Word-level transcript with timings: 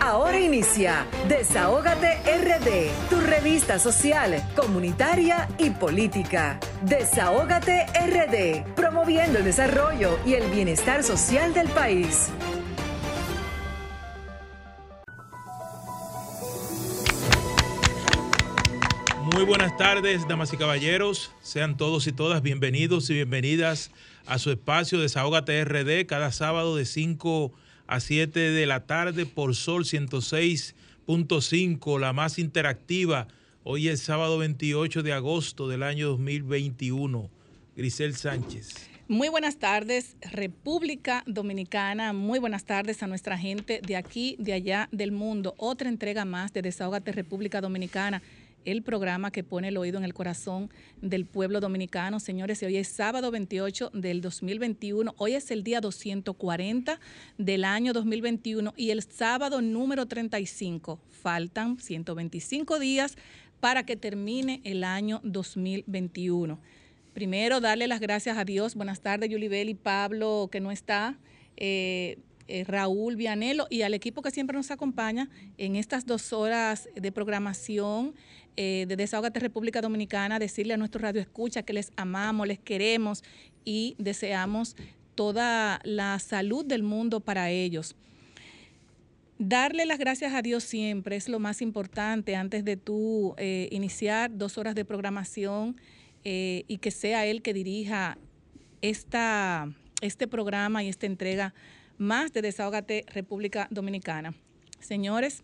Ahora 0.00 0.38
inicia 0.38 1.06
Desahógate 1.28 2.18
RD, 2.26 3.08
tu 3.08 3.20
revista 3.22 3.78
social, 3.78 4.42
comunitaria 4.54 5.48
y 5.58 5.70
política. 5.70 6.60
Desahógate 6.82 7.86
RD, 7.86 8.74
promoviendo 8.74 9.38
el 9.38 9.44
desarrollo 9.44 10.18
y 10.26 10.34
el 10.34 10.50
bienestar 10.50 11.02
social 11.02 11.54
del 11.54 11.68
país. 11.68 12.28
Muy 19.32 19.44
buenas 19.44 19.76
tardes, 19.76 20.28
damas 20.28 20.52
y 20.52 20.58
caballeros. 20.58 21.32
Sean 21.40 21.76
todos 21.78 22.06
y 22.06 22.12
todas 22.12 22.42
bienvenidos 22.42 23.08
y 23.08 23.14
bienvenidas 23.14 23.90
a 24.26 24.38
su 24.38 24.50
espacio 24.50 25.00
Desahógate 25.00 25.64
RD 25.64 26.06
cada 26.06 26.30
sábado 26.30 26.76
de 26.76 26.84
5 26.84 27.46
a 27.46 27.63
7 27.98 28.38
de 28.38 28.66
la 28.66 28.86
tarde 28.86 29.26
por 29.26 29.54
Sol 29.54 29.84
106.5, 29.84 32.00
la 32.00 32.12
más 32.12 32.38
interactiva. 32.38 33.28
Hoy 33.62 33.88
es 33.88 34.00
sábado 34.00 34.38
28 34.38 35.02
de 35.02 35.12
agosto 35.12 35.68
del 35.68 35.82
año 35.82 36.08
2021. 36.08 37.30
Grisel 37.76 38.14
Sánchez. 38.14 38.88
Muy 39.06 39.28
buenas 39.28 39.58
tardes, 39.58 40.16
República 40.22 41.24
Dominicana. 41.26 42.14
Muy 42.14 42.38
buenas 42.38 42.64
tardes 42.64 43.02
a 43.02 43.06
nuestra 43.06 43.36
gente 43.36 43.82
de 43.86 43.96
aquí, 43.96 44.34
de 44.38 44.54
allá, 44.54 44.88
del 44.92 45.12
mundo. 45.12 45.54
Otra 45.58 45.90
entrega 45.90 46.24
más 46.24 46.54
de 46.54 46.62
Desahógate 46.62 47.12
República 47.12 47.60
Dominicana 47.60 48.22
el 48.64 48.82
programa 48.82 49.30
que 49.30 49.44
pone 49.44 49.68
el 49.68 49.76
oído 49.76 49.98
en 49.98 50.04
el 50.04 50.14
corazón 50.14 50.70
del 51.00 51.26
pueblo 51.26 51.60
dominicano. 51.60 52.20
Señores, 52.20 52.62
hoy 52.62 52.76
es 52.76 52.88
sábado 52.88 53.30
28 53.30 53.90
del 53.94 54.20
2021, 54.20 55.14
hoy 55.18 55.34
es 55.34 55.50
el 55.50 55.64
día 55.64 55.80
240 55.80 57.00
del 57.38 57.64
año 57.64 57.92
2021 57.92 58.74
y 58.76 58.90
el 58.90 59.02
sábado 59.02 59.60
número 59.60 60.06
35. 60.06 61.00
Faltan 61.10 61.78
125 61.78 62.78
días 62.78 63.16
para 63.60 63.84
que 63.84 63.96
termine 63.96 64.60
el 64.64 64.84
año 64.84 65.20
2021. 65.24 66.58
Primero, 67.12 67.60
darle 67.60 67.86
las 67.86 68.00
gracias 68.00 68.36
a 68.36 68.44
Dios. 68.44 68.74
Buenas 68.74 69.00
tardes, 69.00 69.30
Yulibel 69.30 69.68
y 69.68 69.74
Pablo, 69.74 70.48
que 70.50 70.60
no 70.60 70.70
está. 70.70 71.16
Eh, 71.56 72.18
eh, 72.46 72.64
Raúl 72.64 73.16
Vianelo 73.16 73.66
y 73.70 73.82
al 73.82 73.94
equipo 73.94 74.20
que 74.20 74.30
siempre 74.30 74.54
nos 74.54 74.70
acompaña 74.70 75.30
en 75.56 75.76
estas 75.76 76.04
dos 76.04 76.34
horas 76.34 76.90
de 76.94 77.10
programación 77.10 78.14
eh, 78.56 78.86
de 78.88 78.96
Desahogate 78.96 79.40
República 79.40 79.80
Dominicana, 79.80 80.38
decirle 80.38 80.74
a 80.74 80.76
nuestro 80.76 81.00
radio 81.00 81.20
escucha 81.20 81.62
que 81.62 81.72
les 81.72 81.92
amamos, 81.96 82.46
les 82.46 82.58
queremos 82.58 83.24
y 83.64 83.94
deseamos 83.98 84.76
toda 85.14 85.80
la 85.84 86.18
salud 86.18 86.64
del 86.64 86.82
mundo 86.82 87.20
para 87.20 87.50
ellos. 87.50 87.96
Darle 89.38 89.86
las 89.86 89.98
gracias 89.98 90.32
a 90.34 90.42
Dios 90.42 90.64
siempre 90.64 91.16
es 91.16 91.28
lo 91.28 91.40
más 91.40 91.60
importante 91.60 92.36
antes 92.36 92.64
de 92.64 92.76
tú 92.76 93.34
eh, 93.36 93.68
iniciar 93.72 94.36
dos 94.36 94.58
horas 94.58 94.74
de 94.74 94.84
programación 94.84 95.76
y 96.26 96.78
que 96.78 96.90
sea 96.90 97.26
Él 97.26 97.42
que 97.42 97.52
dirija 97.52 98.16
esta, 98.80 99.68
este 100.00 100.26
programa 100.26 100.82
y 100.82 100.88
esta 100.88 101.04
entrega 101.04 101.52
más 101.98 102.32
de 102.32 102.42
Desahogate 102.42 103.04
República 103.12 103.68
Dominicana. 103.70 104.34
Señores, 104.80 105.42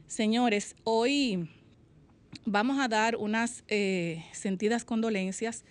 Señores, 0.07 0.75
hoy 0.83 1.49
vamos 2.45 2.79
a 2.79 2.87
dar 2.87 3.15
unas 3.15 3.63
eh, 3.67 4.23
sentidas 4.33 4.85
condolencias 4.85 5.65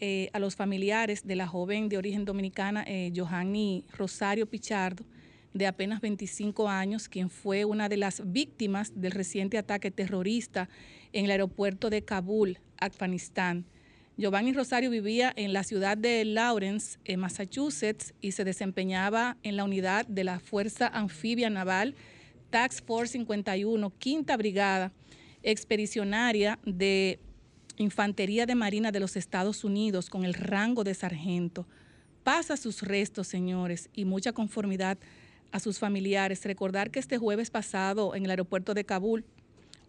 eh, 0.00 0.30
a 0.32 0.38
los 0.38 0.56
familiares 0.56 1.26
de 1.26 1.36
la 1.36 1.46
joven 1.46 1.90
de 1.90 1.98
origen 1.98 2.24
dominicana, 2.24 2.84
eh, 2.86 3.12
Johanny 3.14 3.84
Rosario 3.92 4.46
Pichardo, 4.46 5.04
de 5.52 5.66
apenas 5.66 6.00
25 6.00 6.70
años, 6.70 7.06
quien 7.06 7.28
fue 7.28 7.66
una 7.66 7.90
de 7.90 7.98
las 7.98 8.22
víctimas 8.32 8.92
del 8.98 9.12
reciente 9.12 9.58
ataque 9.58 9.90
terrorista 9.90 10.70
en 11.12 11.26
el 11.26 11.30
aeropuerto 11.30 11.90
de 11.90 12.02
Kabul, 12.02 12.58
Afganistán. 12.78 13.66
Giovanni 14.16 14.54
Rosario 14.54 14.88
vivía 14.88 15.34
en 15.36 15.52
la 15.52 15.64
ciudad 15.64 15.98
de 15.98 16.24
Lawrence, 16.24 16.98
en 17.04 17.20
Massachusetts, 17.20 18.14
y 18.22 18.32
se 18.32 18.44
desempeñaba 18.44 19.36
en 19.42 19.56
la 19.56 19.64
unidad 19.64 20.06
de 20.06 20.24
la 20.24 20.40
Fuerza 20.40 20.88
Anfibia 20.88 21.50
Naval 21.50 21.94
Tax 22.56 22.80
Force 22.80 23.12
51, 23.12 23.92
Quinta 23.98 24.34
Brigada 24.34 24.90
Expedicionaria 25.42 26.58
de 26.64 27.20
Infantería 27.76 28.46
de 28.46 28.54
Marina 28.54 28.90
de 28.92 28.98
los 28.98 29.14
Estados 29.16 29.62
Unidos 29.62 30.08
con 30.08 30.24
el 30.24 30.32
rango 30.32 30.82
de 30.82 30.94
sargento. 30.94 31.66
Pasa 32.24 32.56
sus 32.56 32.80
restos, 32.80 33.26
señores, 33.28 33.90
y 33.92 34.06
mucha 34.06 34.32
conformidad 34.32 34.96
a 35.52 35.60
sus 35.60 35.78
familiares. 35.78 36.46
Recordar 36.46 36.90
que 36.90 36.98
este 36.98 37.18
jueves 37.18 37.50
pasado 37.50 38.14
en 38.14 38.24
el 38.24 38.30
aeropuerto 38.30 38.72
de 38.72 38.86
Kabul, 38.86 39.26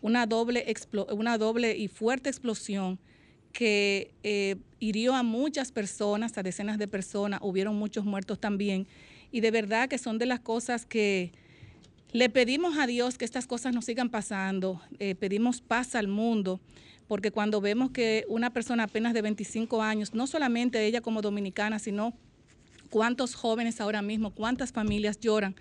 una 0.02 0.26
doble, 0.26 0.66
una 1.12 1.38
doble 1.38 1.78
y 1.78 1.88
fuerte 1.88 2.28
explosión 2.28 3.00
que 3.54 4.12
eh, 4.24 4.58
hirió 4.82 5.16
a 5.16 5.24
muchas 5.24 5.72
personas, 5.72 6.38
a 6.38 6.44
decenas 6.44 6.78
de 6.78 6.90
personas, 6.90 7.40
hubieron 7.42 7.78
muchos 7.78 8.04
muertos 8.04 8.42
también, 8.42 8.88
y 9.32 9.40
de 9.40 9.52
verdad 9.52 9.88
que 9.88 9.98
son 9.98 10.18
de 10.18 10.26
las 10.26 10.42
cosas 10.42 10.86
que 10.86 11.32
le 12.12 12.30
pedimos 12.30 12.78
a 12.78 12.88
Dios 12.88 13.18
que 13.18 13.26
estas 13.26 13.48
cosas 13.48 13.74
no 13.74 13.82
sigan 13.82 14.10
pasando, 14.10 14.82
eh, 15.00 15.16
pedimos 15.16 15.62
paz 15.62 15.94
al 15.96 16.08
mundo, 16.08 16.62
porque 17.08 17.32
cuando 17.32 17.60
vemos 17.60 17.92
que 17.92 18.26
una 18.30 18.52
persona 18.52 18.84
apenas 18.84 19.14
de 19.14 19.22
25 19.22 19.82
años, 19.82 20.14
no 20.14 20.26
solamente 20.26 20.86
ella 20.86 21.02
como 21.02 21.22
dominicana, 21.22 21.80
sino 21.80 22.14
cuántos 22.90 23.36
jóvenes 23.36 23.82
ahora 23.82 24.02
mismo, 24.02 24.32
cuántas 24.32 24.72
familias 24.72 25.20
lloran, 25.20 25.56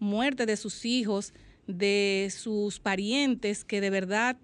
muerte 0.00 0.44
de 0.44 0.56
sus 0.56 0.84
hijos, 0.84 1.32
de 1.68 2.32
sus 2.36 2.80
parientes, 2.80 3.64
que 3.64 3.80
de 3.80 3.90
verdad 3.90 4.36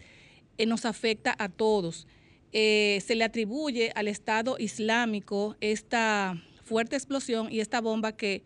eh, 0.58 0.66
nos 0.66 0.84
afecta 0.84 1.34
a 1.38 1.48
todos. 1.48 2.06
Eh, 2.52 3.02
se 3.04 3.16
le 3.16 3.24
atribuye 3.24 3.92
al 3.96 4.06
Estado 4.08 4.56
Islámico 4.58 5.56
esta 5.60 6.40
fuerte 6.62 6.96
explosión 6.96 7.52
y 7.52 7.60
esta 7.60 7.80
bomba 7.80 8.12
que, 8.12 8.44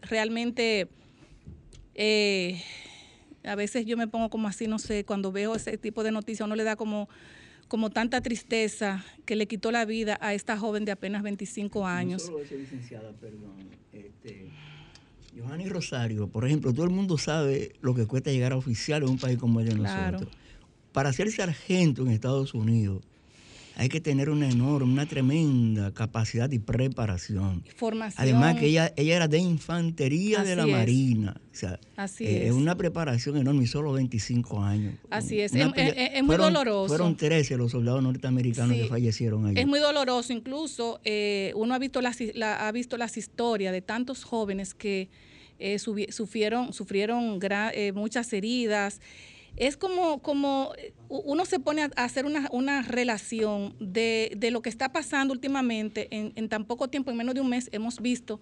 realmente 0.00 0.88
eh, 2.00 2.62
a 3.42 3.56
veces 3.56 3.84
yo 3.84 3.96
me 3.96 4.06
pongo 4.06 4.30
como 4.30 4.46
así, 4.46 4.68
no 4.68 4.78
sé, 4.78 5.04
cuando 5.04 5.32
veo 5.32 5.56
ese 5.56 5.76
tipo 5.78 6.04
de 6.04 6.12
noticias, 6.12 6.46
uno 6.46 6.54
le 6.54 6.62
da 6.62 6.76
como, 6.76 7.08
como 7.66 7.90
tanta 7.90 8.20
tristeza 8.20 9.04
que 9.26 9.34
le 9.34 9.48
quitó 9.48 9.72
la 9.72 9.84
vida 9.84 10.16
a 10.20 10.32
esta 10.32 10.56
joven 10.56 10.84
de 10.84 10.92
apenas 10.92 11.24
25 11.24 11.86
años. 11.86 12.22
No 12.22 12.26
solo 12.28 12.44
eso, 12.44 12.54
licenciada, 12.54 13.12
perdón. 13.14 13.68
Este, 13.92 14.48
Johanny 15.36 15.68
Rosario, 15.68 16.28
por 16.28 16.46
ejemplo, 16.46 16.72
todo 16.72 16.84
el 16.84 16.92
mundo 16.92 17.18
sabe 17.18 17.72
lo 17.80 17.96
que 17.96 18.06
cuesta 18.06 18.30
llegar 18.30 18.52
a 18.52 18.56
oficial 18.56 19.02
en 19.02 19.08
un 19.08 19.18
país 19.18 19.36
como 19.36 19.58
el 19.58 19.68
de 19.68 19.74
nosotros. 19.74 20.28
Para 20.92 21.12
ser 21.12 21.32
sargento 21.32 22.02
en 22.02 22.12
Estados 22.12 22.54
Unidos, 22.54 23.02
hay 23.78 23.88
que 23.88 24.00
tener 24.00 24.28
una 24.28 24.50
enorme, 24.50 24.92
una 24.92 25.06
tremenda 25.06 25.94
capacidad 25.94 26.50
y 26.50 26.58
preparación. 26.58 27.62
Formación. 27.76 28.20
Además 28.20 28.56
que 28.56 28.66
ella, 28.66 28.92
ella 28.96 29.14
era 29.14 29.28
de 29.28 29.38
infantería 29.38 30.42
de 30.42 30.56
la 30.56 30.66
Marina. 30.66 31.40
O 31.52 31.54
sea, 31.54 31.78
Así 31.96 32.24
eh, 32.24 32.48
es. 32.48 32.52
una 32.52 32.76
preparación 32.76 33.36
enorme 33.36 33.62
y 33.62 33.66
solo 33.68 33.92
25 33.92 34.64
años. 34.64 34.94
Así 35.10 35.40
es. 35.40 35.54
Es, 35.54 36.22
muy 36.24 36.36
doloroso. 36.36 36.88
Fueron 36.88 37.16
13 37.16 37.56
los 37.56 37.70
soldados 37.70 38.02
norteamericanos 38.02 38.76
que 38.76 38.86
fallecieron 38.86 39.46
allí. 39.46 39.60
Es 39.60 39.66
muy 39.68 39.78
doloroso. 39.78 40.32
Incluso 40.32 41.00
eh, 41.04 41.52
uno 41.54 41.72
ha 41.72 41.78
visto, 41.78 42.00
las, 42.02 42.18
ha 42.42 42.72
visto 42.72 42.96
las 42.96 43.16
historias 43.16 43.72
de 43.72 43.80
tantos 43.80 44.24
jóvenes 44.24 44.74
que 44.74 45.08
eh, 45.60 45.78
sufrieron, 45.78 46.72
sufrieron 46.72 47.38
muchas 47.94 48.32
heridas 48.32 49.00
es 49.58 49.76
como, 49.76 50.22
como 50.22 50.72
uno 51.08 51.44
se 51.44 51.58
pone 51.58 51.82
a 51.82 52.04
hacer 52.04 52.26
una, 52.26 52.82
relación 52.82 53.74
de, 53.80 54.36
lo 54.52 54.62
que 54.62 54.68
está 54.68 54.92
pasando 54.92 55.34
últimamente 55.34 56.08
en, 56.10 56.48
tan 56.48 56.64
poco 56.64 56.88
tiempo, 56.88 57.10
en 57.10 57.16
menos 57.16 57.34
de 57.34 57.40
un 57.40 57.48
mes, 57.48 57.68
hemos 57.72 58.00
visto 58.00 58.40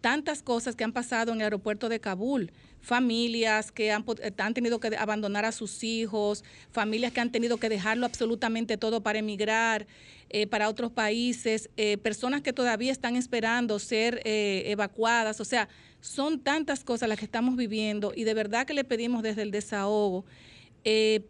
tantas 0.00 0.42
cosas 0.42 0.76
que 0.76 0.84
han 0.84 0.92
pasado 0.92 1.32
en 1.32 1.38
el 1.38 1.44
aeropuerto 1.44 1.88
de 1.88 2.00
Kabul, 2.00 2.52
familias 2.80 3.72
que 3.72 3.92
han, 3.92 4.04
han, 4.38 4.54
tenido 4.54 4.78
que 4.78 4.96
abandonar 4.96 5.44
a 5.44 5.52
sus 5.52 5.82
hijos, 5.82 6.44
familias 6.70 7.12
que 7.12 7.20
han 7.20 7.32
tenido 7.32 7.56
que 7.56 7.68
dejarlo 7.68 8.06
absolutamente 8.06 8.76
todo 8.76 9.02
para 9.02 9.18
emigrar 9.18 9.86
eh, 10.30 10.46
para 10.46 10.68
otros 10.68 10.92
países, 10.92 11.70
eh, 11.76 11.98
personas 11.98 12.42
que 12.42 12.52
todavía 12.52 12.92
están 12.92 13.16
esperando 13.16 13.78
ser 13.78 14.20
eh, 14.24 14.64
evacuadas, 14.66 15.40
o 15.40 15.44
sea, 15.44 15.68
son 16.00 16.40
tantas 16.40 16.84
cosas 16.84 17.08
las 17.08 17.18
que 17.18 17.24
estamos 17.24 17.56
viviendo 17.56 18.12
y 18.14 18.24
de 18.24 18.34
verdad 18.34 18.66
que 18.66 18.74
le 18.74 18.84
pedimos 18.84 19.22
desde 19.22 19.42
el 19.42 19.50
desahogo 19.50 20.24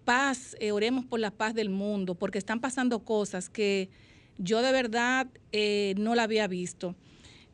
paz, 0.04 0.56
oremos 0.72 1.04
por 1.04 1.20
la 1.20 1.31
paz 1.31 1.54
del 1.54 1.70
mundo, 1.70 2.14
porque 2.14 2.38
están 2.38 2.60
pasando 2.60 3.00
cosas 3.00 3.49
que 3.49 3.88
yo 4.38 4.62
de 4.62 4.72
verdad 4.72 5.26
no 5.96 6.14
la 6.14 6.22
había 6.25 6.46
visto. 6.46 6.94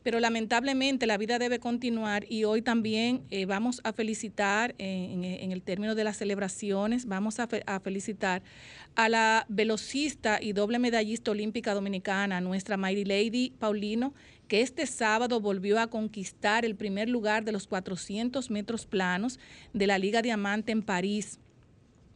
Pero 0.03 0.19
lamentablemente 0.19 1.05
la 1.05 1.17
vida 1.17 1.39
debe 1.39 1.59
continuar 1.59 2.25
y 2.29 2.45
hoy 2.45 2.61
también 2.61 3.23
eh, 3.31 3.45
vamos 3.45 3.81
a 3.83 3.91
felicitar 3.91 4.73
en, 4.77 5.23
el 5.51 5.61
término 5.61 5.93
de 5.93 6.05
las 6.05 6.17
celebraciones, 6.17 7.05
vamos 7.05 7.37
a, 7.39 7.47
felicitar 7.79 8.41
a 8.95 9.09
la 9.09 9.45
velocista 9.49 10.39
y 10.41 10.53
doble 10.53 10.79
medallista 10.79 11.31
olímpica 11.31 11.73
dominicana, 11.73 12.39
nuestra 12.39 12.77
Mighty 12.77 13.03
Lady 13.03 13.53
Paulino, 13.59 14.13
que 14.47 14.61
este 14.61 14.87
sábado 14.87 15.41
volvió 15.41 15.79
a 15.79 15.87
conquistar 15.87 16.63
el 16.63 16.75
primer 16.75 17.09
lugar 17.09 17.43
de 17.43 17.51
los 17.51 17.67
400 17.67 18.49
metros 18.49 18.85
planos 18.85 19.37
de 19.73 19.85
la 19.85 19.99
Liga 19.99 20.21
Diamante 20.21 20.71
en 20.71 20.81
París 20.81 21.39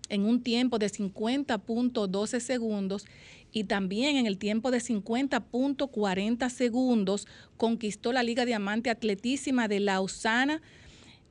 en 0.10 0.26
un 0.26 0.42
tiempo 0.42 0.80
de 0.80 0.88
50.12 0.88 2.40
segundos 2.40 3.06
y 3.52 3.66
también 3.66 4.18
en 4.18 4.26
el 4.26 4.38
tiempo 4.38 4.72
de 4.72 4.80
50.40 4.80 6.50
segundos 6.50 7.28
conquistó 7.58 8.12
la 8.12 8.24
Liga 8.24 8.46
Diamante 8.46 8.90
Atletísima 8.90 9.68
de 9.68 9.80
Lausana, 9.80 10.62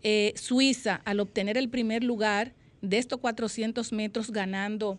eh, 0.02 0.32
Suiza, 0.36 1.02
al 1.04 1.20
obtener 1.20 1.56
el 1.58 1.68
primer 1.68 2.04
lugar 2.04 2.54
de 2.80 2.98
estos 2.98 3.20
400 3.20 3.92
metros 3.92 4.30
ganando 4.30 4.98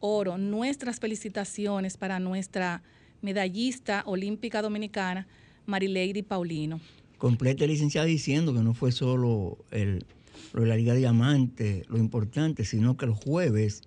oro. 0.00 0.36
Nuestras 0.36 1.00
felicitaciones 1.00 1.96
para 1.96 2.18
nuestra 2.18 2.82
medallista 3.22 4.02
olímpica 4.06 4.60
dominicana, 4.60 5.26
Marileidi 5.66 6.22
Paulino. 6.22 6.80
Completa 7.18 7.66
licenciada 7.66 8.06
diciendo 8.06 8.52
que 8.52 8.60
no 8.60 8.74
fue 8.74 8.92
solo 8.92 9.58
el, 9.70 10.04
lo 10.52 10.62
de 10.62 10.68
la 10.68 10.76
Liga 10.76 10.94
Diamante 10.94 11.84
lo 11.88 11.98
importante, 11.98 12.64
sino 12.64 12.96
que 12.96 13.06
el 13.06 13.12
jueves 13.12 13.82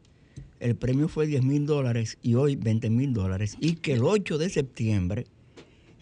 el 0.60 0.76
premio 0.76 1.08
fue 1.08 1.28
10 1.28 1.44
mil 1.44 1.66
dólares 1.66 2.18
y 2.22 2.36
hoy 2.36 2.56
20 2.56 2.90
mil 2.90 3.14
dólares. 3.14 3.58
Y 3.60 3.76
que 3.76 3.94
el 3.94 4.04
8 4.04 4.38
de 4.38 4.50
septiembre, 4.50 5.28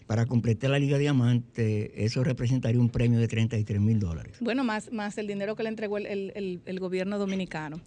para 0.06 0.26
completar 0.26 0.70
la 0.70 0.78
Liga 0.78 0.98
Diamante, 0.98 2.04
eso 2.04 2.24
representaría 2.24 2.80
un 2.80 2.88
premio 2.88 3.18
de 3.18 3.28
33 3.28 3.80
mil 3.80 3.98
dólares. 3.98 4.36
Bueno, 4.40 4.64
más, 4.64 4.92
más 4.92 5.18
el 5.18 5.26
dinero 5.26 5.56
que 5.56 5.62
le 5.62 5.68
entregó 5.68 5.98
el, 5.98 6.78
gobierno 6.80 7.18
dominicano. 7.18 7.80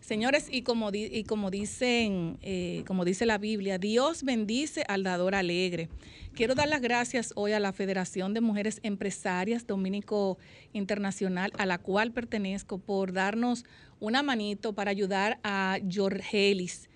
Señores, 0.00 0.48
y 0.50 0.62
como, 0.62 0.90
y 0.92 1.24
como, 1.24 1.50
dicen, 1.50 2.38
eh, 2.42 2.84
como 2.86 3.04
dice 3.04 3.26
la 3.26 3.38
Biblia, 3.38 3.78
Dios 3.78 4.22
bendice 4.22 4.84
al 4.88 5.02
dador 5.02 5.34
alegre. 5.34 5.88
Quiero 6.34 6.54
dar 6.54 6.68
las 6.68 6.80
gracias 6.80 7.32
hoy 7.34 7.52
a 7.52 7.60
la 7.60 7.72
Federación 7.72 8.34
de 8.34 8.40
Mujeres 8.40 8.78
Empresarias 8.82 9.66
Dominico 9.66 10.38
Internacional, 10.72 11.50
a 11.58 11.66
la 11.66 11.78
cual 11.78 12.12
pertenezco, 12.12 12.78
por 12.78 13.12
darnos 13.12 13.64
una 14.00 14.22
manito 14.22 14.74
para 14.74 14.90
ayudar 14.90 15.40
a 15.42 15.78
Jorgelis. 15.92 16.88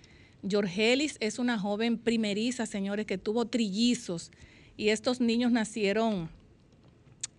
Jorgelis 0.49 1.17
es 1.21 1.39
una 1.39 1.59
joven 1.59 1.99
primeriza, 1.99 2.67
señores, 2.67 3.07
que 3.07 3.19
tuvo 3.19 3.47
trillizos 3.47 4.31
y 4.77 4.89
estos 4.89 5.21
niños 5.21 5.53
nacieron, 5.53 6.31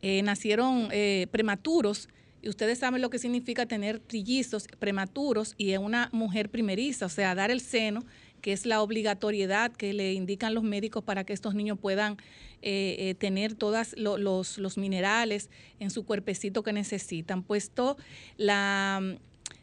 eh, 0.01 0.21
nacieron 0.21 0.89
eh, 0.91 1.27
prematuros. 1.31 2.09
Y 2.41 2.49
ustedes 2.49 2.79
saben 2.79 3.01
lo 3.01 3.09
que 3.09 3.19
significa 3.19 3.65
tener 3.65 3.99
trillizos 3.99 4.67
prematuros 4.79 5.53
y 5.57 5.75
una 5.77 6.09
mujer 6.11 6.49
primeriza, 6.49 7.05
o 7.05 7.09
sea, 7.09 7.35
dar 7.35 7.51
el 7.51 7.61
seno, 7.61 8.03
que 8.41 8.53
es 8.53 8.65
la 8.65 8.81
obligatoriedad 8.81 9.71
que 9.71 9.93
le 9.93 10.13
indican 10.13 10.55
los 10.55 10.63
médicos 10.63 11.03
para 11.03 11.23
que 11.23 11.33
estos 11.33 11.53
niños 11.53 11.77
puedan 11.79 12.17
eh, 12.63 13.15
tener 13.19 13.53
todos 13.53 13.95
los, 13.95 14.57
los, 14.57 14.77
minerales 14.77 15.49
en 15.79 15.91
su 15.91 16.03
cuerpecito 16.03 16.63
que 16.63 16.73
necesitan. 16.73 17.43
Puesto 17.43 17.97
la 18.37 19.17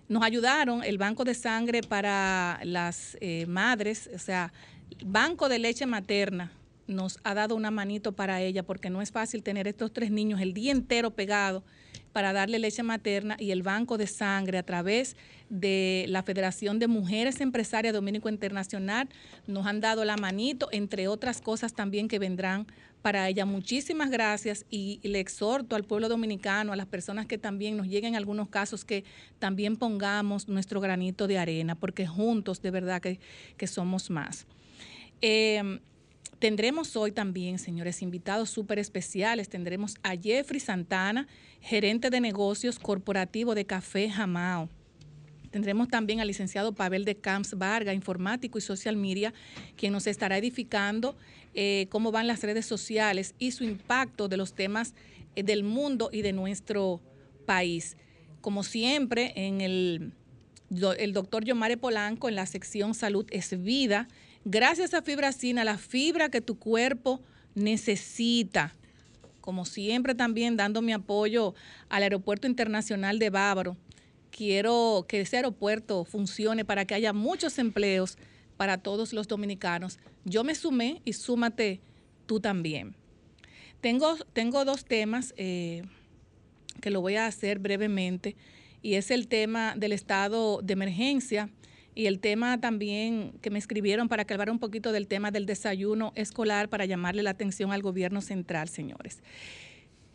nos 0.09 0.23
ayudaron 0.23 0.83
el 0.85 0.97
Banco 0.97 1.25
de 1.25 1.35
Sangre 1.35 1.83
para 1.83 2.61
las 2.65 3.19
eh, 3.21 3.45
Madres, 3.47 4.09
o 4.15 4.19
sea, 4.19 4.53
Banco 5.05 5.49
de 5.49 5.59
Leche 5.59 5.87
Materna 5.87 6.51
nos 6.87 7.19
ha 7.23 7.35
dado 7.35 7.55
una 7.55 7.71
manito 7.71 8.13
para 8.13 8.41
ella 8.41 8.63
porque 8.63 8.89
no 8.89 9.03
es 9.03 9.13
fácil 9.13 9.43
tener 9.43 9.69
estos 9.69 9.93
tres 9.93 10.11
niños 10.11 10.41
el 10.41 10.55
día 10.55 10.73
entero 10.73 11.11
pegados 11.11 11.63
para 12.12 12.32
darle 12.32 12.58
leche 12.58 12.82
materna 12.82 13.37
y 13.38 13.50
el 13.50 13.62
Banco 13.62 13.99
de 13.99 14.06
Sangre 14.06 14.58
a 14.58 14.62
través 14.62 15.16
de 15.50 16.06
la 16.08 16.22
Federación 16.22 16.78
de 16.78 16.88
Mujeres 16.88 17.40
Empresarias 17.40 17.94
Dominico 17.94 18.28
Internacional 18.28 19.08
nos 19.46 19.66
han 19.66 19.81
dado 19.81 20.05
la 20.05 20.16
manito, 20.16 20.69
entre 20.72 21.08
otras 21.08 21.40
cosas 21.40 21.72
también 21.72 22.08
que 22.08 22.19
vendrán 22.19 22.66
para 23.02 23.28
ella. 23.28 23.44
Muchísimas 23.44 24.10
gracias 24.10 24.66
y 24.70 25.00
le 25.02 25.20
exhorto 25.20 25.76
al 25.76 25.84
pueblo 25.84 26.08
dominicano, 26.08 26.72
a 26.72 26.76
las 26.76 26.87
personas 26.87 27.26
que 27.26 27.38
también 27.38 27.76
nos 27.76 27.87
lleguen 27.87 28.16
algunos 28.16 28.49
casos, 28.49 28.84
que 28.84 29.05
también 29.38 29.76
pongamos 29.76 30.49
nuestro 30.49 30.81
granito 30.81 31.26
de 31.26 31.38
arena, 31.38 31.75
porque 31.75 32.06
juntos 32.06 32.60
de 32.60 32.70
verdad 32.70 33.00
que, 33.00 33.66
somos 33.66 34.10
más. 34.10 34.46
Em, 35.20 35.81
tendremos 36.38 36.96
hoy 36.96 37.12
también, 37.12 37.58
señores, 37.58 38.02
invitados 38.02 38.50
súper 38.50 38.79
especiales. 38.79 39.49
Tendremos 39.49 39.96
a 40.02 40.17
Jeffrey 40.17 40.61
Santana, 40.61 41.26
gerente 41.61 42.11
de 42.11 42.20
negocios 42.20 42.79
corporativo 42.79 43.55
de 43.55 43.64
Café 43.64 44.11
Jamao. 44.11 44.69
Tendremos 45.50 45.88
también 45.88 46.20
al 46.20 46.29
licenciado 46.29 46.75
Pavel 46.75 47.05
de 47.05 47.17
Camps 47.17 47.56
Varga, 47.56 47.94
informático 47.94 48.58
y 48.58 48.61
social 48.61 48.96
media, 48.96 49.32
quien 49.76 49.93
nos 49.93 50.06
estará 50.06 50.37
edificando 50.37 51.17
eh, 51.55 51.87
cómo 51.90 52.12
van 52.12 52.26
las 52.26 52.43
redes 52.43 52.67
sociales 52.67 53.34
y 53.38 53.52
su 53.52 53.64
impacto 53.64 54.29
de 54.29 54.37
los 54.37 54.55
temas 54.55 54.94
eh, 55.34 55.43
del 55.43 55.64
mundo 55.64 56.11
y 56.12 56.23
de 56.23 56.32
nuestro 56.32 57.00
país. 57.46 57.96
Como 58.43 58.62
siempre, 58.62 59.32
en 59.37 59.61
el, 59.61 60.12
el 60.99 61.12
doctor 61.12 61.44
Yomare 61.44 61.79
Polanco, 61.79 62.29
en 62.29 62.34
la 62.34 62.46
sección 62.46 62.94
Salud 62.94 63.26
es 63.31 63.61
Vida, 63.62 64.06
gracias 64.50 64.95
a 64.95 65.03
Fibracina, 65.03 65.62
la 65.62 65.77
fibra 65.77 66.31
que 66.31 66.41
tu 66.41 66.59
cuerpo 66.59 67.21
necesita. 67.55 68.75
Como 69.43 69.65
siempre, 69.65 70.15
también 70.15 70.56
dando 70.56 70.81
mi 70.81 70.93
apoyo 70.93 71.55
al 71.89 72.03
Aeropuerto 72.03 72.47
Internacional 72.47 73.19
de 73.19 73.31
Bávaro. 73.31 73.77
Quiero 74.31 75.05
que 75.06 75.21
ese 75.21 75.37
aeropuerto 75.37 76.05
funcione 76.05 76.65
para 76.65 76.87
que 76.87 76.95
haya 76.95 77.12
muchos 77.12 77.59
empleos 77.59 78.17
para 78.56 78.79
todos 78.79 79.12
los 79.12 79.29
dominicanos. 79.29 79.99
Yo 80.25 80.45
me 80.45 80.55
sumé 80.55 81.03
y 81.05 81.12
súmate 81.12 81.81
tú 82.27 82.41
también. 82.41 82.94
Tengo, 83.81 84.17
tengo 84.33 84.65
dos 84.65 84.85
temas 84.85 85.35
eh, 85.37 85.83
que 86.81 86.91
lo 86.91 87.01
voy 87.01 87.17
a 87.17 87.27
hacer 87.27 87.59
brevemente 87.59 88.35
y 88.83 88.94
es 88.94 89.11
el 89.11 89.29
tema 89.29 89.75
del 89.77 89.93
estado 89.93 90.61
de 90.62 90.72
emergencia 90.72 91.51
y 91.98 92.06
el 92.06 92.20
tema 92.20 92.60
también 92.60 93.32
que 93.43 93.50
me 93.50 93.58
escribieron 93.58 94.08
para 94.08 94.22
hablara 94.22 94.52
un 94.52 94.60
poquito 94.60 94.93
del 94.93 95.08
tema 95.08 95.32
del 95.32 95.46
desayuno 95.46 96.12
escolar 96.14 96.69
para 96.69 96.84
llamarle 96.84 97.24
la 97.24 97.31
atención 97.31 97.72
al 97.72 97.82
gobierno 97.82 98.20
central, 98.20 98.69
señores. 98.69 99.20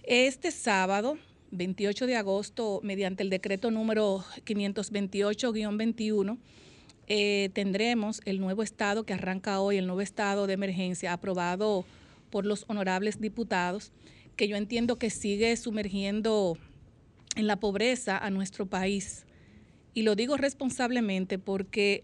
Este 0.04 0.52
sábado, 0.52 1.18
28 1.52 2.08
de 2.08 2.16
agosto, 2.16 2.80
mediante 2.84 3.22
el 3.22 3.30
decreto 3.30 3.70
número 3.70 4.24
528-21, 4.46 6.38
eh, 7.08 7.50
tendremos 7.52 8.22
el 8.24 8.40
nuevo 8.40 8.64
estado 8.64 9.06
que 9.06 9.16
arranca 9.16 9.60
hoy, 9.60 9.76
el 9.76 9.86
nuevo 9.86 10.00
estado 10.00 10.48
de 10.48 10.54
emergencia 10.54 11.12
aprobado 11.12 11.84
por 12.30 12.46
los 12.46 12.64
honorables 12.70 13.20
diputados, 13.20 13.92
que 14.38 14.48
yo 14.48 14.56
entiendo 14.56 14.98
que 14.98 15.10
sigue 15.10 15.54
sumergiendo 15.58 16.58
en 17.36 17.46
la 17.46 17.58
pobreza 17.58 18.18
a 18.18 18.30
nuestro 18.30 18.68
país. 18.68 19.26
Y 19.94 20.04
lo 20.04 20.16
digo 20.16 20.38
responsablemente 20.38 21.38
porque 21.38 22.04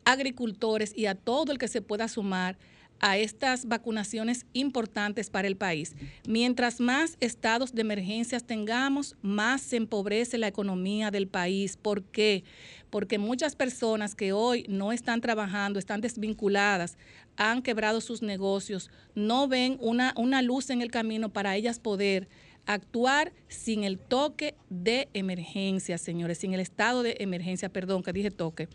agricultores 0.07 0.95
y 0.97 1.05
a 1.05 1.15
todo 1.15 1.53
el 1.53 1.59
que 1.59 1.69
se 1.69 1.83
pueda 1.83 2.09
sumar 2.09 2.57
a 3.01 3.17
estas 3.17 3.67
vacunaciones 3.67 4.47
importantes 4.53 5.31
para 5.31 5.49
el 5.49 5.57
país. 5.57 5.97
Mientras 6.29 6.81
más 6.81 7.17
estados 7.21 7.75
de 7.75 7.81
emergencias 7.81 8.45
tengamos, 8.45 9.17
más 9.23 9.63
se 9.63 9.77
empobrece 9.77 10.39
la 10.39 10.49
economía 10.49 11.11
del 11.11 11.27
país. 11.27 11.77
¿Por 11.77 12.03
qué? 12.05 12.45
Porque 12.91 13.19
muchas 13.19 13.57
personas 13.57 14.15
que 14.15 14.33
hoy 14.33 14.67
no 14.69 14.93
están 14.93 15.21
trabajando, 15.21 15.79
están 15.79 16.01
desvinculadas, 16.01 16.99
han 17.37 17.63
quebrado 17.63 18.01
sus 18.01 18.21
negocios, 18.21 18.91
no 19.15 19.49
ven 19.49 19.79
una, 19.81 20.13
una 20.17 20.43
luz 20.43 20.69
en 20.71 20.83
el 20.83 20.91
camino 20.91 21.31
para 21.31 21.57
ellas 21.57 21.79
poder 21.79 22.29
actuar 22.67 23.33
sin 23.49 23.85
el 23.85 23.99
toque 23.99 24.55
de 24.69 25.09
emergencia, 25.15 25.97
señores, 25.97 26.39
sin 26.39 26.53
el 26.53 26.61
estado 26.61 27.03
de 27.03 27.17
emergencia, 27.21 27.71
perdón, 27.71 28.03
que 28.03 28.13
dije 28.13 28.31
toque. 28.31 28.69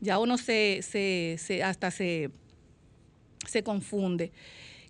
Ya 0.00 0.18
uno 0.18 0.36
se, 0.36 0.80
se, 0.82 1.36
se 1.38 1.62
hasta 1.62 1.90
se 1.90 2.30
se 3.46 3.62
confunde. 3.62 4.32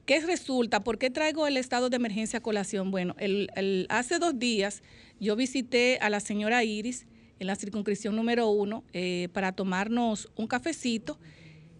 ¿Qué 0.06 0.20
resulta? 0.20 0.82
¿Por 0.82 0.98
qué 0.98 1.10
traigo 1.10 1.46
el 1.46 1.56
estado 1.56 1.88
de 1.88 1.96
emergencia 1.96 2.38
a 2.38 2.42
colación? 2.42 2.90
Bueno, 2.90 3.14
el, 3.18 3.86
hace 3.90 4.18
dos 4.18 4.38
días 4.38 4.82
yo 5.20 5.36
visité 5.36 5.98
a 6.00 6.10
la 6.10 6.20
señora 6.20 6.64
Iris 6.64 7.06
en 7.38 7.46
la 7.46 7.56
circunscripción 7.56 8.16
número 8.16 8.48
uno 8.48 8.82
eh, 8.92 9.28
para 9.32 9.52
tomarnos 9.52 10.28
un 10.36 10.46
cafecito. 10.46 11.18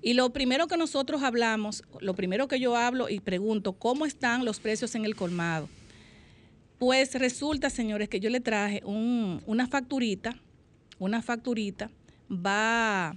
Y 0.02 0.14
lo 0.14 0.30
primero 0.30 0.66
que 0.66 0.76
nosotros 0.76 1.22
hablamos, 1.22 1.82
lo 2.00 2.14
primero 2.14 2.48
que 2.48 2.60
yo 2.60 2.76
hablo 2.76 3.08
y 3.08 3.20
pregunto, 3.20 3.72
¿cómo 3.72 4.06
están 4.06 4.44
los 4.44 4.60
precios 4.60 4.94
en 4.94 5.04
el 5.04 5.14
colmado? 5.14 5.68
Pues 6.78 7.14
resulta, 7.14 7.68
señores, 7.68 8.08
que 8.08 8.20
yo 8.20 8.30
le 8.30 8.40
traje 8.40 8.82
una 8.84 9.66
facturita, 9.66 10.40
una 10.98 11.20
facturita, 11.20 11.90
va 12.30 13.16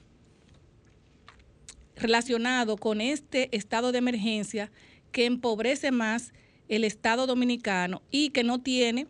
relacionado 1.95 2.77
con 2.77 3.01
este 3.01 3.55
estado 3.55 3.91
de 3.91 3.99
emergencia 3.99 4.71
que 5.11 5.25
empobrece 5.25 5.91
más 5.91 6.33
el 6.69 6.83
Estado 6.83 7.27
dominicano 7.27 8.01
y 8.09 8.29
que 8.29 8.43
no 8.43 8.61
tiene 8.61 9.07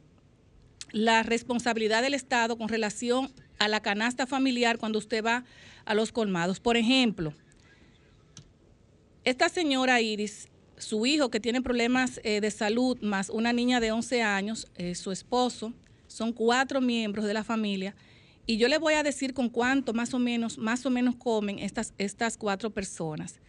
la 0.92 1.24
responsabilidad 1.24 2.02
del 2.02 2.14
Estado 2.14 2.58
con 2.58 2.70
relación 2.70 3.32
a 3.60 3.68
la 3.68 3.82
canasta 3.82 4.28
familiar 4.28 4.78
cuando 4.78 5.00
usted 5.00 5.24
va 5.24 5.46
a 5.86 5.94
los 5.94 6.12
colmados. 6.12 6.60
Por 6.60 6.78
ejemplo, 6.78 7.34
esta 9.24 9.50
señora 9.50 10.02
Iris, 10.02 10.50
su 10.78 11.06
hijo 11.06 11.30
que 11.30 11.40
tiene 11.40 11.62
problemas 11.62 12.20
eh, 12.24 12.42
de 12.42 12.52
salud, 12.52 12.98
más 13.02 13.30
una 13.30 13.54
niña 13.54 13.80
de 13.80 13.92
11 13.92 14.22
años, 14.22 14.68
eh, 14.76 14.96
su 14.96 15.12
esposo, 15.12 15.74
son 16.08 16.34
cuatro 16.34 16.82
miembros 16.82 17.26
de 17.26 17.34
la 17.34 17.44
familia 17.44 17.96
y 18.46 18.58
yo 18.58 18.68
les 18.68 18.80
voy 18.80 18.96
a 18.96 19.04
decir 19.04 19.34
con 19.34 19.50
cuánto 19.50 19.94
más 19.94 20.14
o 20.14 20.20
menos, 20.20 20.58
más 20.58 20.86
o 20.86 20.90
menos 20.90 21.16
comen 21.16 21.60
estas, 21.60 21.94
estas 21.98 22.38
cuatro 22.38 22.72
personas. 22.72 23.40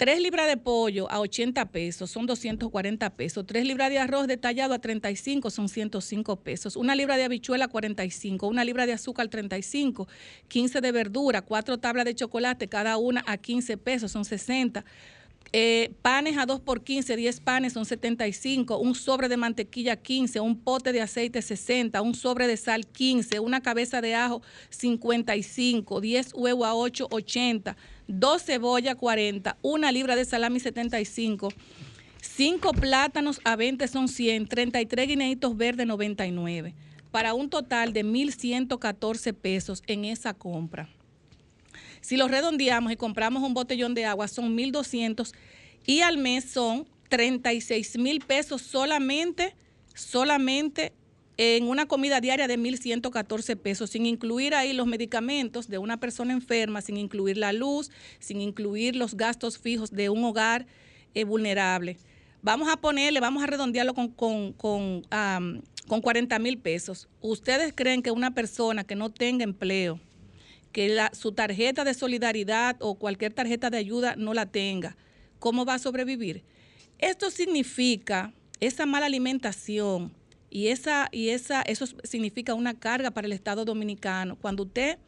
Tres 0.00 0.18
libras 0.18 0.46
de 0.46 0.56
pollo 0.56 1.10
a 1.10 1.20
80 1.20 1.72
pesos 1.72 2.10
son 2.10 2.24
240 2.24 3.10
pesos. 3.16 3.44
Tres 3.46 3.66
libras 3.66 3.90
de 3.90 3.98
arroz 3.98 4.26
detallado 4.26 4.72
a 4.72 4.78
35 4.78 5.50
son 5.50 5.68
105 5.68 6.36
pesos. 6.36 6.76
Una 6.76 6.94
libra 6.94 7.18
de 7.18 7.24
habichuela 7.24 7.68
45. 7.68 8.46
Una 8.46 8.64
libra 8.64 8.86
de 8.86 8.94
azúcar 8.94 9.28
35. 9.28 10.08
15 10.48 10.80
de 10.80 10.92
verdura. 10.92 11.42
Cuatro 11.42 11.76
tablas 11.76 12.06
de 12.06 12.14
chocolate, 12.14 12.66
cada 12.66 12.96
una 12.96 13.22
a 13.26 13.36
15 13.36 13.76
pesos 13.76 14.10
son 14.12 14.24
60 14.24 14.86
eh, 15.52 15.92
panes 16.00 16.38
a 16.38 16.46
2 16.46 16.60
por 16.60 16.84
15, 16.84 17.16
10 17.16 17.40
panes 17.40 17.72
son 17.72 17.84
75, 17.84 18.78
un 18.78 18.94
sobre 18.94 19.28
de 19.28 19.36
mantequilla 19.36 19.96
15, 19.96 20.38
un 20.38 20.56
pote 20.56 20.92
de 20.92 21.00
aceite 21.00 21.42
60, 21.42 22.00
un 22.02 22.14
sobre 22.14 22.46
de 22.46 22.56
sal 22.56 22.86
15, 22.86 23.40
una 23.40 23.60
cabeza 23.60 24.00
de 24.00 24.14
ajo 24.14 24.42
55, 24.68 26.00
10 26.00 26.34
huevos 26.34 26.66
a 26.68 26.74
8, 26.74 27.08
80, 27.10 27.76
2 28.06 28.42
cebollas 28.42 28.94
40, 28.94 29.56
una 29.62 29.90
libra 29.90 30.14
de 30.14 30.24
salami 30.24 30.60
75, 30.60 31.48
5 32.22 32.72
plátanos 32.74 33.40
a 33.42 33.56
20 33.56 33.88
son 33.88 34.06
100, 34.06 34.46
33 34.46 35.08
guineitos 35.08 35.56
verdes 35.56 35.86
99, 35.86 36.74
para 37.10 37.34
un 37.34 37.50
total 37.50 37.92
de 37.92 38.04
1.114 38.04 39.34
pesos 39.34 39.82
en 39.88 40.04
esa 40.04 40.32
compra. 40.32 40.88
Si 42.00 42.16
lo 42.16 42.28
redondeamos 42.28 42.92
y 42.92 42.96
compramos 42.96 43.42
un 43.42 43.54
botellón 43.54 43.94
de 43.94 44.04
agua, 44.04 44.28
son 44.28 44.56
1.200 44.56 45.32
y 45.86 46.00
al 46.00 46.18
mes 46.18 46.44
son 46.44 46.86
36 47.08 47.98
mil 47.98 48.20
pesos 48.20 48.62
solamente, 48.62 49.54
solamente 49.94 50.92
en 51.36 51.68
una 51.68 51.86
comida 51.86 52.20
diaria 52.20 52.46
de 52.46 52.58
1.114 52.58 53.56
pesos, 53.56 53.90
sin 53.90 54.04
incluir 54.04 54.54
ahí 54.54 54.74
los 54.74 54.86
medicamentos 54.86 55.68
de 55.68 55.78
una 55.78 55.98
persona 55.98 56.34
enferma, 56.34 56.82
sin 56.82 56.98
incluir 56.98 57.38
la 57.38 57.52
luz, 57.52 57.90
sin 58.18 58.42
incluir 58.42 58.94
los 58.94 59.16
gastos 59.16 59.58
fijos 59.58 59.90
de 59.90 60.10
un 60.10 60.22
hogar 60.24 60.66
eh, 61.14 61.24
vulnerable. 61.24 61.96
Vamos 62.42 62.68
a 62.68 62.76
ponerle, 62.76 63.20
vamos 63.20 63.42
a 63.42 63.46
redondearlo 63.46 63.94
con, 63.94 64.08
con, 64.08 64.52
con, 64.52 65.02
con 65.88 66.00
40 66.00 66.38
mil 66.38 66.58
pesos. 66.58 67.08
¿Ustedes 67.20 67.72
creen 67.74 68.02
que 68.02 68.10
una 68.10 68.32
persona 68.34 68.84
que 68.84 68.94
no 68.94 69.10
tenga 69.10 69.44
empleo, 69.44 69.98
que 70.72 70.96
su 71.12 71.32
tarjeta 71.32 71.84
de 71.84 71.94
solidaridad 71.94 72.76
o 72.80 72.94
cualquier 72.94 73.32
tarjeta 73.32 73.70
de 73.70 73.78
ayuda 73.78 74.14
no 74.16 74.34
la 74.34 74.46
tenga, 74.46 74.96
¿cómo 75.38 75.64
va 75.64 75.74
a 75.74 75.78
sobrevivir? 75.78 76.42
Esto 76.98 77.30
significa 77.30 78.32
esa 78.60 78.86
mala 78.86 79.06
alimentación 79.06 80.12
y, 80.50 80.68
esa, 80.68 81.08
y 81.12 81.30
esa, 81.30 81.62
eso 81.62 81.86
significa 82.04 82.54
una 82.54 82.74
carga 82.74 83.10
para 83.10 83.26
el 83.26 83.32
Estado 83.32 83.64
dominicano. 83.64 84.36
Cuando 84.36 84.64
usted, 84.64 84.98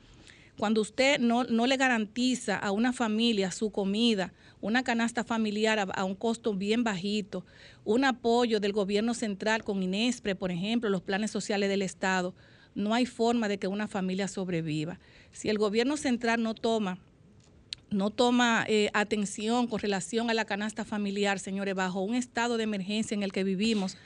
cuando 0.57 0.81
usted 0.81 1.19
no, 1.19 1.45
no 1.45 1.66
le 1.66 1.76
garantiza 1.76 2.57
a 2.57 2.71
una 2.71 2.92
familia 2.92 3.50
su 3.50 3.71
comida, 3.71 4.33
una 4.61 4.85
canasta 4.85 5.25
familiar 5.25 5.78
a, 5.81 5.83
a, 5.83 6.04
un 6.04 6.14
costo 6.14 6.54
bien 6.54 6.85
bajito, 6.85 7.45
un 7.85 8.04
apoyo 8.04 8.61
del 8.61 8.73
gobierno 8.73 9.12
central 9.12 9.64
con 9.64 9.83
INESPRE, 9.83 10.37
por 10.37 10.50
ejemplo, 10.50 10.88
los 10.88 11.02
planes 11.02 11.31
sociales 11.31 11.69
del 11.69 11.83
Estado, 11.83 12.35
no 12.75 12.95
hay 12.95 13.07
forma 13.07 13.49
de 13.49 13.59
que 13.59 13.67
una 13.69 13.88
familia 13.88 14.29
sobreviva. 14.29 14.99
Si 15.33 15.49
el 15.49 15.59
gobierno 15.59 15.97
central 15.97 16.43
no 16.43 16.55
toma 16.55 16.99
no 17.93 18.11
toma 18.11 18.64
eh, 18.69 18.91
atención 18.95 19.67
con 19.67 19.79
relación 19.79 20.31
a 20.31 20.35
la 20.35 20.45
canasta 20.45 20.85
familiar, 20.85 21.38
señores, 21.38 21.75
bajo 21.75 22.00
un 22.00 22.14
estado 22.14 22.57
de 22.57 22.64
emergencia 22.64 23.14
en 23.14 23.23
el 23.23 23.33
que 23.33 23.45
vivimos, 23.45 23.97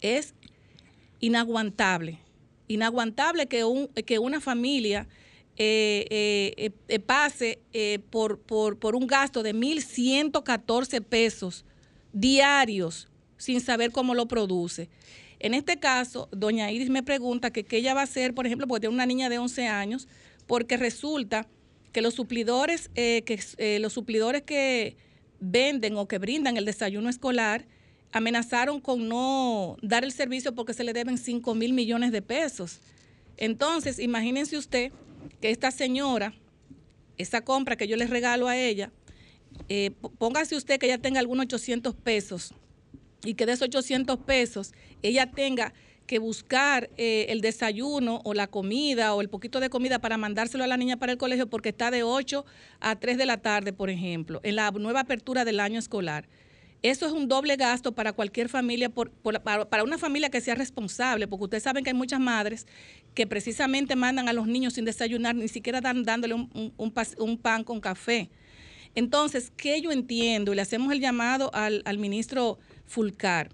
es 0.00 0.34
inaguantable. 1.20 2.18
Inaguantable 2.68 3.46
que, 3.46 3.64
un, 3.64 3.88
que 3.88 4.18
una 4.18 4.40
familia 4.40 5.06
eh, 5.56 6.70
eh, 6.88 6.98
pase 6.98 7.60
por, 8.10 8.40
por, 8.40 8.78
por 8.78 8.94
un 8.94 9.06
gasto 9.06 9.42
de 9.42 9.54
1.114 9.54 11.02
pesos 11.02 11.64
diarios 12.12 13.08
sin 13.36 13.60
saber 13.60 13.90
cómo 13.90 14.14
lo 14.14 14.26
produce. 14.26 14.88
En 15.44 15.52
este 15.52 15.78
caso, 15.78 16.26
doña 16.32 16.72
Iris 16.72 16.88
me 16.88 17.02
pregunta 17.02 17.50
que 17.50 17.64
qué 17.64 17.76
ella 17.76 17.92
va 17.92 18.00
a 18.00 18.04
hacer, 18.04 18.32
por 18.32 18.46
ejemplo, 18.46 18.66
porque 18.66 18.80
tiene 18.80 18.94
una 18.94 19.04
niña 19.04 19.28
de 19.28 19.36
11 19.36 19.68
años, 19.68 20.08
porque 20.46 20.78
resulta 20.78 21.46
que 21.92 22.00
los 22.00 22.14
suplidores, 22.14 22.90
eh, 22.94 23.24
que, 23.26 23.38
eh, 23.58 23.78
los 23.78 23.92
suplidores 23.92 24.40
que 24.40 24.96
venden 25.40 25.98
o 25.98 26.08
que 26.08 26.16
brindan 26.16 26.56
el 26.56 26.64
desayuno 26.64 27.10
escolar 27.10 27.66
amenazaron 28.10 28.80
con 28.80 29.06
no 29.06 29.76
dar 29.82 30.02
el 30.02 30.12
servicio 30.12 30.54
porque 30.54 30.72
se 30.72 30.82
le 30.82 30.94
deben 30.94 31.18
5 31.18 31.54
mil 31.54 31.74
millones 31.74 32.10
de 32.10 32.22
pesos. 32.22 32.80
Entonces, 33.36 33.98
imagínense 33.98 34.56
usted 34.56 34.92
que 35.42 35.50
esta 35.50 35.70
señora, 35.70 36.32
esa 37.18 37.42
compra 37.42 37.76
que 37.76 37.86
yo 37.86 37.98
les 37.98 38.08
regalo 38.08 38.48
a 38.48 38.56
ella, 38.56 38.92
eh, 39.68 39.90
póngase 40.16 40.56
usted 40.56 40.78
que 40.78 40.86
ella 40.86 40.96
tenga 40.96 41.20
algunos 41.20 41.44
800 41.44 41.94
pesos 41.94 42.54
y 43.24 43.34
que 43.34 43.46
de 43.46 43.52
esos 43.52 43.68
800 43.68 44.18
pesos 44.18 44.72
ella 45.02 45.30
tenga 45.30 45.72
que 46.06 46.18
buscar 46.18 46.90
eh, 46.96 47.26
el 47.30 47.40
desayuno 47.40 48.20
o 48.24 48.34
la 48.34 48.46
comida 48.46 49.14
o 49.14 49.20
el 49.20 49.28
poquito 49.28 49.60
de 49.60 49.70
comida 49.70 49.98
para 49.98 50.18
mandárselo 50.18 50.64
a 50.64 50.66
la 50.66 50.76
niña 50.76 50.98
para 50.98 51.12
el 51.12 51.18
colegio 51.18 51.48
porque 51.48 51.70
está 51.70 51.90
de 51.90 52.02
8 52.02 52.44
a 52.80 52.96
3 52.96 53.16
de 53.16 53.26
la 53.26 53.38
tarde, 53.38 53.72
por 53.72 53.90
ejemplo, 53.90 54.40
en 54.42 54.56
la 54.56 54.70
nueva 54.70 55.00
apertura 55.00 55.44
del 55.44 55.60
año 55.60 55.78
escolar. 55.78 56.28
Eso 56.82 57.06
es 57.06 57.12
un 57.12 57.28
doble 57.28 57.56
gasto 57.56 57.92
para 57.92 58.12
cualquier 58.12 58.50
familia, 58.50 58.90
para, 58.90 59.84
una 59.84 59.96
familia 59.96 60.28
que 60.28 60.42
sea 60.42 60.54
responsable, 60.54 61.26
porque 61.26 61.44
ustedes 61.44 61.62
saben 61.62 61.82
que 61.82 61.88
hay 61.88 61.96
muchas 61.96 62.20
madres 62.20 62.66
que 63.14 63.26
precisamente 63.26 63.96
mandan 63.96 64.28
a 64.28 64.34
los 64.34 64.46
niños 64.46 64.74
sin 64.74 64.84
desayunar, 64.84 65.34
ni 65.34 65.48
siquiera 65.48 65.80
dándole 65.80 66.34
un, 66.34 66.74
un, 66.76 67.38
pan 67.38 67.64
con 67.64 67.80
café. 67.80 68.28
Entonces, 68.94 69.50
¿qué 69.56 69.80
yo 69.80 69.92
entiendo? 69.92 70.52
Y 70.52 70.56
le 70.56 70.60
hacemos 70.60 70.92
el 70.92 71.00
llamado 71.00 71.50
al, 71.54 71.80
al 71.86 71.96
ministro 71.96 72.58
Fulcar 72.86 73.50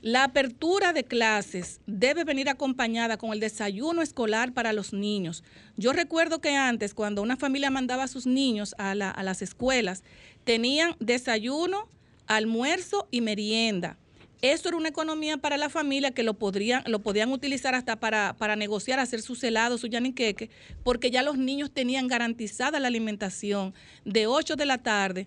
la 0.00 0.22
apertura 0.22 0.92
de 0.92 1.02
clases 1.02 1.80
debe 1.86 2.22
venir 2.22 2.48
acompañada 2.48 3.16
con 3.16 3.32
el 3.32 3.40
desayuno 3.40 4.00
escolar 4.00 4.52
para 4.52 4.72
los 4.72 4.92
niños. 4.92 5.42
Yo 5.76 5.92
recuerdo 5.92 6.40
que 6.40 6.54
antes, 6.54 6.94
cuando 6.94 7.20
una 7.20 7.36
familia 7.36 7.70
mandaba 7.70 8.04
a 8.04 8.08
sus 8.08 8.24
niños 8.24 8.76
a, 8.78 8.94
las 8.94 9.42
escuelas, 9.42 10.04
tenían 10.44 10.94
desayuno, 11.00 11.88
almuerzo 12.28 13.08
y 13.10 13.22
merienda. 13.22 13.98
Eso 14.40 14.68
era 14.68 14.76
una 14.76 14.88
economía 14.88 15.38
para 15.38 15.56
la 15.56 15.68
familia 15.68 16.12
que 16.12 16.22
lo, 16.22 16.34
podrían, 16.34 16.84
lo 16.86 17.00
podían 17.00 17.32
utilizar 17.32 17.74
hasta 17.74 17.98
para, 17.98 18.36
para 18.38 18.54
negociar, 18.54 19.00
hacer 19.00 19.20
sus 19.20 19.42
helados, 19.42 19.80
su 19.80 19.88
yaniqueque, 19.88 20.48
porque 20.84 21.10
ya 21.10 21.24
los 21.24 21.36
niños 21.36 21.72
tenían 21.72 22.06
garantizada 22.06 22.78
la 22.78 22.86
alimentación 22.86 23.74
de 24.04 24.28
8 24.28 24.54
de 24.54 24.64
la 24.64 24.78
tarde 24.78 25.26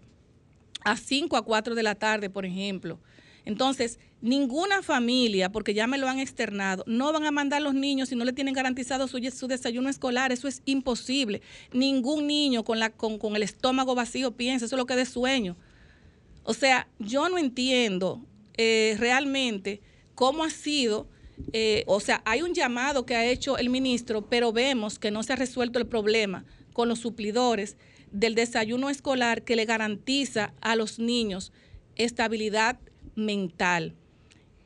a 0.85 0.95
5 0.95 1.35
a 1.35 1.43
4 1.43 1.75
de 1.75 1.83
la 1.83 1.95
tarde, 1.95 2.29
por 2.29 2.45
ejemplo. 2.45 2.99
Entonces, 3.45 3.99
ninguna 4.21 4.83
familia, 4.83 5.51
porque 5.51 5.73
ya 5.73 5.87
me 5.87 5.97
lo 5.97 6.07
han 6.07 6.19
externado, 6.19 6.83
no 6.87 7.11
van 7.11 7.25
a 7.25 7.31
mandar 7.31 7.61
los 7.61 7.73
niños 7.73 8.09
si 8.09 8.15
no 8.15 8.23
le 8.23 8.33
tienen 8.33 8.53
garantizado 8.53 9.07
su, 9.07 9.19
desayuno 9.47 9.89
escolar. 9.89 10.31
Eso 10.31 10.47
es 10.47 10.61
imposible. 10.65 11.41
Ningún 11.73 12.27
niño 12.27 12.63
con, 12.63 12.79
la, 12.79 12.91
con, 12.91 13.35
el 13.35 13.43
estómago 13.43 13.95
vacío 13.95 14.31
piensa, 14.31 14.65
eso 14.65 14.75
es 14.75 14.79
lo 14.79 14.85
que 14.85 14.93
es 14.93 14.99
de 14.99 15.05
sueño. 15.05 15.57
O 16.43 16.53
sea, 16.53 16.87
yo 16.99 17.29
no 17.29 17.37
entiendo 17.37 18.23
eh, 18.57 18.95
realmente 18.99 19.81
cómo 20.15 20.43
ha 20.43 20.49
sido, 20.49 21.07
eh, 21.53 21.83
o 21.87 21.99
sea, 21.99 22.21
hay 22.25 22.41
un 22.41 22.53
llamado 22.53 23.05
que 23.05 23.15
ha 23.15 23.25
hecho 23.25 23.57
el 23.57 23.69
ministro, 23.69 24.27
pero 24.27 24.51
vemos 24.51 24.99
que 24.99 25.11
no 25.11 25.23
se 25.23 25.33
ha 25.33 25.35
resuelto 25.35 25.79
el 25.79 25.87
problema 25.87 26.45
con 26.73 26.87
los 26.87 26.99
suplidores 26.99 27.77
del 28.11 28.35
desayuno 28.35 28.89
escolar 28.89 29.43
que 29.43 29.55
le 29.55 29.65
garantiza 29.65 30.53
a 30.61 30.75
los 30.75 30.99
niños 30.99 31.51
estabilidad 31.95 32.79
mental. 33.15 33.93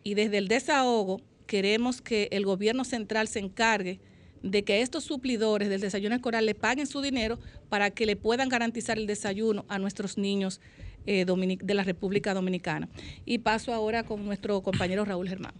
Y 0.04 0.14
desde 0.14 0.38
el 0.38 0.48
desahogo 0.48 1.22
queremos 1.48 2.02
que 2.02 2.28
el 2.32 2.46
gobierno 2.46 2.84
central 2.84 3.28
se 3.28 3.40
encargue 3.40 4.00
de 4.42 4.64
que 4.64 4.82
estos 4.82 5.04
suplidores 5.04 5.70
del 5.70 5.82
desayuno 5.82 6.16
escolar 6.16 6.44
le 6.44 6.54
paguen 6.54 6.86
su 6.86 7.02
dinero 7.02 7.40
para 7.70 7.90
que 7.90 8.06
le 8.06 8.16
puedan 8.16 8.48
garantizar 8.48 8.98
el 8.98 9.08
desayuno 9.08 9.66
a 9.70 9.80
nuestros 9.80 10.18
niños 10.18 10.62
eh, 11.08 11.26
de 11.26 11.74
la 11.74 11.84
República 11.84 12.34
Dominicana. 12.34 12.88
Y 13.26 13.40
paso 13.40 13.74
ahora 13.74 14.04
con 14.04 14.24
nuestro 14.26 14.62
compañero 14.62 15.04
Raúl 15.06 15.28
Germán. 15.28 15.54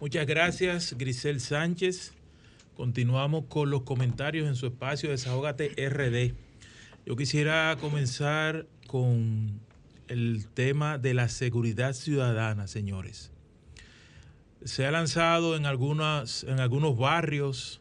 Muchas 0.00 0.26
gracias, 0.26 0.94
Grisel 0.98 1.40
Sánchez. 1.40 2.12
Continuamos 2.74 3.44
con 3.48 3.70
los 3.70 3.82
comentarios 3.82 4.48
en 4.48 4.56
su 4.56 4.66
espacio 4.66 5.10
Desahógate 5.10 5.68
RD. 5.68 6.34
Yo 7.06 7.16
quisiera 7.16 7.76
comenzar 7.80 8.66
con 8.86 9.60
el 10.08 10.46
tema 10.48 10.98
de 10.98 11.14
la 11.14 11.28
seguridad 11.28 11.92
ciudadana, 11.92 12.66
señores. 12.66 13.32
Se 14.64 14.86
ha 14.86 14.90
lanzado 14.90 15.56
en, 15.56 15.66
algunas, 15.66 16.44
en 16.44 16.60
algunos 16.60 16.96
barrios 16.96 17.80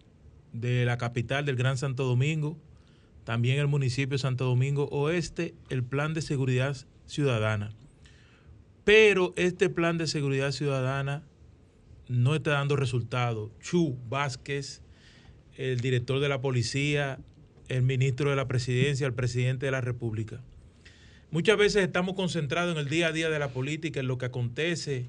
de 0.52 0.86
la 0.86 0.98
capital 0.98 1.46
del 1.46 1.56
Gran 1.56 1.78
Santo 1.78 2.04
Domingo, 2.04 2.58
también 3.24 3.60
el 3.60 3.68
municipio 3.68 4.16
de 4.16 4.22
Santo 4.22 4.46
Domingo 4.46 4.86
Oeste, 4.92 5.56
el 5.70 5.84
plan 5.84 6.14
de 6.14 6.22
seguridad 6.22 6.76
ciudadana. 7.06 7.72
Pero 8.84 9.34
este 9.38 9.70
plan 9.70 9.98
de 9.98 10.08
seguridad 10.08 10.52
ciudadana 10.52 11.24
no 12.10 12.36
está 12.36 12.52
dando 12.52 12.76
resultados. 12.76 13.52
Chu 13.62 13.98
Vázquez, 14.10 14.82
el 15.56 15.80
director 15.80 16.20
de 16.20 16.30
la 16.30 16.42
policía, 16.42 17.20
el 17.70 17.84
ministro 17.84 18.30
de 18.30 18.36
la 18.36 18.48
presidencia, 18.48 19.08
el 19.08 19.14
presidente 19.14 19.66
de 19.68 19.72
la 19.72 19.82
República, 19.82 20.42
Muchas 21.34 21.58
veces 21.58 21.84
estamos 21.84 22.14
concentrados 22.14 22.74
en 22.74 22.78
el 22.78 22.90
día 22.90 23.08
a 23.08 23.12
día 23.12 23.28
de 23.28 23.40
la 23.40 23.48
política, 23.48 24.00
en 24.00 24.06
lo 24.06 24.20
que 24.20 24.26
acontece. 24.28 25.08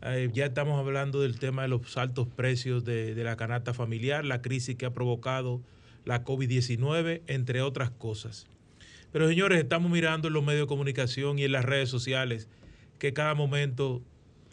Eh, 0.00 0.30
ya 0.32 0.46
estamos 0.46 0.78
hablando 0.78 1.20
del 1.20 1.40
tema 1.40 1.62
de 1.62 1.68
los 1.68 1.96
altos 1.96 2.28
precios 2.28 2.84
de, 2.84 3.16
la 3.16 3.36
canasta 3.36 3.74
familiar, 3.74 4.24
la 4.24 4.42
crisis 4.42 4.76
que 4.76 4.86
ha 4.86 4.92
provocado 4.92 5.60
la 6.04 6.22
COVID-19, 6.22 7.22
entre 7.26 7.62
otras 7.62 7.90
cosas. 7.90 8.46
Pero 9.10 9.26
señores, 9.26 9.58
estamos 9.58 9.90
mirando 9.90 10.28
en 10.28 10.34
los 10.34 10.44
medios 10.44 10.62
de 10.62 10.68
comunicación 10.68 11.40
y 11.40 11.42
en 11.42 11.50
las 11.50 11.64
redes 11.64 11.88
sociales 11.88 12.46
que 13.00 13.12
cada 13.12 13.34
momento 13.34 14.02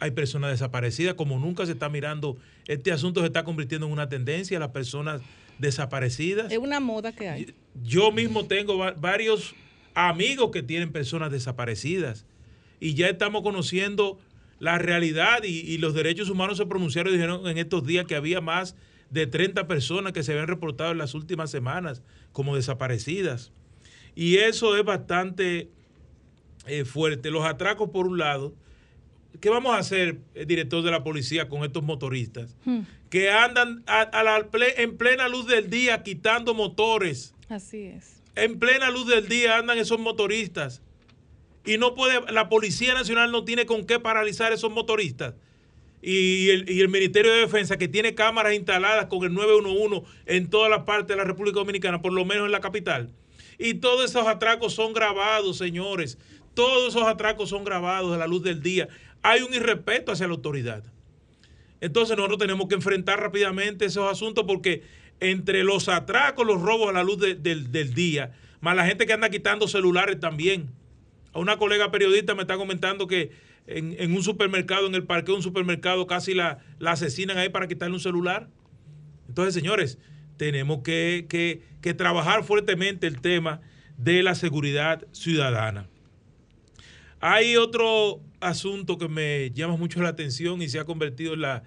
hay 0.00 0.10
personas 0.10 0.50
desaparecidas, 0.50 1.14
como 1.14 1.38
nunca 1.38 1.64
se 1.64 1.72
está 1.72 1.88
mirando. 1.88 2.38
Este 2.66 2.90
asunto 2.90 3.20
se 3.20 3.26
está 3.26 3.44
convirtiendo 3.44 3.86
en 3.86 3.92
una 3.92 4.08
tendencia, 4.08 4.58
las 4.58 4.70
personas 4.70 5.22
desaparecidas. 5.60 6.50
Es 6.50 6.58
una 6.58 6.80
moda 6.80 7.12
que 7.12 7.28
hay. 7.28 7.54
Yo 7.84 8.10
mismo 8.10 8.46
tengo 8.46 8.76
varios 8.96 9.54
amigos 9.94 10.50
que 10.50 10.62
tienen 10.62 10.92
personas 10.92 11.30
desaparecidas. 11.30 12.26
Y 12.80 12.94
ya 12.94 13.08
estamos 13.08 13.42
conociendo 13.42 14.18
la 14.58 14.78
realidad 14.78 15.42
y, 15.44 15.78
los 15.78 15.94
derechos 15.94 16.30
humanos 16.30 16.58
se 16.58 16.66
pronunciaron 16.66 17.12
y 17.12 17.16
dijeron 17.16 17.46
en 17.46 17.58
estos 17.58 17.86
días 17.86 18.06
que 18.06 18.16
había 18.16 18.40
más 18.40 18.76
de 19.10 19.26
30 19.26 19.66
personas 19.66 20.12
que 20.12 20.22
se 20.22 20.32
habían 20.32 20.48
reportado 20.48 20.92
en 20.92 20.98
las 20.98 21.14
últimas 21.14 21.50
semanas 21.50 22.02
como 22.32 22.56
desaparecidas. 22.56 23.52
Y 24.14 24.36
eso 24.36 24.76
es 24.76 24.84
bastante 24.84 25.68
eh, 26.66 26.84
fuerte. 26.84 27.30
Los 27.30 27.44
atracos, 27.44 27.90
por 27.90 28.06
un 28.06 28.18
lado, 28.18 28.54
¿qué 29.40 29.50
vamos 29.50 29.74
a 29.74 29.78
hacer, 29.78 30.20
el 30.34 30.42
eh, 30.42 30.46
director 30.46 30.82
de 30.82 30.90
la 30.90 31.04
policía, 31.04 31.48
con 31.48 31.64
estos 31.64 31.82
motoristas? 31.82 32.56
Hmm. 32.64 32.80
Que 33.10 33.30
andan 33.30 33.84
en 34.76 34.96
plena 34.96 35.28
luz 35.28 35.46
del 35.46 35.70
día 35.70 36.02
quitando 36.02 36.54
motores. 36.54 37.34
Así 37.48 37.82
es 37.82 38.23
en 38.36 38.58
plena 38.58 38.90
luz 38.90 39.06
del 39.06 39.28
día 39.28 39.58
andan 39.58 39.78
esos 39.78 39.98
motoristas 39.98 40.82
y 41.64 41.78
no 41.78 41.94
puede, 41.94 42.20
la 42.32 42.48
Policía 42.48 42.94
Nacional 42.94 43.32
no 43.32 43.44
tiene 43.44 43.64
con 43.64 43.84
qué 43.86 43.98
paralizar 43.98 44.52
esos 44.52 44.70
motoristas. 44.70 45.34
Y 46.02 46.50
el, 46.50 46.70
y 46.70 46.82
el, 46.82 46.90
Ministerio 46.90 47.32
de 47.32 47.38
Defensa, 47.38 47.78
que 47.78 47.88
tiene 47.88 48.14
cámaras 48.14 48.52
instaladas 48.52 49.06
con 49.06 49.24
el 49.24 49.32
911 49.32 50.02
en 50.26 50.50
toda 50.50 50.68
la 50.68 50.84
parte 50.84 51.14
de 51.14 51.16
la 51.16 51.24
República 51.24 51.60
Dominicana, 51.60 52.02
por 52.02 52.12
lo 52.12 52.26
menos 52.26 52.44
en 52.44 52.52
la 52.52 52.60
capital. 52.60 53.10
Y 53.58 53.74
todos 53.74 54.10
esos 54.10 54.26
atracos 54.26 54.74
son 54.74 54.92
grabados, 54.92 55.56
señores. 55.56 56.18
Todos 56.52 56.94
esos 56.94 57.08
atracos 57.08 57.48
son 57.48 57.64
grabados 57.64 58.12
a 58.12 58.18
la 58.18 58.26
luz 58.26 58.42
del 58.42 58.62
día. 58.62 58.88
Hay 59.22 59.40
un 59.40 59.54
irrespeto 59.54 60.12
hacia 60.12 60.26
la 60.26 60.34
autoridad. 60.34 60.84
Entonces 61.80 62.16
nosotros 62.16 62.38
tenemos 62.38 62.68
que 62.68 62.74
enfrentar 62.74 63.20
rápidamente 63.20 63.86
esos 63.86 64.10
asuntos 64.10 64.44
porque 64.46 64.82
entre 65.20 65.64
los 65.64 65.88
atracos, 65.88 66.46
los 66.46 66.60
robos 66.60 66.90
a 66.90 66.92
la 66.92 67.04
luz 67.04 67.18
del 67.18 67.94
día, 67.94 68.32
más 68.60 68.76
la 68.76 68.86
gente 68.86 69.06
que 69.06 69.12
anda 69.12 69.30
quitando 69.30 69.68
celulares 69.68 70.18
también. 70.20 70.70
A 71.32 71.38
una 71.38 71.56
colega 71.56 71.90
periodista 71.90 72.34
me 72.34 72.42
está 72.42 72.56
comentando 72.56 73.06
que 73.06 73.30
en, 73.66 74.14
un 74.14 74.22
supermercado, 74.22 74.86
en 74.86 74.94
el 74.94 75.04
parque 75.04 75.32
de 75.32 75.36
un 75.36 75.42
supermercado, 75.42 76.06
casi 76.06 76.34
la, 76.34 76.58
asesinan 76.84 77.38
ahí 77.38 77.48
para 77.48 77.66
quitarle 77.66 77.94
un 77.94 78.00
celular. 78.00 78.48
Entonces, 79.28 79.54
señores, 79.54 79.98
tenemos 80.36 80.82
que, 80.82 81.26
que 81.80 81.94
trabajar 81.94 82.44
fuertemente 82.44 83.06
el 83.06 83.20
tema 83.20 83.60
de 83.96 84.22
la 84.22 84.34
seguridad 84.34 85.06
ciudadana. 85.12 85.88
Hay 87.20 87.56
otro 87.56 88.20
asunto 88.40 88.98
que 88.98 89.08
me 89.08 89.50
llama 89.52 89.76
mucho 89.76 90.02
la 90.02 90.10
atención 90.10 90.60
y 90.60 90.68
se 90.68 90.78
ha 90.78 90.84
convertido 90.84 91.34
en 91.34 91.40
la 91.40 91.62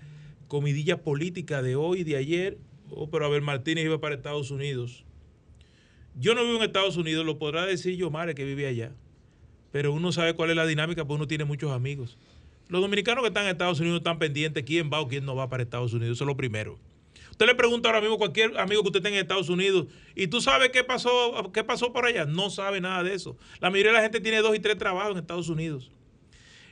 comidilla 0.47 1.01
política 1.01 1.61
de 1.61 1.75
hoy 1.75 2.01
y 2.01 2.03
de 2.03 2.15
ayer 2.15 2.57
oh, 2.91 3.09
pero 3.09 3.25
Abel 3.25 3.41
Martínez 3.41 3.85
iba 3.85 3.99
para 3.99 4.15
Estados 4.15 4.51
Unidos. 4.51 5.05
Yo 6.15 6.33
no 6.33 6.43
vivo 6.43 6.57
en 6.57 6.63
Estados 6.63 6.97
Unidos, 6.97 7.25
lo 7.25 7.37
podrá 7.37 7.65
decir 7.65 7.95
yo, 7.95 8.09
Mare, 8.09 8.33
que 8.33 8.43
vive 8.43 8.67
allá. 8.67 8.91
Pero 9.71 9.93
uno 9.93 10.11
sabe 10.11 10.33
cuál 10.33 10.49
es 10.49 10.55
la 10.55 10.65
dinámica, 10.65 11.03
porque 11.05 11.15
uno 11.15 11.27
tiene 11.27 11.45
muchos 11.45 11.71
amigos. 11.71 12.17
Los 12.69 12.81
dominicanos 12.81 13.21
que 13.21 13.27
están 13.27 13.43
en 13.43 13.51
Estados 13.51 13.79
Unidos 13.79 13.99
están 13.99 14.19
pendientes 14.19 14.63
quién 14.63 14.89
va 14.91 14.99
o 14.99 15.07
quién 15.07 15.25
no 15.25 15.35
va 15.35 15.49
para 15.49 15.63
Estados 15.63 15.93
Unidos. 15.93 16.17
Eso 16.17 16.23
es 16.23 16.27
lo 16.27 16.35
primero. 16.35 16.79
Usted 17.37 17.45
le 17.45 17.55
pregunta 17.55 17.87
ahora 17.89 18.01
mismo 18.01 18.15
a 18.15 18.17
cualquier 18.17 18.57
amigo 18.57 18.81
que 18.81 18.87
usted 18.87 19.01
tenga 19.03 19.17
en 19.17 19.21
Estados 19.21 19.49
Unidos 19.49 19.85
y 20.15 20.25
tú 20.25 20.41
sabes 20.41 20.69
qué 20.69 20.83
pasó, 20.83 21.51
qué 21.53 21.63
pasó 21.63 21.93
por 21.93 22.05
allá. 22.05 22.25
No 22.25 22.49
sabe 22.49 22.81
nada 22.81 23.03
de 23.03 23.13
eso. 23.13 23.37
La 23.59 23.69
mayoría 23.69 23.91
de 23.91 23.97
la 23.97 24.03
gente 24.03 24.19
tiene 24.19 24.39
dos 24.39 24.55
y 24.55 24.59
tres 24.59 24.75
trabajos 24.77 25.11
en 25.11 25.19
Estados 25.19 25.47
Unidos. 25.47 25.91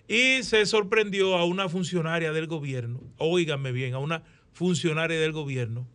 Y 0.08 0.42
se 0.42 0.66
sorprendió 0.66 1.36
a 1.36 1.46
una 1.46 1.70
funcionaria 1.70 2.32
del 2.32 2.48
gobierno, 2.48 3.00
oíganme 3.18 3.72
bien, 3.72 3.94
a 3.94 4.00
una 4.00 4.24
funcionaria 4.54 5.20
del 5.20 5.32
gobierno, 5.32 5.88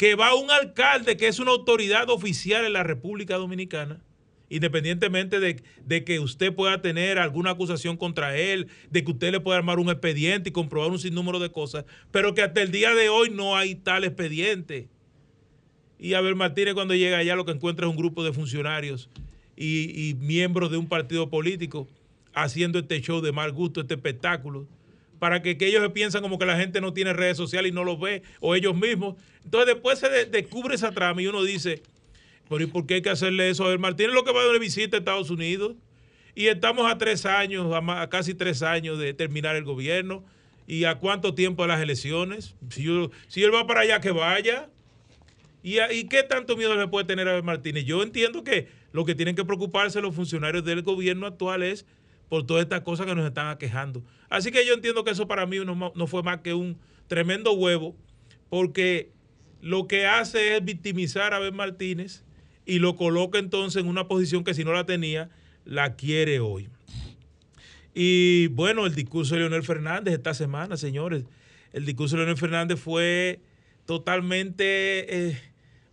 que 0.00 0.14
va 0.14 0.34
un 0.34 0.50
alcalde 0.50 1.18
que 1.18 1.28
es 1.28 1.40
una 1.40 1.50
autoridad 1.50 2.08
oficial 2.08 2.64
en 2.64 2.72
la 2.72 2.82
República 2.82 3.36
Dominicana 3.36 4.00
independientemente 4.48 5.40
de, 5.40 6.04
que 6.04 6.20
usted 6.20 6.54
pueda 6.54 6.80
tener 6.80 7.18
alguna 7.18 7.50
acusación 7.50 7.98
contra 7.98 8.34
él, 8.34 8.68
de 8.90 9.04
que 9.04 9.10
usted 9.10 9.30
le 9.30 9.40
pueda 9.40 9.58
armar 9.58 9.78
un 9.78 9.90
expediente 9.90 10.48
y 10.48 10.52
comprobar 10.52 10.90
un 10.90 10.98
sinnúmero 10.98 11.38
de 11.38 11.52
cosas, 11.52 11.84
pero 12.10 12.34
que 12.34 12.40
hasta 12.40 12.62
el 12.62 12.72
día 12.72 12.94
de 12.94 13.10
hoy 13.10 13.28
no 13.28 13.58
hay 13.58 13.74
tal 13.74 14.04
expediente. 14.04 14.88
Y 15.98 16.14
Abel 16.14 16.34
Martínez 16.34 16.72
cuando 16.72 16.94
llega 16.94 17.18
allá 17.18 17.36
lo 17.36 17.44
que 17.44 17.52
encuentra 17.52 17.86
es 17.86 17.90
un 17.90 17.98
grupo 17.98 18.24
de 18.24 18.32
funcionarios 18.32 19.10
y, 19.54 20.16
miembros 20.18 20.70
de 20.70 20.78
un 20.78 20.88
partido 20.88 21.28
político 21.28 21.86
haciendo 22.32 22.78
este 22.78 23.02
show 23.02 23.20
de 23.20 23.32
mal 23.32 23.52
gusto, 23.52 23.82
este 23.82 23.94
espectáculo, 23.94 24.66
para 25.20 25.42
que, 25.42 25.56
ellos 25.60 25.86
piensan 25.92 26.22
como 26.22 26.38
que 26.38 26.46
la 26.46 26.56
gente 26.56 26.80
no 26.80 26.92
tiene 26.92 27.12
redes 27.12 27.36
sociales 27.36 27.70
y 27.70 27.74
no 27.74 27.84
los 27.84 28.00
ve, 28.00 28.22
o 28.40 28.56
ellos 28.56 28.74
mismos. 28.74 29.16
Entonces 29.44 29.74
después 29.74 30.00
se 30.00 30.08
descubre 30.26 30.74
esa 30.74 30.90
trama 30.90 31.22
y 31.22 31.28
uno 31.28 31.44
dice, 31.44 31.82
pero 32.48 32.64
¿y 32.64 32.66
por 32.66 32.86
qué 32.86 32.94
hay 32.94 33.02
que 33.02 33.10
hacerle 33.10 33.50
eso? 33.50 33.64
A 33.64 33.68
ver, 33.68 33.78
Martínez 33.78 34.14
lo 34.14 34.24
que 34.24 34.32
va 34.32 34.40
a 34.40 34.46
dar 34.46 34.58
visita 34.58 34.96
a 34.96 34.98
Estados 34.98 35.30
Unidos. 35.30 35.76
Y 36.34 36.46
estamos 36.46 36.90
a 36.90 36.96
tres 36.96 37.26
años, 37.26 37.66
a, 37.72 38.08
casi 38.08 38.34
tres 38.34 38.62
años 38.62 38.98
de 38.98 39.12
terminar 39.12 39.56
el 39.56 39.64
gobierno. 39.64 40.24
¿Y 40.66 40.84
a 40.84 40.94
cuánto 40.94 41.34
tiempo 41.34 41.62
de 41.62 41.68
las 41.68 41.82
elecciones? 41.82 42.54
Si, 42.70 42.86
si 43.28 43.42
él 43.42 43.54
va 43.54 43.66
para 43.66 43.80
allá, 43.80 44.00
que 44.00 44.12
vaya. 44.12 44.70
¿Y, 45.62 45.80
¿Y 45.80 46.04
qué 46.08 46.22
tanto 46.22 46.56
miedo 46.56 46.74
le 46.76 46.88
puede 46.88 47.04
tener 47.04 47.28
a 47.28 47.42
Martínez? 47.42 47.84
Yo 47.84 48.02
entiendo 48.02 48.42
que 48.42 48.68
lo 48.92 49.04
que 49.04 49.14
tienen 49.14 49.36
que 49.36 49.44
preocuparse 49.44 50.00
los 50.00 50.14
funcionarios 50.14 50.64
del 50.64 50.82
gobierno 50.82 51.26
actual 51.26 51.62
es 51.62 51.84
por 52.30 52.46
todas 52.46 52.62
estas 52.62 52.80
cosas 52.80 53.06
que 53.06 53.14
nos 53.14 53.26
están 53.26 53.48
aquejando. 53.48 54.02
Así 54.30 54.50
que 54.52 54.64
yo 54.64 54.72
entiendo 54.72 55.04
que 55.04 55.10
eso 55.10 55.26
para 55.26 55.44
mí 55.44 55.58
no, 55.58 56.06
fue 56.06 56.22
más 56.22 56.38
que 56.38 56.54
un 56.54 56.78
tremendo 57.08 57.52
huevo, 57.52 57.96
porque 58.48 59.10
lo 59.60 59.86
que 59.88 60.06
hace 60.06 60.56
es 60.56 60.64
victimizar 60.64 61.34
a 61.34 61.40
Ben 61.40 61.54
Martínez 61.54 62.24
y 62.64 62.78
lo 62.78 62.96
coloca 62.96 63.38
entonces 63.38 63.82
en 63.82 63.88
una 63.88 64.06
posición 64.06 64.44
que 64.44 64.54
si 64.54 64.64
no 64.64 64.72
la 64.72 64.86
tenía, 64.86 65.28
la 65.64 65.96
quiere 65.96 66.38
hoy. 66.38 66.68
Y 67.94 68.46
bueno, 68.46 68.86
el 68.86 68.94
discurso 68.94 69.34
de 69.34 69.40
Leonel 69.40 69.64
Fernández 69.64 70.14
esta 70.14 70.32
semana, 70.32 70.76
señores, 70.76 71.24
el 71.72 71.84
discurso 71.84 72.14
de 72.14 72.22
Leonel 72.22 72.38
Fernández 72.38 72.78
fue 72.78 73.40
totalmente 73.86 75.30
eh, 75.30 75.40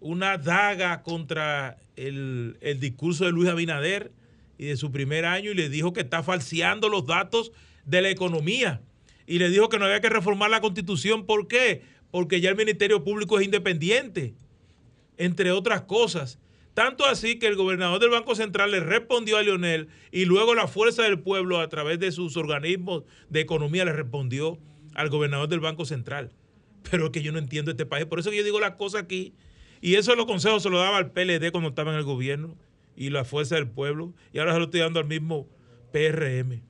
una 0.01 0.37
daga 0.37 1.01
contra 1.01 1.77
el, 1.95 2.57
discurso 2.79 3.25
de 3.25 3.31
Luis 3.31 3.49
Abinader 3.49 4.11
y 4.57 4.65
de 4.65 4.77
su 4.77 4.91
primer 4.91 5.25
año 5.25 5.51
y 5.51 5.55
le 5.55 5.69
dijo 5.69 5.93
que 5.93 6.01
está 6.01 6.23
falseando 6.23 6.89
los 6.89 7.05
datos 7.05 7.51
de 7.85 8.01
la 8.01 8.09
economía 8.09 8.81
y 9.25 9.39
le 9.39 9.49
dijo 9.49 9.69
que 9.69 9.77
no 9.77 9.85
había 9.85 10.01
que 10.01 10.09
reformar 10.09 10.49
la 10.49 10.61
constitución. 10.61 11.25
¿Por 11.25 11.47
qué? 11.47 11.81
Porque 12.11 12.41
ya 12.41 12.49
el 12.49 12.55
Ministerio 12.55 13.03
Público 13.03 13.37
es 13.37 13.45
independiente, 13.45 14.33
entre 15.17 15.51
otras 15.51 15.81
cosas. 15.81 16.39
Tanto 16.73 17.05
así 17.05 17.39
que 17.39 17.47
el 17.47 17.55
gobernador 17.55 17.99
del 17.99 18.11
Banco 18.11 18.35
Central 18.35 18.71
le 18.71 18.79
respondió 18.79 19.37
a 19.37 19.41
Leonel 19.41 19.89
y 20.11 20.25
luego 20.25 20.55
la 20.55 20.67
Fuerza 20.67 21.03
del 21.03 21.19
Pueblo 21.19 21.59
a 21.59 21.67
través 21.69 21.99
de 21.99 22.11
sus 22.11 22.37
organismos 22.37 23.03
de 23.29 23.41
economía 23.41 23.83
le 23.83 23.93
respondió 23.93 24.59
al 24.93 25.09
gobernador 25.09 25.49
del 25.49 25.59
Banco 25.59 25.85
Central. 25.85 26.31
Pero 26.89 27.05
es 27.05 27.11
que 27.11 27.21
yo 27.21 27.31
no 27.31 27.39
entiendo 27.39 27.71
este 27.71 27.85
país. 27.85 28.05
Por 28.05 28.19
eso 28.19 28.29
que 28.29 28.37
yo 28.37 28.43
digo 28.43 28.59
las 28.59 28.75
cosas 28.75 29.03
aquí. 29.03 29.33
Y 29.81 29.95
eso 29.95 30.15
los 30.15 30.25
consejos 30.25 30.63
se 30.63 30.69
lo 30.69 30.79
daba 30.79 30.97
al 30.97 31.11
PLD 31.11 31.51
cuando 31.51 31.69
estaba 31.69 31.91
en 31.91 31.97
el 31.97 32.03
gobierno 32.03 32.55
y 32.97 33.11
la 33.11 33.23
Fuerza 33.23 33.55
del 33.55 33.69
Pueblo. 33.69 34.13
Y 34.33 34.39
ahora 34.39 34.51
se 34.53 34.59
lo 34.59 34.65
estoy 34.65 34.81
dando 34.81 34.99
al 34.99 35.05
mismo 35.05 35.47
PRM. 35.93 36.63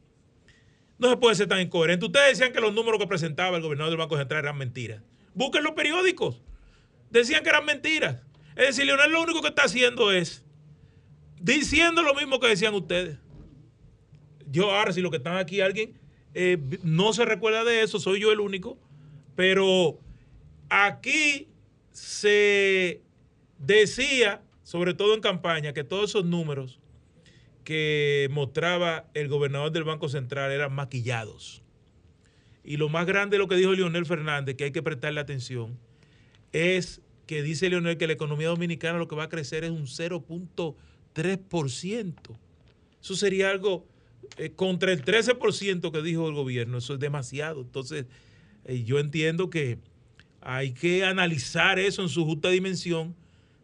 No 0.99 1.09
se 1.09 1.17
puede 1.17 1.35
ser 1.35 1.47
tan 1.47 1.61
incoherente. 1.61 2.05
Ustedes 2.05 2.37
decían 2.37 2.53
que 2.53 2.59
los 2.59 2.73
números 2.73 2.99
que 2.99 3.07
presentaba 3.07 3.55
el 3.57 3.63
gobernador 3.63 3.91
del 3.91 3.97
Banco 3.97 4.17
Central 4.17 4.43
eran 4.43 4.57
mentiras. 4.57 5.01
Busquen 5.33 5.63
los 5.63 5.73
periódicos. 5.73 6.41
Decían 7.09 7.41
que 7.43 7.49
eran 7.49 7.65
mentiras. 7.65 8.21
Es 8.55 8.67
decir, 8.67 8.85
Leonel 8.85 9.11
lo 9.11 9.21
único 9.21 9.41
que 9.41 9.47
está 9.47 9.63
haciendo 9.63 10.11
es 10.11 10.43
diciendo 11.39 12.01
lo 12.01 12.13
mismo 12.13 12.39
que 12.39 12.47
decían 12.47 12.73
ustedes. 12.73 13.17
Yo 14.49 14.71
ahora, 14.71 14.91
si 14.91 15.01
lo 15.01 15.11
que 15.11 15.17
están 15.17 15.37
aquí 15.37 15.61
alguien 15.61 15.99
eh, 16.33 16.57
no 16.83 17.13
se 17.13 17.25
recuerda 17.25 17.63
de 17.63 17.81
eso, 17.81 17.99
soy 17.99 18.19
yo 18.19 18.31
el 18.31 18.39
único, 18.39 18.79
pero 19.35 19.99
aquí 20.69 21.47
se 21.91 23.01
decía, 23.57 24.41
sobre 24.67 24.93
todo 24.93 25.13
en 25.13 25.21
campaña, 25.21 25.71
que 25.71 25.85
todos 25.85 26.09
esos 26.09 26.25
números 26.25 26.81
que 27.63 28.27
mostraba 28.31 29.09
el 29.13 29.29
gobernador 29.29 29.71
del 29.71 29.85
Banco 29.85 30.09
Central 30.09 30.51
eran 30.51 30.75
maquillados. 30.75 31.63
Y 32.65 32.75
lo 32.75 32.89
más 32.89 33.05
grande 33.05 33.37
de 33.37 33.39
lo 33.39 33.47
que 33.47 33.55
dijo 33.55 33.71
Leonel 33.71 34.05
Fernández, 34.05 34.57
que 34.57 34.65
hay 34.65 34.73
que 34.73 34.83
prestarle 34.83 35.21
atención, 35.21 35.79
es 36.51 37.01
que 37.27 37.43
dice 37.43 37.69
Leonel 37.69 37.97
que 37.97 38.07
la 38.07 38.13
economía 38.13 38.49
dominicana 38.49 38.99
lo 38.99 39.07
que 39.07 39.15
va 39.15 39.23
a 39.23 39.29
crecer 39.29 39.63
es 39.63 39.71
un 39.71 39.85
0.3%. 39.85 42.13
Eso 43.01 43.15
sería 43.15 43.49
algo 43.49 43.87
eh, 44.35 44.49
contra 44.49 44.91
el 44.91 45.01
13% 45.01 45.93
que 45.93 46.01
dijo 46.01 46.27
el 46.27 46.35
gobierno. 46.35 46.79
Eso 46.79 46.95
es 46.95 46.99
demasiado. 46.99 47.61
Entonces, 47.61 48.07
eh, 48.65 48.83
yo 48.83 48.99
entiendo 48.99 49.49
que 49.49 49.79
hay 50.41 50.73
que 50.73 51.05
analizar 51.05 51.79
eso 51.79 52.01
en 52.01 52.09
su 52.09 52.25
justa 52.25 52.49
dimensión 52.49 53.15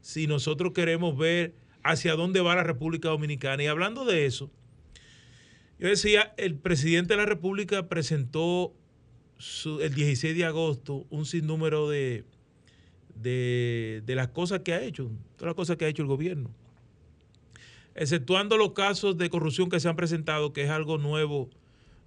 si 0.03 0.27
nosotros 0.27 0.73
queremos 0.73 1.17
ver 1.17 1.55
hacia 1.81 2.15
dónde 2.15 2.41
va 2.41 2.55
la 2.55 2.63
República 2.63 3.07
Dominicana. 3.07 3.63
Y 3.63 3.67
hablando 3.67 4.03
de 4.03 4.25
eso, 4.25 4.51
yo 5.79 5.87
decía, 5.87 6.33
el 6.35 6.55
presidente 6.55 7.13
de 7.13 7.17
la 7.17 7.25
República 7.25 7.87
presentó 7.87 8.73
el 9.81 9.93
16 9.95 10.35
de 10.35 10.43
agosto 10.43 11.05
un 11.09 11.25
sinnúmero 11.25 11.89
de, 11.89 12.25
de, 13.15 14.03
las 14.07 14.27
cosas 14.27 14.59
que 14.59 14.73
ha 14.73 14.81
hecho, 14.81 15.09
todas 15.37 15.47
las 15.47 15.55
cosas 15.55 15.77
que 15.77 15.85
ha 15.85 15.87
hecho 15.87 16.01
el 16.01 16.09
gobierno. 16.09 16.51
Exceptuando 17.95 18.57
los 18.57 18.73
casos 18.73 19.17
de 19.17 19.29
corrupción 19.29 19.69
que 19.69 19.79
se 19.79 19.87
han 19.87 19.95
presentado, 19.95 20.51
que 20.51 20.63
es 20.63 20.69
algo 20.69 20.97
nuevo 20.97 21.49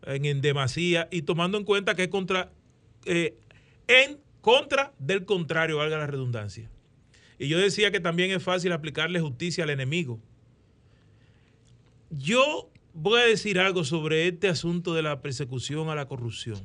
en, 0.03 0.43
demasía, 0.43 1.09
y 1.11 1.23
tomando 1.23 1.57
en 1.57 1.65
cuenta 1.65 1.95
que 1.95 2.05
es 2.05 2.09
contra, 2.09 2.53
eh, 3.07 3.39
en 3.89 4.19
contra 4.43 4.93
del 4.99 5.25
contrario, 5.25 5.79
valga 5.79 5.97
la 5.97 6.07
redundancia. 6.07 6.71
Y 7.39 7.49
yo 7.49 7.59
decía 7.59 7.91
que 7.91 8.01
también 8.01 8.31
es 8.31 8.43
fácil 8.43 8.73
aplicarle 8.73 9.21
justicia 9.21 9.65
al 9.65 9.71
enemigo. 9.71 10.21
Yo 12.11 12.71
voy 12.95 13.21
a 13.21 13.25
decir 13.25 13.59
algo 13.59 13.85
sobre 13.85 14.27
este 14.29 14.49
asunto 14.49 14.95
de 14.95 15.03
la 15.03 15.21
persecución 15.21 15.91
a 15.91 15.95
la 15.95 16.07
corrupción. 16.07 16.61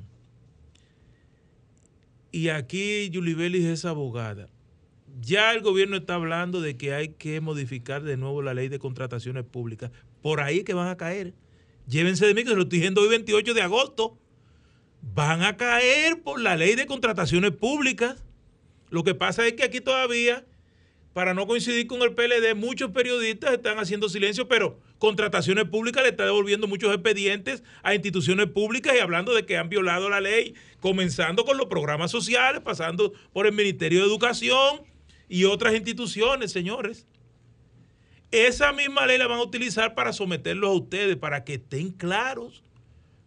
Y 2.32 2.50
aquí 2.50 3.10
Yulibelis 3.10 3.66
es 3.66 3.86
abogada. 3.86 4.48
Ya 5.20 5.52
el 5.54 5.62
gobierno 5.62 5.98
está 5.98 6.16
hablando 6.16 6.62
de 6.62 6.78
que 6.78 6.94
hay 6.94 7.10
que 7.10 7.42
modificar 7.42 8.04
de 8.04 8.16
nuevo 8.16 8.42
la 8.42 8.54
ley 8.54 8.70
de 8.70 8.80
contrataciones 8.80 9.44
públicas. 9.44 9.92
Por 10.22 10.40
ahí 10.40 10.64
que 10.64 10.74
van 10.74 10.88
a 10.88 10.96
caer. 10.96 11.34
Llévense 11.88 12.26
de 12.26 12.34
mí, 12.34 12.44
que 12.44 12.50
se 12.50 12.56
lo 12.56 12.62
estoy 12.62 12.80
diciendo 12.80 13.02
hoy 13.02 13.10
28 13.10 13.54
de 13.54 13.62
agosto. 13.62 14.18
Van 15.02 15.42
a 15.42 15.58
caer 15.58 16.22
por 16.22 16.40
la 16.40 16.56
ley 16.56 16.76
de 16.76 16.86
contrataciones 16.86 17.52
públicas. 17.52 18.24
Lo 18.90 19.04
que 19.04 19.16
pasa 19.16 19.46
es 19.46 19.54
que 19.54 19.64
aquí 19.64 19.82
todavía, 19.82 20.46
para 21.14 21.34
no 21.34 21.46
coincidir 21.46 21.88
con 21.88 22.02
el 22.02 22.14
PLD, 22.14 22.56
muchos 22.56 22.92
periodistas 22.92 23.52
están 23.54 23.80
haciendo 23.80 24.08
silencio, 24.08 24.48
pero 24.48 24.80
contrataciones 24.98 25.66
públicas 25.66 26.04
le 26.04 26.10
está 26.10 26.26
devolviendo 26.26 26.68
muchos 26.68 26.94
expedientes 26.94 27.64
a 27.84 27.94
instituciones 27.94 28.48
públicas 28.48 28.96
y 28.96 29.00
hablando 29.00 29.34
de 29.34 29.46
que 29.46 29.58
han 29.58 29.68
violado 29.68 30.10
la 30.10 30.22
ley, 30.22 30.56
comenzando 30.80 31.44
con 31.44 31.58
los 31.58 31.66
programas 31.68 32.12
sociales, 32.12 32.62
pasando 32.62 33.12
por 33.34 33.46
el 33.46 33.54
Ministerio 33.54 34.00
de 34.00 34.06
Educación 34.06 34.84
y 35.28 35.44
otras 35.44 35.74
instituciones, 35.76 36.52
señores. 36.52 37.08
Esa 38.32 38.72
misma 38.72 39.06
ley 39.06 39.18
la 39.18 39.28
van 39.28 39.40
a 39.40 39.44
utilizar 39.44 39.94
para 39.94 40.14
someterlos 40.14 40.70
a 40.70 40.74
ustedes, 40.74 41.18
para 41.18 41.44
que 41.44 41.56
estén 41.56 41.92
claros 41.92 42.64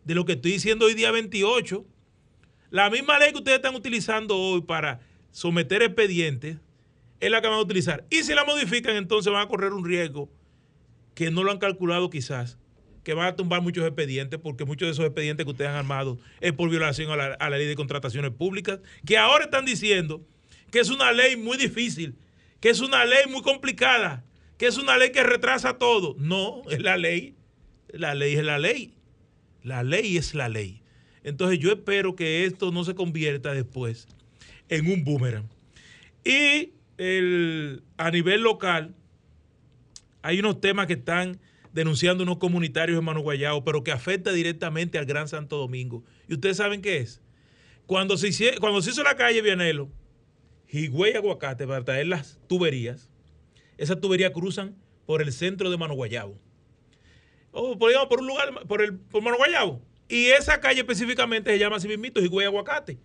de 0.04 0.14
lo 0.14 0.24
que 0.24 0.32
estoy 0.32 0.52
diciendo 0.52 0.86
hoy 0.86 0.94
día 0.94 1.10
28. 1.10 1.84
La 2.70 2.88
misma 2.88 3.18
ley 3.18 3.32
que 3.32 3.38
ustedes 3.38 3.56
están 3.56 3.74
utilizando 3.74 4.38
hoy 4.38 4.62
para 4.62 5.00
someter 5.30 5.82
expedientes 5.82 6.56
es 7.24 7.30
la 7.30 7.40
que 7.40 7.48
van 7.48 7.58
a 7.58 7.62
utilizar. 7.62 8.04
Y 8.10 8.22
si 8.22 8.34
la 8.34 8.44
modifican, 8.44 8.96
entonces 8.96 9.32
van 9.32 9.42
a 9.42 9.48
correr 9.48 9.72
un 9.72 9.84
riesgo 9.84 10.30
que 11.14 11.30
no 11.30 11.42
lo 11.42 11.50
han 11.50 11.58
calculado 11.58 12.10
quizás, 12.10 12.58
que 13.02 13.14
van 13.14 13.26
a 13.28 13.36
tumbar 13.36 13.62
muchos 13.62 13.86
expedientes, 13.86 14.38
porque 14.38 14.66
muchos 14.66 14.86
de 14.86 14.92
esos 14.92 15.06
expedientes 15.06 15.44
que 15.44 15.50
ustedes 15.50 15.70
han 15.70 15.76
armado 15.76 16.18
es 16.40 16.52
por 16.52 16.68
violación 16.68 17.10
a 17.10 17.16
la, 17.16 17.50
ley 17.50 17.66
de 17.66 17.76
contrataciones 17.76 18.30
públicas, 18.30 18.80
que 19.06 19.16
ahora 19.16 19.44
están 19.44 19.64
diciendo 19.64 20.22
que 20.70 20.80
es 20.80 20.90
una 20.90 21.12
ley 21.12 21.36
muy 21.36 21.56
difícil, 21.56 22.14
que 22.60 22.68
es 22.68 22.80
una 22.80 23.06
ley 23.06 23.24
muy 23.30 23.40
complicada, 23.40 24.24
que 24.58 24.66
es 24.66 24.76
una 24.76 24.98
ley 24.98 25.10
que 25.10 25.22
retrasa 25.22 25.78
todo. 25.78 26.16
No, 26.18 26.62
es 26.70 26.82
la 26.82 26.96
ley. 26.98 27.34
La 27.88 28.14
ley 28.14 28.34
es 28.34 28.44
la 28.44 28.58
ley. 28.58 28.94
La 29.62 29.82
ley 29.82 30.18
es 30.18 30.34
la 30.34 30.48
ley. 30.48 30.82
Entonces 31.22 31.58
yo 31.58 31.72
espero 31.72 32.16
que 32.16 32.44
esto 32.44 32.70
no 32.70 32.84
se 32.84 32.94
convierta 32.94 33.54
después 33.54 34.08
en 34.68 34.90
un 34.90 35.04
boomerang. 35.04 35.48
Y 36.24 36.73
el, 36.98 37.82
a 37.96 38.10
nivel 38.10 38.42
local, 38.42 38.94
hay 40.22 40.38
unos 40.38 40.60
temas 40.60 40.86
que 40.86 40.94
están 40.94 41.40
denunciando 41.72 42.22
unos 42.22 42.38
comunitarios 42.38 42.98
en 42.98 43.04
Mano 43.04 43.20
Guayao, 43.20 43.64
pero 43.64 43.82
que 43.82 43.92
afecta 43.92 44.32
directamente 44.32 44.96
al 44.96 45.06
Gran 45.06 45.28
Santo 45.28 45.56
Domingo. 45.58 46.04
¿Y 46.28 46.34
ustedes 46.34 46.56
saben 46.56 46.80
qué 46.80 46.98
es? 46.98 47.20
Cuando 47.86 48.16
se, 48.16 48.28
hizo, 48.28 49.02
la 49.02 49.16
calle 49.16 49.42
Vianelo, 49.42 49.90
Higüey 50.70 51.14
Aguacate, 51.14 51.66
para 51.66 51.84
traer 51.84 52.06
las 52.06 52.38
tuberías, 52.46 53.10
esas 53.76 54.00
tuberías 54.00 54.30
cruzan 54.30 54.76
por 55.04 55.20
el 55.20 55.32
centro 55.32 55.68
de 55.70 55.76
Mano. 55.76 55.94
O 57.50 57.78
por, 57.78 57.88
digamos, 57.88 58.08
por 58.08 58.20
un 58.20 58.26
lugar, 58.28 58.66
por, 58.66 58.98
por 58.98 59.22
Mano. 59.22 59.82
Y 60.08 60.26
esa 60.26 60.60
calle 60.60 60.80
específicamente 60.80 61.50
se 61.50 61.58
llama 61.58 61.76
así 61.76 61.88
mismito, 61.88 62.20
Higüey 62.20 62.46
Aguacate. 62.46 62.98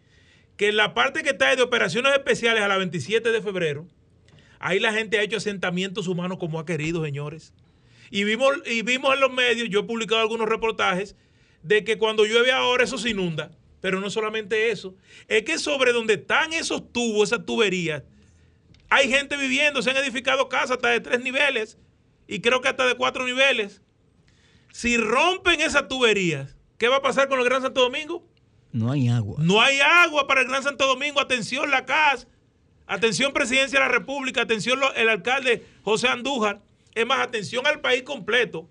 Que 0.60 0.68
en 0.68 0.76
la 0.76 0.94
parte 0.94 1.24
que 1.24 1.30
está 1.30 1.56
de 1.56 1.62
operaciones 1.62 2.12
especiales 2.12 2.62
a 2.62 2.68
la 2.68 2.76
27 2.76 3.32
de 3.32 3.42
febrero, 3.42 3.88
ahí 4.60 4.78
la 4.78 4.92
gente 4.92 5.18
ha 5.18 5.24
hecho 5.24 5.38
asentamientos 5.38 6.10
humanos 6.10 6.38
como 6.38 6.60
ha 6.60 6.66
querido, 6.66 7.02
señores. 7.06 7.54
Y 8.12 8.26
vimos, 8.26 8.58
y 8.66 8.82
vimos 8.82 9.14
en 9.14 9.22
los 9.22 9.32
medios, 9.32 9.70
yo 9.70 9.80
he 9.80 9.84
publicado 9.84 10.20
algunos 10.20 10.50
reportajes, 10.50 11.16
de 11.64 11.86
que 11.86 11.98
cuando 11.98 12.26
llueve 12.26 12.52
ahora 12.52 12.84
eso 12.84 12.98
se 12.98 13.12
inunda. 13.12 13.52
Pero 13.80 14.02
no 14.02 14.10
solamente 14.10 14.70
eso, 14.70 14.98
es 15.30 15.44
que 15.44 15.58
sobre 15.58 15.94
donde 15.94 16.16
están 16.16 16.52
esos 16.52 16.92
tubos, 16.92 17.30
esas 17.30 17.46
tuberías, 17.46 18.04
hay 18.90 19.10
gente 19.10 19.38
viviendo, 19.38 19.82
se 19.82 19.92
han 19.92 19.98
edificado 19.98 20.50
casas 20.50 20.72
hasta 20.72 20.90
de 20.90 21.00
tres 21.00 21.22
niveles 21.22 21.78
y 22.28 22.42
creo 22.42 22.60
que 22.60 22.68
hasta 22.68 22.86
de 22.86 22.96
cuatro 22.96 23.26
niveles. 23.26 23.82
Si 24.74 24.98
rompen 24.98 25.62
esas 25.62 25.88
tuberías, 25.88 26.58
¿qué 26.78 26.90
va 26.90 26.98
a 26.98 27.02
pasar 27.02 27.30
con 27.30 27.40
el 27.40 27.46
Gran 27.46 27.62
Santo 27.62 27.80
Domingo? 27.80 28.29
No 28.72 28.92
hay 28.92 29.10
agua. 29.10 29.38
No 29.40 29.62
hay 29.62 29.80
agua 29.80 30.28
para 30.28 30.42
el 30.42 30.48
Gran 30.48 30.64
Santo 30.64 30.86
Domingo. 30.86 31.20
Atención, 31.20 31.72
la 31.72 31.86
CAS. 31.86 32.28
Atención, 32.86 33.34
Presidencia 33.34 33.80
de 33.80 33.86
la 33.86 33.92
República. 33.92 34.42
Atención, 34.42 34.80
el 34.96 35.10
alcalde 35.10 35.66
José 35.84 36.08
Andújar. 36.08 36.62
Es 36.94 37.06
más, 37.06 37.20
atención 37.20 37.66
al 37.68 37.82
país 37.82 38.04
completo. 38.04 38.68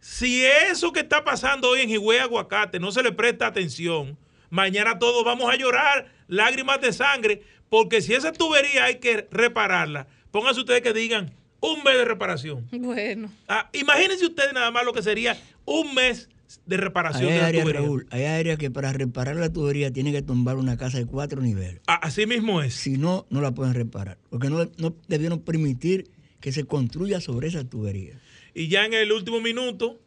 Si 0.00 0.44
eso 0.44 0.92
que 0.92 1.00
está 1.00 1.24
pasando 1.24 1.68
hoy 1.68 1.82
en 1.82 1.90
Higüey 1.90 2.18
Aguacate 2.18 2.80
no 2.80 2.90
se 2.90 3.02
le 3.02 3.12
presta 3.12 3.46
atención, 3.46 4.16
mañana 4.48 4.98
todos 4.98 5.24
vamos 5.24 5.52
a 5.52 5.56
llorar 5.56 6.10
lágrimas 6.26 6.80
de 6.80 6.92
sangre, 6.92 7.42
porque 7.68 8.00
si 8.00 8.14
esa 8.14 8.32
tubería 8.32 8.84
hay 8.84 8.98
que 8.98 9.28
repararla, 9.30 10.06
pónganse 10.30 10.60
ustedes 10.60 10.80
que 10.80 10.94
digan 10.94 11.34
un 11.60 11.82
mes 11.82 11.98
de 11.98 12.04
reparación. 12.06 12.66
Bueno. 12.72 13.30
Ah, 13.46 13.68
imagínense 13.74 14.24
ustedes 14.24 14.54
nada 14.54 14.70
más 14.70 14.84
lo 14.84 14.94
que 14.94 15.02
sería 15.02 15.38
un 15.66 15.94
mes 15.94 16.30
de 16.66 16.76
reparación 16.76 17.32
hay 17.32 17.34
de 17.34 17.40
la 17.40 17.62
tubería. 17.62 17.80
Raúl, 17.80 18.06
hay 18.10 18.24
áreas 18.24 18.58
que 18.58 18.70
para 18.70 18.92
reparar 18.92 19.36
la 19.36 19.52
tubería 19.52 19.92
tiene 19.92 20.12
que 20.12 20.22
tumbar 20.22 20.56
una 20.56 20.76
casa 20.76 20.98
de 20.98 21.06
cuatro 21.06 21.40
niveles. 21.40 21.80
Ah, 21.86 22.00
así 22.02 22.26
mismo 22.26 22.62
es. 22.62 22.74
Si 22.74 22.96
no, 22.96 23.26
no 23.30 23.40
la 23.40 23.52
pueden 23.52 23.74
reparar. 23.74 24.18
Porque 24.30 24.50
no, 24.50 24.70
no 24.78 24.96
debieron 25.08 25.40
permitir 25.40 26.10
que 26.40 26.52
se 26.52 26.64
construya 26.64 27.20
sobre 27.20 27.48
esa 27.48 27.64
tubería. 27.64 28.18
Y 28.54 28.68
ya 28.68 28.84
en 28.84 28.94
el 28.94 29.12
último 29.12 29.40
minuto 29.40 30.00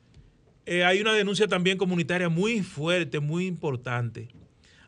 eh, 0.66 0.84
hay 0.84 1.02
una 1.02 1.14
denuncia 1.14 1.48
también 1.48 1.78
comunitaria 1.78 2.30
muy 2.30 2.62
fuerte, 2.62 3.20
muy 3.20 3.46
importante. 3.46 4.30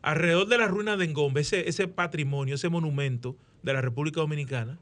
Alrededor 0.02 0.48
de 0.48 0.58
la 0.58 0.68
ruina 0.68 0.96
de 0.96 1.04
Engombe, 1.04 1.40
ese, 1.40 1.68
ese 1.68 1.88
patrimonio, 1.88 2.54
ese 2.54 2.68
monumento 2.68 3.36
de 3.62 3.72
la 3.72 3.80
República 3.80 4.20
Dominicana, 4.20 4.78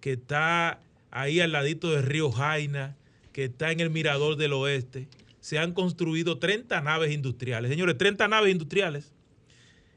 que 0.00 0.12
está 0.12 0.80
ahí 1.10 1.40
al 1.40 1.52
ladito 1.52 1.90
del 1.90 2.04
río 2.04 2.30
Jaina, 2.30 2.96
que 3.32 3.44
está 3.44 3.72
en 3.72 3.80
el 3.80 3.90
Mirador 3.90 4.36
del 4.36 4.52
Oeste, 4.52 5.08
se 5.46 5.60
han 5.60 5.74
construido 5.74 6.40
30 6.40 6.80
naves 6.80 7.12
industriales. 7.12 7.70
Señores, 7.70 7.96
30 7.96 8.26
naves 8.26 8.50
industriales. 8.50 9.14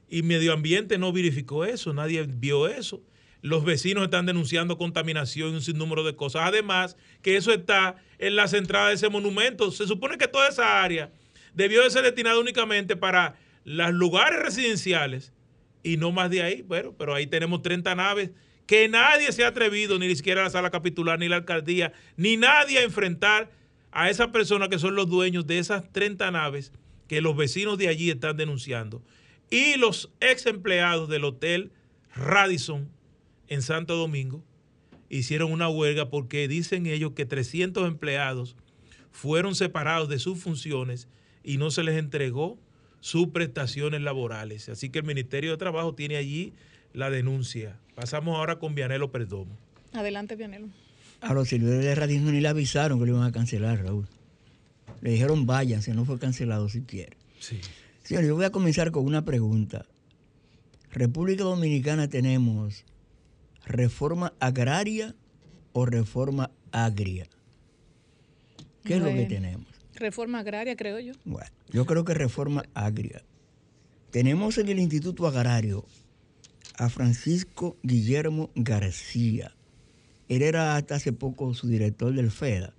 Y 0.07 0.21
Medio 0.21 0.53
Ambiente 0.53 0.99
no 0.99 1.11
verificó 1.11 1.65
eso, 1.65 1.91
nadie 1.91 2.21
vio 2.29 2.67
eso. 2.67 3.01
Los 3.41 3.65
vecinos 3.65 4.03
están 4.03 4.27
denunciando 4.27 4.77
contaminación 4.77 5.49
y 5.49 5.55
un 5.55 5.61
sinnúmero 5.63 6.03
de 6.03 6.15
cosas. 6.15 6.43
Además, 6.45 6.97
que 7.23 7.35
eso 7.35 7.51
está 7.51 7.95
en 8.19 8.35
las 8.35 8.53
entradas 8.53 8.89
de 8.89 8.95
ese 8.97 9.09
monumento. 9.09 9.71
Se 9.71 9.87
supone 9.87 10.19
que 10.19 10.27
toda 10.27 10.49
esa 10.49 10.83
área 10.83 11.11
debió 11.55 11.83
de 11.83 11.89
ser 11.89 12.03
destinada 12.03 12.37
únicamente 12.37 12.95
para 12.95 13.35
los 13.63 13.91
lugares 13.91 14.39
residenciales 14.39 15.33
y 15.81 15.97
no 15.97 16.11
más 16.11 16.29
de 16.29 16.43
ahí. 16.43 16.61
Bueno, 16.61 16.93
pero 16.95 17.15
ahí 17.15 17.25
tenemos 17.25 17.63
30 17.63 17.95
naves 17.95 18.29
que 18.67 18.87
nadie 18.87 19.31
se 19.31 19.43
ha 19.43 19.47
atrevido, 19.47 19.97
ni 19.97 20.15
siquiera 20.15 20.43
la 20.43 20.51
sala 20.51 20.69
capitular, 20.69 21.17
ni 21.17 21.27
la 21.27 21.37
alcaldía, 21.37 21.91
ni 22.17 22.37
nadie 22.37 22.77
a 22.77 22.83
enfrentar 22.83 23.49
a 23.91 24.09
esas 24.09 24.27
personas 24.29 24.69
que 24.69 24.79
son 24.79 24.95
los 24.95 25.09
dueños 25.09 25.47
de 25.47 25.59
esas 25.59 25.91
30 25.91 26.31
naves 26.31 26.71
que 27.07 27.21
los 27.21 27.35
vecinos 27.35 27.77
de 27.77 27.87
allí 27.87 28.09
están 28.09 28.37
denunciando. 28.37 29.01
Y 29.49 29.77
los 29.77 30.11
ex 30.19 30.45
empleados 30.45 31.09
del 31.09 31.23
hotel 31.23 31.71
Radisson 32.15 32.89
en 33.47 33.61
Santo 33.61 33.95
Domingo 33.95 34.43
hicieron 35.09 35.51
una 35.51 35.69
huelga 35.69 36.09
porque 36.09 36.47
dicen 36.47 36.85
ellos 36.85 37.13
que 37.13 37.25
300 37.25 37.87
empleados 37.87 38.55
fueron 39.11 39.55
separados 39.55 40.07
de 40.07 40.19
sus 40.19 40.39
funciones 40.39 41.07
y 41.43 41.57
no 41.57 41.71
se 41.71 41.83
les 41.83 41.97
entregó 41.97 42.59
sus 42.99 43.29
prestaciones 43.29 44.01
laborales. 44.01 44.69
Así 44.69 44.89
que 44.89 44.99
el 44.99 45.05
Ministerio 45.05 45.51
de 45.51 45.57
Trabajo 45.57 45.95
tiene 45.95 46.17
allí 46.17 46.53
la 46.93 47.09
denuncia. 47.09 47.79
Pasamos 47.95 48.37
ahora 48.37 48.59
con 48.59 48.75
Vianelo 48.75 49.11
Perdomo. 49.11 49.57
Adelante, 49.93 50.35
Vianelo. 50.35 50.67
A 51.21 51.33
los 51.33 51.49
servidores 51.49 51.83
de 51.83 51.95
Radio 51.95 52.19
ni 52.21 52.39
le 52.39 52.47
avisaron 52.47 52.99
que 52.99 53.05
lo 53.05 53.17
iban 53.17 53.27
a 53.27 53.31
cancelar, 53.31 53.83
Raúl. 53.83 54.07
Le 55.01 55.11
dijeron 55.11 55.45
váyanse, 55.45 55.93
no 55.93 56.05
fue 56.05 56.19
cancelado 56.19 56.69
siquiera. 56.69 57.15
Sí. 57.39 57.59
Señor, 58.03 58.23
yo 58.23 58.35
voy 58.35 58.45
a 58.45 58.51
comenzar 58.51 58.91
con 58.91 59.05
una 59.05 59.23
pregunta. 59.23 59.85
República 60.91 61.43
Dominicana 61.43 62.07
tenemos 62.07 62.85
reforma 63.65 64.33
agraria 64.39 65.15
o 65.73 65.85
reforma 65.85 66.51
agria. 66.71 67.27
¿Qué 68.83 68.95
es 68.95 69.01
lo 69.01 69.09
que 69.09 69.25
tenemos? 69.25 69.67
Reforma 69.95 70.39
agraria, 70.39 70.75
creo 70.75 70.99
yo. 70.99 71.13
Bueno, 71.25 71.51
yo 71.69 71.85
creo 71.85 72.05
que 72.05 72.13
reforma 72.13 72.63
agria. 72.73 73.21
Tenemos 74.11 74.57
en 74.57 74.69
el 74.69 74.79
Instituto 74.79 75.27
Agrario 75.27 75.85
a 76.75 76.89
Francisco 76.89 77.77
Guillermo 77.83 78.49
García. 78.55 79.53
Él 80.29 80.43
era 80.43 80.75
hasta 80.75 80.95
hace 80.95 81.11
poco 81.11 81.53
su 81.55 81.67
director 81.67 82.13
del 82.13 82.31
FEDA 82.31 82.73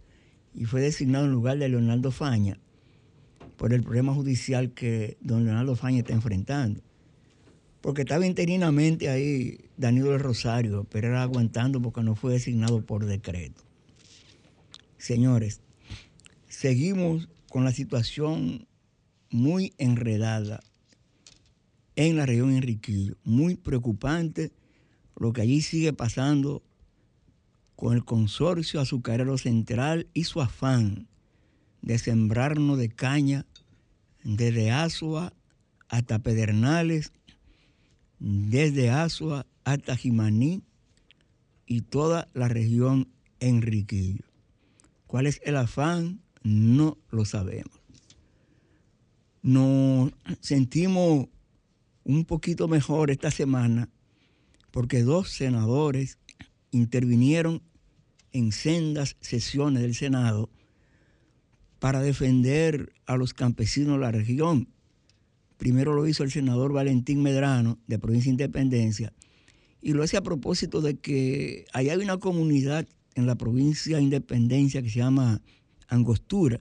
y 0.54 0.64
fue 0.64 0.80
designado 0.80 1.26
en 1.26 1.32
lugar 1.32 1.58
de 1.58 1.68
Leonardo 1.68 2.12
Faña 2.12 2.58
por 3.56 3.74
el 3.74 3.82
problema 3.82 4.14
judicial 4.14 4.72
que 4.72 5.18
don 5.20 5.44
Leonardo 5.44 5.76
Faña 5.76 5.98
está 5.98 6.14
enfrentando. 6.14 6.80
Porque 7.80 8.02
estaba 8.02 8.24
interinamente 8.24 9.08
ahí 9.08 9.58
Danilo 9.76 10.16
Rosario, 10.16 10.86
pero 10.90 11.08
era 11.08 11.22
aguantando 11.22 11.82
porque 11.82 12.02
no 12.02 12.14
fue 12.14 12.32
designado 12.32 12.86
por 12.86 13.04
decreto. 13.04 13.62
Señores, 14.96 15.60
seguimos 16.48 17.28
con 17.48 17.64
la 17.64 17.72
situación 17.72 18.68
muy 19.30 19.72
enredada 19.78 20.60
en 21.96 22.16
la 22.16 22.26
región 22.26 22.52
Enriquillo, 22.54 23.16
muy 23.24 23.56
preocupante 23.56 24.52
lo 25.16 25.32
que 25.32 25.42
allí 25.42 25.62
sigue 25.62 25.92
pasando 25.92 26.62
con 27.80 27.94
el 27.94 28.04
consorcio 28.04 28.78
azucarero 28.78 29.38
central 29.38 30.06
y 30.12 30.24
su 30.24 30.42
afán 30.42 31.08
de 31.80 31.96
sembrarnos 31.96 32.76
de 32.76 32.90
caña 32.90 33.46
desde 34.22 34.70
Asua 34.70 35.32
hasta 35.88 36.18
Pedernales, 36.18 37.10
desde 38.18 38.90
Asua 38.90 39.46
hasta 39.64 39.96
Jimaní 39.96 40.62
y 41.64 41.80
toda 41.80 42.28
la 42.34 42.48
región 42.48 43.08
Enriquillo. 43.40 44.26
¿Cuál 45.06 45.26
es 45.26 45.40
el 45.42 45.56
afán? 45.56 46.20
No 46.42 46.98
lo 47.10 47.24
sabemos. 47.24 47.80
Nos 49.40 50.12
sentimos 50.40 51.28
un 52.04 52.26
poquito 52.26 52.68
mejor 52.68 53.10
esta 53.10 53.30
semana 53.30 53.88
porque 54.70 55.02
dos 55.02 55.30
senadores 55.30 56.18
intervinieron 56.72 57.62
en 58.32 58.52
sendas 58.52 59.16
sesiones 59.20 59.82
del 59.82 59.94
Senado 59.94 60.50
para 61.78 62.00
defender 62.00 62.92
a 63.06 63.16
los 63.16 63.34
campesinos 63.34 63.94
de 63.94 64.00
la 64.00 64.12
región. 64.12 64.68
Primero 65.56 65.94
lo 65.94 66.06
hizo 66.06 66.22
el 66.22 66.30
senador 66.30 66.72
Valentín 66.72 67.22
Medrano, 67.22 67.78
de 67.86 67.98
Provincia 67.98 68.30
Independencia, 68.30 69.12
y 69.82 69.92
lo 69.92 70.02
hace 70.02 70.16
a 70.16 70.22
propósito 70.22 70.80
de 70.80 70.98
que 70.98 71.64
allá 71.72 71.94
hay 71.94 71.98
una 71.98 72.18
comunidad 72.18 72.86
en 73.14 73.26
la 73.26 73.34
provincia 73.34 73.96
de 73.96 74.02
Independencia 74.02 74.82
que 74.82 74.90
se 74.90 74.98
llama 74.98 75.42
Angostura, 75.88 76.60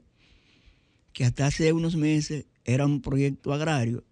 que 1.13 1.25
hasta 1.25 1.47
hace 1.47 1.71
unos 1.73 1.95
meses 1.95 2.45
era 2.65 2.85
un 2.85 3.01
proyecto 3.01 3.53
agrario, 3.53 4.03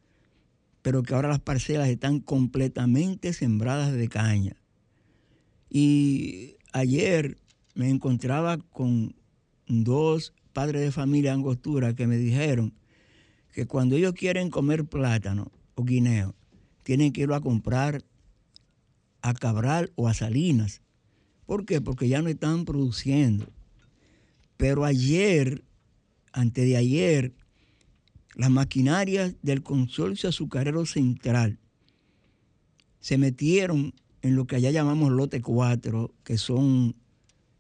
pero 0.82 1.04
que 1.04 1.14
ahora 1.14 1.30
las 1.30 1.40
parcelas 1.40 1.90
están 1.90 2.20
completamente 2.20 3.34
sembradas 3.34 3.94
de 3.94 4.08
caña. 4.08 4.56
Y 5.70 6.56
ayer 6.72 7.38
me 7.78 7.92
encontraba 7.92 8.58
con 8.58 9.16
dos 9.68 10.34
padres 10.52 10.82
de 10.82 10.92
familia 10.92 11.34
Angostura 11.34 11.94
que 11.94 12.08
me 12.08 12.18
dijeron 12.18 12.74
que 13.54 13.68
cuando 13.68 13.96
ellos 13.96 14.14
quieren 14.14 14.50
comer 14.50 14.86
plátano 14.86 15.52
o 15.76 15.84
guineo, 15.84 16.34
tienen 16.82 17.14
que 17.14 17.22
irlo 17.22 17.36
a 17.36 17.42
comprar 17.42 18.04
a 19.22 19.32
Cabral 19.36 19.92
o 19.94 20.08
a 20.08 20.16
Salinas. 20.16 20.82
¿Por 21.46 21.68
qué? 21.68 21.80
Porque 21.80 22.10
ya 22.10 22.24
no 22.24 22.30
están 22.30 22.66
produciendo. 22.66 23.48
Pero 24.58 24.84
ayer, 24.84 25.64
antes 26.34 26.66
de 26.66 26.78
ayer, 26.78 27.36
las 28.34 28.50
maquinarias 28.50 29.36
del 29.44 29.62
consorcio 29.62 30.30
azucarero 30.30 30.88
central 30.88 31.60
se 33.02 33.20
metieron 33.20 33.94
en 34.24 34.36
lo 34.36 34.48
que 34.48 34.56
allá 34.56 34.72
llamamos 34.72 35.12
lote 35.12 35.44
4, 35.44 36.12
que 36.24 36.40
son 36.40 36.96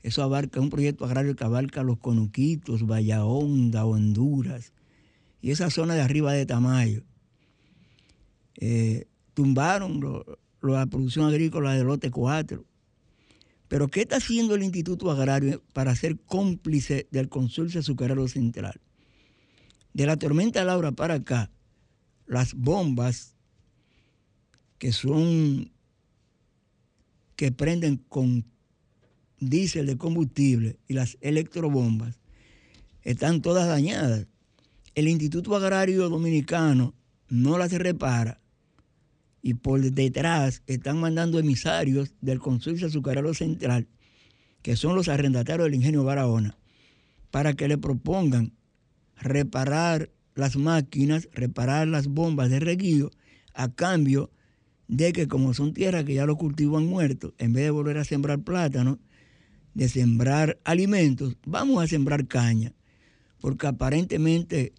Eso 0.03 0.23
abarca 0.23 0.61
un 0.61 0.69
proyecto 0.69 1.05
agrario 1.05 1.35
que 1.35 1.43
abarca 1.43 1.83
los 1.83 1.97
Conuquitos, 1.97 2.83
Honda, 2.83 3.85
Honduras 3.85 4.73
y 5.41 5.51
esa 5.51 5.69
zona 5.69 5.95
de 5.95 6.01
arriba 6.01 6.33
de 6.33 6.45
Tamayo. 6.45 7.03
Eh, 8.55 9.07
tumbaron 9.33 10.01
la 10.61 10.85
producción 10.87 11.25
agrícola 11.25 11.73
de 11.73 11.83
lote 11.83 12.11
4. 12.11 12.65
Pero 13.67 13.87
¿qué 13.89 14.01
está 14.01 14.17
haciendo 14.17 14.55
el 14.55 14.63
Instituto 14.63 15.11
Agrario 15.11 15.61
para 15.73 15.95
ser 15.95 16.17
cómplice 16.19 17.07
del 17.11 17.29
consulcio 17.29 17.81
azucarero 17.81 18.27
central? 18.27 18.79
De 19.93 20.05
la 20.05 20.17
tormenta 20.17 20.63
Laura 20.63 20.91
para 20.91 21.15
acá, 21.15 21.51
las 22.25 22.53
bombas 22.53 23.35
que 24.77 24.91
son 24.91 25.71
que 27.35 27.51
prenden 27.51 27.97
con 27.97 28.45
diésel 29.39 29.85
de 29.85 29.97
combustible 29.97 30.77
y 30.87 30.93
las 30.93 31.17
electrobombas 31.21 32.19
están 33.03 33.41
todas 33.41 33.67
dañadas. 33.67 34.27
El 34.95 35.07
Instituto 35.07 35.55
Agrario 35.55 36.09
Dominicano 36.09 36.93
no 37.29 37.57
las 37.57 37.71
repara 37.71 38.41
y 39.41 39.53
por 39.53 39.79
detrás 39.79 40.61
están 40.67 40.99
mandando 40.99 41.39
emisarios 41.39 42.13
del 42.21 42.39
Consorcio 42.39 42.87
Azucarero 42.87 43.33
Central, 43.33 43.87
que 44.61 44.75
son 44.75 44.95
los 44.95 45.07
arrendatarios 45.07 45.65
del 45.65 45.75
ingenio 45.75 46.03
Barahona, 46.03 46.57
para 47.31 47.53
que 47.53 47.67
le 47.67 47.77
propongan 47.77 48.53
reparar 49.15 50.09
las 50.35 50.57
máquinas, 50.57 51.29
reparar 51.33 51.87
las 51.87 52.07
bombas 52.07 52.49
de 52.49 52.59
reguío, 52.59 53.11
a 53.53 53.69
cambio 53.69 54.31
de 54.87 55.13
que 55.13 55.27
como 55.27 55.53
son 55.53 55.73
tierras 55.73 56.03
que 56.05 56.13
ya 56.13 56.25
los 56.25 56.37
cultivos 56.37 56.81
han 56.81 56.87
muerto, 56.87 57.33
en 57.37 57.53
vez 57.53 57.63
de 57.63 57.71
volver 57.71 57.97
a 57.97 58.03
sembrar 58.03 58.39
plátano, 58.39 58.99
de 59.77 59.89
sembrar 59.89 60.57
alimentos, 60.63 61.37
vamos 61.45 61.83
a 61.83 61.87
sembrar 61.87 62.25
caña, 62.25 62.73
porque 63.39 63.67
aparentemente 63.67 64.73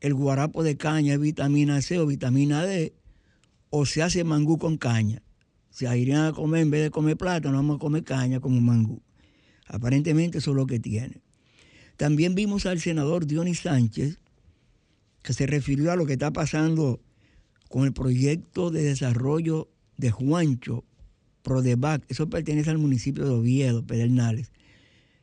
el 0.00 0.12
guarapo 0.12 0.62
de 0.62 0.76
caña 0.76 1.14
es 1.14 1.20
vitamina 1.20 1.80
C 1.80 1.98
o 1.98 2.06
vitamina 2.06 2.62
D, 2.62 2.92
o 3.70 3.86
se 3.86 4.02
hace 4.02 4.24
mangú 4.24 4.58
con 4.58 4.76
caña. 4.76 5.22
Se 5.70 5.86
irían 5.96 6.26
a 6.26 6.32
comer, 6.34 6.60
en 6.60 6.70
vez 6.70 6.82
de 6.82 6.90
comer 6.90 7.16
plátano, 7.16 7.56
vamos 7.56 7.76
a 7.76 7.78
comer 7.78 8.04
caña 8.04 8.40
como 8.40 8.60
mangú. 8.60 9.00
Aparentemente 9.68 10.36
eso 10.36 10.50
es 10.50 10.56
lo 10.58 10.66
que 10.66 10.78
tiene. 10.78 11.22
También 11.96 12.34
vimos 12.34 12.66
al 12.66 12.78
senador 12.78 13.26
Dionis 13.26 13.60
Sánchez, 13.60 14.18
que 15.22 15.32
se 15.32 15.46
refirió 15.46 15.92
a 15.92 15.96
lo 15.96 16.04
que 16.04 16.12
está 16.12 16.30
pasando 16.30 17.00
con 17.70 17.86
el 17.86 17.94
proyecto 17.94 18.70
de 18.70 18.82
desarrollo 18.82 19.70
de 19.96 20.10
Juancho, 20.10 20.84
Prodebac, 21.42 22.04
eso 22.08 22.28
pertenece 22.28 22.70
al 22.70 22.78
municipio 22.78 23.24
de 23.24 23.30
Oviedo, 23.30 23.84
Pedernales, 23.84 24.52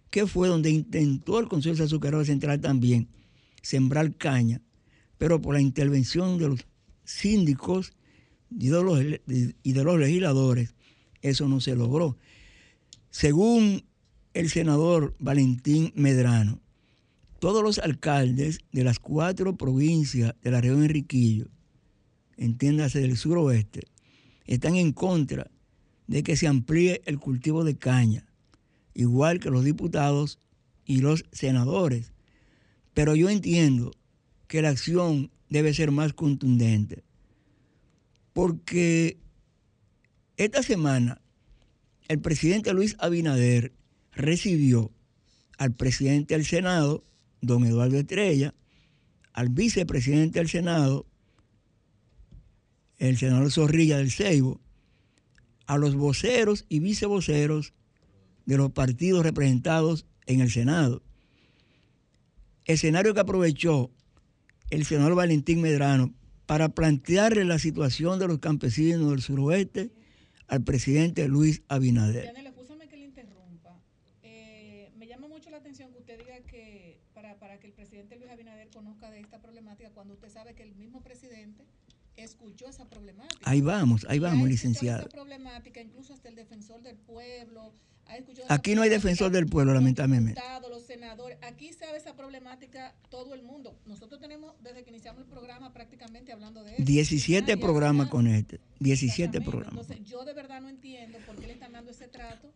que 0.10 0.28
fue 0.28 0.48
donde 0.48 0.70
intentó 0.70 1.40
el 1.40 1.48
Consejo 1.48 1.84
Azucarero 1.84 2.24
Central 2.26 2.60
también 2.60 3.08
sembrar 3.62 4.16
caña, 4.16 4.62
pero 5.18 5.42
por 5.42 5.56
la 5.56 5.62
intervención 5.62 6.38
de 6.38 6.50
los 6.50 6.66
síndicos 7.04 7.94
y 8.52 8.70
de 8.70 9.84
los, 9.84 10.00
legisladores, 10.00 10.74
eso 11.22 11.48
no 11.48 11.62
se 11.62 11.76
logró. 11.76 12.18
Según 13.12 13.84
el 14.34 14.50
senador 14.50 15.16
Valentín 15.20 15.92
Medrano, 15.96 16.62
todos 17.40 17.64
los 17.64 17.80
alcaldes 17.80 18.60
de 18.72 18.84
las 18.84 19.00
cuatro 19.00 19.56
provincias 19.56 20.36
de 20.42 20.52
la 20.52 20.62
región 20.62 20.84
Enriquillo, 20.84 21.48
entiéndase 22.38 23.00
del 23.00 23.18
suroeste, 23.18 23.82
están 24.46 24.76
en 24.76 24.94
contra 24.94 25.50
de 26.10 26.24
que 26.24 26.36
se 26.36 26.48
amplíe 26.48 27.04
el 27.06 27.20
cultivo 27.20 27.64
de 27.64 27.78
caña, 27.78 28.26
igual 28.96 29.40
que 29.40 29.52
los 29.52 29.64
diputados 29.64 30.40
y 30.84 31.02
los 31.02 31.24
senadores. 31.32 32.14
Pero 32.96 33.16
yo 33.16 33.30
entiendo 33.30 33.92
que 34.48 34.64
la 34.64 34.70
acción 34.70 35.30
debe 35.50 35.72
ser 35.74 35.92
más 35.92 36.14
contundente 36.14 37.04
porque 38.34 39.20
esta 40.38 40.64
semana 40.64 41.22
el 42.08 42.20
presidente 42.20 42.74
Luis 42.74 42.96
Abinader 42.98 43.74
recibió 44.14 44.92
al 45.60 45.76
presidente 45.76 46.34
del 46.34 46.46
Senado, 46.46 47.04
don 47.42 47.66
Eduardo 47.66 47.98
Estrella, 47.98 48.56
al 49.34 49.50
vicepresidente 49.50 50.40
del 50.40 50.50
Senado, 50.50 51.06
el 52.98 53.18
senador 53.18 53.52
Zorrilla 53.52 53.98
del 53.98 54.12
Ceibo, 54.12 54.60
a 55.70 55.78
los 55.78 55.96
voceros 55.96 56.66
y 56.68 56.80
vicevoceros 56.80 57.76
de 58.48 58.58
los 58.58 58.72
partidos 58.72 59.22
representados 59.22 60.08
en 60.26 60.42
el 60.42 60.50
Senado. 60.50 61.04
Escenario 62.66 63.14
que 63.14 63.20
aprovechó 63.20 63.92
el 64.72 64.84
senador 64.84 65.14
Valentín 65.14 65.62
Medrano 65.62 66.12
para 66.48 66.70
plantearle 66.70 67.46
la 67.46 67.60
situación 67.60 68.18
de 68.18 68.28
los 68.28 68.40
campesinos 68.40 69.12
del 69.12 69.22
suroeste 69.22 69.92
al 70.48 70.64
presidente 70.64 71.28
Luis 71.28 71.62
Abinader. 71.68 72.26
Yanel, 72.26 72.48
escúchame 72.48 72.88
que 72.88 72.98
le 72.98 73.06
interrumpa. 73.06 73.80
Eh, 74.24 74.92
me 74.98 75.06
llama 75.06 75.28
mucho 75.28 75.52
la 75.52 75.58
atención 75.58 75.92
que 75.92 76.00
usted 76.00 76.18
diga 76.18 76.40
que 76.48 76.98
para, 77.14 77.38
para 77.38 77.60
que 77.60 77.68
el 77.68 77.74
presidente 77.74 78.16
Luis 78.16 78.32
Abinader 78.32 78.70
conozca 78.70 79.12
de 79.12 79.20
esta 79.20 79.40
problemática, 79.40 79.92
cuando 79.92 80.16
usted 80.16 80.30
sabe 80.30 80.56
que 80.56 80.64
el 80.64 80.74
mismo 80.74 81.04
presidente 81.04 81.64
escuchó 82.24 82.68
esa 82.68 82.86
problemática. 82.86 83.40
Ahí 83.44 83.62
vamos, 83.62 84.06
ahí 84.10 84.20
vamos, 84.20 84.48
licenciado. 84.48 85.02
Esa 85.02 85.10
problemática, 85.10 85.82
incluso 85.82 86.14
hasta 86.14 86.30
el 86.30 86.36
defensor 86.36 86.82
del 86.82 86.98
pueblo. 86.98 87.74
Aquí 88.48 88.74
no 88.74 88.82
hay 88.82 88.90
defensor 88.90 89.32
del 89.32 89.46
pueblo, 89.46 89.74
lamentablemente. 89.74 90.42
Los 90.70 90.84
senadores, 90.84 91.38
aquí 91.42 91.72
sabe 91.74 91.98
esa 91.98 92.16
problemática 92.16 92.96
todo 93.10 93.34
el 93.36 93.44
mundo. 93.44 93.78
Nosotros 93.86 94.20
tenemos, 94.20 94.54
desde 94.64 94.84
que 94.84 94.90
iniciamos 94.90 95.22
el 95.22 95.28
programa, 95.28 95.74
prácticamente 95.74 96.32
hablando 96.32 96.64
de 96.64 96.74
eso. 96.74 96.84
17 96.84 97.58
programas 97.58 98.10
con 98.10 98.28
este. 98.28 98.60
17 98.80 99.42
programas. 99.42 99.90
Entonces, 99.90 100.04
yo 100.06 100.26
de 100.26 100.34
verdad 100.34 100.62
no 100.62 100.70
entiendo 100.70 101.20
por 101.26 101.36
qué 101.36 101.48
le 101.48 101.54
están 101.54 101.74
dando 101.74 101.92
ese 101.92 102.08
trato 102.08 102.52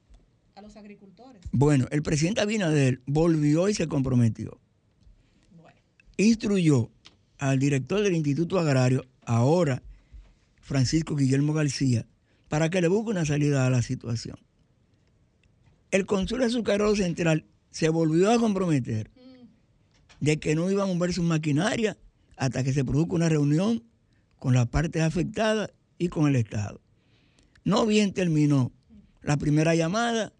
a 0.56 0.62
los 0.62 0.76
agricultores. 0.76 1.42
Bueno, 1.52 1.88
el 1.92 2.02
presidente 2.02 2.42
Abinader 2.42 3.02
volvió 3.06 3.70
y 3.70 3.74
se 3.74 3.88
comprometió. 3.88 4.60
Instruyó 6.18 6.90
al 7.40 7.60
director 7.60 8.02
del 8.02 8.16
Instituto 8.16 8.60
Agrario 8.60 9.06
ahora 9.26 9.84
Francisco 10.62 11.16
Guillermo 11.16 11.54
García, 11.54 12.08
para 12.48 12.70
que 12.70 12.82
le 12.82 12.88
busque 12.88 13.12
una 13.12 13.26
salida 13.26 13.66
a 13.66 13.70
la 13.70 13.82
situación. 13.82 14.38
El 15.92 16.06
consul 16.06 16.44
azucarero 16.44 16.96
central 16.96 17.46
se 17.70 17.90
volvió 17.90 18.32
a 18.32 18.40
comprometer 18.40 19.12
de 20.20 20.40
que 20.40 20.56
no 20.56 20.72
iban 20.72 20.90
a 20.90 20.94
mover 20.94 21.14
sus 21.14 21.26
maquinarias 21.26 21.98
hasta 22.38 22.64
que 22.64 22.74
se 22.74 22.86
produzca 22.86 23.16
una 23.16 23.30
reunión 23.30 23.84
con 24.40 24.54
las 24.54 24.68
partes 24.68 25.02
afectadas 25.02 25.72
y 25.98 26.10
con 26.10 26.28
el 26.28 26.36
Estado. 26.36 26.82
No 27.64 27.86
bien 27.86 28.14
terminó 28.14 28.72
la 29.22 29.38
primera 29.38 29.76
llamada, 29.76 30.34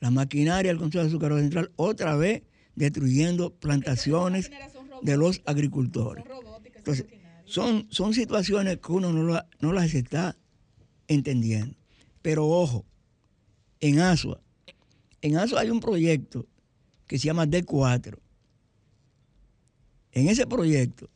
la 0.00 0.10
maquinaria 0.10 0.70
del 0.70 0.78
Consul 0.78 1.02
Azucarero 1.02 1.40
Central 1.40 1.72
otra 1.76 2.16
vez 2.16 2.42
destruyendo 2.74 3.54
plantaciones 3.54 4.50
de 5.02 5.16
los 5.16 5.42
agricultores. 5.46 6.24
Entonces, 6.76 7.06
son, 7.48 7.86
son 7.90 8.12
situaciones 8.12 8.78
que 8.78 8.92
uno 8.92 9.10
no, 9.12 9.72
las 9.72 9.94
está 9.94 10.36
entendiendo. 11.06 11.74
Pero 12.20 12.46
ojo, 12.46 12.84
en 13.80 14.00
ASUA, 14.00 14.40
en 15.22 15.36
ASUA 15.38 15.60
hay 15.60 15.70
un 15.70 15.80
proyecto 15.80 16.46
que 17.06 17.18
se 17.18 17.26
llama 17.26 17.46
D4. 17.46 18.18
En 20.12 20.28
ese 20.28 20.46
proyecto 20.46 21.08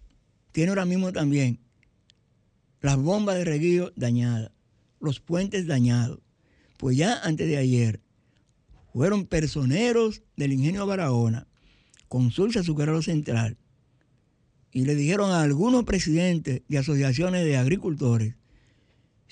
tiene 0.53 0.71
ahora 0.71 0.87
mismo 0.87 1.13
también 1.13 1.61
las 2.81 2.97
bombas 2.97 3.37
de 3.37 3.45
reguío 3.45 3.93
dañadas, 3.95 4.53
los 5.01 5.21
puentes 5.21 5.67
dañados. 5.67 6.21
Pues 6.79 6.97
ya 6.97 7.21
antes 7.23 7.47
de 7.47 7.59
ayer 7.59 8.01
fueron 8.93 9.27
personeros 9.27 10.23
del 10.37 10.55
ingenio 10.55 10.87
Barahona, 10.87 11.47
Consulta 12.09 12.61
Azucarero 12.61 13.03
Central, 13.03 13.59
y 14.73 14.85
le 14.85 14.95
dijeron 14.95 15.31
a 15.31 15.43
algunos 15.43 15.85
presidentes 15.85 16.63
de 16.67 16.79
asociaciones 16.79 17.45
de 17.45 17.57
agricultores 17.57 18.35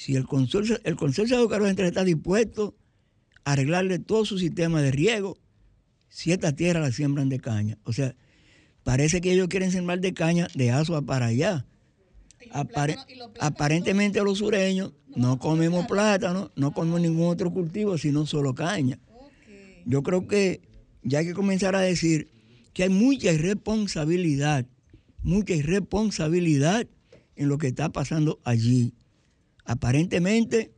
si 0.01 0.17
el 0.17 0.27
consorcio, 0.27 0.79
el 0.85 0.97
consorcio 0.97 1.47
de 1.47 1.67
Central 1.67 1.89
está 1.89 2.05
dispuesto 2.05 2.75
a 3.45 3.53
arreglarle 3.53 3.99
todo 3.99 4.25
su 4.25 4.39
sistema 4.39 4.81
de 4.81 4.93
riego 4.93 5.37
si 6.09 6.33
esta 6.33 6.57
tierra 6.57 6.81
la 6.81 6.91
siembran 6.91 7.29
de 7.29 7.39
caña. 7.39 7.77
O 7.85 7.93
sea, 7.93 8.15
parece 8.83 9.21
que 9.21 9.31
ellos 9.31 9.49
quieren 9.49 9.71
sembrar 9.71 10.01
de 10.01 10.15
caña 10.15 10.49
de 10.55 10.71
Azua 10.71 11.03
para 11.03 11.27
allá. 11.27 11.67
aparentemente 13.41 14.23
los 14.23 14.39
sureños 14.39 14.95
no, 15.15 15.39
comemos 15.39 15.87
plátano, 15.87 16.51
no 16.57 16.73
comemos 16.73 17.03
ningún 17.03 17.29
otro 17.29 17.53
cultivo, 17.53 17.99
sino 17.99 18.25
solo 18.25 18.55
caña. 18.55 18.99
Yo 19.85 20.03
creo 20.03 20.27
que 20.27 20.63
ya 21.03 21.19
hay 21.19 21.27
que 21.27 21.35
comenzar 21.35 21.77
a 21.77 21.81
decir 21.81 22.31
que 22.73 22.85
hay 22.85 22.89
mucha 22.89 23.33
irresponsabilidad 23.33 24.67
mucha 25.23 25.55
irresponsabilidad 25.55 26.87
en 27.37 27.49
lo 27.49 27.59
que 27.59 27.69
está 27.69 27.91
pasando 27.91 28.41
allí. 28.45 28.95
Aparentemente, 29.65 30.73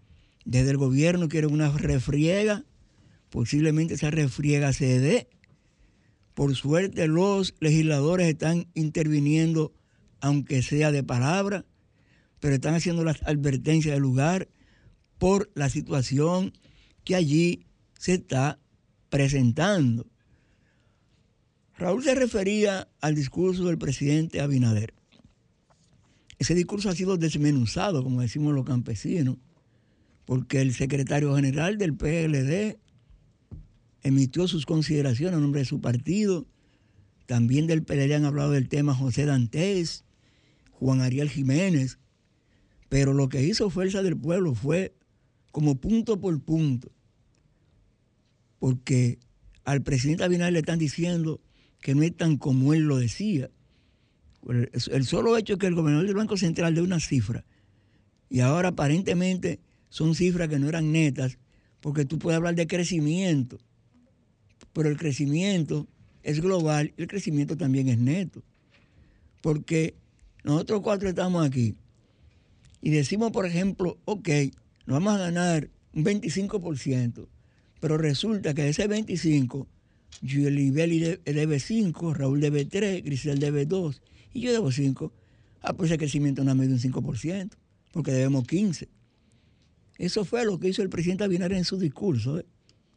desde 0.44 0.70
el 0.70 0.76
gobierno 0.76 1.28
quieren 1.28 1.52
una 1.52 1.70
refriega 1.70 2.64
posiblemente 3.32 3.94
esa 3.94 4.10
refriega 4.10 4.72
se 4.74 5.00
dé. 5.00 5.28
Por 6.34 6.54
suerte 6.54 7.08
los 7.08 7.54
legisladores 7.60 8.28
están 8.28 8.68
interviniendo, 8.74 9.72
aunque 10.20 10.62
sea 10.62 10.92
de 10.92 11.02
palabra, 11.02 11.64
pero 12.40 12.54
están 12.54 12.74
haciendo 12.74 13.04
las 13.04 13.22
advertencias 13.22 13.94
del 13.94 14.02
lugar 14.02 14.48
por 15.18 15.50
la 15.54 15.70
situación 15.70 16.52
que 17.04 17.16
allí 17.16 17.64
se 17.98 18.14
está 18.14 18.58
presentando. 19.08 20.06
Raúl 21.82 22.04
se 22.04 22.14
refería 22.14 22.86
al 23.00 23.16
discurso 23.16 23.64
del 23.64 23.76
presidente 23.76 24.40
Abinader. 24.40 24.94
Ese 26.38 26.54
discurso 26.54 26.88
ha 26.88 26.94
sido 26.94 27.16
desmenuzado, 27.16 28.04
como 28.04 28.20
decimos 28.20 28.54
los 28.54 28.64
campesinos, 28.64 29.36
porque 30.24 30.60
el 30.60 30.74
secretario 30.74 31.34
general 31.34 31.78
del 31.78 31.96
PLD 31.96 32.78
emitió 34.02 34.46
sus 34.46 34.64
consideraciones 34.64 35.34
en 35.34 35.42
nombre 35.42 35.62
de 35.62 35.64
su 35.64 35.80
partido. 35.80 36.46
También 37.26 37.66
del 37.66 37.82
PLD 37.82 38.14
han 38.14 38.26
hablado 38.26 38.52
del 38.52 38.68
tema 38.68 38.94
José 38.94 39.24
Dantes, 39.26 40.04
Juan 40.70 41.00
Ariel 41.00 41.30
Jiménez. 41.30 41.98
Pero 42.88 43.12
lo 43.12 43.28
que 43.28 43.42
hizo 43.42 43.70
Fuerza 43.70 44.04
del 44.04 44.16
Pueblo 44.16 44.54
fue 44.54 44.94
como 45.50 45.80
punto 45.80 46.20
por 46.20 46.40
punto. 46.42 46.92
Porque 48.60 49.18
al 49.64 49.82
presidente 49.82 50.22
Abinader 50.22 50.52
le 50.52 50.60
están 50.60 50.78
diciendo 50.78 51.40
que 51.82 51.94
no 51.94 52.02
es 52.02 52.16
tan 52.16 52.38
como 52.38 52.72
él 52.72 52.84
lo 52.84 52.96
decía. 52.96 53.50
El 54.48 55.04
solo 55.04 55.36
hecho 55.36 55.58
que 55.58 55.66
el 55.66 55.74
gobernador 55.74 56.06
del 56.06 56.16
Banco 56.16 56.36
Central 56.38 56.74
dé 56.74 56.80
una 56.80 56.98
cifra 56.98 57.44
y 58.30 58.40
ahora 58.40 58.68
aparentemente 58.68 59.60
son 59.90 60.14
cifras 60.14 60.48
que 60.48 60.58
no 60.58 60.68
eran 60.68 60.90
netas, 60.90 61.38
porque 61.80 62.06
tú 62.06 62.18
puedes 62.18 62.38
hablar 62.38 62.54
de 62.54 62.66
crecimiento, 62.66 63.58
pero 64.72 64.88
el 64.88 64.96
crecimiento 64.96 65.86
es 66.22 66.40
global 66.40 66.94
y 66.96 67.02
el 67.02 67.08
crecimiento 67.08 67.56
también 67.56 67.88
es 67.88 67.98
neto. 67.98 68.42
Porque 69.42 69.94
nosotros 70.44 70.80
cuatro 70.82 71.08
estamos 71.08 71.44
aquí 71.44 71.74
y 72.80 72.90
decimos, 72.90 73.32
por 73.32 73.44
ejemplo, 73.44 73.98
ok, 74.06 74.28
nos 74.86 75.02
vamos 75.02 75.14
a 75.14 75.18
ganar 75.18 75.68
un 75.92 76.04
25%, 76.04 77.26
pero 77.80 77.98
resulta 77.98 78.54
que 78.54 78.68
ese 78.68 78.88
25%, 78.88 79.66
Julie 80.20 80.70
debe 81.24 81.60
5, 81.60 82.14
Raúl 82.14 82.40
debe 82.40 82.64
3, 82.64 83.02
Grisel 83.02 83.38
debe 83.38 83.66
2 83.66 84.02
y 84.34 84.40
yo 84.40 84.52
debo 84.52 84.70
5. 84.70 85.12
Ah, 85.62 85.72
pues 85.72 85.90
ese 85.90 85.98
crecimiento 85.98 86.44
no 86.44 86.50
ha 86.50 86.54
medido 86.54 86.74
un 86.74 86.80
5%, 86.80 87.50
porque 87.92 88.12
debemos 88.12 88.46
15. 88.46 88.88
Eso 89.98 90.24
fue 90.24 90.44
lo 90.44 90.58
que 90.58 90.68
hizo 90.68 90.82
el 90.82 90.88
presidente 90.88 91.24
Abinader 91.24 91.56
en 91.56 91.64
su 91.64 91.78
discurso. 91.78 92.40
¿eh? 92.40 92.46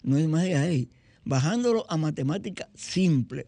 No 0.04 0.18
es 0.18 0.28
más 0.28 0.44
de 0.44 0.56
ahí. 0.56 0.90
Bajándolo 1.24 1.86
a 1.90 1.98
matemática 1.98 2.70
simple. 2.76 3.48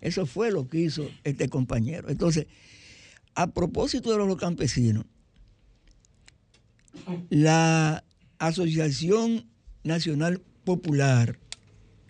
Eso 0.00 0.26
fue 0.26 0.50
lo 0.50 0.68
que 0.68 0.80
hizo 0.80 1.08
este 1.24 1.48
compañero. 1.48 2.08
Entonces, 2.08 2.46
a 3.34 3.48
propósito 3.48 4.10
de 4.10 4.18
los 4.18 4.36
campesinos, 4.36 5.04
la 7.30 8.04
Asociación 8.38 9.46
Nacional 9.84 10.42
Popular, 10.64 11.38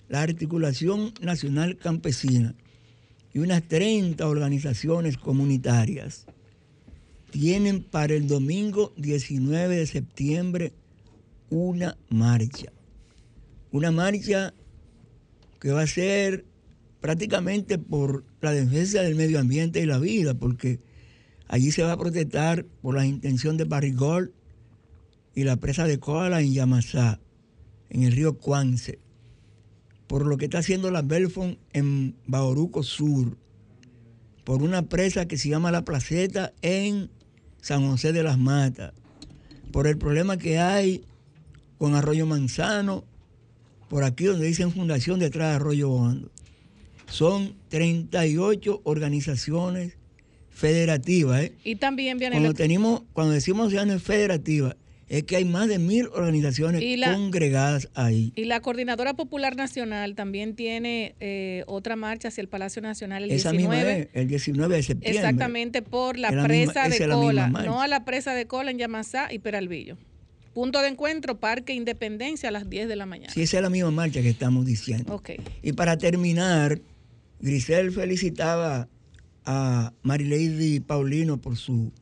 la 0.09 0.23
Articulación 0.23 1.13
Nacional 1.21 1.77
Campesina 1.77 2.55
y 3.33 3.41
unas 3.41 3.63
30 3.63 4.27
organizaciones 4.27 5.19
comunitarias 5.19 6.27
tienen 7.31 7.83
para 7.83 8.15
el 8.15 8.27
domingo 8.27 8.93
19 8.97 9.77
de 9.77 9.87
septiembre 9.87 10.73
una 11.51 11.97
marcha. 12.09 12.73
Una 13.71 13.91
marcha 13.91 14.55
que 15.61 15.73
va 15.73 15.83
a 15.83 15.87
ser 15.87 16.47
prácticamente 17.01 17.79
por 17.79 18.25
la 18.41 18.53
defensa 18.53 19.03
del 19.03 19.15
medio 19.15 19.39
ambiente 19.39 19.81
y 19.81 19.87
la 19.87 19.99
vida, 19.99 20.35
porque 20.35 20.81
allí 21.49 21.71
se 21.71 21.83
va 21.83 21.93
a 21.93 21.99
protestar 21.99 22.65
por 22.83 22.95
la 22.95 23.07
intención 23.07 23.57
de 23.57 23.65
Barrigol 23.65 24.33
y 25.35 25.45
la 25.45 25.57
presa 25.57 25.87
de 25.87 25.99
Koala 25.99 26.41
en 26.41 26.55
Yamasá, 26.55 27.21
en 27.91 28.03
el 28.03 28.13
río 28.13 28.39
Cuance, 28.39 28.99
por 30.09 30.27
lo 30.27 30.39
que 30.39 30.47
está 30.47 30.59
haciendo 30.59 30.91
la 30.91 31.03
Belfon 31.03 31.59
en 31.73 32.17
Baoruco 32.27 32.83
Sur, 32.83 33.37
por 34.43 34.63
una 34.63 34.83
presa 34.83 35.29
que 35.29 35.37
se 35.37 35.51
llama 35.51 35.71
La 35.71 35.85
Placeta 35.85 36.53
en 36.63 37.11
San 37.61 37.87
José 37.87 38.13
de 38.13 38.23
las 38.23 38.39
Matas, 38.39 38.95
por 39.71 39.87
el 39.87 39.99
problema 39.99 40.39
que 40.39 40.59
hay 40.59 41.05
con 41.77 41.95
Arroyo 41.95 42.25
Manzano, 42.27 43.05
por 43.91 44.03
aquí 44.03 44.25
donde 44.25 44.47
dicen 44.47 44.73
Fundación 44.73 45.21
detrás 45.21 45.51
de 45.51 45.57
Arroyo 45.57 45.91
Hondo. 45.91 46.31
Son 47.11 47.55
38 47.69 48.81
organizaciones 48.85 49.95
federativas. 50.51 51.43
¿eh? 51.43 51.53
Y 51.65 51.77
también 51.77 52.19
viene... 52.19 52.37
Cuando, 52.37 52.55
tenemos, 52.55 53.03
cuando 53.13 53.35
decimos 53.35 53.67
organizaciones 53.67 54.03
federativas, 54.03 54.77
es 55.09 55.25
que 55.25 55.37
hay 55.37 55.45
más 55.45 55.69
de 55.69 55.79
mil 55.79 56.07
organizaciones 56.09 56.83
congregadas 57.13 57.89
ahí. 57.95 58.33
Y 58.37 58.45
la 58.45 58.61
Coordinadora 58.61 59.15
Popular 59.15 59.57
Nacional 59.57 60.15
también 60.15 60.55
tiene 60.55 61.15
eh, 61.21 61.65
otra 61.67 61.97
marcha 61.97 62.29
hacia 62.29 62.43
el 62.43 62.49
Palacio 62.49 62.83
Nacional 62.83 63.25
el 63.25 63.31
Esa 63.31 63.53
19. 63.53 64.11
el 64.13 64.29
19 64.29 64.77
de 64.77 64.83
septiembre. 64.83 65.19
Exactamente, 65.19 65.83
por 65.83 66.19
la 66.19 66.31
presa 66.45 66.89
de 66.89 67.09
Cola, 67.09 67.49
no 67.49 67.81
a 67.81 67.89
la 67.89 68.05
presa 68.05 68.35
de 68.35 68.47
Cola 68.47 68.71
en 68.71 68.79
Yamasá 68.79 69.33
y 69.33 69.39
Peralvillo. 69.39 69.97
Punto 70.53 70.81
de 70.83 70.89
encuentro, 70.89 71.39
Parque 71.39 71.73
Independencia 71.73 72.49
a 72.49 72.53
las 72.53 72.69
10 72.69 72.89
de 72.89 72.97
la 72.97 73.07
mañana. 73.07 73.33
Sí, 73.33 73.43
esa 73.43 73.59
es 73.59 73.63
la 73.63 73.71
misma 73.71 73.93
marcha 73.93 74.21
que 74.21 74.29
estamos 74.29 74.67
diciendo. 74.67 75.15
Okay. 75.15 75.41
Y 75.63 75.73
para 75.73 75.97
terminar, 75.97 76.81
Grisel 77.41 77.93
felicitaba 77.93 78.89
a 79.45 79.93
Marileidy 80.03 80.81
Paulino 80.81 81.41
por 81.41 81.57
su, 81.57 81.93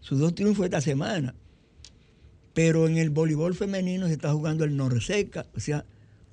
sus 0.00 0.20
dos 0.20 0.34
triunfos 0.34 0.64
esta 0.64 0.80
semana. 0.80 1.34
Pero 2.54 2.88
en 2.88 2.98
el 2.98 3.10
voleibol 3.10 3.54
femenino 3.54 4.06
se 4.06 4.14
está 4.14 4.32
jugando 4.32 4.64
el 4.64 4.76
Norseca, 4.76 5.46
o 5.54 5.60
sea, 5.60 5.84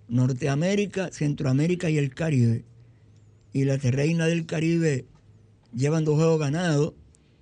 Norteamérica, 0.08 1.12
Centroamérica 1.12 1.90
y 1.90 1.98
el 1.98 2.14
Caribe. 2.14 2.66
Y 3.54 3.66
las 3.66 3.84
reinas 3.84 4.28
del 4.28 4.46
Caribe 4.46 5.06
llevan 5.76 6.06
dos 6.06 6.16
juegos 6.16 6.40
ganados. 6.40 6.94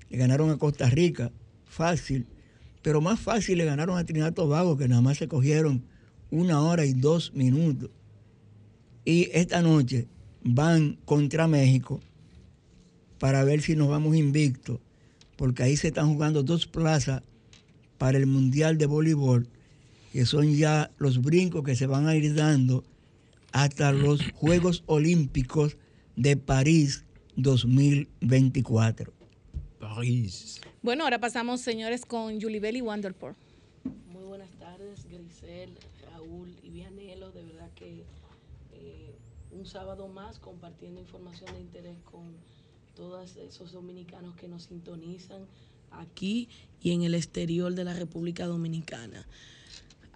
Le 0.10 0.18
ganaron 0.18 0.50
a 0.50 0.58
Costa 0.58 0.90
Rica, 0.90 1.32
fácil. 1.66 2.28
Pero 2.82 3.02
más 3.02 3.20
fácil 3.20 3.58
le 3.58 3.66
ganaron 3.66 3.98
a 3.98 4.04
Trinidad 4.04 4.34
Tobago, 4.34 4.78
que 4.78 4.88
nada 4.88 5.02
más 5.02 5.18
se 5.18 5.28
cogieron 5.28 5.84
una 6.30 6.62
hora 6.62 6.86
y 6.86 6.94
dos 6.94 7.34
minutos. 7.34 7.90
Y 9.04 9.30
esta 9.34 9.62
noche 9.62 10.08
van 10.44 10.98
contra 11.06 11.48
México 11.48 12.00
para 13.20 13.44
ver 13.44 13.62
si 13.62 13.76
nos 13.76 13.88
vamos 13.88 14.16
invictos, 14.16 14.80
porque 15.36 15.64
ahí 15.64 15.78
se 15.78 15.88
están 15.88 16.14
jugando 16.14 16.44
dos 16.44 16.68
plazas 16.68 17.24
para 18.06 18.20
el 18.20 18.28
Mundial 18.28 18.78
de 18.78 18.86
Voleibol, 18.86 19.48
que 20.14 20.28
son 20.28 20.56
ya 20.56 20.92
los 21.00 21.24
brincos 21.24 21.64
que 21.64 21.76
se 21.76 21.88
van 21.88 22.08
a 22.08 22.16
ir 22.16 22.36
dando 22.36 22.84
hasta 23.52 23.92
los 23.92 24.22
Juegos 24.36 24.84
Olímpicos 24.86 25.76
de 26.16 26.38
París 26.38 27.04
2024. 27.36 29.12
París. 29.80 30.62
Bueno, 30.84 31.06
ahora 31.06 31.18
pasamos, 31.18 31.62
señores, 31.62 32.06
con 32.06 32.40
Julie 32.40 32.78
y 32.78 32.82
Wonderport. 32.82 33.36
Muy 34.14 34.24
buenas 34.26 34.52
tardes, 34.60 35.08
Grisel, 35.10 35.72
Raúl 36.12 36.56
y 36.62 36.70
Vianelo. 36.70 37.32
De 37.32 37.42
verdad 37.42 37.72
que 37.74 38.04
eh, 38.74 39.16
un 39.52 39.66
sábado 39.66 40.08
más 40.10 40.38
compartiendo 40.38 41.02
información 41.02 41.52
de 41.56 41.60
interés 41.60 41.98
con 42.04 42.36
todos 42.96 43.36
esos 43.38 43.72
dominicanos 43.72 44.36
que 44.36 44.48
nos 44.48 44.66
sintonizan 44.66 45.48
aquí 46.00 46.50
y 46.82 46.92
en 46.92 47.04
el 47.04 47.16
exterior 47.16 47.74
de 47.74 47.84
la 47.84 47.94
República 47.94 48.46
Dominicana. 48.46 49.26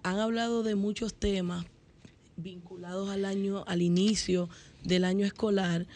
Han 0.02 0.18
hablado 0.18 0.62
de 0.62 0.74
muchos 0.74 1.14
temas 1.14 1.66
vinculados 2.36 3.10
al 3.10 3.24
año, 3.24 3.64
al 3.66 3.82
inicio 3.82 4.48
del 4.82 5.04
año 5.04 5.26
escolar 5.26 5.86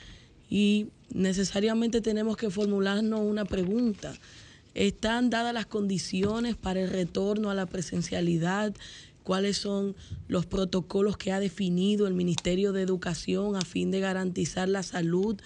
y 0.51 0.89
necesariamente 1.13 2.01
tenemos 2.01 2.37
que 2.37 2.51
formularnos 2.51 3.21
una 3.21 3.45
pregunta. 3.45 4.15
¿Están 4.75 5.31
dadas 5.31 5.55
las 5.55 5.67
condiciones 5.67 6.57
para 6.57 6.81
el 6.81 6.91
retorno 6.91 7.51
a 7.51 7.55
la 7.55 7.67
presencialidad? 7.67 8.75
¿Cuáles 9.23 9.57
son 9.57 9.95
los 10.29 10.45
protocolos 10.45 11.17
que 11.17 11.33
ha 11.33 11.41
definido 11.41 12.07
el 12.07 12.15
Ministerio 12.15 12.73
de 12.73 12.83
Educación 12.83 13.57
a 13.57 13.63
fin 13.63 13.91
de 13.91 14.01
garantizar 14.01 14.69
la 14.69 14.83
salud 14.83 15.41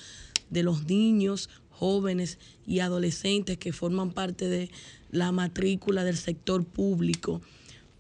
de 0.50 0.62
los 0.62 0.86
niños, 0.86 1.50
jóvenes 1.78 2.38
y 2.66 2.80
adolescentes 2.80 3.56
que 3.56 3.72
forman 3.72 4.10
parte 4.10 4.48
de 4.48 4.70
la 5.10 5.30
matrícula 5.30 6.02
del 6.02 6.16
sector 6.16 6.64
público, 6.64 7.40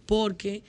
porque 0.04 0.64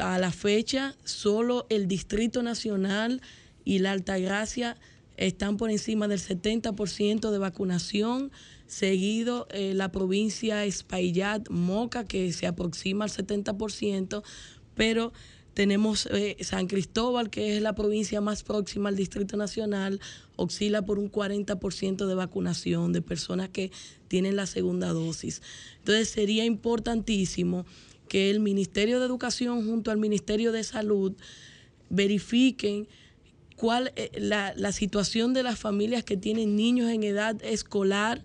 a 0.00 0.18
la 0.18 0.30
fecha 0.30 0.94
solo 1.04 1.66
el 1.68 1.88
Distrito 1.88 2.42
Nacional 2.42 3.20
y 3.64 3.80
la 3.80 3.90
Altagracia 3.90 4.76
están 5.16 5.56
por 5.56 5.70
encima 5.70 6.06
del 6.06 6.20
70% 6.20 7.30
de 7.30 7.38
vacunación, 7.38 8.30
seguido 8.66 9.46
eh, 9.50 9.74
la 9.74 9.90
provincia 9.90 10.64
Espaillat, 10.64 11.48
Moca, 11.50 12.04
que 12.04 12.32
se 12.32 12.46
aproxima 12.46 13.04
al 13.04 13.10
70%, 13.10 14.22
pero 14.74 15.12
tenemos 15.54 16.06
eh, 16.06 16.36
San 16.40 16.66
Cristóbal, 16.66 17.30
que 17.30 17.56
es 17.56 17.62
la 17.62 17.74
provincia 17.74 18.20
más 18.20 18.42
próxima 18.42 18.88
al 18.88 18.96
Distrito 18.96 19.36
Nacional, 19.36 20.00
oscila 20.36 20.82
por 20.82 20.98
un 20.98 21.10
40% 21.10 22.06
de 22.06 22.14
vacunación 22.14 22.92
de 22.92 23.00
personas 23.00 23.48
que 23.48 23.70
tienen 24.08 24.36
la 24.36 24.46
segunda 24.46 24.92
dosis. 24.92 25.42
Entonces 25.78 26.08
sería 26.08 26.44
importantísimo 26.44 27.64
que 28.08 28.30
el 28.30 28.40
Ministerio 28.40 28.98
de 28.98 29.06
Educación 29.06 29.66
junto 29.66 29.90
al 29.90 29.98
Ministerio 29.98 30.52
de 30.52 30.64
Salud 30.64 31.12
verifiquen 31.88 32.88
cuál 33.56 33.92
eh, 33.94 34.10
la 34.18 34.72
situación 34.72 35.32
de 35.32 35.44
las 35.44 35.58
familias 35.58 36.04
que 36.04 36.16
tienen 36.16 36.56
niños 36.56 36.90
en 36.90 37.04
edad 37.04 37.42
escolar 37.44 38.24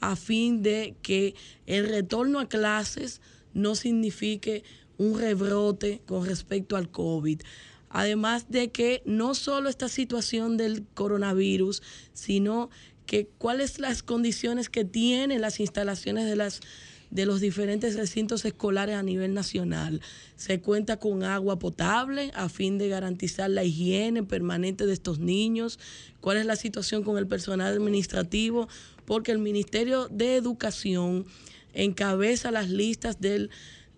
a 0.00 0.16
fin 0.16 0.62
de 0.62 0.94
que 1.02 1.34
el 1.66 1.88
retorno 1.88 2.40
a 2.40 2.48
clases 2.48 3.20
no 3.52 3.74
signifique 3.74 4.62
un 5.00 5.18
rebrote 5.18 6.02
con 6.04 6.26
respecto 6.26 6.76
al 6.76 6.90
COVID. 6.90 7.40
Además 7.88 8.50
de 8.50 8.70
que 8.70 9.02
no 9.06 9.34
solo 9.34 9.70
esta 9.70 9.88
situación 9.88 10.58
del 10.58 10.84
coronavirus, 10.92 11.82
sino 12.12 12.68
que 13.06 13.26
cuáles 13.38 13.78
las 13.78 14.02
condiciones 14.02 14.68
que 14.68 14.84
tienen 14.84 15.40
las 15.40 15.58
instalaciones 15.58 16.26
de 16.26 16.36
las 16.36 16.60
de 17.10 17.26
los 17.26 17.40
diferentes 17.40 17.96
recintos 17.96 18.44
escolares 18.44 18.94
a 18.94 19.02
nivel 19.02 19.34
nacional. 19.34 20.00
Se 20.36 20.60
cuenta 20.60 20.98
con 20.98 21.24
agua 21.24 21.58
potable 21.58 22.30
a 22.34 22.48
fin 22.48 22.78
de 22.78 22.88
garantizar 22.88 23.50
la 23.50 23.64
higiene 23.64 24.22
permanente 24.22 24.86
de 24.86 24.92
estos 24.92 25.18
niños. 25.18 25.80
¿Cuál 26.20 26.36
es 26.36 26.46
la 26.46 26.54
situación 26.54 27.02
con 27.02 27.18
el 27.18 27.26
personal 27.26 27.72
administrativo? 27.72 28.68
Porque 29.06 29.32
el 29.32 29.40
Ministerio 29.40 30.06
de 30.06 30.36
Educación 30.36 31.26
encabeza 31.72 32.52
las 32.52 32.70
listas 32.70 33.20
del 33.20 33.50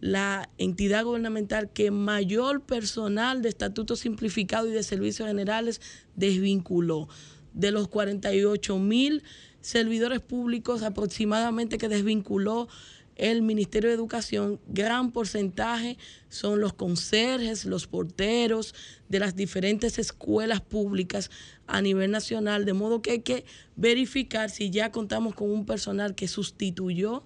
la 0.02 0.50
entidad 0.58 1.04
gubernamental 1.04 1.70
que 1.70 1.92
mayor 1.92 2.60
personal 2.62 3.40
de 3.40 3.48
estatuto 3.48 3.94
simplificado 3.94 4.68
y 4.68 4.72
de 4.72 4.82
servicios 4.82 5.28
generales 5.28 5.80
desvinculó. 6.16 7.08
De 7.54 7.70
los 7.70 7.86
48 7.86 8.78
mil 8.80 9.22
servidores 9.60 10.18
públicos 10.18 10.82
aproximadamente 10.82 11.78
que 11.78 11.88
desvinculó 11.88 12.68
el 13.14 13.42
Ministerio 13.42 13.90
de 13.90 13.94
Educación, 13.94 14.58
gran 14.66 15.12
porcentaje 15.12 15.98
son 16.28 16.60
los 16.60 16.72
conserjes, 16.72 17.64
los 17.64 17.86
porteros 17.86 18.74
de 19.08 19.20
las 19.20 19.36
diferentes 19.36 20.00
escuelas 20.00 20.62
públicas 20.62 21.30
a 21.68 21.80
nivel 21.80 22.10
nacional, 22.10 22.64
de 22.64 22.72
modo 22.72 23.02
que 23.02 23.12
hay 23.12 23.20
que 23.20 23.44
verificar 23.76 24.50
si 24.50 24.70
ya 24.70 24.90
contamos 24.90 25.36
con 25.36 25.48
un 25.48 25.64
personal 25.64 26.16
que 26.16 26.26
sustituyó 26.26 27.22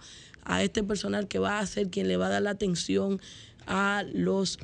a 0.46 0.62
este 0.62 0.82
personal 0.82 1.28
que 1.28 1.38
va 1.38 1.58
a 1.58 1.66
ser 1.66 1.90
quien 1.90 2.08
le 2.08 2.16
va 2.16 2.26
a 2.26 2.30
dar 2.30 2.42
la 2.42 2.50
atención 2.50 3.20
a 3.66 4.04
los 4.12 4.58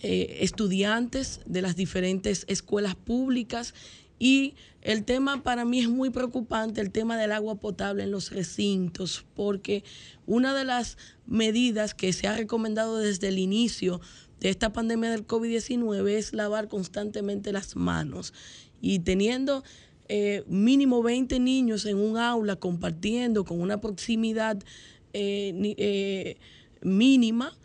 eh, 0.00 0.38
estudiantes 0.40 1.40
de 1.44 1.62
las 1.62 1.76
diferentes 1.76 2.44
escuelas 2.48 2.94
públicas 2.94 3.74
y 4.18 4.54
el 4.80 5.04
tema 5.04 5.42
para 5.42 5.64
mí 5.64 5.80
es 5.80 5.88
muy 5.88 6.10
preocupante, 6.10 6.80
el 6.80 6.90
tema 6.90 7.18
del 7.18 7.32
agua 7.32 7.56
potable 7.56 8.04
en 8.04 8.12
los 8.12 8.30
recintos, 8.30 9.26
porque 9.34 9.84
una 10.26 10.54
de 10.54 10.64
las 10.64 10.96
medidas 11.26 11.92
que 11.92 12.12
se 12.12 12.28
ha 12.28 12.36
recomendado 12.36 12.98
desde 12.98 13.28
el 13.28 13.38
inicio 13.38 14.00
de 14.40 14.48
esta 14.48 14.72
pandemia 14.72 15.10
del 15.10 15.26
COVID-19 15.26 16.08
es 16.10 16.32
lavar 16.32 16.68
constantemente 16.68 17.52
las 17.52 17.76
manos. 17.76 18.32
Y 18.80 19.00
teniendo 19.00 19.64
eh, 20.08 20.44
mínimo 20.46 21.02
20 21.02 21.40
niños 21.40 21.84
en 21.86 21.96
un 21.96 22.16
aula 22.16 22.56
compartiendo 22.56 23.44
con 23.44 23.60
una 23.60 23.80
proximidad 23.80 24.58
eh, 25.12 25.74
eh, 25.78 26.36
mínima, 26.82 27.56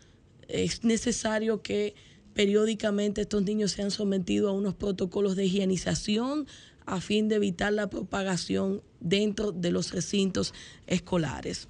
es 0.48 0.84
necesario 0.84 1.62
que 1.62 1.94
periódicamente 2.34 3.20
estos 3.20 3.42
niños 3.42 3.72
sean 3.72 3.90
sometidos 3.90 4.50
a 4.50 4.54
unos 4.54 4.74
protocolos 4.74 5.36
de 5.36 5.44
higienización 5.44 6.46
a 6.84 7.00
fin 7.00 7.28
de 7.28 7.36
evitar 7.36 7.72
la 7.72 7.88
propagación 7.88 8.82
dentro 9.00 9.52
de 9.52 9.70
los 9.70 9.92
recintos 9.92 10.52
escolares. 10.86 11.68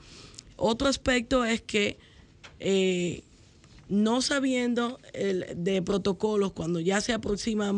Otro 0.56 0.88
aspecto 0.88 1.44
es 1.44 1.60
que 1.60 1.98
no 3.92 4.22
sabiendo 4.22 4.98
de 5.12 5.82
protocolos, 5.82 6.52
cuando 6.52 6.80
ya 6.80 7.02
se 7.02 7.12
aproxima 7.12 7.74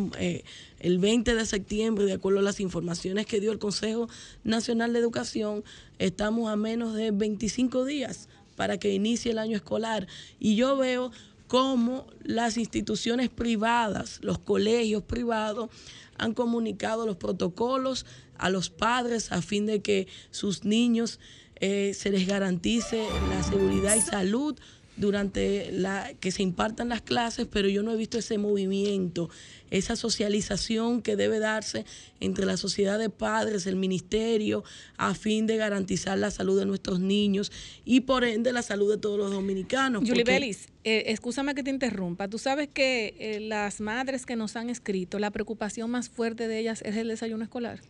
el 0.78 0.98
20 1.00 1.34
de 1.34 1.44
septiembre, 1.44 2.04
de 2.04 2.12
acuerdo 2.12 2.38
a 2.38 2.42
las 2.42 2.60
informaciones 2.60 3.26
que 3.26 3.40
dio 3.40 3.50
el 3.50 3.58
Consejo 3.58 4.08
Nacional 4.44 4.92
de 4.92 5.00
Educación, 5.00 5.64
estamos 5.98 6.48
a 6.48 6.54
menos 6.54 6.94
de 6.94 7.10
25 7.10 7.84
días 7.84 8.28
para 8.54 8.78
que 8.78 8.94
inicie 8.94 9.32
el 9.32 9.38
año 9.38 9.56
escolar. 9.56 10.06
Y 10.38 10.54
yo 10.54 10.76
veo 10.76 11.10
cómo 11.48 12.06
las 12.22 12.58
instituciones 12.58 13.28
privadas, 13.28 14.20
los 14.22 14.38
colegios 14.38 15.02
privados, 15.02 15.68
han 16.16 16.32
comunicado 16.32 17.06
los 17.06 17.16
protocolos 17.16 18.06
a 18.38 18.50
los 18.50 18.70
padres 18.70 19.32
a 19.32 19.42
fin 19.42 19.66
de 19.66 19.82
que 19.82 20.06
sus 20.30 20.64
niños 20.64 21.18
eh, 21.56 21.92
se 21.92 22.10
les 22.10 22.28
garantice 22.28 23.04
la 23.30 23.42
seguridad 23.42 23.96
y 23.96 24.00
salud 24.00 24.56
durante 24.96 25.72
la 25.72 26.12
que 26.20 26.30
se 26.30 26.42
impartan 26.42 26.88
las 26.88 27.02
clases, 27.02 27.46
pero 27.50 27.68
yo 27.68 27.82
no 27.82 27.92
he 27.92 27.96
visto 27.96 28.18
ese 28.18 28.38
movimiento, 28.38 29.28
esa 29.70 29.96
socialización 29.96 31.02
que 31.02 31.16
debe 31.16 31.38
darse 31.40 31.84
entre 32.20 32.46
la 32.46 32.56
sociedad 32.56 32.98
de 32.98 33.10
padres, 33.10 33.66
el 33.66 33.76
ministerio, 33.76 34.62
a 34.96 35.14
fin 35.14 35.46
de 35.46 35.56
garantizar 35.56 36.16
la 36.18 36.30
salud 36.30 36.58
de 36.58 36.66
nuestros 36.66 37.00
niños 37.00 37.50
y 37.84 38.00
por 38.00 38.24
ende 38.24 38.52
la 38.52 38.62
salud 38.62 38.90
de 38.90 38.98
todos 38.98 39.18
los 39.18 39.32
dominicanos. 39.32 40.04
Julie 40.06 40.24
Belis, 40.24 40.68
eh, 40.84 41.04
escúchame 41.06 41.54
que 41.54 41.62
te 41.62 41.70
interrumpa. 41.70 42.28
Tú 42.28 42.38
sabes 42.38 42.68
que 42.68 43.14
eh, 43.18 43.40
las 43.40 43.80
madres 43.80 44.26
que 44.26 44.36
nos 44.36 44.54
han 44.56 44.70
escrito, 44.70 45.18
la 45.18 45.30
preocupación 45.30 45.90
más 45.90 46.08
fuerte 46.08 46.46
de 46.46 46.60
ellas 46.60 46.82
es 46.82 46.96
el 46.96 47.08
desayuno 47.08 47.42
escolar 47.42 47.80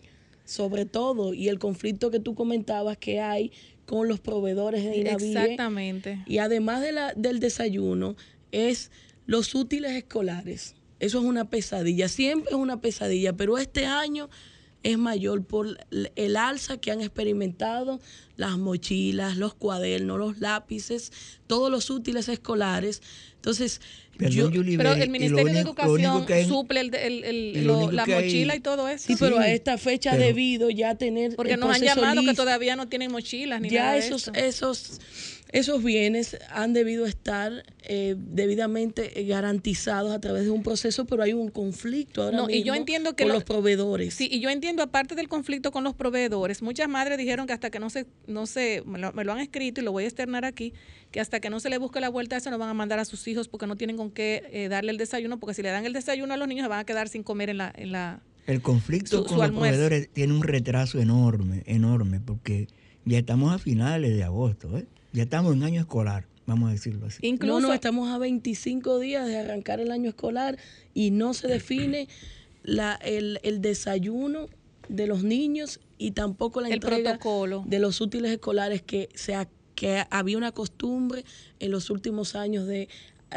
sobre 0.44 0.84
todo, 0.84 1.32
y 1.32 1.48
el 1.48 1.59
conflicto 1.59 2.11
que 2.11 2.20
tú 2.20 2.34
comentabas 2.34 2.98
que 2.98 3.20
hay 3.20 3.50
con 3.87 4.09
los 4.09 4.20
proveedores 4.20 4.85
de 4.85 4.97
INAVIE. 4.97 5.28
Exactamente. 5.28 6.22
Y 6.26 6.39
además 6.39 6.80
de 6.80 6.93
la, 6.93 7.12
del 7.14 7.41
desayuno, 7.41 8.16
es 8.53 8.91
los 9.26 9.55
útiles 9.55 9.93
escolares. 9.93 10.74
Eso 11.01 11.18
es 11.18 11.24
una 11.24 11.51
pesadilla, 11.51 12.09
siempre 12.09 12.51
es 12.51 12.57
una 12.57 12.80
pesadilla, 12.80 13.35
pero 13.35 13.59
este 13.59 13.87
año 13.87 14.30
es 14.85 14.99
mayor 14.99 15.45
por 15.45 15.78
el 16.14 16.37
alza 16.37 16.76
que 16.76 16.91
han 16.91 17.01
experimentado 17.01 18.01
las 18.37 18.59
mochilas, 18.59 19.37
los 19.37 19.55
cuadernos, 19.55 20.18
los 20.18 20.41
lápices, 20.41 21.11
todos 21.47 21.70
los 21.70 21.89
útiles 21.91 22.28
escolares. 22.28 23.03
Entonces, 23.37 23.80
pero 24.18 24.94
el 24.94 25.10
Ministerio 25.10 25.52
de 25.52 25.60
Educación 25.60 26.26
suple 26.46 26.80
el, 26.80 27.66
la 27.92 28.06
mochila 28.06 28.56
y 28.56 28.60
todo 28.60 28.88
eso. 28.88 29.06
Sí, 29.06 29.16
pero 29.18 29.38
a 29.38 29.48
esta 29.48 29.78
fecha 29.78 30.16
debido 30.16 30.70
ya 30.70 30.94
tener. 30.94 31.34
Porque 31.36 31.56
nos 31.56 31.74
han 31.74 31.82
llamado 31.82 32.22
que 32.22 32.34
todavía 32.34 32.76
no 32.76 32.88
tienen 32.88 33.12
mochilas 33.12 33.60
ni 33.60 33.70
ya 33.70 33.84
nada. 33.84 33.98
Ya 33.98 34.06
esos, 34.06 34.30
esos 34.34 35.00
esos 35.55 35.84
bienes 35.84 36.36
han 36.50 36.72
debido 36.72 37.07
estar 37.07 37.62
eh, 37.84 38.16
debidamente 38.18 39.20
eh, 39.20 39.24
garantizados 39.24 40.11
a 40.11 40.20
través 40.20 40.42
de 40.42 40.50
un 40.50 40.64
proceso, 40.64 41.05
pero 41.05 41.22
hay 41.22 41.32
un 41.32 41.48
conflicto 41.48 42.24
ahora 42.24 42.38
mismo 42.38 42.50
y 42.50 42.64
yo 42.64 42.74
entiendo 42.74 43.14
que 43.14 43.22
con 43.22 43.32
los 43.32 43.44
proveedores. 43.44 44.14
Sí, 44.14 44.28
y 44.28 44.40
yo 44.40 44.50
entiendo, 44.50 44.82
aparte 44.82 45.14
del 45.14 45.28
conflicto 45.28 45.70
con 45.70 45.84
los 45.84 45.94
proveedores, 45.94 46.61
muchas 46.61 46.88
madres 46.88 47.18
dijeron 47.18 47.46
que 47.46 47.52
hasta 47.52 47.70
que 47.70 47.78
no 47.78 47.88
se, 47.88 48.05
no 48.26 48.46
se, 48.46 48.82
me 48.84 48.98
lo, 48.98 49.32
han 49.32 49.38
escrito 49.38 49.80
y 49.80 49.84
lo 49.84 49.92
voy 49.92 50.02
a 50.02 50.07
externar 50.09 50.44
aquí, 50.44 50.72
que 51.12 51.20
hasta 51.20 51.38
que 51.38 51.50
no 51.50 51.61
se 51.61 51.70
le 51.70 51.78
busque 51.78 52.00
la 52.00 52.09
vuelta 52.09 52.34
a 52.34 52.38
eso 52.38 52.50
no 52.50 52.59
van 52.59 52.70
a 52.70 52.74
mandar 52.74 52.98
a 52.98 53.05
sus 53.05 53.28
hijos 53.28 53.46
porque 53.46 53.68
no 53.68 53.76
tienen 53.76 53.96
con 53.96 54.11
qué 54.11 54.42
eh, 54.50 54.68
darle 54.68 54.90
el 54.90 54.98
desayuno, 54.98 55.38
porque 55.38 55.55
si 55.55 55.62
le 55.62 55.70
dan 55.70 55.86
el 55.86 55.92
desayuno 55.92 56.34
a 56.34 56.36
los 56.36 56.48
niños 56.48 56.64
se 56.64 56.68
van 56.68 56.80
a 56.80 56.84
quedar 56.84 57.09
sin 57.09 57.22
comer 57.22 57.50
en 57.50 57.59
la... 57.59 57.72
En 57.76 57.92
la 57.92 58.20
el 58.48 58.61
conflicto 58.61 59.24
con 59.24 59.38
los 59.38 59.50
proveedores 59.52 60.09
tiene 60.12 60.32
un 60.32 60.42
retraso 60.42 60.98
enorme, 60.98 61.62
enorme, 61.66 62.18
porque 62.18 62.66
ya 63.05 63.18
estamos 63.18 63.55
a 63.55 63.59
finales 63.59 64.16
de 64.16 64.24
agosto, 64.24 64.76
¿eh? 64.76 64.86
Ya 65.14 65.22
estamos 65.22 65.54
en 65.54 65.62
año 65.62 65.80
escolar, 65.80 66.26
vamos 66.44 66.70
a 66.70 66.72
decirlo 66.72 67.06
así. 67.06 67.24
Incluso 67.24 67.60
no, 67.60 67.72
estamos 67.72 68.10
a 68.10 68.18
25 68.18 68.98
días 68.98 69.28
de 69.28 69.38
arrancar 69.38 69.78
el 69.78 69.92
año 69.92 70.08
escolar 70.08 70.58
y 70.92 71.12
no 71.12 71.34
se 71.34 71.46
define 71.46 72.08
la, 72.64 72.96
el, 72.96 73.38
desayuno 73.60 74.48
de 74.88 75.06
los 75.06 75.22
niños 75.22 75.78
y 75.98 76.10
tampoco 76.10 76.60
la 76.60 76.68
entrega 76.68 77.20
de 77.64 77.78
los 77.78 78.00
útiles 78.00 78.32
escolares 78.32 78.82
que, 78.82 79.08
se 79.14 79.36
que 79.76 80.04
había 80.10 80.36
una 80.36 80.50
costumbre 80.50 81.24
en 81.60 81.70
los 81.70 81.90
últimos 81.90 82.34
años 82.34 82.66
de 82.66 82.88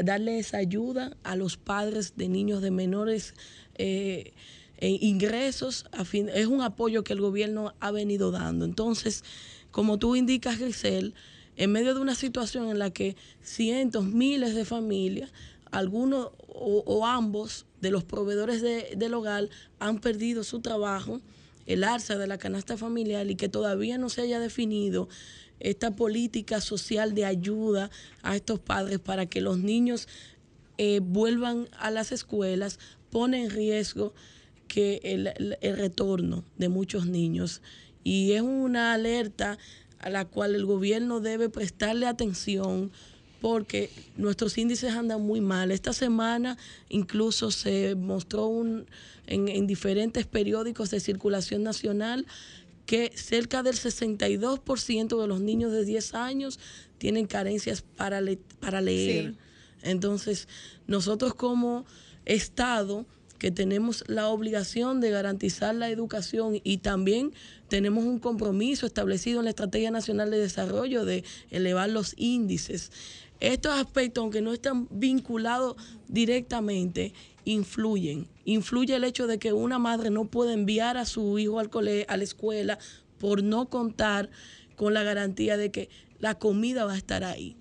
darle 0.03 0.39
esa 0.39 0.57
ayuda 0.57 1.15
a 1.23 1.35
los 1.35 1.57
padres 1.57 2.13
de 2.15 2.27
niños 2.27 2.63
de 2.63 2.71
menores 2.71 3.35
eh, 3.75 4.33
eh, 4.79 4.97
ingresos. 4.99 5.85
A 5.91 6.05
fin, 6.05 6.27
es 6.33 6.47
un 6.47 6.61
apoyo 6.61 7.03
que 7.03 7.13
el 7.13 7.21
gobierno 7.21 7.75
ha 7.79 7.91
venido 7.91 8.31
dando. 8.31 8.65
Entonces, 8.65 9.23
como 9.69 9.99
tú 9.99 10.15
indicas, 10.15 10.57
Grisel, 10.57 11.13
en 11.57 11.71
medio 11.71 11.95
de 11.95 11.99
una 11.99 12.15
situación 12.15 12.69
en 12.69 12.79
la 12.79 12.91
que 12.91 13.15
cientos, 13.41 14.05
miles 14.05 14.55
de 14.55 14.63
familias, 14.63 15.31
algunos 15.71 16.29
o, 16.47 17.05
ambos 17.05 17.65
de 17.81 17.91
los 17.91 18.03
proveedores 18.03 18.61
del 18.61 19.13
hogar 19.13 19.49
han 19.79 19.99
perdido 19.99 20.43
su 20.43 20.59
trabajo, 20.59 21.19
el 21.65 21.83
alza 21.83 22.17
de 22.17 22.27
la 22.27 22.37
canasta 22.37 22.77
familiar 22.77 23.29
y 23.29 23.35
que 23.35 23.49
todavía 23.49 23.97
no 23.97 24.09
se 24.09 24.21
haya 24.21 24.39
definido 24.39 25.09
esta 25.59 25.91
política 25.91 26.61
social 26.61 27.13
de 27.13 27.25
ayuda 27.25 27.89
a 28.21 28.35
estos 28.35 28.59
padres 28.59 28.99
para 28.99 29.25
que 29.25 29.41
los 29.41 29.57
niños 29.57 30.07
eh, 30.77 30.99
vuelvan 31.03 31.67
a 31.79 31.91
las 31.91 32.11
escuelas 32.11 32.79
pone 33.09 33.43
en 33.43 33.49
riesgo 33.49 34.13
que 34.67 34.99
el 35.03 35.75
retorno 35.77 36.43
de 36.57 36.69
muchos 36.69 37.07
niños. 37.07 37.61
Y 38.03 38.33
es 38.33 38.41
una 38.41 38.93
alerta 38.93 39.57
a 39.99 40.09
la 40.09 40.25
cual 40.25 40.55
el 40.55 40.65
gobierno 40.65 41.19
debe 41.19 41.49
prestarle 41.49 42.05
atención 42.05 42.91
porque 43.41 43.91
nuestros 44.15 44.57
índices 44.57 44.93
andan 44.93 45.21
muy 45.21 45.41
mal. 45.41 45.71
Esta 45.71 45.93
semana 45.93 46.57
incluso 46.89 47.51
se 47.51 47.95
mostró 47.95 48.47
un, 48.47 48.87
en, 49.27 49.67
diferentes 49.67 50.25
periódicos 50.25 50.89
de 50.89 50.99
circulación 50.99 51.63
nacional 51.63 52.25
que 52.85 53.11
cerca 53.15 53.63
del 53.63 53.75
62% 53.75 55.21
de 55.21 55.27
los 55.27 55.41
niños 55.41 55.71
de 55.71 55.83
10 55.83 56.13
años 56.13 56.59
tienen 56.97 57.27
carencias 57.27 57.81
para, 57.81 58.21
para 58.59 58.81
leer. 58.81 59.35
Entonces, 59.83 60.47
nosotros 60.87 61.35
como 61.35 61.85
Estado 62.25 63.05
que 63.37 63.51
tenemos 63.51 64.03
la 64.07 64.29
obligación 64.29 64.99
de 64.99 65.11
garantizar 65.11 65.75
la 65.75 65.89
educación 65.89 66.59
y 66.63 66.77
también 66.79 67.33
tenemos 67.67 68.03
un 68.03 68.19
compromiso 68.19 68.85
establecido 68.85 69.39
en 69.39 69.45
la 69.45 69.51
Estrategia 69.51 69.91
Nacional 69.91 70.31
de 70.31 70.39
Desarrollo 70.39 71.05
de 71.05 71.23
elevar 71.51 71.89
los 71.89 72.13
índices. 72.17 72.91
Estos 73.39 73.73
aspectos, 73.73 74.23
aunque 74.23 74.41
no 74.41 74.53
están 74.53 74.87
vinculados 74.89 75.75
directamente, 76.07 77.13
influyen. 77.45 78.27
Influye 78.45 78.95
el 78.95 79.03
hecho 79.03 79.27
de 79.27 79.37
que 79.37 79.53
una 79.53 79.77
madre 79.77 80.09
no 80.09 80.25
puede 80.25 80.53
enviar 80.53 80.97
a 80.97 81.05
su 81.05 81.37
hijo 81.37 81.59
al 81.59 81.69
colegio, 81.69 82.05
a 82.09 82.17
la 82.17 82.23
escuela, 82.23 82.79
por 83.19 83.43
no 83.43 83.69
contar 83.69 84.29
con 84.75 84.93
la 84.93 85.03
garantía 85.03 85.57
de 85.57 85.71
que 85.71 85.89
la 86.19 86.35
comida 86.35 86.85
va 86.85 86.93
a 86.93 86.97
estar 86.97 87.23
ahí. 87.23 87.55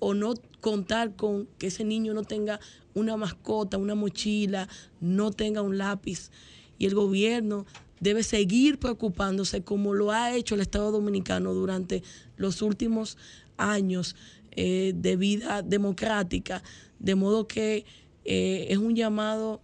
O 0.00 0.14
no 0.14 0.34
contar 0.64 1.14
con 1.14 1.46
que 1.58 1.66
ese 1.66 1.84
niño 1.84 2.14
no 2.14 2.22
tenga 2.22 2.58
una 2.94 3.18
mascota, 3.18 3.76
una 3.76 3.94
mochila, 3.94 4.66
no 4.98 5.30
tenga 5.30 5.60
un 5.60 5.76
lápiz. 5.76 6.30
Y 6.78 6.86
el 6.86 6.94
gobierno 6.94 7.66
debe 8.00 8.22
seguir 8.22 8.78
preocupándose 8.78 9.62
como 9.62 9.92
lo 9.92 10.10
ha 10.10 10.34
hecho 10.34 10.54
el 10.54 10.62
Estado 10.62 10.90
Dominicano 10.90 11.52
durante 11.52 12.02
los 12.38 12.62
últimos 12.62 13.18
años 13.58 14.16
eh, 14.52 14.94
de 14.96 15.16
vida 15.16 15.60
democrática, 15.60 16.62
de 16.98 17.14
modo 17.14 17.46
que 17.46 17.84
eh, 18.24 18.68
es 18.70 18.78
un 18.78 18.96
llamado 18.96 19.60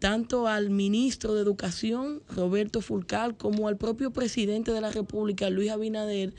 tanto 0.00 0.48
al 0.48 0.68
ministro 0.70 1.32
de 1.32 1.42
Educación, 1.42 2.22
Roberto 2.28 2.80
Fulcal, 2.80 3.36
como 3.36 3.68
al 3.68 3.76
propio 3.76 4.10
presidente 4.10 4.72
de 4.72 4.80
la 4.80 4.90
República, 4.90 5.48
Luis 5.48 5.70
Abinader, 5.70 6.34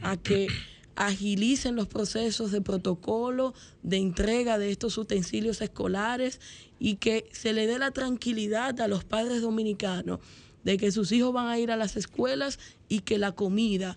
a 0.00 0.16
que 0.16 0.48
agilicen 0.96 1.76
los 1.76 1.88
procesos 1.88 2.50
de 2.52 2.60
protocolo, 2.60 3.54
de 3.82 3.96
entrega 3.96 4.58
de 4.58 4.70
estos 4.70 4.98
utensilios 4.98 5.60
escolares 5.60 6.40
y 6.78 6.96
que 6.96 7.28
se 7.32 7.52
le 7.52 7.66
dé 7.66 7.78
la 7.78 7.90
tranquilidad 7.90 8.80
a 8.80 8.88
los 8.88 9.04
padres 9.04 9.42
dominicanos 9.42 10.20
de 10.64 10.76
que 10.76 10.92
sus 10.92 11.10
hijos 11.12 11.32
van 11.32 11.46
a 11.46 11.58
ir 11.58 11.70
a 11.70 11.76
las 11.76 11.96
escuelas 11.96 12.58
y 12.88 13.00
que 13.00 13.18
la 13.18 13.32
comida 13.32 13.96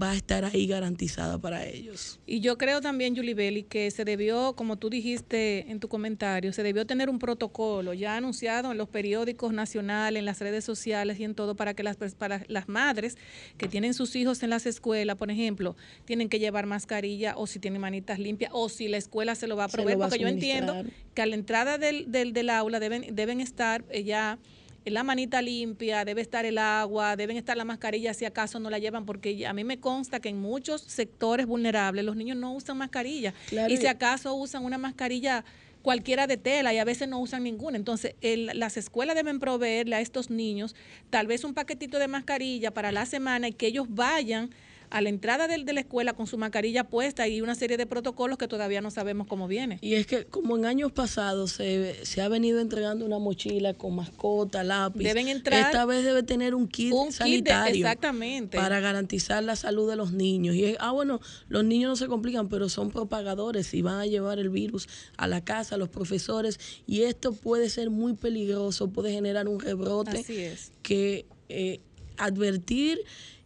va 0.00 0.12
a 0.12 0.16
estar 0.16 0.44
ahí 0.44 0.66
garantizada 0.66 1.38
para 1.38 1.66
ellos. 1.66 2.20
Y 2.26 2.40
yo 2.40 2.56
creo 2.58 2.80
también, 2.80 3.16
Julie 3.16 3.34
Belli, 3.34 3.62
que 3.64 3.90
se 3.90 4.04
debió, 4.04 4.54
como 4.54 4.76
tú 4.76 4.88
dijiste 4.88 5.70
en 5.70 5.80
tu 5.80 5.88
comentario, 5.88 6.52
se 6.52 6.62
debió 6.62 6.86
tener 6.86 7.10
un 7.10 7.18
protocolo 7.18 7.92
ya 7.92 8.16
anunciado 8.16 8.70
en 8.70 8.78
los 8.78 8.88
periódicos 8.88 9.52
nacionales, 9.52 10.20
en 10.20 10.24
las 10.24 10.40
redes 10.40 10.64
sociales 10.64 11.18
y 11.18 11.24
en 11.24 11.34
todo 11.34 11.56
para 11.56 11.74
que 11.74 11.82
las, 11.82 11.96
para 11.96 12.44
las 12.48 12.68
madres 12.68 13.16
que 13.56 13.68
tienen 13.68 13.94
sus 13.94 14.14
hijos 14.16 14.42
en 14.42 14.50
las 14.50 14.66
escuelas, 14.66 15.16
por 15.16 15.30
ejemplo, 15.30 15.76
tienen 16.04 16.28
que 16.28 16.38
llevar 16.38 16.66
mascarilla 16.66 17.34
o 17.36 17.46
si 17.46 17.58
tienen 17.58 17.80
manitas 17.80 18.18
limpias 18.18 18.50
o 18.54 18.68
si 18.68 18.88
la 18.88 18.96
escuela 18.96 19.34
se 19.34 19.46
lo 19.46 19.56
va 19.56 19.64
a 19.64 19.68
proveer, 19.68 19.98
porque 19.98 20.18
yo 20.18 20.28
entiendo 20.28 20.84
que 21.14 21.22
a 21.22 21.26
la 21.26 21.34
entrada 21.34 21.78
del, 21.78 22.10
del, 22.12 22.32
del 22.32 22.50
aula 22.50 22.80
deben, 22.80 23.14
deben 23.14 23.40
estar 23.40 23.84
eh, 23.90 24.04
ya 24.04 24.38
la 24.84 25.02
manita 25.02 25.42
limpia, 25.42 26.04
debe 26.04 26.22
estar 26.22 26.44
el 26.44 26.58
agua, 26.58 27.16
deben 27.16 27.36
estar 27.36 27.56
la 27.56 27.64
mascarilla 27.64 28.14
si 28.14 28.24
acaso 28.24 28.58
no 28.58 28.70
la 28.70 28.78
llevan, 28.78 29.04
porque 29.04 29.46
a 29.46 29.52
mí 29.52 29.64
me 29.64 29.78
consta 29.78 30.20
que 30.20 30.28
en 30.28 30.40
muchos 30.40 30.80
sectores 30.82 31.46
vulnerables 31.46 32.04
los 32.04 32.16
niños 32.16 32.36
no 32.36 32.52
usan 32.54 32.78
mascarilla. 32.78 33.34
Y 33.68 33.76
si 33.76 33.86
acaso 33.86 34.34
usan 34.34 34.64
una 34.64 34.78
mascarilla 34.78 35.44
cualquiera 35.82 36.26
de 36.26 36.36
tela 36.36 36.74
y 36.74 36.78
a 36.78 36.84
veces 36.84 37.08
no 37.08 37.18
usan 37.20 37.44
ninguna. 37.44 37.76
Entonces, 37.76 38.14
las 38.22 38.76
escuelas 38.76 39.16
deben 39.16 39.38
proveerle 39.38 39.96
a 39.96 40.00
estos 40.00 40.30
niños 40.30 40.74
tal 41.10 41.26
vez 41.26 41.44
un 41.44 41.54
paquetito 41.54 41.98
de 41.98 42.08
mascarilla 42.08 42.70
para 42.72 42.92
la 42.92 43.06
semana 43.06 43.48
y 43.48 43.52
que 43.52 43.66
ellos 43.66 43.86
vayan 43.88 44.50
a 44.90 45.00
la 45.00 45.08
entrada 45.08 45.48
de, 45.48 45.62
de, 45.62 45.72
la 45.72 45.80
escuela 45.80 46.12
con 46.14 46.26
su 46.26 46.36
mascarilla 46.36 46.84
puesta 46.84 47.28
y 47.28 47.40
una 47.40 47.54
serie 47.54 47.76
de 47.76 47.86
protocolos 47.86 48.38
que 48.38 48.48
todavía 48.48 48.80
no 48.80 48.90
sabemos 48.90 49.26
cómo 49.26 49.48
viene. 49.48 49.78
Y 49.80 49.94
es 49.94 50.06
que 50.06 50.24
como 50.26 50.56
en 50.56 50.66
años 50.66 50.92
pasados 50.92 51.52
se, 51.52 52.20
ha 52.20 52.28
venido 52.28 52.60
entregando 52.60 53.04
una 53.04 53.18
mochila 53.18 53.74
con 53.74 53.94
mascota, 53.94 54.64
lápiz. 54.64 55.04
Deben 55.04 55.28
entrar. 55.28 55.66
Esta 55.66 55.84
vez 55.84 56.04
debe 56.04 56.22
tener 56.22 56.54
un 56.54 56.66
kit 56.66 56.92
sanitario. 57.10 57.86
exactamente. 57.86 58.56
Para 58.56 58.80
garantizar 58.80 59.42
la 59.42 59.56
salud 59.56 59.88
de 59.88 59.96
los 59.96 60.12
niños. 60.12 60.54
Y 60.56 60.64
es, 60.64 60.76
ah, 60.80 60.90
bueno, 60.90 61.20
los 61.48 61.64
niños 61.64 61.90
no 61.90 61.96
se 61.96 62.08
complican, 62.08 62.48
pero 62.48 62.68
son 62.68 62.90
propagadores 62.90 63.72
y 63.74 63.82
van 63.82 64.00
a 64.00 64.06
llevar 64.06 64.38
el 64.38 64.50
virus 64.50 64.88
a 65.16 65.26
la 65.26 65.44
casa, 65.44 65.76
a 65.76 65.78
los 65.78 65.88
profesores. 65.88 66.58
Y 66.86 67.02
esto 67.02 67.32
puede 67.32 67.70
ser 67.70 67.90
muy 67.90 68.14
peligroso, 68.14 68.88
puede 68.88 69.12
generar 69.12 69.48
un 69.48 69.60
rebrote. 69.60 70.18
Así 70.18 70.38
es. 70.38 70.72
Que 70.82 71.26
eh, 71.48 71.80
advertir 72.16 73.00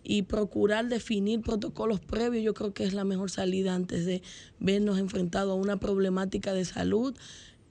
y 0.04 0.22
procurar 0.22 0.88
definir 0.88 1.40
protocolos 1.40 1.98
previos, 1.98 2.44
yo 2.44 2.54
creo 2.54 2.74
que 2.74 2.84
es 2.84 2.92
la 2.92 3.04
mejor 3.04 3.30
salida 3.30 3.74
antes 3.74 4.04
de 4.04 4.22
vernos 4.60 4.98
enfrentados 4.98 5.52
a 5.52 5.54
una 5.54 5.78
problemática 5.78 6.52
de 6.52 6.64
salud. 6.64 7.16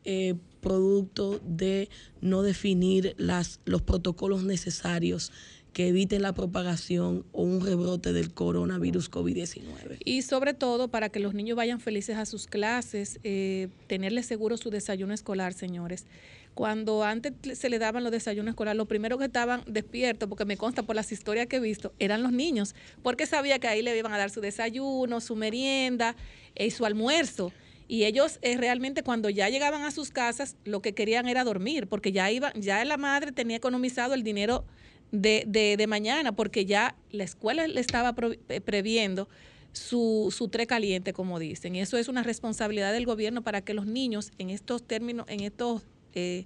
Eh, 0.05 0.36
producto 0.59 1.39
de 1.45 1.89
no 2.21 2.41
definir 2.41 3.15
las, 3.17 3.59
los 3.65 3.81
protocolos 3.81 4.43
necesarios 4.43 5.31
que 5.73 5.88
eviten 5.89 6.21
la 6.21 6.34
propagación 6.34 7.25
o 7.31 7.41
un 7.43 7.65
rebrote 7.65 8.13
del 8.13 8.34
coronavirus 8.34 9.11
COVID-19. 9.11 9.97
Y 10.05 10.21
sobre 10.21 10.53
todo 10.53 10.88
para 10.88 11.09
que 11.09 11.19
los 11.19 11.34
niños 11.34 11.57
vayan 11.57 11.79
felices 11.79 12.15
a 12.17 12.25
sus 12.25 12.47
clases, 12.47 13.19
eh, 13.23 13.69
tenerles 13.88 14.27
seguro 14.27 14.55
su 14.55 14.69
desayuno 14.69 15.13
escolar, 15.13 15.53
señores 15.53 16.05
cuando 16.54 17.04
antes 17.04 17.34
se 17.58 17.70
le 17.70 17.80
daban 17.80 18.04
los 18.04 18.12
desayunos 18.12 18.51
escolares, 18.51 18.78
los 18.78 18.88
primeros 18.88 19.20
que 19.20 19.26
estaban 19.26 19.64
despiertos, 19.68 20.30
porque 20.30 20.45
me 20.45 20.58
consta 20.58 20.84
por 20.84 20.95
las 20.95 21.12
historias 21.12 21.47
que 21.47 21.58
he 21.58 21.60
visto, 21.60 21.93
eran 21.99 22.22
los 22.24 22.32
niños, 22.32 22.76
porque 23.01 23.26
sabía 23.26 23.60
que 23.60 23.68
ahí 23.68 23.82
le 23.82 23.97
iban 23.97 24.14
a 24.14 24.18
dar 24.18 24.30
su 24.30 24.41
desayuno, 24.41 25.20
su 25.22 25.36
merienda 25.36 26.16
y 26.56 26.72
su 26.72 26.86
almuerzo. 26.86 27.51
Y 27.88 28.06
ellos 28.06 28.39
eh, 28.41 28.58
realmente 28.58 29.04
cuando 29.04 29.30
ya 29.30 29.49
llegaban 29.49 29.84
a 29.84 29.91
sus 29.91 30.10
casas, 30.10 30.56
lo 30.64 30.82
que 30.82 30.93
querían 30.93 31.28
era 31.28 31.43
dormir, 31.43 31.88
porque 31.88 32.12
ya 32.12 32.32
iba, 32.32 32.54
ya 32.54 32.84
la 32.86 32.97
madre 32.97 33.32
tenía 33.32 33.58
economizado 33.58 34.14
el 34.14 34.24
dinero 34.24 34.66
de, 35.12 35.43
de, 35.47 35.88
mañana, 35.88 36.32
porque 36.32 36.66
ya 36.66 36.95
la 37.12 37.24
escuela 37.24 37.68
le 37.68 37.80
estaba 37.80 38.16
eh, 38.49 38.62
previendo 38.62 39.30
su, 39.74 40.34
su 40.36 40.47
tre 40.47 40.66
caliente, 40.66 41.14
como 41.14 41.38
dicen. 41.39 41.76
Y 41.76 41.82
eso 41.82 41.97
es 41.97 42.08
una 42.08 42.24
responsabilidad 42.24 42.93
del 42.93 43.06
gobierno 43.06 43.43
para 43.43 43.62
que 43.62 43.74
los 43.74 43.86
niños 43.86 44.32
en 44.39 44.49
estos 44.49 44.82
términos, 44.82 45.28
en 45.30 45.41
estos 45.41 45.84
eh, 46.14 46.45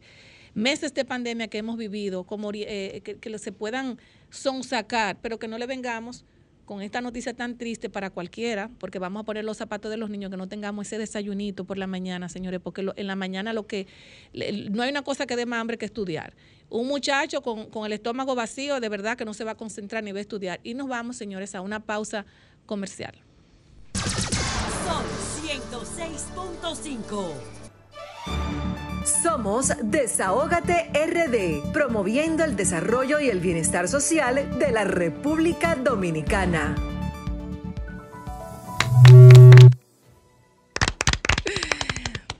meses 0.53 0.93
de 0.93 1.05
pandemia 1.05 1.47
que 1.47 1.59
hemos 1.59 1.77
vivido, 1.77 2.25
eh, 2.53 3.01
que, 3.03 3.37
se 3.37 3.51
puedan 3.51 3.99
sonsacar, 4.29 5.17
pero 5.21 5.37
que 5.37 5.47
no 5.47 5.57
le 5.57 5.67
vengamos 5.67 6.25
con 6.65 6.81
esta 6.81 6.99
noticia 6.99 7.33
tan 7.33 7.57
triste 7.57 7.89
para 7.89 8.09
cualquiera, 8.09 8.69
porque 8.79 8.99
vamos 8.99 9.21
a 9.21 9.23
poner 9.23 9.45
los 9.45 9.55
zapatos 9.55 9.89
de 9.89 9.97
los 9.97 10.09
niños, 10.09 10.31
que 10.31 10.37
no 10.37 10.47
tengamos 10.47 10.87
ese 10.87 10.97
desayunito 10.97 11.63
por 11.63 11.77
la 11.77 11.87
mañana, 11.87 12.27
señores, 12.27 12.59
porque 12.61 12.85
en 12.95 13.07
la 13.07 13.15
mañana 13.15 13.53
lo 13.53 13.67
que 13.67 13.87
no 14.69 14.83
hay 14.83 14.89
una 14.89 15.03
cosa 15.03 15.27
que 15.27 15.35
dé 15.35 15.45
más 15.45 15.61
hambre 15.61 15.77
que 15.77 15.85
estudiar. 15.85 16.33
Un 16.69 16.87
muchacho 16.87 17.41
con, 17.41 17.69
con 17.69 17.85
el 17.85 17.93
estómago 17.93 18.35
vacío, 18.35 18.81
de 18.81 18.89
verdad 18.89 19.15
que 19.15 19.23
no 19.23 19.33
se 19.33 19.45
va 19.45 19.51
a 19.51 19.55
concentrar 19.55 20.03
ni 20.03 20.11
va 20.11 20.17
a 20.17 20.21
estudiar. 20.21 20.59
Y 20.63 20.73
nos 20.73 20.89
vamos, 20.89 21.15
señores, 21.15 21.55
a 21.55 21.61
una 21.61 21.79
pausa 21.79 22.25
comercial. 22.65 23.15
Son 24.87 25.03
106.5. 25.45 27.56
Somos 29.07 29.71
Desahógate 29.81 30.91
RD, 30.91 31.71
promoviendo 31.71 32.43
el 32.43 32.57
desarrollo 32.57 33.21
y 33.21 33.29
el 33.29 33.39
bienestar 33.39 33.87
social 33.87 34.59
de 34.59 34.71
la 34.73 34.83
República 34.83 35.75
Dominicana. 35.75 36.75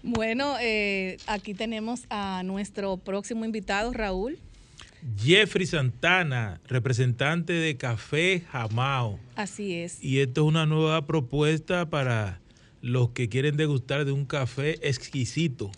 Bueno, 0.04 0.58
eh, 0.60 1.18
aquí 1.26 1.54
tenemos 1.54 2.02
a 2.10 2.44
nuestro 2.44 2.98
próximo 2.98 3.46
invitado, 3.46 3.94
Raúl. 3.94 4.38
Jeffrey 5.18 5.66
Santana, 5.66 6.60
representante 6.68 7.54
de 7.54 7.78
Café 7.78 8.44
Jamao. 8.52 9.20
Así 9.38 9.74
es. 9.74 10.04
Y 10.04 10.20
esto 10.20 10.42
es 10.42 10.48
una 10.48 10.66
nueva 10.66 11.06
propuesta 11.06 11.90
para 11.90 12.42
los 12.82 13.12
que 13.12 13.30
quieren 13.30 13.56
degustar 13.56 14.04
de 14.04 14.12
un 14.12 14.26
café 14.26 14.86
exquisito. 14.86 15.72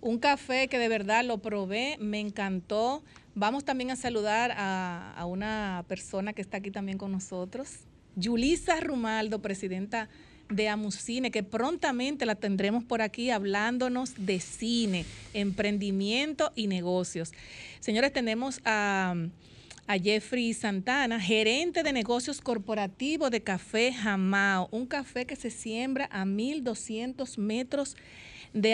Un 0.00 0.18
café 0.18 0.68
que 0.68 0.78
de 0.78 0.88
verdad 0.88 1.24
lo 1.24 1.38
probé, 1.38 1.96
me 1.98 2.20
encantó. 2.20 3.02
Vamos 3.34 3.64
también 3.64 3.90
a 3.90 3.96
saludar 3.96 4.52
a, 4.56 5.24
una 5.26 5.84
persona 5.88 6.32
que 6.32 6.42
está 6.42 6.58
aquí 6.58 6.70
también 6.70 6.96
con 6.96 7.12
nosotros, 7.12 7.80
Yulisa 8.14 8.80
Rumaldo, 8.80 9.42
presidenta 9.42 10.08
de 10.48 10.68
Amucine, 10.68 11.30
que 11.30 11.42
prontamente 11.42 12.24
la 12.24 12.36
tendremos 12.36 12.84
por 12.84 13.02
aquí 13.02 13.30
hablándonos 13.30 14.14
de 14.16 14.40
cine, 14.40 15.04
emprendimiento 15.34 16.52
y 16.54 16.66
negocios. 16.66 17.32
Señores, 17.80 18.12
tenemos 18.12 18.60
a, 18.64 19.14
Jeffrey 20.02 20.52
Santana, 20.52 21.20
gerente 21.20 21.82
de 21.82 21.92
negocios 21.92 22.40
corporativos 22.40 23.30
de 23.30 23.42
Café 23.42 23.92
Jamao, 23.92 24.68
un 24.72 24.86
café 24.86 25.26
que 25.26 25.36
se 25.36 25.50
siembra 25.50 26.08
a 26.10 26.24
1.200 26.24 27.38
metros 27.38 27.94
de 27.94 28.00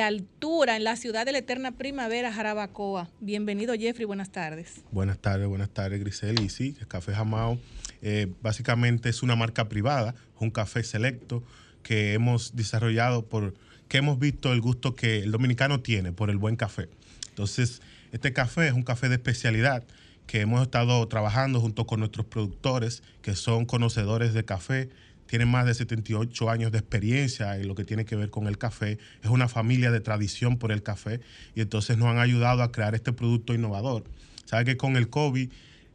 altura 0.01 0.77
en 0.77 0.85
la 0.85 0.97
ciudad 0.97 1.27
de 1.27 1.33
la 1.33 1.39
eterna 1.39 1.73
primavera, 1.73 2.33
Jarabacoa. 2.33 3.09
Bienvenido, 3.21 3.75
Jeffrey, 3.75 4.05
buenas 4.07 4.31
tardes. 4.31 4.83
Buenas 4.93 5.19
tardes, 5.19 5.49
buenas 5.49 5.71
tardes, 5.71 6.01
Grisel. 6.01 6.41
Y 6.41 6.49
sí, 6.49 6.77
el 6.81 6.87
Café 6.87 7.13
Jamao 7.13 7.59
eh, 8.01 8.33
básicamente 8.43 9.09
es 9.09 9.23
una 9.23 9.35
marca 9.35 9.69
privada, 9.69 10.15
un 10.39 10.51
café 10.51 10.85
selecto 10.85 11.43
que 11.83 12.15
hemos 12.15 12.55
desarrollado 12.55 13.27
por 13.27 13.55
que 13.89 13.99
hemos 13.99 14.19
visto 14.19 14.53
el 14.53 14.61
gusto 14.61 14.95
que 14.95 15.19
el 15.19 15.33
dominicano 15.33 15.81
tiene 15.81 16.13
por 16.13 16.31
el 16.31 16.39
buen 16.39 16.57
café. 16.57 16.89
Entonces, 17.29 17.83
este 18.13 18.33
café 18.33 18.69
es 18.69 18.73
un 18.73 18.85
café 18.85 19.09
de 19.09 19.17
especialidad 19.17 19.85
que 20.27 20.41
hemos 20.41 20.63
estado 20.63 21.07
trabajando 21.09 21.61
junto 21.61 21.87
con 21.87 22.01
nuestros 22.01 22.25
productores, 22.25 23.03
que 23.21 23.35
son 23.35 23.67
conocedores 23.67 24.33
de 24.33 24.45
café, 24.45 24.89
tienen 25.33 25.49
más 25.49 25.65
de 25.65 25.73
78 25.73 26.51
años 26.51 26.73
de 26.73 26.79
experiencia 26.79 27.57
en 27.57 27.67
lo 27.67 27.75
que 27.75 27.87
tiene 27.87 28.05
que 28.05 28.17
ver 28.17 28.29
con 28.29 28.47
el 28.49 28.59
café, 28.59 28.99
es 29.23 29.31
una 29.31 29.49
familia 29.49 29.91
de 29.91 30.01
tradición 30.01 30.59
por 30.59 30.73
el 30.73 30.83
café 30.83 31.21
y 31.55 31.63
entonces 31.63 31.97
nos 31.97 32.09
han 32.09 32.19
ayudado 32.19 32.63
a 32.63 32.71
crear 32.71 32.95
este 32.95 33.15
producto 33.15 33.55
innovador. 33.55 34.05
Sabe 34.45 34.67
que 34.67 34.77
con 34.77 34.95
el 34.95 35.09
COVID 35.09 35.51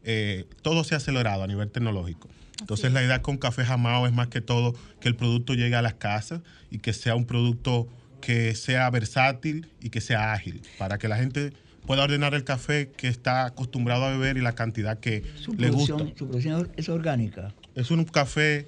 eh, 0.06 0.48
todo 0.64 0.84
se 0.84 0.96
ha 0.96 0.98
acelerado 0.98 1.44
a 1.44 1.48
nivel 1.48 1.70
tecnológico. 1.70 2.30
Entonces 2.62 2.92
la 2.92 3.04
idea 3.04 3.22
con 3.22 3.38
Café 3.38 3.64
Jamao 3.64 4.08
es 4.08 4.12
más 4.12 4.30
que 4.30 4.42
todo 4.42 4.74
que 5.00 5.08
el 5.08 5.16
producto 5.16 5.54
llegue 5.54 5.76
a 5.76 5.84
las 5.84 5.94
casas 5.94 6.42
y 6.72 6.80
que 6.80 6.92
sea 6.92 7.14
un 7.14 7.26
producto 7.26 7.88
que 8.22 8.56
sea 8.56 8.90
versátil 8.90 9.68
y 9.80 9.92
que 9.92 10.02
sea 10.02 10.34
ágil, 10.34 10.64
para 10.80 10.98
que 10.98 11.08
la 11.08 11.18
gente 11.18 11.54
pueda 11.86 12.06
ordenar 12.06 12.34
el 12.34 12.44
café 12.44 12.90
que 12.98 13.08
está 13.08 13.46
acostumbrado 13.46 14.06
a 14.06 14.10
beber 14.10 14.38
y 14.38 14.42
la 14.42 14.54
cantidad 14.54 15.00
que 15.00 15.22
le 15.56 15.70
gusta. 15.70 15.96
Su 16.16 16.28
producción 16.28 16.72
es 16.76 16.90
orgánica. 16.90 17.54
Es 17.76 17.92
un 17.92 18.04
café 18.04 18.66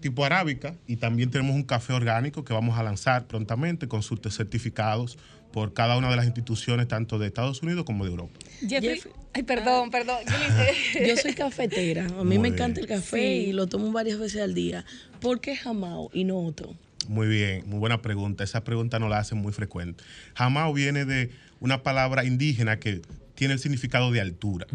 tipo 0.00 0.24
arábica 0.24 0.74
y 0.86 0.96
también 0.96 1.30
tenemos 1.30 1.54
un 1.54 1.62
café 1.62 1.92
orgánico 1.92 2.44
que 2.44 2.52
vamos 2.52 2.78
a 2.78 2.82
lanzar 2.82 3.26
prontamente 3.26 3.88
con 3.88 4.02
sus 4.02 4.20
certificados 4.30 5.18
por 5.52 5.72
cada 5.72 5.96
una 5.96 6.10
de 6.10 6.16
las 6.16 6.26
instituciones 6.26 6.88
tanto 6.88 7.18
de 7.18 7.26
Estados 7.26 7.62
Unidos 7.62 7.84
como 7.84 8.04
de 8.04 8.10
Europa. 8.10 8.38
Jeffrey, 8.60 9.00
ay, 9.32 9.42
perdón, 9.42 9.90
perdón. 9.90 10.18
Yo 11.06 11.16
soy 11.16 11.34
cafetera, 11.34 12.06
a 12.18 12.24
mí 12.24 12.38
me 12.38 12.48
encanta 12.48 12.80
el 12.80 12.86
café 12.86 13.36
y 13.36 13.52
lo 13.52 13.66
tomo 13.66 13.90
varias 13.92 14.18
veces 14.18 14.42
al 14.42 14.54
día. 14.54 14.84
¿Por 15.20 15.40
qué 15.40 15.56
jamao 15.56 16.10
y 16.12 16.24
no 16.24 16.38
otro? 16.38 16.76
Muy 17.08 17.26
bien, 17.26 17.62
muy 17.66 17.78
buena 17.78 18.02
pregunta. 18.02 18.44
Esa 18.44 18.62
pregunta 18.64 18.98
no 18.98 19.08
la 19.08 19.18
hacen 19.18 19.38
muy 19.38 19.52
frecuente. 19.52 20.04
Jamao 20.34 20.72
viene 20.74 21.06
de 21.06 21.30
una 21.60 21.82
palabra 21.82 22.24
indígena 22.24 22.78
que 22.78 23.00
tiene 23.34 23.54
el 23.54 23.60
significado 23.60 24.10
de 24.12 24.20
altura. 24.20 24.66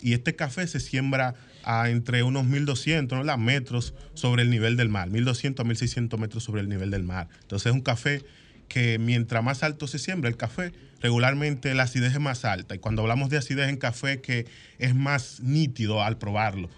Y 0.00 0.12
este 0.12 0.36
café 0.36 0.66
se 0.66 0.78
siembra 0.78 1.34
a 1.64 1.90
entre 1.90 2.22
unos 2.22 2.44
1200 2.44 3.24
¿no? 3.24 3.38
metros 3.38 3.94
sobre 4.14 4.42
el 4.42 4.50
nivel 4.50 4.76
del 4.76 4.88
mar, 4.88 5.10
1200 5.10 5.64
a 5.64 5.66
1600 5.66 6.20
metros 6.20 6.44
sobre 6.44 6.60
el 6.60 6.68
nivel 6.68 6.90
del 6.90 7.02
mar. 7.02 7.28
Entonces 7.42 7.66
es 7.66 7.72
un 7.72 7.82
café 7.82 8.24
que 8.68 8.98
mientras 8.98 9.42
más 9.42 9.62
alto 9.62 9.86
se 9.86 9.98
siembra 9.98 10.30
el 10.30 10.36
café, 10.36 10.72
regularmente 11.00 11.74
la 11.74 11.82
acidez 11.82 12.12
es 12.12 12.20
más 12.20 12.44
alta. 12.44 12.74
Y 12.74 12.78
cuando 12.78 13.02
hablamos 13.02 13.28
de 13.28 13.36
acidez 13.36 13.68
en 13.68 13.76
café, 13.76 14.20
que 14.20 14.46
es 14.78 14.94
más 14.94 15.40
nítido 15.40 16.02
al 16.02 16.18
probarlo, 16.18 16.70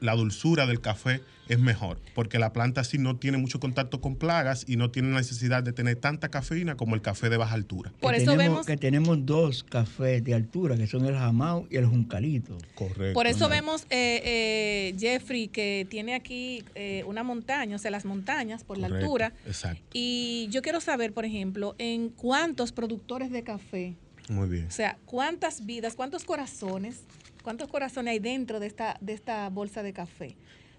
la 0.00 0.14
dulzura 0.14 0.66
del 0.66 0.80
café 0.80 1.20
es 1.48 1.58
mejor, 1.58 1.98
porque 2.14 2.38
la 2.38 2.52
planta 2.52 2.80
así 2.80 2.98
no 2.98 3.16
tiene 3.16 3.36
mucho 3.36 3.60
contacto 3.60 4.00
con 4.00 4.16
plagas 4.16 4.64
y 4.66 4.76
no 4.76 4.90
tiene 4.90 5.08
necesidad 5.08 5.62
de 5.62 5.72
tener 5.72 5.96
tanta 5.96 6.30
cafeína 6.30 6.76
como 6.76 6.94
el 6.94 7.02
café 7.02 7.28
de 7.28 7.36
baja 7.36 7.54
altura. 7.54 7.92
Por 8.00 8.14
eso 8.14 8.36
vemos 8.36 8.66
que 8.66 8.76
tenemos 8.76 9.26
dos 9.26 9.64
cafés 9.64 10.24
de 10.24 10.34
altura, 10.34 10.76
que 10.76 10.86
son 10.86 11.04
el 11.04 11.14
jamao 11.14 11.66
y 11.70 11.76
el 11.76 11.86
juncalito. 11.86 12.56
Correcto. 12.74 13.12
Por 13.12 13.26
eso 13.26 13.48
vemos, 13.48 13.82
eh, 13.90 14.22
eh, 14.24 14.94
Jeffrey, 14.98 15.48
que 15.48 15.86
tiene 15.90 16.14
aquí 16.14 16.64
eh, 16.74 17.04
una 17.06 17.22
montaña, 17.22 17.76
o 17.76 17.78
sea, 17.78 17.90
las 17.90 18.04
montañas 18.04 18.64
por 18.64 18.78
la 18.78 18.86
altura. 18.86 19.32
Exacto. 19.46 19.82
Y 19.92 20.48
yo 20.50 20.62
quiero 20.62 20.80
saber, 20.80 21.12
por 21.12 21.24
ejemplo, 21.24 21.74
en 21.78 22.08
cuántos 22.08 22.72
productores 22.72 23.30
de 23.30 23.42
café 23.42 23.96
muy 24.28 24.48
bien. 24.48 24.66
O 24.66 24.70
sea, 24.70 24.98
¿cuántas 25.04 25.66
vidas, 25.66 25.94
cuántos 25.94 26.24
corazones, 26.24 27.02
cuántos 27.42 27.68
corazones 27.68 28.12
hay 28.12 28.18
dentro 28.18 28.60
de 28.60 28.66
esta, 28.66 28.96
de 29.00 29.12
esta 29.12 29.48
bolsa 29.48 29.82
de 29.82 29.92
café? 29.92 30.36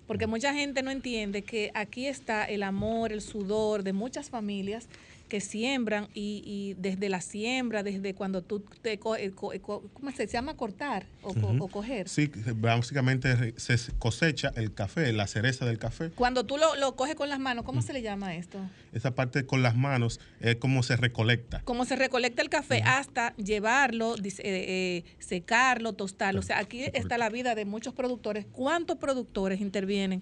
Porque 0.08 0.28
mucha 0.28 0.54
gente 0.54 0.84
no 0.84 0.92
entiende 0.92 1.44
que 1.44 1.72
aquí 1.74 2.08
está 2.08 2.46
el 2.46 2.64
amor, 2.64 3.14
el 3.14 3.22
sudor 3.22 3.84
de 3.84 3.94
muchas 3.94 4.30
familias 4.30 4.88
que 5.34 5.42
siembran 5.42 6.10
y, 6.14 6.76
desde 6.78 7.10
la 7.10 7.20
siembra, 7.20 7.82
desde 7.82 8.14
cuando 8.14 8.44
tú 8.44 8.60
te 8.84 8.94
eh, 8.94 9.00
eh, 9.18 9.32
¿cómo 9.34 10.12
se 10.16 10.28
llama? 10.28 10.56
Cortar 10.56 11.08
o, 11.24 11.68
coger. 11.70 12.08
Sí, 12.08 12.30
básicamente 12.56 13.56
se 13.58 13.78
cosecha 13.98 14.52
el 14.56 14.76
café, 14.76 15.12
la 15.12 15.26
cereza 15.26 15.66
del 15.66 15.80
café. 15.80 16.12
Cuando 16.12 16.44
tú 16.46 16.58
lo, 16.58 16.76
lo 16.76 16.96
coges 16.96 17.16
con 17.16 17.30
las 17.30 17.40
manos, 17.40 17.66
¿cómo 17.66 17.82
se 17.82 17.94
le 17.94 18.04
llama 18.04 18.36
esto? 18.36 18.60
Esa 18.92 19.16
parte 19.16 19.48
con 19.48 19.64
las 19.64 19.76
manos 19.76 20.20
es 20.40 20.58
como 20.58 20.84
se 20.84 20.98
recolecta. 20.98 21.64
Como 21.64 21.84
se 21.86 21.96
recolecta 21.96 22.44
el 22.44 22.50
café 22.50 22.84
hasta 22.84 23.36
llevarlo, 23.38 24.14
eh, 24.38 25.04
secarlo, 25.18 25.94
tostarlo. 25.94 26.42
O 26.42 26.44
sea, 26.44 26.60
aquí 26.60 26.84
está 26.94 27.18
la 27.18 27.30
vida 27.30 27.56
de 27.56 27.66
muchos 27.66 27.96
productores. 27.96 28.46
¿Cuántos 28.52 28.98
productores 28.98 29.62
intervienen? 29.62 30.22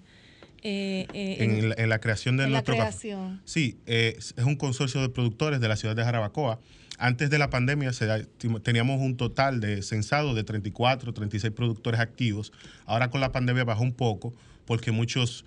Eh, 0.64 1.08
eh, 1.12 1.74
en, 1.76 1.88
la, 1.88 1.98
creación 1.98 2.36
de 2.36 2.46
nuestro 2.46 2.76
creación. 2.76 3.42
Sí, 3.44 3.78
eh, 3.86 4.14
es 4.16 4.44
un 4.44 4.54
consorcio 4.54 5.00
de 5.00 5.08
productores 5.08 5.60
de 5.60 5.66
la 5.66 5.76
ciudad 5.76 5.96
de 5.96 6.04
Jarabacoa. 6.04 6.60
Antes 6.98 7.30
de 7.30 7.38
la 7.38 7.50
pandemia 7.50 7.90
teníamos 8.62 9.00
un 9.00 9.16
total 9.16 9.58
de 9.60 9.82
censado 9.82 10.34
de 10.34 10.44
34, 10.44 11.12
36 11.12 11.52
productores 11.52 11.98
activos. 11.98 12.52
Ahora 12.86 13.10
con 13.10 13.20
la 13.20 13.32
pandemia 13.32 13.64
bajó 13.64 13.82
un 13.82 13.92
poco 13.92 14.34
porque 14.64 14.92
muchos 14.92 15.44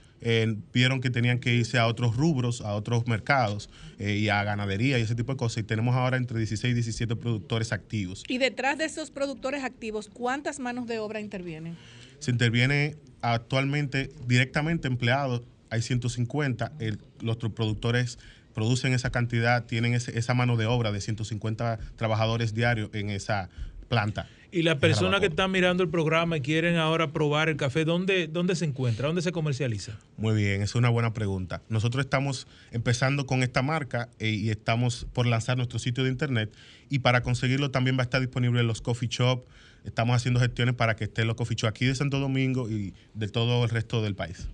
vieron 0.74 1.00
que 1.02 1.12
tenían 1.12 1.40
que 1.40 1.54
irse 1.54 1.78
a 1.78 1.88
otros 1.88 2.18
rubros, 2.18 2.60
a 2.60 2.74
otros 2.74 3.08
mercados 3.08 3.70
y 4.00 4.28
a 4.30 4.44
ganadería 4.44 5.00
y 5.00 5.04
ese 5.04 5.16
tipo 5.16 5.32
de 5.32 5.38
cosas. 5.38 5.60
Y 5.60 5.64
tenemos 5.64 5.96
ahora 5.96 6.18
entre 6.18 6.40
16 6.40 6.72
y 6.72 6.74
17 6.74 7.16
productores 7.16 7.72
activos. 7.72 8.24
Y 8.28 8.38
detrás 8.38 8.78
de 8.78 8.86
esos 8.86 9.12
productores 9.12 9.64
activos, 9.64 10.10
¿cuántas 10.12 10.60
manos 10.60 10.88
de 10.88 11.00
obra 11.00 11.22
intervienen? 11.22 11.78
Se 12.20 12.32
interviene 12.32 12.98
actualmente 13.34 14.10
directamente 14.28 14.88
empleados, 14.88 15.42
hay 15.70 15.82
150, 15.82 16.74
los 17.22 17.38
productores 17.38 18.20
producen 18.54 18.94
esa 18.94 19.10
cantidad, 19.10 19.66
tienen 19.66 19.94
esa 19.94 20.34
mano 20.34 20.56
de 20.58 20.66
obra 20.66 20.92
de 20.92 21.02
150 21.02 21.80
trabajadores 21.98 22.54
diarios 22.54 22.90
en 22.94 23.10
esa 23.10 23.50
planta. 23.90 24.28
Y 24.52 24.64
las 24.64 24.78
personas 24.78 25.20
que 25.20 25.26
están 25.26 25.52
mirando 25.52 25.84
el 25.84 25.90
programa 25.90 26.38
y 26.38 26.42
quieren 26.42 26.78
ahora 26.78 27.12
probar 27.12 27.50
el 27.50 27.58
café, 27.58 27.84
¿dónde, 27.84 28.28
¿dónde 28.28 28.56
se 28.56 28.64
encuentra? 28.64 29.08
¿Dónde 29.08 29.22
se 29.22 29.34
comercializa? 29.34 30.00
Muy 30.16 30.34
bien, 30.34 30.62
es 30.62 30.76
una 30.76 30.88
buena 30.88 31.14
pregunta. 31.14 31.62
Nosotros 31.68 32.06
estamos 32.06 32.48
empezando 32.72 33.26
con 33.26 33.44
esta 33.44 33.62
marca 33.62 34.08
eh, 34.18 34.30
y 34.30 34.50
estamos 34.50 35.08
por 35.12 35.26
lanzar 35.26 35.58
nuestro 35.58 35.78
sitio 35.78 36.06
de 36.06 36.10
internet 36.10 36.54
y 36.90 37.00
para 37.00 37.22
conseguirlo 37.22 37.70
también 37.70 37.98
va 37.98 38.02
a 38.02 38.06
estar 38.06 38.22
disponible 38.22 38.62
en 38.62 38.68
los 38.68 38.82
coffee 38.82 39.10
shop, 39.10 39.44
estamos 39.86 40.16
haciendo 40.16 40.40
gestiones 40.40 40.76
para 40.76 40.96
que 40.96 41.06
esté 41.06 41.26
los 41.26 41.36
coffee 41.36 41.56
aquí 41.68 41.86
de 41.86 41.96
Santo 41.96 42.20
Domingo 42.20 42.70
y 42.70 42.94
de 43.14 43.28
todo 43.28 43.64
el 43.64 43.70
resto 43.70 44.02
del 44.02 44.16
país. 44.16 44.48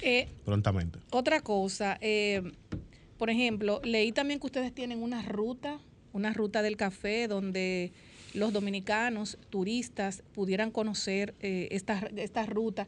Eh, 0.00 0.28
prontamente. 0.44 0.98
Otra 1.10 1.40
cosa, 1.40 1.98
eh, 2.00 2.42
por 3.16 3.30
ejemplo, 3.30 3.80
leí 3.84 4.12
también 4.12 4.40
que 4.40 4.46
ustedes 4.46 4.72
tienen 4.72 5.02
una 5.02 5.22
ruta, 5.22 5.78
una 6.12 6.32
ruta 6.32 6.62
del 6.62 6.76
café 6.76 7.28
donde 7.28 7.92
los 8.34 8.52
dominicanos, 8.52 9.38
turistas, 9.50 10.22
pudieran 10.34 10.70
conocer 10.70 11.34
eh, 11.40 11.68
esta, 11.72 12.08
esta 12.16 12.46
ruta. 12.46 12.86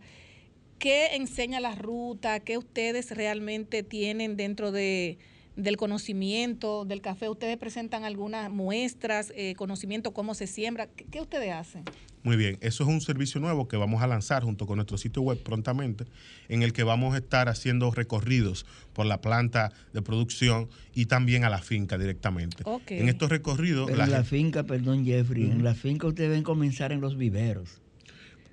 ¿Qué 0.78 1.16
enseña 1.16 1.60
la 1.60 1.74
ruta? 1.74 2.40
¿Qué 2.40 2.56
ustedes 2.56 3.10
realmente 3.10 3.82
tienen 3.82 4.36
dentro 4.36 4.72
de, 4.72 5.18
del 5.56 5.76
conocimiento 5.76 6.84
del 6.84 7.00
café. 7.00 7.28
Ustedes 7.28 7.56
presentan 7.56 8.04
algunas 8.04 8.50
muestras, 8.50 9.32
eh, 9.36 9.54
conocimiento, 9.56 10.12
cómo 10.12 10.34
se 10.34 10.46
siembra. 10.46 10.86
¿Qué, 10.86 11.20
ustedes 11.20 11.52
hacen? 11.52 11.84
Muy 12.22 12.36
bien, 12.36 12.58
eso 12.60 12.84
es 12.84 12.90
un 12.90 13.00
servicio 13.00 13.40
nuevo 13.40 13.66
que 13.66 13.78
vamos 13.78 14.02
a 14.02 14.06
lanzar 14.06 14.42
junto 14.42 14.66
con 14.66 14.76
nuestro 14.76 14.98
sitio 14.98 15.22
web 15.22 15.42
prontamente, 15.42 16.04
en 16.48 16.62
el 16.62 16.74
que 16.74 16.82
vamos 16.82 17.14
a 17.14 17.18
estar 17.18 17.48
haciendo 17.48 17.90
recorridos 17.90 18.66
por 18.92 19.06
la 19.06 19.22
planta 19.22 19.72
de 19.94 20.02
producción 20.02 20.68
y 20.94 21.06
también 21.06 21.44
a 21.44 21.50
la 21.50 21.62
finca 21.62 21.96
directamente. 21.96 22.62
En 22.88 23.08
estos 23.08 23.30
recorridos... 23.30 23.90
la 23.90 24.04
en 24.04 24.10
la 24.10 24.24
finca, 24.24 24.64
perdón 24.64 25.06
Jeffrey, 25.06 25.44
en 25.44 25.64
la 25.64 25.74
finca 25.74 26.08
ustedes 26.08 26.28
deben 26.28 26.44
comenzar 26.44 26.92
en 26.92 27.00
los 27.00 27.16
viveros. 27.16 27.80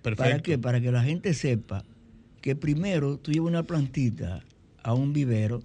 Perfecto. 0.01 0.23
¿Para 0.23 0.41
qué? 0.41 0.57
Para 0.57 0.79
que 0.79 0.91
la 0.91 1.03
gente 1.03 1.33
sepa 1.33 1.83
que 2.41 2.55
primero 2.55 3.17
tú 3.17 3.31
llevas 3.31 3.49
una 3.49 3.63
plantita 3.63 4.45
a 4.81 4.93
un 4.93 5.11
vivero 5.11 5.61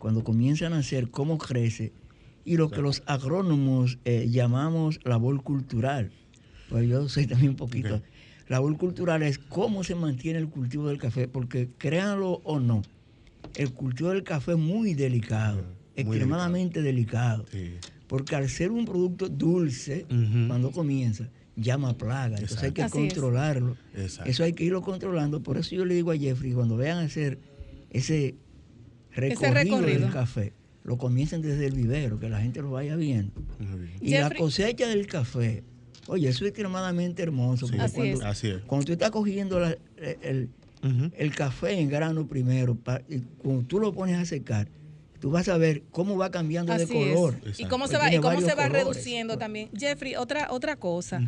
cuando 0.00 0.24
comienzan 0.24 0.72
a 0.72 0.78
hacer 0.78 1.10
cómo 1.10 1.36
crece 1.36 1.92
y 2.42 2.56
lo 2.56 2.70
que 2.70 2.80
los 2.80 3.02
agrónomos 3.04 3.98
eh, 4.06 4.28
llamamos 4.30 4.98
labor 5.04 5.42
cultural. 5.42 6.10
Pues 6.70 6.88
yo 6.88 7.06
sé 7.10 7.26
también 7.26 7.50
un 7.50 7.56
poquito. 7.56 8.00
Labor 8.48 8.78
cultural 8.78 9.22
es 9.22 9.38
cómo 9.38 9.84
se 9.84 9.94
mantiene 9.94 10.38
el 10.38 10.48
cultivo 10.48 10.88
del 10.88 10.96
café, 10.98 11.28
porque 11.28 11.68
créanlo 11.76 12.40
o 12.44 12.58
no, 12.58 12.80
el 13.54 13.74
cultivo 13.74 14.08
del 14.08 14.24
café 14.24 14.52
es 14.52 14.58
muy 14.58 14.94
delicado, 14.94 15.62
extremadamente 15.94 16.80
delicado. 16.80 17.44
Porque 18.06 18.34
al 18.34 18.48
ser 18.48 18.70
un 18.70 18.86
producto 18.86 19.28
dulce, 19.28 20.06
cuando 20.48 20.70
comienza, 20.72 21.28
llama 21.56 21.96
plaga. 21.98 22.38
Entonces 22.38 22.62
hay 22.62 22.72
que 22.72 22.88
controlarlo. 22.88 23.76
Eso 24.24 24.44
hay 24.44 24.54
que 24.54 24.64
irlo 24.64 24.80
controlando. 24.80 25.42
Por 25.42 25.58
eso 25.58 25.76
yo 25.76 25.84
le 25.84 25.94
digo 25.94 26.10
a 26.10 26.16
Jeffrey, 26.16 26.52
cuando 26.52 26.78
vean 26.78 26.98
hacer 26.98 27.38
ese 27.90 28.36
recorrido, 29.20 29.80
del 29.80 30.10
café, 30.10 30.52
lo 30.84 30.98
comiencen 30.98 31.42
desde 31.42 31.66
el 31.66 31.74
vivero, 31.74 32.18
que 32.18 32.28
la 32.28 32.40
gente 32.40 32.62
lo 32.62 32.72
vaya 32.72 32.96
viendo. 32.96 33.32
Y 34.00 34.12
la 34.12 34.30
cosecha 34.30 34.88
del 34.88 35.06
café, 35.06 35.62
oye, 36.06 36.28
eso 36.28 36.44
es 36.44 36.50
extremadamente 36.50 37.22
hermoso. 37.22 37.66
Así, 37.78 38.14
cuando, 38.66 38.86
tú 38.86 38.92
estás 38.92 39.10
cogiendo 39.10 39.60
el, 39.96 41.34
café 41.34 41.78
en 41.78 41.88
grano 41.88 42.26
primero, 42.26 42.76
y 43.08 43.18
cuando 43.38 43.62
tú 43.64 43.78
lo 43.78 43.92
pones 43.92 44.16
a 44.16 44.24
secar, 44.24 44.68
tú 45.20 45.30
vas 45.30 45.48
a 45.48 45.58
ver 45.58 45.82
cómo 45.90 46.16
va 46.16 46.30
cambiando 46.30 46.76
de 46.76 46.86
color. 46.86 47.40
Y 47.58 47.66
cómo 47.66 47.86
se 47.86 47.98
va, 47.98 48.12
y 48.12 48.18
cómo 48.18 48.40
se 48.40 48.54
va 48.54 48.68
reduciendo 48.68 49.38
también. 49.38 49.70
Jeffrey, 49.76 50.16
otra, 50.16 50.48
otra 50.50 50.76
cosa. 50.76 51.22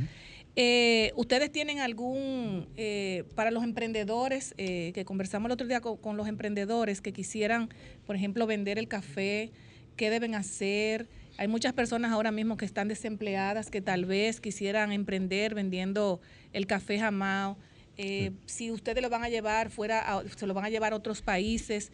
Eh, 0.55 1.13
¿Ustedes 1.17 1.51
tienen 1.51 1.79
algún, 1.79 2.69
eh, 2.77 3.25
para 3.35 3.51
los 3.51 3.65
emprendedores, 3.65 4.55
eh, 4.59 4.93
que 4.95 5.05
conversamos 5.05 5.47
el 5.47 5.53
otro 5.53 5.67
día 5.67 5.81
con, 5.81 6.17
los 6.17 6.29
emprendedores 6.29 7.01
que 7.01 7.13
quisieran, 7.13 7.71
por 8.07 8.17
ejemplo, 8.17 8.47
vender 8.47 8.79
el 8.79 8.87
café, 8.87 9.51
qué 9.97 10.11
deben 10.11 10.35
hacer? 10.35 11.09
Hay 11.39 11.49
muchas 11.49 11.73
personas 11.73 12.13
ahora 12.13 12.31
mismo 12.33 12.59
que 12.59 12.67
están 12.67 12.89
desempleadas, 12.89 13.71
que 13.71 13.81
tal 13.81 14.05
vez 14.05 14.41
quisieran 14.41 14.93
emprender 14.93 15.55
vendiendo 15.55 16.21
el 16.53 16.67
café 16.67 16.99
jamao. 16.99 17.57
Si 18.47 18.71
ustedes 18.71 19.03
lo 19.03 19.09
van 19.09 19.23
a 19.23 19.29
llevar 19.29 19.71
fuera, 19.71 20.23
se 20.37 20.47
lo 20.47 20.53
van 20.55 20.67
a 20.67 20.71
llevar 20.71 20.93
a 20.93 20.97
otros 20.97 21.23
países, 21.23 21.93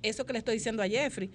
eso 0.10 0.26
que 0.26 0.34
le 0.34 0.40
estoy 0.40 0.56
diciendo 0.56 0.84
a 0.84 0.88
Jeffrey. 0.88 1.32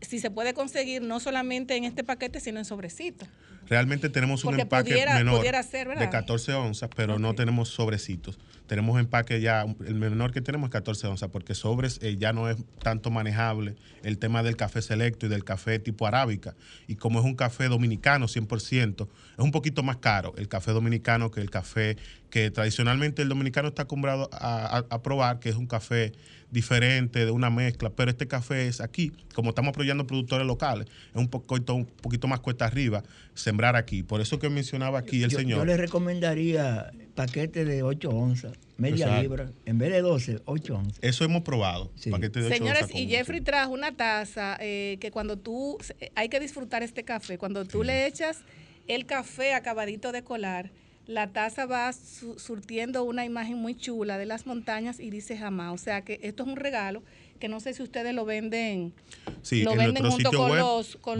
Si 0.00 0.18
se 0.18 0.30
puede 0.30 0.54
conseguir 0.54 1.02
no 1.02 1.20
solamente 1.20 1.76
en 1.76 1.84
este 1.84 2.04
paquete, 2.04 2.40
sino 2.40 2.58
en 2.58 2.64
sobrecito. 2.64 3.26
Realmente 3.68 4.10
tenemos 4.10 4.44
un 4.44 4.60
empaque 4.60 4.94
menor 5.06 5.42
de 5.42 6.10
14 6.10 6.52
onzas, 6.54 6.90
pero 6.94 7.18
no 7.18 7.34
tenemos 7.34 7.68
sobrecitos. 7.68 8.38
Tenemos 8.66 8.98
empaque 8.98 9.40
ya, 9.40 9.66
el 9.86 9.94
menor 9.94 10.32
que 10.32 10.40
tenemos 10.40 10.68
es 10.68 10.72
14 10.72 11.06
onzas, 11.06 11.28
porque 11.30 11.54
sobres 11.54 11.98
eh, 12.02 12.16
ya 12.18 12.32
no 12.32 12.48
es 12.48 12.56
tanto 12.82 13.10
manejable 13.10 13.76
el 14.02 14.18
tema 14.18 14.42
del 14.42 14.56
café 14.56 14.80
selecto 14.80 15.26
y 15.26 15.28
del 15.28 15.44
café 15.44 15.78
tipo 15.78 16.06
arábica. 16.06 16.54
Y 16.88 16.96
como 16.96 17.18
es 17.18 17.24
un 17.24 17.34
café 17.34 17.68
dominicano 17.68 18.26
100%, 18.26 19.08
es 19.36 19.44
un 19.44 19.50
poquito 19.50 19.82
más 19.82 19.98
caro 19.98 20.34
el 20.36 20.48
café 20.48 20.72
dominicano 20.72 21.30
que 21.30 21.40
el 21.40 21.50
café 21.50 21.96
que 22.30 22.50
tradicionalmente 22.50 23.22
el 23.22 23.28
dominicano 23.28 23.68
está 23.68 23.82
acostumbrado 23.82 24.28
a 24.32 25.02
probar, 25.02 25.38
que 25.38 25.50
es 25.50 25.56
un 25.56 25.66
café 25.66 26.12
diferente, 26.54 27.24
de 27.26 27.30
una 27.30 27.50
mezcla, 27.50 27.90
pero 27.90 28.10
este 28.10 28.26
café 28.26 28.68
es 28.68 28.80
aquí, 28.80 29.12
como 29.34 29.50
estamos 29.50 29.70
apoyando 29.70 30.06
productores 30.06 30.46
locales, 30.46 30.86
es 30.86 31.16
un 31.16 31.28
poquito, 31.28 31.74
un 31.74 31.84
poquito 31.84 32.28
más 32.28 32.40
cuesta 32.40 32.64
arriba 32.64 33.02
sembrar 33.34 33.76
aquí. 33.76 34.02
Por 34.02 34.20
eso 34.20 34.38
que 34.38 34.48
mencionaba 34.48 35.00
aquí 35.00 35.24
el 35.24 35.32
señor. 35.32 35.58
Yo 35.58 35.64
le 35.64 35.76
recomendaría 35.76 36.90
paquete 37.14 37.64
de 37.64 37.82
8 37.82 38.10
onzas, 38.10 38.52
media 38.76 39.20
libra, 39.20 39.52
en 39.64 39.78
vez 39.78 39.92
de 39.92 40.00
12, 40.00 40.42
8 40.44 40.74
onzas. 40.74 40.98
Eso 41.02 41.24
hemos 41.24 41.42
probado, 41.42 41.90
paquete 42.10 42.40
de 42.40 42.46
8 42.46 42.56
Señores, 42.56 42.86
y 42.94 43.06
Jeffrey 43.06 43.40
trajo 43.40 43.72
una 43.72 43.96
taza 43.96 44.56
eh, 44.60 44.98
que 45.00 45.10
cuando 45.10 45.36
tú, 45.36 45.78
hay 46.14 46.28
que 46.28 46.40
disfrutar 46.40 46.82
este 46.82 47.04
café, 47.04 47.38
cuando 47.38 47.64
tú 47.64 47.82
le 47.82 48.06
echas 48.06 48.40
el 48.86 49.06
café 49.06 49.54
acabadito 49.54 50.12
de 50.12 50.22
colar, 50.22 50.70
la 51.06 51.32
taza 51.32 51.66
va 51.66 51.92
surtiendo 51.92 53.04
una 53.04 53.24
imagen 53.24 53.58
muy 53.58 53.74
chula 53.74 54.16
de 54.16 54.24
las 54.26 54.46
montañas 54.46 55.00
y 55.00 55.10
dice 55.10 55.36
jamás. 55.36 55.74
O 55.74 55.78
sea 55.78 56.02
que 56.02 56.18
esto 56.22 56.44
es 56.44 56.48
un 56.48 56.56
regalo 56.56 57.02
que 57.38 57.48
no 57.48 57.60
sé 57.60 57.74
si 57.74 57.82
ustedes 57.82 58.14
lo 58.14 58.24
venden. 58.24 58.94
Sí, 59.42 59.62
en 59.62 59.76
nuestro 59.76 60.10
sitio 60.12 60.46
web 60.46 60.62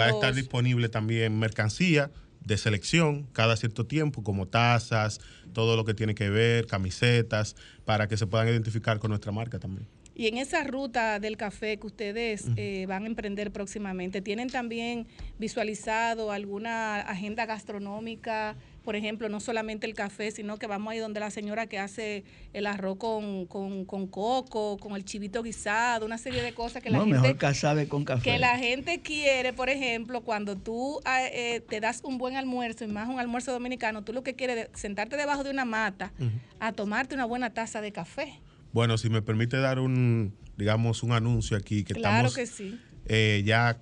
va 0.00 0.06
a 0.06 0.10
estar 0.10 0.34
disponible 0.34 0.88
también 0.88 1.38
mercancía 1.38 2.10
de 2.44 2.56
selección 2.56 3.26
cada 3.32 3.56
cierto 3.56 3.86
tiempo, 3.86 4.22
como 4.22 4.46
tazas, 4.46 5.20
todo 5.52 5.76
lo 5.76 5.84
que 5.84 5.94
tiene 5.94 6.14
que 6.14 6.30
ver, 6.30 6.66
camisetas, 6.66 7.56
para 7.84 8.08
que 8.08 8.16
se 8.16 8.26
puedan 8.26 8.48
identificar 8.48 8.98
con 8.98 9.10
nuestra 9.10 9.32
marca 9.32 9.58
también. 9.58 9.86
Y 10.16 10.28
en 10.28 10.36
esa 10.36 10.62
ruta 10.62 11.18
del 11.18 11.36
café 11.36 11.76
que 11.78 11.86
ustedes 11.88 12.46
eh, 12.56 12.86
van 12.86 13.02
a 13.02 13.06
emprender 13.06 13.50
próximamente, 13.50 14.22
¿tienen 14.22 14.48
también 14.48 15.08
visualizado 15.38 16.30
alguna 16.30 17.00
agenda 17.00 17.46
gastronómica? 17.46 18.54
Por 18.84 18.96
ejemplo, 18.96 19.28
no 19.28 19.40
solamente 19.40 19.86
el 19.86 19.94
café, 19.94 20.30
sino 20.30 20.58
que 20.58 20.66
vamos 20.66 20.92
ahí 20.92 20.98
donde 20.98 21.18
la 21.18 21.30
señora 21.30 21.66
que 21.66 21.78
hace 21.78 22.24
el 22.52 22.66
arroz 22.66 22.98
con, 22.98 23.46
con, 23.46 23.84
con 23.86 24.06
coco, 24.06 24.76
con 24.76 24.94
el 24.94 25.04
chivito 25.04 25.42
guisado, 25.42 26.04
una 26.04 26.18
serie 26.18 26.42
de 26.42 26.52
cosas 26.52 26.82
que 26.82 26.90
la 26.90 26.98
no, 26.98 27.04
gente... 27.04 27.20
mejor 27.20 27.36
casabe 27.38 27.88
con 27.88 28.04
café. 28.04 28.22
Que 28.22 28.38
la 28.38 28.58
gente 28.58 29.00
quiere, 29.00 29.52
por 29.52 29.70
ejemplo, 29.70 30.20
cuando 30.20 30.56
tú 30.56 31.00
ah, 31.04 31.22
eh, 31.26 31.62
te 31.66 31.80
das 31.80 32.02
un 32.04 32.18
buen 32.18 32.36
almuerzo, 32.36 32.84
y 32.84 32.88
más 32.88 33.08
un 33.08 33.18
almuerzo 33.18 33.52
dominicano, 33.52 34.04
tú 34.04 34.12
lo 34.12 34.22
que 34.22 34.34
quieres 34.34 34.68
es 34.72 34.80
sentarte 34.80 35.16
debajo 35.16 35.42
de 35.44 35.50
una 35.50 35.64
mata 35.64 36.12
a 36.60 36.72
tomarte 36.72 37.14
una 37.14 37.24
buena 37.24 37.50
taza 37.54 37.80
de 37.80 37.92
café. 37.92 38.40
Bueno, 38.72 38.98
si 38.98 39.08
me 39.08 39.22
permite 39.22 39.56
dar 39.56 39.78
un, 39.78 40.34
digamos, 40.56 41.02
un 41.02 41.12
anuncio 41.12 41.56
aquí, 41.56 41.84
que 41.84 41.94
claro 41.94 42.28
estamos 42.28 42.34
que 42.34 42.46
sí. 42.46 42.78
Eh, 43.06 43.42
ya 43.44 43.78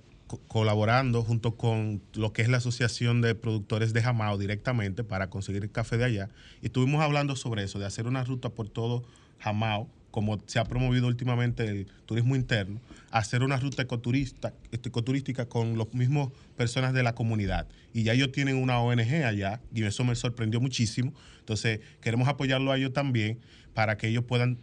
colaborando 0.47 1.23
junto 1.23 1.55
con 1.55 2.01
lo 2.13 2.33
que 2.33 2.41
es 2.41 2.49
la 2.49 2.57
Asociación 2.57 3.21
de 3.21 3.35
Productores 3.35 3.93
de 3.93 4.01
Jamao 4.01 4.37
directamente 4.37 5.03
para 5.03 5.29
conseguir 5.29 5.63
el 5.63 5.71
café 5.71 5.97
de 5.97 6.05
allá. 6.05 6.29
Y 6.61 6.67
estuvimos 6.67 7.01
hablando 7.01 7.35
sobre 7.35 7.63
eso, 7.63 7.79
de 7.79 7.85
hacer 7.85 8.07
una 8.07 8.23
ruta 8.23 8.49
por 8.49 8.69
todo 8.69 9.03
Jamao, 9.39 9.89
como 10.11 10.39
se 10.45 10.59
ha 10.59 10.63
promovido 10.63 11.07
últimamente 11.07 11.65
el 11.65 11.87
turismo 12.05 12.35
interno, 12.35 12.79
hacer 13.09 13.41
una 13.41 13.57
ruta 13.57 13.81
ecoturista, 13.81 14.53
este, 14.71 14.89
ecoturística 14.89 15.47
con 15.47 15.75
los 15.75 15.91
mismos 15.93 16.31
personas 16.55 16.93
de 16.93 17.01
la 17.01 17.15
comunidad. 17.15 17.67
Y 17.93 18.03
ya 18.03 18.13
ellos 18.13 18.31
tienen 18.31 18.57
una 18.57 18.79
ONG 18.79 19.25
allá 19.25 19.59
y 19.73 19.83
eso 19.83 20.03
me 20.03 20.15
sorprendió 20.15 20.61
muchísimo. 20.61 21.13
Entonces 21.39 21.79
queremos 21.99 22.27
apoyarlo 22.27 22.71
a 22.71 22.77
ellos 22.77 22.93
también 22.93 23.39
para 23.73 23.97
que 23.97 24.07
ellos 24.07 24.23
puedan 24.23 24.59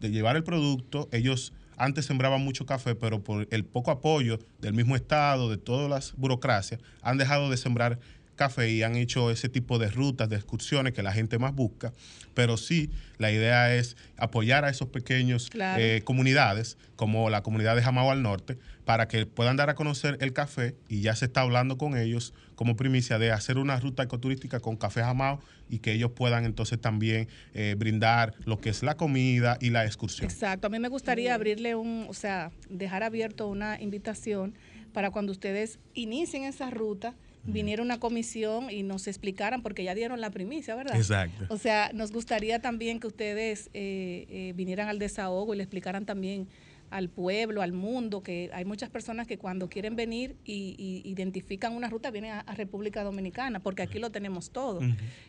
llevar 0.00 0.34
el 0.34 0.42
producto, 0.42 1.08
ellos 1.12 1.52
antes 1.78 2.06
sembraban 2.06 2.42
mucho 2.42 2.66
café, 2.66 2.94
pero 2.94 3.22
por 3.22 3.46
el 3.50 3.64
poco 3.64 3.90
apoyo 3.90 4.38
del 4.60 4.74
mismo 4.74 4.96
Estado, 4.96 5.48
de 5.48 5.56
todas 5.56 5.88
las 5.88 6.14
burocracias, 6.16 6.80
han 7.02 7.18
dejado 7.18 7.50
de 7.50 7.56
sembrar 7.56 7.98
café 8.38 8.70
y 8.70 8.82
han 8.82 8.96
hecho 8.96 9.30
ese 9.30 9.50
tipo 9.50 9.78
de 9.78 9.90
rutas, 9.90 10.30
de 10.30 10.36
excursiones 10.36 10.94
que 10.94 11.02
la 11.02 11.12
gente 11.12 11.38
más 11.38 11.54
busca, 11.54 11.92
pero 12.32 12.56
sí, 12.56 12.90
la 13.18 13.30
idea 13.30 13.74
es 13.74 13.96
apoyar 14.16 14.64
a 14.64 14.70
esos 14.70 14.88
pequeños 14.88 15.50
eh, 15.54 16.00
comunidades, 16.04 16.78
como 16.96 17.28
la 17.28 17.42
comunidad 17.42 17.76
de 17.76 17.82
Jamao 17.82 18.10
al 18.10 18.22
Norte, 18.22 18.58
para 18.84 19.08
que 19.08 19.26
puedan 19.26 19.56
dar 19.56 19.68
a 19.68 19.74
conocer 19.74 20.16
el 20.20 20.32
café 20.32 20.74
y 20.88 21.02
ya 21.02 21.14
se 21.14 21.26
está 21.26 21.42
hablando 21.42 21.76
con 21.76 21.96
ellos 21.96 22.32
como 22.54 22.76
primicia 22.76 23.18
de 23.18 23.30
hacer 23.30 23.58
una 23.58 23.78
ruta 23.78 24.02
ecoturística 24.02 24.60
con 24.60 24.76
Café 24.76 25.02
Jamao 25.02 25.40
y 25.68 25.80
que 25.80 25.92
ellos 25.92 26.12
puedan 26.12 26.44
entonces 26.44 26.80
también 26.80 27.28
eh, 27.54 27.74
brindar 27.78 28.34
lo 28.46 28.60
que 28.60 28.70
es 28.70 28.82
la 28.82 28.96
comida 28.96 29.58
y 29.60 29.70
la 29.70 29.84
excursión. 29.84 30.30
Exacto, 30.30 30.68
a 30.68 30.70
mí 30.70 30.78
me 30.78 30.88
gustaría 30.88 31.34
abrirle 31.34 31.74
un, 31.74 32.06
o 32.08 32.14
sea, 32.14 32.50
dejar 32.70 33.02
abierto 33.02 33.48
una 33.48 33.80
invitación 33.80 34.54
para 34.92 35.10
cuando 35.10 35.32
ustedes 35.32 35.78
inicien 35.94 36.44
esa 36.44 36.70
ruta, 36.70 37.14
viniera 37.48 37.82
una 37.82 37.98
comisión 37.98 38.70
y 38.70 38.82
nos 38.82 39.06
explicaran, 39.06 39.62
porque 39.62 39.84
ya 39.84 39.94
dieron 39.94 40.20
la 40.20 40.30
primicia, 40.30 40.74
¿verdad? 40.74 40.96
Exacto. 40.96 41.46
O 41.48 41.58
sea, 41.58 41.90
nos 41.94 42.12
gustaría 42.12 42.60
también 42.60 43.00
que 43.00 43.06
ustedes 43.06 43.70
eh, 43.74 44.26
eh, 44.28 44.52
vinieran 44.54 44.88
al 44.88 44.98
desahogo 44.98 45.54
y 45.54 45.56
le 45.56 45.62
explicaran 45.62 46.06
también 46.06 46.48
al 46.90 47.08
pueblo, 47.08 47.62
al 47.62 47.72
mundo, 47.72 48.22
que 48.22 48.50
hay 48.52 48.64
muchas 48.64 48.88
personas 48.90 49.26
que 49.26 49.38
cuando 49.38 49.68
quieren 49.68 49.96
venir 49.96 50.36
y, 50.44 51.02
identifican 51.04 51.74
una 51.74 51.88
ruta 51.88 52.10
vienen 52.10 52.32
a, 52.32 52.54
República 52.54 53.04
Dominicana, 53.04 53.60
porque 53.60 53.82
aquí 53.82 53.98
lo 53.98 54.10
tenemos 54.10 54.50
todo. 54.50 54.80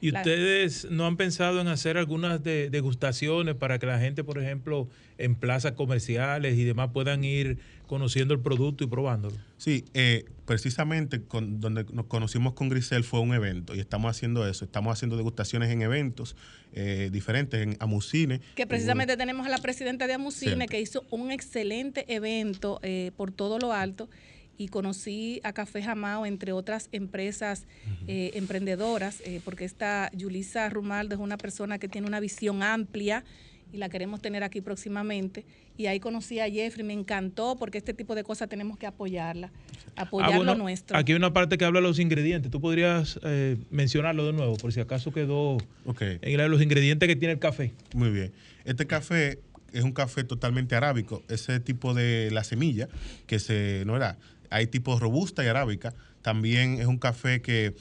¿Y 0.01 0.15
ustedes 0.15 0.89
no 0.89 1.05
han 1.05 1.17
pensado 1.17 1.59
en 1.61 1.67
hacer 1.67 1.97
algunas 1.97 2.41
degustaciones 2.43 3.55
para 3.55 3.78
que 3.78 3.86
la 3.86 3.99
gente, 3.99 4.24
por 4.24 4.39
ejemplo, 4.39 4.88
en 5.20 5.36
plazas 5.36 5.74
comerciales 5.74 6.57
y 6.57 6.63
demás 6.63 6.89
puedan 6.91 7.24
ir 7.24 7.59
conociendo 7.86 8.34
el 8.34 8.39
producto 8.39 8.84
y 8.84 8.88
probándolo? 8.88 9.36
Sí, 9.57 9.86
eh, 9.93 10.26
precisamente 10.45 11.22
con, 11.22 11.59
donde 11.59 11.86
nos 11.91 12.05
conocimos 12.05 12.53
con 12.53 12.70
Grisel 12.70 13.03
fue 13.03 13.20
un 13.20 13.34
evento 13.34 13.76
y 13.76 13.80
estamos 13.80 14.09
haciendo 14.09 14.47
eso. 14.47 14.65
Estamos 14.65 14.93
haciendo 14.93 15.17
degustaciones 15.17 15.70
en 15.70 15.82
eventos 15.82 16.36
eh, 16.74 17.09
diferentes, 17.11 17.61
en 17.61 17.78
Amucine. 17.80 18.41
Que 18.55 18.65
precisamente 18.65 19.17
tenemos 19.17 19.45
a 19.45 19.49
la 19.49 19.57
presidenta 19.57 20.07
de 20.07 20.13
Amucine 20.13 20.67
que 20.67 20.80
hizo 20.80 21.05
un 21.11 21.32
excelente 21.32 22.05
evento 22.13 22.80
eh, 22.82 23.11
por 23.17 23.32
todo 23.32 23.59
lo 23.59 23.74
alto 23.74 24.09
y 24.57 24.67
conocí 24.67 25.39
a 25.43 25.53
Café 25.53 25.82
Jamao, 25.82 26.26
entre 26.26 26.51
otras 26.51 26.89
empresas 26.91 27.65
emprendedoras, 28.07 29.24
porque 29.45 29.63
esta 29.63 30.11
Yulisa 30.11 30.67
Rumaldo 30.67 31.15
es 31.15 31.22
una 31.22 31.38
persona 31.38 31.80
que 31.80 31.88
tiene 31.88 32.07
una 32.07 32.20
visión 32.20 32.61
amplia 32.61 33.24
y 33.72 33.78
la 33.78 33.89
queremos 33.89 34.22
tener 34.22 34.43
aquí 34.43 34.61
próximamente. 34.61 35.45
Y 35.78 35.88
ahí 35.88 35.99
conocí 35.99 36.39
a 36.39 36.49
Jeffrey, 36.49 36.86
me 36.86 36.93
encantó 36.93 37.55
porque 37.57 37.78
este 37.78 37.93
tipo 37.93 38.15
de 38.15 38.24
cosas 38.24 38.49
tenemos 38.49 38.78
que 38.78 38.88
apoyarla, 38.88 39.51
apoyar 39.95 40.34
ah, 40.34 40.39
lo 40.39 40.55
nuestro. 40.55 40.97
Aquí 40.97 41.11
hay 41.11 41.17
una 41.17 41.34
parte 41.34 41.57
que 41.57 41.65
habla 41.65 41.80
de 41.80 41.88
los 41.88 41.99
ingredientes. 41.99 42.51
¿Tú 42.51 42.59
podrías 42.59 43.20
eh, 43.24 43.57
mencionarlo 43.70 44.26
de 44.26 44.34
nuevo, 44.34 44.57
por 44.57 44.74
si 44.74 44.80
acaso 44.80 45.11
quedó 45.11 45.57
en 45.99 46.51
los 46.51 46.61
ingredientes 46.61 47.07
que 47.07 47.15
tiene 47.15 47.34
el 47.34 47.39
café? 47.39 47.74
Muy 47.93 48.09
bien. 48.09 48.32
Este 48.65 48.88
café 48.88 49.39
es 49.72 49.84
un 49.84 49.91
café 49.91 50.24
totalmente 50.24 50.76
arábico. 50.76 51.24
Ese 51.30 51.59
tipo 51.59 51.93
de 51.93 52.30
la 52.32 52.43
semilla 52.43 52.89
que 53.28 53.39
se, 53.39 53.84
no 53.86 53.95
era, 53.95 54.17
hay 54.49 54.67
tipo 54.67 54.99
robusta 54.99 55.43
y 55.43 55.47
arábica. 55.47 55.93
También 56.22 56.80
es 56.80 56.88
un 56.88 56.97
café 56.97 57.41
que 57.41 57.76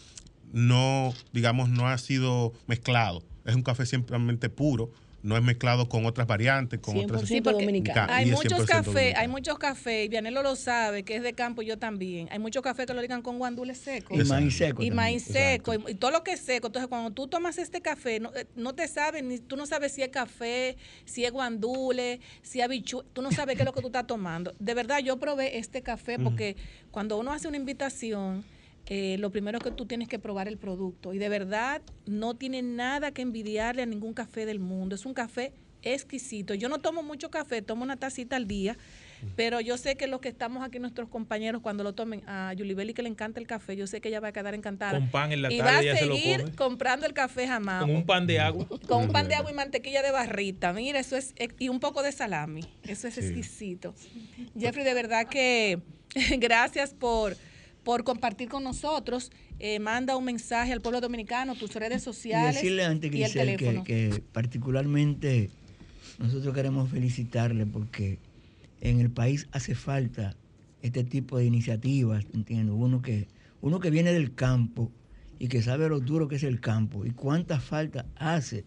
no, 0.53 1.13
digamos, 1.33 1.69
no 1.69 1.89
ha 1.89 1.99
sido 1.99 2.53
mezclado. 2.67 3.23
Es 3.45 3.55
un 3.55 3.63
café 3.63 3.87
simplemente 3.87 4.49
puro 4.51 4.91
no 5.23 5.37
es 5.37 5.43
mezclado 5.43 5.89
con 5.89 6.07
otras 6.07 6.27
variantes, 6.27 6.79
con 6.81 6.97
otras 6.97 7.23
sí, 7.27 7.43
Hay 8.09 8.31
muchos 8.31 8.65
cafés, 8.65 9.15
hay 9.17 9.29
muchos 9.29 9.59
cafés, 9.59 10.07
y 10.07 10.09
Vianelo 10.09 10.43
lo 10.43 10.55
sabe, 10.55 11.03
que 11.03 11.17
es 11.17 11.23
de 11.23 11.33
campo, 11.33 11.63
yo 11.63 11.79
también. 11.79 12.29
Hay 12.31 12.39
muchos 12.39 12.63
cafés 12.63 12.87
que 12.87 12.95
lo 12.95 13.03
digan 13.03 13.23
con 13.23 13.39
guandules 13.39 13.79
secos. 13.79 14.17
Y 14.17 14.25
maíz 14.25 14.57
seco. 14.57 14.83
Y 14.83 14.91
maíz 14.91 15.25
seco, 15.25 15.75
y, 15.75 15.95
todo 15.95 16.13
lo 16.13 16.23
que 16.23 16.33
es 16.33 16.41
seco. 16.41 16.69
Entonces, 16.69 16.89
cuando 16.89 17.11
tú 17.11 17.27
tomas 17.27 17.59
este 17.59 17.81
café, 17.81 18.21
no, 18.21 18.33
eh, 18.35 18.47
no 18.55 18.75
te 18.75 18.87
sabes, 18.87 19.25
ni 19.25 19.39
tú 19.39 19.57
no 19.57 19.67
sabes 19.67 19.93
si 19.93 20.03
es 20.03 20.11
café, 20.11 20.77
si 21.05 21.25
es 21.25 21.33
guandule, 21.33 22.21
si 22.43 22.61
es 22.61 22.69
bichu, 22.69 23.03
tú 23.13 23.23
no 23.23 23.33
sabes 23.33 23.57
qué 23.57 23.63
es 23.63 23.67
lo 23.67 23.73
que 23.73 23.81
tú 23.81 23.89
estás 23.89 24.07
tomando. 24.07 24.55
De 24.59 24.75
verdad, 24.75 25.01
yo 25.01 25.19
probé 25.19 25.59
este 25.59 25.83
café 25.83 26.19
porque 26.19 26.57
cuando 26.91 27.19
uno 27.19 27.33
hace 27.33 27.49
una 27.49 27.57
invitación 27.57 28.45
eh, 28.91 29.17
lo 29.19 29.31
primero 29.31 29.59
que 29.59 29.71
tú 29.71 29.85
tienes 29.85 30.09
que 30.09 30.19
probar 30.19 30.49
el 30.49 30.57
producto. 30.57 31.13
Y 31.13 31.19
de 31.19 31.29
verdad 31.29 31.83
no 32.07 32.35
tiene 32.35 32.63
nada 32.63 33.13
que 33.13 33.23
envidiarle 33.23 33.83
a 33.83 33.87
ningún 33.87 34.15
café 34.15 34.47
del 34.47 34.61
mundo. 34.61 34.95
Es 34.95 35.05
un 35.05 35.13
café 35.15 35.53
exquisito. 35.83 36.55
Yo 36.55 36.69
no 36.69 36.79
tomo 36.79 37.03
mucho 37.03 37.31
café, 37.31 37.61
tomo 37.63 37.83
una 37.83 37.97
tacita 37.97 38.37
al 38.37 38.49
día, 38.49 38.77
pero 39.37 39.61
yo 39.61 39.77
sé 39.77 39.97
que 39.97 40.07
los 40.07 40.21
que 40.21 40.29
estamos 40.29 40.65
aquí, 40.65 40.79
nuestros 40.79 41.09
compañeros, 41.09 41.61
cuando 41.61 41.85
lo 41.85 41.93
tomen, 41.93 42.23
a 42.27 42.53
Yulibeli 42.55 42.95
que 42.95 43.03
le 43.03 43.09
encanta 43.09 43.41
el 43.41 43.47
café, 43.47 43.77
yo 43.77 43.87
sé 43.87 44.01
que 44.01 44.09
ella 44.09 44.21
va 44.21 44.29
a 44.29 44.33
quedar 44.33 44.55
encantada. 44.55 44.99
Con 44.99 45.11
pan 45.11 45.33
en 45.33 45.43
la 45.43 45.53
y 45.53 45.61
va 45.61 45.79
a 45.79 45.83
seguir 45.83 46.55
comprando 46.57 47.07
el 47.07 47.13
café 47.13 47.47
jamás. 47.47 47.83
Con 47.83 47.95
un 47.95 48.07
pan 48.07 48.27
de 48.27 48.41
agua. 48.41 48.67
Con 48.89 49.05
un 49.05 49.13
pan 49.13 49.29
de 49.29 49.35
agua 49.35 49.51
y 49.51 49.55
mantequilla 49.55 50.03
de 50.03 50.13
barrita. 50.13 50.73
Mira, 50.73 50.99
eso 50.99 51.17
es, 51.17 51.35
y 51.59 51.69
un 51.69 51.79
poco 51.79 52.03
de 52.03 52.13
salami. 52.13 52.63
Eso 52.85 53.07
es 53.07 53.19
exquisito. 53.19 53.95
Jeffrey, 54.59 54.85
de 54.85 54.95
verdad 54.95 55.29
que 55.29 55.81
gracias 56.39 56.95
por 56.95 57.37
por 57.89 58.05
compartir 58.05 58.51
con 58.51 58.65
nosotros. 58.65 59.31
Eh, 59.59 59.79
manda 59.79 60.15
un 60.15 60.27
mensaje 60.27 60.75
al 60.75 60.83
pueblo 60.83 61.01
dominicano, 61.01 61.55
tus 61.55 61.75
redes 61.75 62.03
sociales. 62.03 62.53
Y 62.53 62.57
decirle 62.57 62.85
antes, 62.85 63.11
y 63.15 63.23
el 63.23 63.33
teléfono. 63.33 63.83
Que, 63.83 64.11
que 64.11 64.23
particularmente 64.31 65.49
nosotros 66.19 66.55
queremos 66.55 66.91
felicitarle 66.91 67.65
porque 67.65 68.19
en 68.83 69.01
el 69.01 69.11
país 69.11 69.49
hace 69.53 69.75
falta 69.75 70.37
este 70.83 71.03
tipo 71.03 71.39
de 71.39 71.47
iniciativas, 71.47 72.27
entiendo, 72.35 72.75
uno 72.75 73.01
que, 73.01 73.27
uno 73.63 73.81
que 73.81 73.89
viene 73.89 74.13
del 74.13 74.35
campo 74.35 74.93
y 75.39 75.49
que 75.49 75.63
sabe 75.63 75.89
lo 75.89 76.01
duro 76.01 76.29
que 76.29 76.37
es 76.37 76.43
el 76.43 76.61
campo 76.61 77.07
y 77.07 77.13
cuánta 77.13 77.59
falta 77.59 78.05
hace 78.17 78.67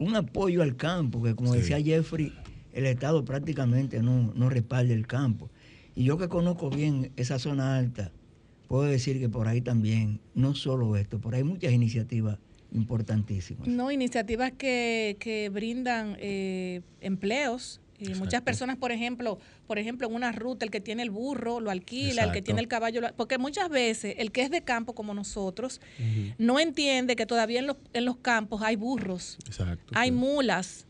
un 0.00 0.16
apoyo 0.16 0.60
al 0.64 0.74
campo, 0.74 1.22
que 1.22 1.36
como 1.36 1.54
decía 1.54 1.80
Jeffrey, 1.80 2.32
el 2.72 2.86
Estado 2.86 3.24
prácticamente 3.24 4.02
no, 4.02 4.32
no 4.34 4.50
respalda 4.50 4.92
el 4.92 5.06
campo. 5.06 5.52
Y 5.94 6.02
yo 6.02 6.18
que 6.18 6.28
conozco 6.28 6.68
bien 6.68 7.12
esa 7.14 7.38
zona 7.38 7.78
alta, 7.78 8.10
puedo 8.68 8.84
decir 8.84 9.18
que 9.20 9.28
por 9.28 9.48
ahí 9.48 9.60
también, 9.60 10.20
no 10.34 10.54
solo 10.54 10.96
esto, 10.96 11.20
por 11.20 11.34
ahí 11.34 11.40
hay 11.40 11.44
muchas 11.44 11.72
iniciativas 11.72 12.38
importantísimas. 12.72 13.68
No, 13.68 13.90
iniciativas 13.90 14.52
que, 14.52 15.16
que 15.20 15.48
brindan 15.48 16.16
eh, 16.18 16.82
empleos. 17.00 17.80
Y 17.98 18.12
muchas 18.14 18.42
personas, 18.42 18.76
por 18.76 18.92
ejemplo, 18.92 19.38
por 19.66 19.78
ejemplo, 19.78 20.06
en 20.06 20.14
una 20.14 20.30
ruta, 20.30 20.66
el 20.66 20.70
que 20.70 20.82
tiene 20.82 21.02
el 21.02 21.10
burro 21.10 21.60
lo 21.60 21.70
alquila, 21.70 22.24
el 22.24 22.32
que 22.32 22.42
tiene 22.42 22.60
el 22.60 22.68
caballo, 22.68 23.00
porque 23.16 23.38
muchas 23.38 23.70
veces 23.70 24.16
el 24.18 24.32
que 24.32 24.42
es 24.42 24.50
de 24.50 24.60
campo 24.60 24.94
como 24.94 25.14
nosotros 25.14 25.80
no 26.36 26.60
entiende 26.60 27.16
que 27.16 27.24
todavía 27.24 27.60
en 27.60 27.68
los, 27.68 27.78
en 27.94 28.04
los 28.04 28.18
campos 28.18 28.60
hay 28.60 28.76
burros, 28.76 29.38
hay 29.94 30.12
mulas, 30.12 30.86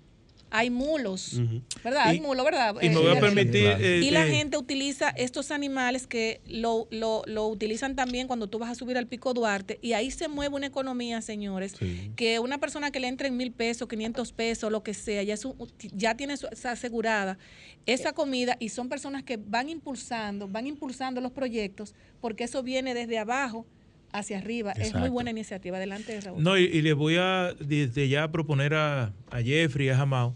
hay 0.51 0.71
mulos, 0.71 1.41
¿verdad? 1.83 2.07
hay 2.07 2.21
mulos, 2.21 2.45
¿verdad? 2.45 2.75
Y 2.81 2.89
me 2.89 2.97
voy 2.97 3.09
a 3.09 3.19
eh, 3.19 3.21
permitir... 3.21 3.67
Eh, 3.81 4.01
y 4.03 4.11
la 4.11 4.27
gente 4.27 4.57
utiliza 4.57 5.11
estos 5.11 5.51
animales 5.51 6.07
que 6.07 6.41
lo, 6.47 6.87
lo, 6.91 7.23
lo, 7.27 7.47
utilizan 7.49 7.97
también 7.97 8.27
cuando 8.27 8.47
tú 8.47 8.59
vas 8.59 8.71
a 8.71 8.75
subir 8.75 8.97
al 8.97 9.07
Pico 9.07 9.35
Duarte 9.35 9.79
y 9.83 9.93
ahí 9.93 10.11
se 10.11 10.29
mueve 10.29 10.55
una 10.55 10.67
economía, 10.67 11.21
señores, 11.21 11.75
que 12.15 12.39
una 12.39 12.59
persona 12.59 12.91
que 12.91 13.01
le 13.01 13.09
entre 13.09 13.29
en 13.29 13.37
mil 13.37 13.53
pesos, 13.53 13.89
500 13.89 14.33
pesos, 14.33 14.71
lo 14.71 14.83
que 14.83 14.95
sea, 14.95 15.23
ya, 15.23 15.37
ya 15.93 16.17
tiene 16.17 16.35
asegurada 16.65 17.39
esa 17.87 18.13
comida 18.13 18.57
y 18.59 18.69
son 18.69 18.89
personas 18.89 19.23
que 19.23 19.37
van 19.37 19.69
impulsando, 19.69 20.49
van 20.49 20.67
impulsando 20.67 21.21
los 21.21 21.33
proyectos 21.33 21.95
porque 22.21 22.45
eso 22.45 22.63
viene 22.63 22.95
desde 22.95 23.19
abajo 23.19 23.67
hacia 24.19 24.39
arriba. 24.39 24.73
Es 24.73 24.95
muy 24.95 25.09
buena 25.09 25.31
iniciativa. 25.31 25.77
Adelante, 25.77 26.21
Raúl. 26.21 26.43
No, 26.43 26.57
y, 26.57 26.83
les 26.83 26.95
voy 26.95 27.17
a 27.17 27.55
desde 27.59 28.09
ya 28.09 28.31
proponer 28.31 28.75
a, 28.75 29.13
a 29.31 29.43
Jeffrey, 29.43 29.89
a 29.89 29.97
Jamao, 29.97 30.35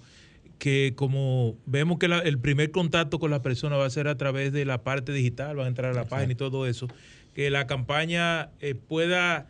que 0.58 0.92
como 0.94 1.56
vemos 1.66 1.98
que 1.98 2.06
el 2.06 2.38
primer 2.38 2.70
contacto 2.70 3.18
con 3.18 3.30
la 3.30 3.42
persona 3.42 3.76
va 3.76 3.86
a 3.86 3.90
ser 3.90 4.08
a 4.08 4.16
través 4.16 4.52
de 4.52 4.64
la 4.64 4.82
parte 4.82 5.12
digital, 5.12 5.56
van 5.56 5.66
a 5.66 5.68
entrar 5.68 5.92
a 5.92 5.94
la 5.94 6.04
página 6.04 6.32
y 6.32 6.36
todo 6.36 6.66
eso, 6.66 6.88
que 7.34 7.50
la 7.50 7.66
campaña 7.66 8.50
eh, 8.60 8.74
pueda 8.74 9.48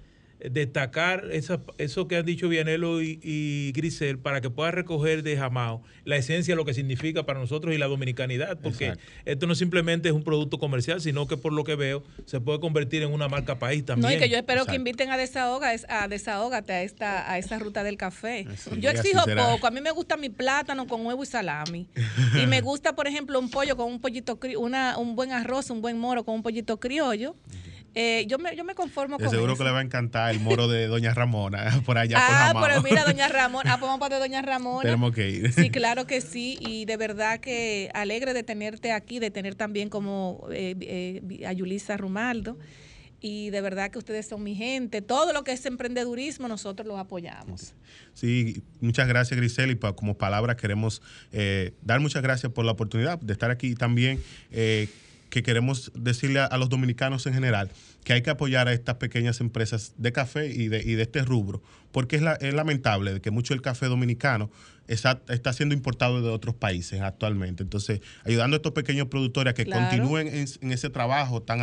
destacar 0.50 1.28
eso 1.32 2.08
que 2.08 2.16
han 2.16 2.24
dicho 2.24 2.48
Vianelo 2.48 3.02
y, 3.02 3.72
Grisel 3.74 4.18
para 4.18 4.40
que 4.40 4.50
pueda 4.50 4.70
recoger 4.70 5.22
de 5.22 5.36
Jamao 5.36 5.82
la 6.04 6.16
esencia 6.16 6.52
de 6.52 6.56
lo 6.56 6.64
que 6.64 6.74
significa 6.74 7.24
para 7.24 7.38
nosotros 7.38 7.74
y 7.74 7.78
la 7.78 7.86
dominicanidad, 7.86 8.58
porque 8.60 8.94
esto 9.24 9.46
no 9.46 9.54
simplemente 9.54 10.08
es 10.08 10.14
un 10.14 10.22
producto 10.22 10.58
comercial, 10.58 11.00
sino 11.00 11.26
que 11.26 11.36
por 11.36 11.52
lo 11.52 11.64
que 11.64 11.76
veo 11.76 12.02
se 12.26 12.40
puede 12.40 12.60
convertir 12.60 13.02
en 13.02 13.12
una 13.12 13.28
marca 13.28 13.58
país 13.58 13.84
también. 13.84 14.10
No, 14.10 14.16
y 14.16 14.18
que 14.18 14.28
yo 14.28 14.36
espero 14.36 14.64
que 14.64 14.76
inviten 14.76 15.10
a 15.10 15.16
Desahoga, 15.16 15.72
a 15.88 16.08
Desahógate 16.08 16.72
a 16.72 16.82
esta, 16.82 17.30
a 17.30 17.38
esa 17.38 17.58
ruta 17.58 17.82
del 17.82 17.96
café. 17.96 18.46
yo 18.78 18.90
exijo 18.90 19.22
poco, 19.24 19.66
a 19.66 19.70
mí 19.70 19.80
me 19.80 19.90
gusta 19.90 20.16
mi 20.16 20.30
plátano 20.30 20.86
con 20.86 21.04
huevo 21.04 21.22
y 21.22 21.26
salami. 21.26 21.86
y 22.40 22.46
me 22.46 22.60
gusta, 22.62 22.94
por 22.94 23.06
ejemplo, 23.06 23.38
un 23.38 23.50
pollo 23.50 23.76
con 23.76 23.86
un 23.86 24.00
pollito, 24.00 24.38
una, 24.58 24.98
un 24.98 25.16
buen 25.16 25.32
arroz, 25.32 25.70
un 25.70 25.80
buen 25.80 25.98
moro 25.98 26.24
con 26.24 26.34
un 26.34 26.42
pollito 26.42 26.78
criollo. 26.80 27.36
Eh, 27.94 28.24
yo, 28.28 28.38
me, 28.38 28.54
yo 28.54 28.64
me 28.64 28.74
conformo 28.74 29.18
con 29.18 29.28
Seguro 29.30 29.56
que 29.56 29.64
le 29.64 29.72
va 29.72 29.80
a 29.80 29.82
encantar 29.82 30.30
el 30.30 30.38
moro 30.38 30.68
de 30.68 30.86
Doña 30.86 31.12
Ramona 31.12 31.82
por 31.84 31.98
allá 31.98 32.18
ah, 32.20 32.52
pero 32.62 32.82
mira, 32.82 33.04
Doña 33.04 33.28
Ramona, 33.28 33.74
ah, 33.74 33.78
pues 33.78 33.88
vamos 33.88 33.98
para 33.98 34.16
de 34.16 34.20
Doña 34.20 34.42
Ramona. 34.42 34.82
Tenemos 34.82 35.12
que 35.12 35.28
ir. 35.28 35.52
Sí, 35.52 35.70
claro 35.70 36.06
que 36.06 36.20
sí, 36.20 36.56
y 36.60 36.84
de 36.84 36.96
verdad 36.96 37.40
que 37.40 37.90
alegre 37.94 38.32
de 38.32 38.42
tenerte 38.42 38.92
aquí, 38.92 39.18
de 39.18 39.30
tener 39.30 39.56
también 39.56 39.88
como 39.88 40.46
eh, 40.52 40.76
eh, 40.80 41.46
a 41.46 41.52
Yulisa 41.52 41.96
Rumaldo. 41.96 42.58
y 43.20 43.50
de 43.50 43.60
verdad 43.60 43.90
que 43.90 43.98
ustedes 43.98 44.26
son 44.28 44.42
mi 44.42 44.54
gente. 44.54 45.02
Todo 45.02 45.32
lo 45.32 45.42
que 45.42 45.52
es 45.52 45.66
emprendedurismo 45.66 46.46
nosotros 46.46 46.86
lo 46.86 46.96
apoyamos. 46.96 47.74
Sí, 48.14 48.62
muchas 48.80 49.08
gracias 49.08 49.38
Grisel 49.38 49.72
y 49.72 49.76
como 49.76 50.16
palabra 50.16 50.56
queremos 50.56 51.02
eh, 51.32 51.74
dar 51.82 51.98
muchas 52.00 52.22
gracias 52.22 52.52
por 52.52 52.64
la 52.64 52.72
oportunidad 52.72 53.18
de 53.18 53.32
estar 53.32 53.50
aquí 53.50 53.74
también. 53.74 54.22
Que 55.30 55.42
queremos 55.42 55.92
decirle 55.94 56.40
a, 56.40 56.56
los 56.58 56.68
dominicanos 56.68 57.26
en 57.26 57.34
general 57.34 57.70
que 58.04 58.12
hay 58.12 58.22
que 58.22 58.30
apoyar 58.30 58.68
a 58.68 58.72
estas 58.72 58.96
pequeñas 58.96 59.40
empresas 59.40 59.94
de 59.96 60.12
café 60.12 60.48
y 60.48 60.68
de, 60.68 60.82
y 60.82 60.94
de 60.94 61.02
este 61.02 61.22
rubro, 61.22 61.62
porque 61.92 62.16
es, 62.16 62.22
es 62.40 62.54
lamentable 62.54 63.20
que 63.20 63.30
mucho 63.30 63.54
del 63.54 63.62
café 63.62 63.86
dominicano 63.86 64.50
está, 64.88 65.22
está 65.28 65.52
siendo 65.52 65.74
importado 65.74 66.20
de 66.20 66.28
otros 66.28 66.54
países 66.54 67.00
actualmente. 67.00 67.62
Entonces, 67.62 68.00
ayudando 68.24 68.56
a 68.56 68.58
estos 68.58 68.72
pequeños 68.72 69.08
productores 69.08 69.52
a 69.52 69.54
que 69.54 69.66
continúen 69.66 70.28
en, 70.28 70.72
ese 70.72 70.90
trabajo 70.90 71.42
tan 71.42 71.60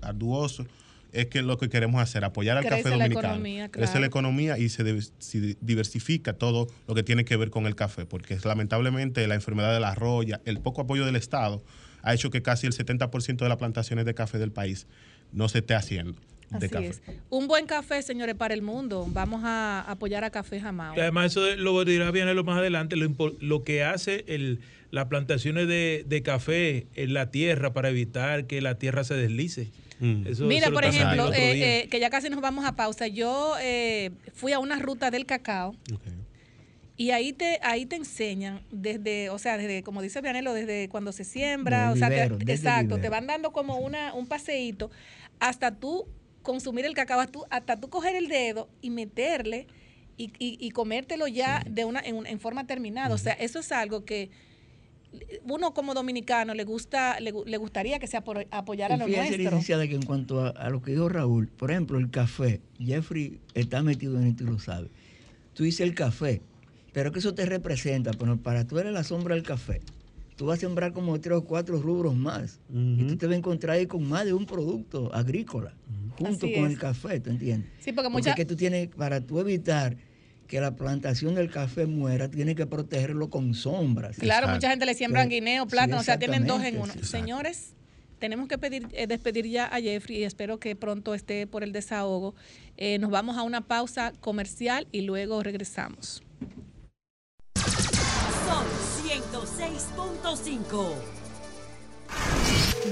arduoso 0.00 0.66
es 1.12 1.26
que 1.26 1.42
lo 1.42 1.58
que 1.58 1.68
queremos 1.68 2.00
hacer, 2.00 2.24
apoyar 2.24 2.56
al 2.56 2.64
café 2.64 2.88
dominicano. 2.88 3.42
Crece 3.70 4.00
la 4.00 4.06
economía 4.06 4.58
y 4.58 4.68
se, 4.68 4.84
diversifica 5.60 6.34
todo 6.34 6.68
lo 6.86 6.94
que 6.94 7.02
tiene 7.02 7.24
que 7.24 7.36
ver 7.36 7.50
con 7.50 7.66
el 7.66 7.74
café, 7.74 8.06
porque 8.06 8.34
es, 8.34 8.44
lamentablemente 8.44 9.26
la 9.26 9.34
enfermedad 9.34 9.74
de 9.74 9.80
la 9.80 9.94
roya, 9.94 10.40
el 10.44 10.60
poco 10.60 10.82
apoyo 10.82 11.04
del 11.04 11.16
Estado, 11.16 11.62
ha 12.02 12.14
hecho 12.14 12.30
que 12.30 12.42
casi 12.42 12.66
el 12.66 12.72
70% 12.72 13.36
de 13.36 13.48
las 13.48 13.58
plantaciones 13.58 14.04
de 14.04 14.14
café 14.14 14.38
del 14.38 14.52
país 14.52 14.86
no 15.32 15.48
se 15.48 15.58
esté 15.58 15.74
haciendo. 15.74 16.14
De 16.50 16.68
café. 16.68 16.88
Es. 16.88 17.02
Un 17.28 17.46
buen 17.46 17.66
café, 17.66 18.02
señores, 18.02 18.34
para 18.34 18.54
el 18.54 18.62
mundo. 18.62 19.06
Vamos 19.08 19.42
a 19.44 19.84
apoyar 19.88 20.24
a 20.24 20.30
Café 20.30 20.60
Jamao. 20.60 20.94
Además, 20.94 21.26
eso 21.26 21.54
lo 21.56 21.84
dirá 21.84 22.10
bien 22.10 22.34
lo 22.34 22.42
más 22.42 22.58
adelante, 22.58 22.96
lo, 22.96 23.62
que 23.62 23.84
hace 23.84 24.24
el, 24.26 24.58
las 24.90 25.06
plantaciones 25.06 25.68
de, 25.68 26.22
café 26.24 26.88
en 26.94 27.14
la 27.14 27.30
tierra 27.30 27.72
para 27.72 27.90
evitar 27.90 28.46
que 28.46 28.60
la 28.60 28.76
tierra 28.76 29.04
se 29.04 29.14
deslice. 29.14 29.70
Mm. 30.00 30.24
Mira, 30.40 30.70
por 30.70 30.84
ejemplo, 30.84 31.32
eh, 31.32 31.82
eh, 31.82 31.88
que 31.88 32.00
ya 32.00 32.10
casi 32.10 32.30
nos 32.30 32.40
vamos 32.40 32.64
a 32.64 32.74
pausa. 32.74 33.06
Yo 33.06 33.54
eh, 33.60 34.10
fui 34.34 34.52
a 34.52 34.58
una 34.58 34.78
ruta 34.78 35.10
del 35.12 35.26
cacao. 35.26 35.76
Y 37.00 37.12
ahí 37.12 37.32
te, 37.32 37.58
ahí 37.62 37.86
te 37.86 37.96
enseñan 37.96 38.60
desde, 38.70 39.30
o 39.30 39.38
sea, 39.38 39.56
desde, 39.56 39.82
como 39.82 40.02
dice 40.02 40.20
Vianelo, 40.20 40.52
desde 40.52 40.90
cuando 40.90 41.12
se 41.12 41.24
siembra, 41.24 41.92
o 41.92 41.96
sea, 41.96 42.08
exacto, 42.26 42.98
te 42.98 43.08
van 43.08 43.26
dando 43.26 43.52
como 43.52 43.78
una, 43.78 44.12
un 44.12 44.26
paseíto 44.26 44.90
hasta 45.38 45.74
tú 45.74 46.06
consumir 46.42 46.84
el 46.84 46.92
cacao, 46.92 47.18
hasta 47.48 47.80
tú, 47.80 47.88
coger 47.88 48.16
el 48.16 48.28
dedo 48.28 48.68
y 48.82 48.90
meterle 48.90 49.66
y, 50.18 50.30
y, 50.38 50.70
comértelo 50.72 51.26
ya 51.26 51.64
de 51.66 51.86
una, 51.86 52.00
en, 52.00 52.38
forma 52.38 52.66
terminada. 52.66 53.14
O 53.14 53.18
sea, 53.18 53.32
eso 53.32 53.60
es 53.60 53.72
algo 53.72 54.04
que 54.04 54.28
uno 55.44 55.72
como 55.72 55.94
dominicano 55.94 56.52
le 56.52 56.64
gusta 56.64 57.18
le, 57.18 57.32
gustaría 57.32 57.98
que 57.98 58.08
se 58.08 58.18
apoyara 58.18 58.96
a 58.96 58.98
lo 58.98 59.08
nuestro. 59.08 59.38
licenciada, 59.38 59.88
que 59.88 59.94
en 59.94 60.02
cuanto 60.02 60.54
a, 60.54 60.68
lo 60.68 60.82
que 60.82 60.90
dijo 60.90 61.08
Raúl, 61.08 61.48
por 61.48 61.70
ejemplo, 61.70 61.98
el 61.98 62.10
café, 62.10 62.60
Jeffrey 62.78 63.40
está 63.54 63.82
metido 63.82 64.20
en 64.20 64.26
esto 64.26 64.44
y 64.44 64.48
lo 64.48 64.58
sabe. 64.58 64.90
Tú 65.54 65.64
dices 65.64 65.80
el 65.80 65.94
café, 65.94 66.42
pero 66.92 67.12
que 67.12 67.18
eso 67.18 67.34
te 67.34 67.46
representa, 67.46 68.12
pero 68.12 68.36
para 68.36 68.66
tú 68.66 68.78
eres 68.78 68.92
la 68.92 69.04
sombra 69.04 69.34
del 69.34 69.44
café. 69.44 69.80
Tú 70.36 70.46
vas 70.46 70.58
a 70.58 70.60
sembrar 70.60 70.92
como 70.92 71.20
tres 71.20 71.36
o 71.36 71.44
cuatro 71.44 71.80
rubros 71.82 72.14
más. 72.14 72.60
Y 72.72 73.04
tú 73.04 73.16
te 73.16 73.26
vas 73.26 73.34
a 73.34 73.38
encontrar 73.38 73.76
ahí 73.76 73.86
con 73.86 74.08
más 74.08 74.24
de 74.24 74.32
un 74.32 74.46
producto 74.46 75.14
agrícola, 75.14 75.74
junto 76.18 76.46
con 76.50 76.70
el 76.70 76.78
café, 76.78 77.20
¿tú 77.20 77.30
entiendes? 77.30 77.70
Sí, 77.80 77.92
porque, 77.92 78.08
muchas... 78.08 78.34
que 78.34 78.46
tú 78.46 78.56
tienes, 78.56 78.88
para 78.88 79.20
tú 79.20 79.38
evitar 79.38 79.96
que 80.46 80.60
la 80.60 80.74
plantación 80.74 81.34
del 81.34 81.50
café 81.50 81.86
muera, 81.86 82.28
tienes 82.28 82.56
que 82.56 82.66
protegerlo 82.66 83.30
con 83.30 83.54
sombras. 83.54 84.16
Claro, 84.16 84.48
mucha 84.48 84.70
gente 84.70 84.84
le 84.84 84.94
siembra 84.94 85.24
guineo, 85.26 85.66
plátano, 85.66 86.00
o 86.00 86.02
sea, 86.02 86.18
tienen 86.18 86.46
dos 86.46 86.64
en 86.64 86.80
uno. 86.80 86.92
Señores, 87.02 87.74
tenemos 88.18 88.48
que 88.48 88.58
pedir, 88.58 88.88
eh, 88.92 89.06
despedir 89.06 89.46
ya 89.46 89.66
a 89.66 89.80
Jeffrey 89.80 90.18
y 90.18 90.24
espero 90.24 90.58
que 90.58 90.74
pronto 90.74 91.14
esté 91.14 91.46
por 91.46 91.62
el 91.62 91.72
desahogo. 91.72 92.34
Eh, 92.76 92.98
nos 92.98 93.10
vamos 93.10 93.36
a 93.36 93.42
una 93.42 93.60
pausa 93.60 94.12
comercial 94.20 94.88
y 94.90 95.02
luego 95.02 95.42
regresamos. 95.42 96.22
106.5. 99.02 100.94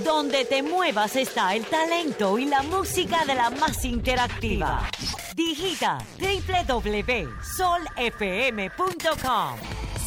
Donde 0.05 0.45
te 0.45 0.63
muevas 0.63 1.17
está 1.17 1.55
el 1.55 1.65
talento 1.67 2.39
y 2.39 2.45
la 2.47 2.63
música 2.63 3.25
de 3.25 3.35
la 3.35 3.51
más 3.51 3.85
interactiva. 3.85 4.89
Digita 5.35 5.99
www.solfm.com. 6.19 7.29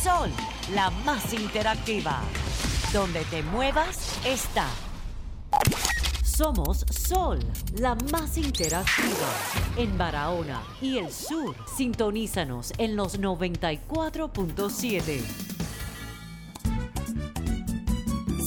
Sol, 0.03 0.31
la 0.73 0.89
más 1.05 1.33
interactiva. 1.33 2.21
Donde 2.93 3.23
te 3.25 3.43
muevas 3.43 4.19
está. 4.25 4.67
Somos 6.41 6.83
Sol, 6.89 7.37
la 7.77 7.93
más 8.11 8.35
interactiva. 8.35 9.29
En 9.77 9.95
Barahona 9.95 10.63
y 10.81 10.97
el 10.97 11.11
sur, 11.11 11.55
sintonízanos 11.77 12.73
en 12.79 12.95
los 12.95 13.19
94.7. 13.19 15.21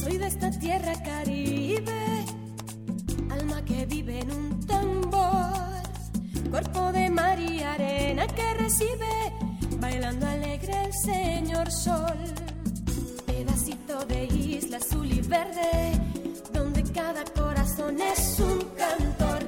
Soy 0.03 0.19
de 0.19 0.27
esta 0.27 0.51
tierra 0.51 1.01
caribe, 1.05 2.25
alma 3.31 3.65
que 3.65 3.87
vive 3.87 4.23
en 4.23 4.33
un 4.33 4.67
tambor, 4.67 5.55
cuerpo 6.51 6.91
de 6.91 7.09
mar 7.11 7.39
y 7.39 7.63
arena 7.63 8.27
que 8.27 8.55
recibe, 8.55 9.33
bailando 9.79 10.27
alegre 10.27 10.87
el 10.87 10.93
señor 10.93 11.71
sol. 11.71 12.19
Pedacito 13.25 14.05
de 14.07 14.25
isla 14.25 14.79
azul 14.79 15.13
y 15.13 15.21
verde, 15.21 15.93
donde 16.53 16.83
cada 16.93 17.23
corazón 17.23 17.54
es 17.77 18.39
un 18.39 18.61
cantor, 18.77 19.41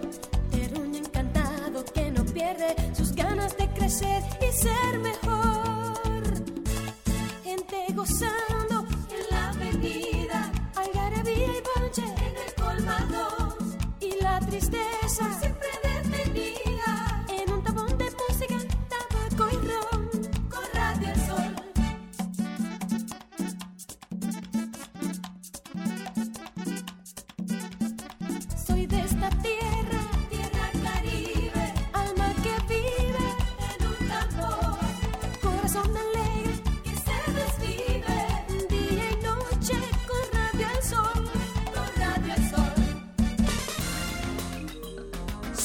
terruño 0.51 0.99
encantado 0.99 1.85
que 1.95 2.11
no 2.11 2.25
pierde 2.25 2.75
sus 2.95 3.13
ganas 3.13 3.57
de 3.57 3.69
crecer 3.69 4.23
y 4.41 4.53
ser 4.53 4.99
mejor. 4.99 6.25
Gente 7.45 7.87
gozando 7.95 8.85
en 9.11 9.31
la 9.31 9.51
avenida, 9.51 10.53
algarabía 10.75 11.47
y 11.47 11.63
ponche 11.75 12.03
en 12.03 12.37
el 12.37 12.55
colmado 12.61 13.57
y 14.01 14.21
la 14.21 14.41
tristeza 14.41 15.41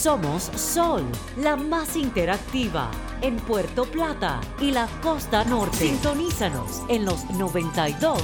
Somos 0.02 0.50
Sol, 0.56 1.04
la 1.38 1.56
más 1.56 1.96
interactiva 1.96 2.90
en 3.22 3.36
Puerto 3.36 3.86
Plata 3.86 4.42
y 4.60 4.72
la 4.72 4.88
costa 5.04 5.44
norte. 5.44 5.78
Sintonízanos 5.78 6.82
en 6.88 7.06
los 7.06 7.24
92.1. 7.28 8.18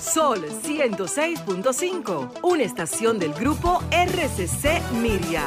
Sol 0.00 0.44
106.5, 0.64 2.40
una 2.42 2.64
estación 2.64 3.20
del 3.20 3.34
grupo 3.34 3.84
RCC 3.92 4.82
Miria. 5.00 5.44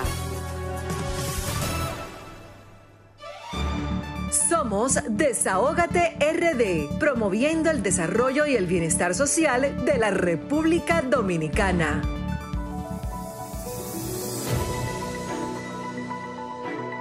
Somos 4.48 4.98
Desahógate 5.10 6.16
RD, 6.22 6.98
promoviendo 6.98 7.70
el 7.70 7.84
desarrollo 7.84 8.46
y 8.46 8.56
el 8.56 8.66
bienestar 8.66 9.14
social 9.14 9.84
de 9.84 9.98
la 9.98 10.10
República 10.12 11.02
Dominicana. 11.02 12.02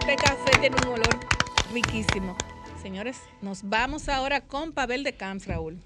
Este 0.09 0.25
café 0.25 0.59
tiene 0.59 0.77
un 0.87 0.95
olor 0.95 1.21
riquísimo. 1.71 2.35
Señores, 2.81 3.19
nos 3.43 3.69
vamos 3.69 4.09
ahora 4.09 4.41
con 4.41 4.73
Pavel 4.73 5.05
de 5.05 5.13
Camps, 5.13 5.47
Raúl. 5.47 5.77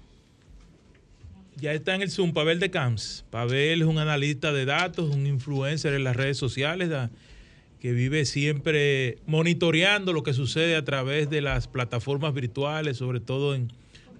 Ya 1.57 1.73
está 1.73 1.93
en 1.93 2.03
el 2.03 2.09
Zoom 2.09 2.31
Pavel 2.31 2.57
de 2.61 2.71
Camps. 2.71 3.25
Pavel 3.29 3.81
es 3.81 3.87
un 3.87 3.97
analista 3.97 4.53
de 4.53 4.63
datos, 4.63 5.13
un 5.13 5.27
influencer 5.27 5.93
en 5.93 6.05
las 6.05 6.15
redes 6.15 6.37
sociales 6.37 6.89
que 7.81 7.91
vive 7.91 8.23
siempre 8.23 9.17
monitoreando 9.25 10.13
lo 10.13 10.23
que 10.23 10.31
sucede 10.31 10.77
a 10.77 10.85
través 10.85 11.29
de 11.29 11.41
las 11.41 11.67
plataformas 11.67 12.33
virtuales, 12.33 12.95
sobre 12.95 13.19
todo 13.19 13.53
en 13.53 13.73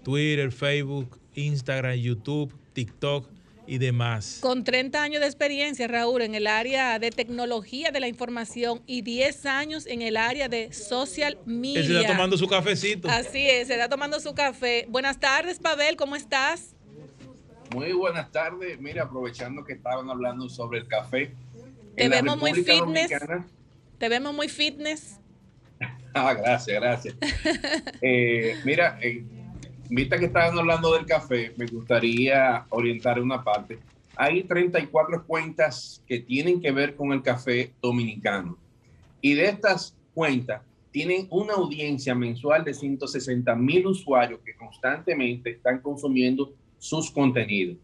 Twitter, 0.03 0.51
Facebook, 0.51 1.17
Instagram, 1.33 1.95
YouTube, 1.95 2.53
TikTok 2.73 3.29
y 3.65 3.77
demás. 3.77 4.39
Con 4.41 4.63
30 4.63 5.01
años 5.01 5.21
de 5.21 5.27
experiencia, 5.27 5.87
Raúl, 5.87 6.21
en 6.21 6.35
el 6.35 6.47
área 6.47 6.99
de 6.99 7.11
tecnología 7.11 7.91
de 7.91 7.99
la 7.99 8.07
información 8.07 8.81
y 8.85 9.01
10 9.01 9.45
años 9.45 9.85
en 9.87 10.01
el 10.01 10.17
área 10.17 10.49
de 10.49 10.73
social 10.73 11.37
media. 11.45 11.79
Él 11.79 11.87
se 11.87 12.01
está 12.01 12.07
tomando 12.11 12.37
su 12.37 12.47
cafecito. 12.47 13.09
Así 13.09 13.49
es, 13.49 13.67
se 13.67 13.73
está 13.73 13.89
tomando 13.89 14.19
su 14.19 14.33
café. 14.33 14.85
Buenas 14.89 15.19
tardes, 15.19 15.59
Pavel, 15.59 15.95
¿cómo 15.95 16.15
estás? 16.15 16.75
Muy 17.73 17.93
buenas 17.93 18.31
tardes. 18.31 18.79
Mira, 18.79 19.03
aprovechando 19.03 19.63
que 19.63 19.73
estaban 19.73 20.09
hablando 20.09 20.47
sobre 20.49 20.79
el 20.79 20.87
café. 20.87 21.33
Te 21.95 22.09
vemos 22.09 22.39
muy 22.39 22.53
fitness. 22.53 23.11
Te 23.97 24.09
vemos 24.09 24.33
muy 24.33 24.49
fitness. 24.49 25.19
ah, 26.13 26.33
gracias, 26.33 26.79
gracias. 26.79 27.15
Eh, 28.01 28.59
mira, 28.65 28.99
eh, 29.01 29.23
vista 29.89 30.17
que 30.17 30.25
estaban 30.25 30.57
hablando 30.57 30.93
del 30.93 31.05
café, 31.05 31.53
me 31.57 31.65
gustaría 31.65 32.65
orientar 32.69 33.19
una 33.19 33.43
parte. 33.43 33.79
Hay 34.15 34.43
34 34.43 35.25
cuentas 35.25 36.01
que 36.07 36.19
tienen 36.19 36.61
que 36.61 36.71
ver 36.71 36.95
con 36.95 37.11
el 37.11 37.21
café 37.21 37.73
dominicano. 37.81 38.57
Y 39.21 39.33
de 39.33 39.45
estas 39.45 39.95
cuentas, 40.13 40.61
tienen 40.91 41.27
una 41.31 41.55
audiencia 41.55 42.13
mensual 42.13 42.63
de 42.63 42.73
160 42.73 43.55
mil 43.55 43.87
usuarios 43.87 44.39
que 44.45 44.55
constantemente 44.55 45.49
están 45.49 45.79
consumiendo 45.79 46.53
sus 46.77 47.09
contenidos. 47.09 47.77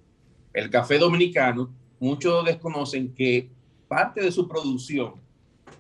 El 0.54 0.70
café 0.70 1.00
dominicano, 1.00 1.74
muchos 2.00 2.46
desconocen 2.46 3.14
que 3.16 3.50
parte 3.88 4.22
de 4.22 4.32
su 4.32 4.48
producción 4.48 5.14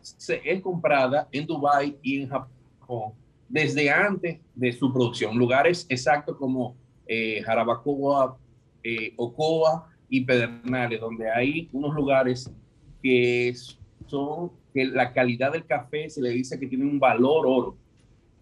se, 0.01 0.41
es 0.43 0.61
comprada 0.61 1.27
en 1.31 1.45
Dubái 1.45 1.97
y 2.01 2.21
en 2.21 2.29
Japón 2.29 3.13
desde 3.49 3.89
antes 3.89 4.39
de 4.55 4.71
su 4.71 4.93
producción. 4.93 5.37
Lugares 5.37 5.85
exactos 5.89 6.37
como 6.37 6.75
eh, 7.07 7.41
Jarabacoa, 7.43 8.37
eh, 8.83 9.13
Ocoa 9.17 9.89
y 10.07 10.21
Pedernales, 10.21 11.01
donde 11.01 11.29
hay 11.29 11.67
unos 11.73 11.93
lugares 11.95 12.51
que 13.01 13.53
son 14.07 14.51
que 14.73 14.85
la 14.85 15.11
calidad 15.13 15.51
del 15.51 15.65
café 15.65 16.09
se 16.09 16.21
le 16.21 16.29
dice 16.29 16.59
que 16.59 16.67
tiene 16.67 16.85
un 16.85 16.99
valor 16.99 17.47
oro 17.47 17.77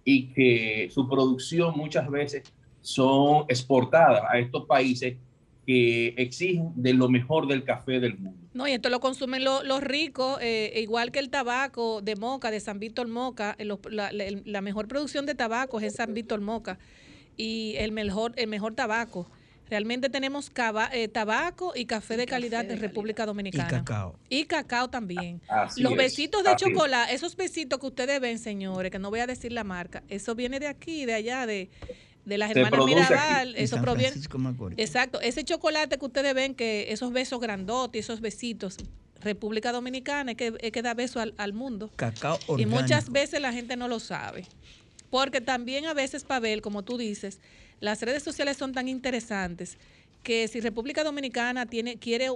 y 0.03 0.27
que 0.33 0.89
su 0.91 1.07
producción 1.07 1.73
muchas 1.75 2.09
veces 2.09 2.43
son 2.81 3.45
exportadas 3.47 4.23
a 4.29 4.39
estos 4.39 4.65
países 4.65 5.17
que 5.67 6.13
exigen 6.15 6.71
de 6.77 6.93
lo 6.93 7.09
mejor 7.09 7.45
del 7.45 7.65
café 7.65 7.99
del 7.99 8.17
mundo. 8.17 8.39
No, 8.53 8.69
y 8.69 8.71
esto 8.71 8.89
lo 8.89 9.01
consumen 9.01 9.43
los 9.43 9.83
ricos, 9.83 10.39
eh, 10.41 10.71
igual 10.77 11.11
que 11.11 11.19
el 11.19 11.29
tabaco 11.29 12.01
de 12.01 12.15
Moca, 12.15 12.51
de 12.51 12.61
San 12.61 12.79
Víctor 12.79 13.09
Moca. 13.09 13.53
Eh, 13.59 13.67
la, 13.91 14.09
la, 14.13 14.61
mejor 14.61 14.87
producción 14.87 15.25
de 15.25 15.35
tabaco 15.35 15.79
es 15.79 15.83
en 15.83 15.91
San 15.91 16.13
Víctor 16.13 16.39
Moca 16.39 16.79
y 17.35 17.75
el 17.79 17.91
mejor, 17.91 18.31
el 18.37 18.47
mejor 18.47 18.75
tabaco. 18.75 19.29
Realmente 19.69 20.09
tenemos 20.09 20.49
eh, 20.93 21.07
tabaco 21.09 21.73
y 21.75 21.83
café 21.83 22.15
de 22.15 22.25
calidad 22.25 22.63
de, 22.63 22.77
República 22.77 23.25
Dominicana. 23.25 23.67
Y 23.67 23.71
cacao. 23.71 24.19
Y 24.29 24.45
cacao 24.45 24.89
también. 24.89 25.41
Los 25.75 25.97
besitos 25.97 26.45
de 26.45 26.55
chocolate, 26.55 27.13
esos 27.13 27.35
besitos 27.35 27.77
que 27.77 27.87
ustedes 27.87 28.21
ven, 28.21 28.39
señores, 28.39 28.89
que 28.89 28.99
no 28.99 29.09
voy 29.09 29.19
a 29.19 29.27
decir 29.27 29.51
la 29.51 29.65
marca, 29.65 30.01
eso 30.07 30.33
viene 30.33 30.61
de 30.61 30.67
aquí, 30.67 31.05
de 31.05 31.15
allá, 31.15 31.45
de, 31.45 31.69
de 32.27 32.37
las 32.37 32.51
hermanas 32.51 32.85
Mirabal. 32.85 33.55
Eso 33.55 33.81
proviene. 33.81 34.15
Exacto. 34.75 35.21
Ese 35.21 35.45
chocolate 35.45 35.97
que 35.97 36.05
ustedes 36.05 36.33
ven, 36.33 36.55
que 36.55 36.91
esos 36.91 37.13
besos 37.13 37.39
grandotes, 37.39 38.05
esos 38.05 38.19
besitos, 38.19 38.75
República 39.21 39.71
Dominicana, 39.71 40.31
es 40.31 40.37
que, 40.37 40.53
es 40.59 40.71
que 40.71 40.81
da 40.81 40.93
beso 40.93 41.21
al, 41.21 41.33
al 41.37 41.53
mundo. 41.53 41.89
Cacao 41.95 42.37
orgánico. 42.47 42.61
Y 42.61 42.65
muchas 42.65 43.09
veces 43.09 43.39
la 43.39 43.53
gente 43.53 43.77
no 43.77 43.87
lo 43.87 43.99
sabe. 43.99 44.45
Porque 45.09 45.39
también 45.39 45.85
a 45.85 45.93
veces, 45.93 46.25
Pavel, 46.25 46.61
como 46.61 46.83
tú 46.83 46.97
dices, 46.97 47.39
las 47.79 48.01
redes 48.01 48.23
sociales 48.23 48.57
son 48.57 48.73
tan 48.73 48.89
interesantes 48.89 49.77
que 50.21 50.49
si 50.49 50.59
República 50.59 51.05
Dominicana 51.05 51.65
tiene, 51.65 51.97
quiere 51.97 52.27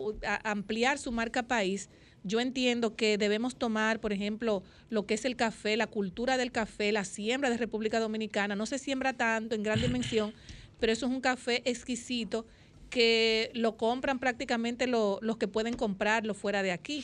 ampliar 0.44 0.98
su 1.00 1.12
marca 1.12 1.44
país, 1.44 1.90
yo 2.24 2.40
entiendo 2.40 2.96
que 2.96 3.18
debemos 3.18 3.56
tomar, 3.56 4.00
por 4.00 4.14
ejemplo, 4.14 4.64
lo 4.90 5.06
que 5.06 5.16
es 5.16 5.26
el 5.26 5.36
café, 5.36 5.76
la 5.78 5.88
cultura 5.88 6.38
del 6.38 6.52
café, 6.52 6.92
la 6.92 7.04
siembra 7.04 7.50
de 7.50 7.58
República 7.58 8.00
Dominicana. 8.00 8.56
No 8.56 8.66
se 8.66 8.78
siembra 8.78 9.14
tanto 9.14 9.56
en 9.56 9.64
gran 9.64 9.82
dimensión, 9.82 10.34
pero 10.80 10.92
eso 10.92 11.08
es 11.08 11.12
un 11.12 11.22
café 11.22 11.62
exquisito 11.70 12.46
que 12.90 13.52
lo 13.54 13.78
compran 13.78 14.20
prácticamente 14.20 14.86
los 14.86 15.38
que 15.38 15.48
pueden 15.48 15.76
comprarlo 15.76 16.34
fuera 16.34 16.62
de 16.62 16.72
aquí. 16.72 17.04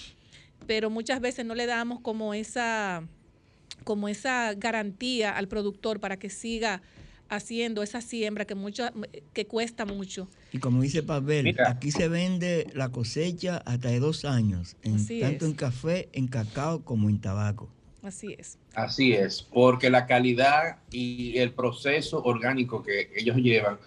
Pero 0.68 0.90
muchas 0.90 1.22
veces 1.22 1.46
no 1.46 1.56
le 1.56 1.66
damos 1.66 2.02
como 2.02 2.34
esa, 2.34 3.08
como 3.84 4.10
esa 4.10 4.54
garantía 4.54 5.36
al 5.36 5.48
productor 5.48 6.00
para 6.00 6.18
que 6.18 6.30
siga 6.30 6.82
haciendo 7.30 7.84
esa 7.84 8.02
siembra 8.02 8.46
que 8.46 8.56
mucho 8.56 8.86
que 9.34 9.48
cuesta 9.48 9.86
mucho. 9.86 10.28
Y 10.52 10.60
como 10.60 10.82
dice 10.82 11.04
Pavel, 11.04 11.56
aquí 11.66 11.92
se 11.92 12.08
vende 12.08 12.68
la 12.74 12.90
cosecha 12.90 13.58
hasta 13.66 13.90
de 13.90 14.00
dos 14.00 14.26
años, 14.26 14.76
en, 14.84 15.06
tanto 15.20 15.46
en 15.46 15.54
café, 15.54 16.10
en 16.14 16.28
cacao 16.28 16.84
como 16.84 17.10
en 17.10 17.20
tabaco. 17.20 17.70
Así 18.02 18.36
es. 18.38 18.58
Así 18.74 19.14
es, 19.14 19.42
porque 19.42 19.90
la 19.90 20.06
calidad 20.06 20.78
y 20.92 21.38
el 21.38 21.52
proceso 21.52 22.24
orgánico 22.24 22.84
que 22.84 23.10
ellos 23.16 23.38
llevan 23.38 23.80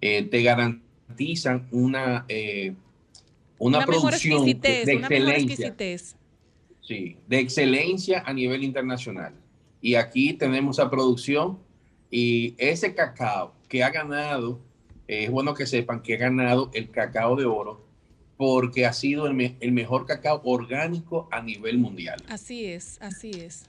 eh, 0.00 0.22
te 0.24 0.42
garantizan 0.42 1.68
una, 1.70 2.24
eh, 2.28 2.74
una, 3.58 3.84
producción 3.84 4.44
de, 4.44 4.82
excelencia. 4.82 5.74
Sí, 6.80 7.16
de 7.26 7.38
excelencia 7.38 8.22
a 8.24 8.32
nivel 8.32 8.64
internacional. 8.64 9.34
Y 9.80 9.94
aquí 9.94 10.32
tenemos 10.32 10.78
esa 10.78 10.90
producción 10.90 11.58
y 12.10 12.54
ese 12.58 12.94
cacao 12.94 13.54
que 13.68 13.82
ha 13.84 13.90
ganado, 13.90 14.60
eh, 15.06 15.24
es 15.24 15.30
bueno 15.30 15.54
que 15.54 15.66
sepan 15.66 16.02
que 16.02 16.14
ha 16.14 16.18
ganado 16.18 16.70
el 16.72 16.90
cacao 16.90 17.36
de 17.36 17.44
oro 17.44 17.86
porque 18.36 18.86
ha 18.86 18.92
sido 18.92 19.26
el, 19.26 19.72
mejor 19.72 20.06
cacao 20.06 20.40
orgánico 20.44 21.28
a 21.32 21.42
nivel 21.42 21.78
mundial. 21.78 22.22
Así 22.28 22.66
es, 22.66 22.96
así 23.00 23.32
es. 23.32 23.64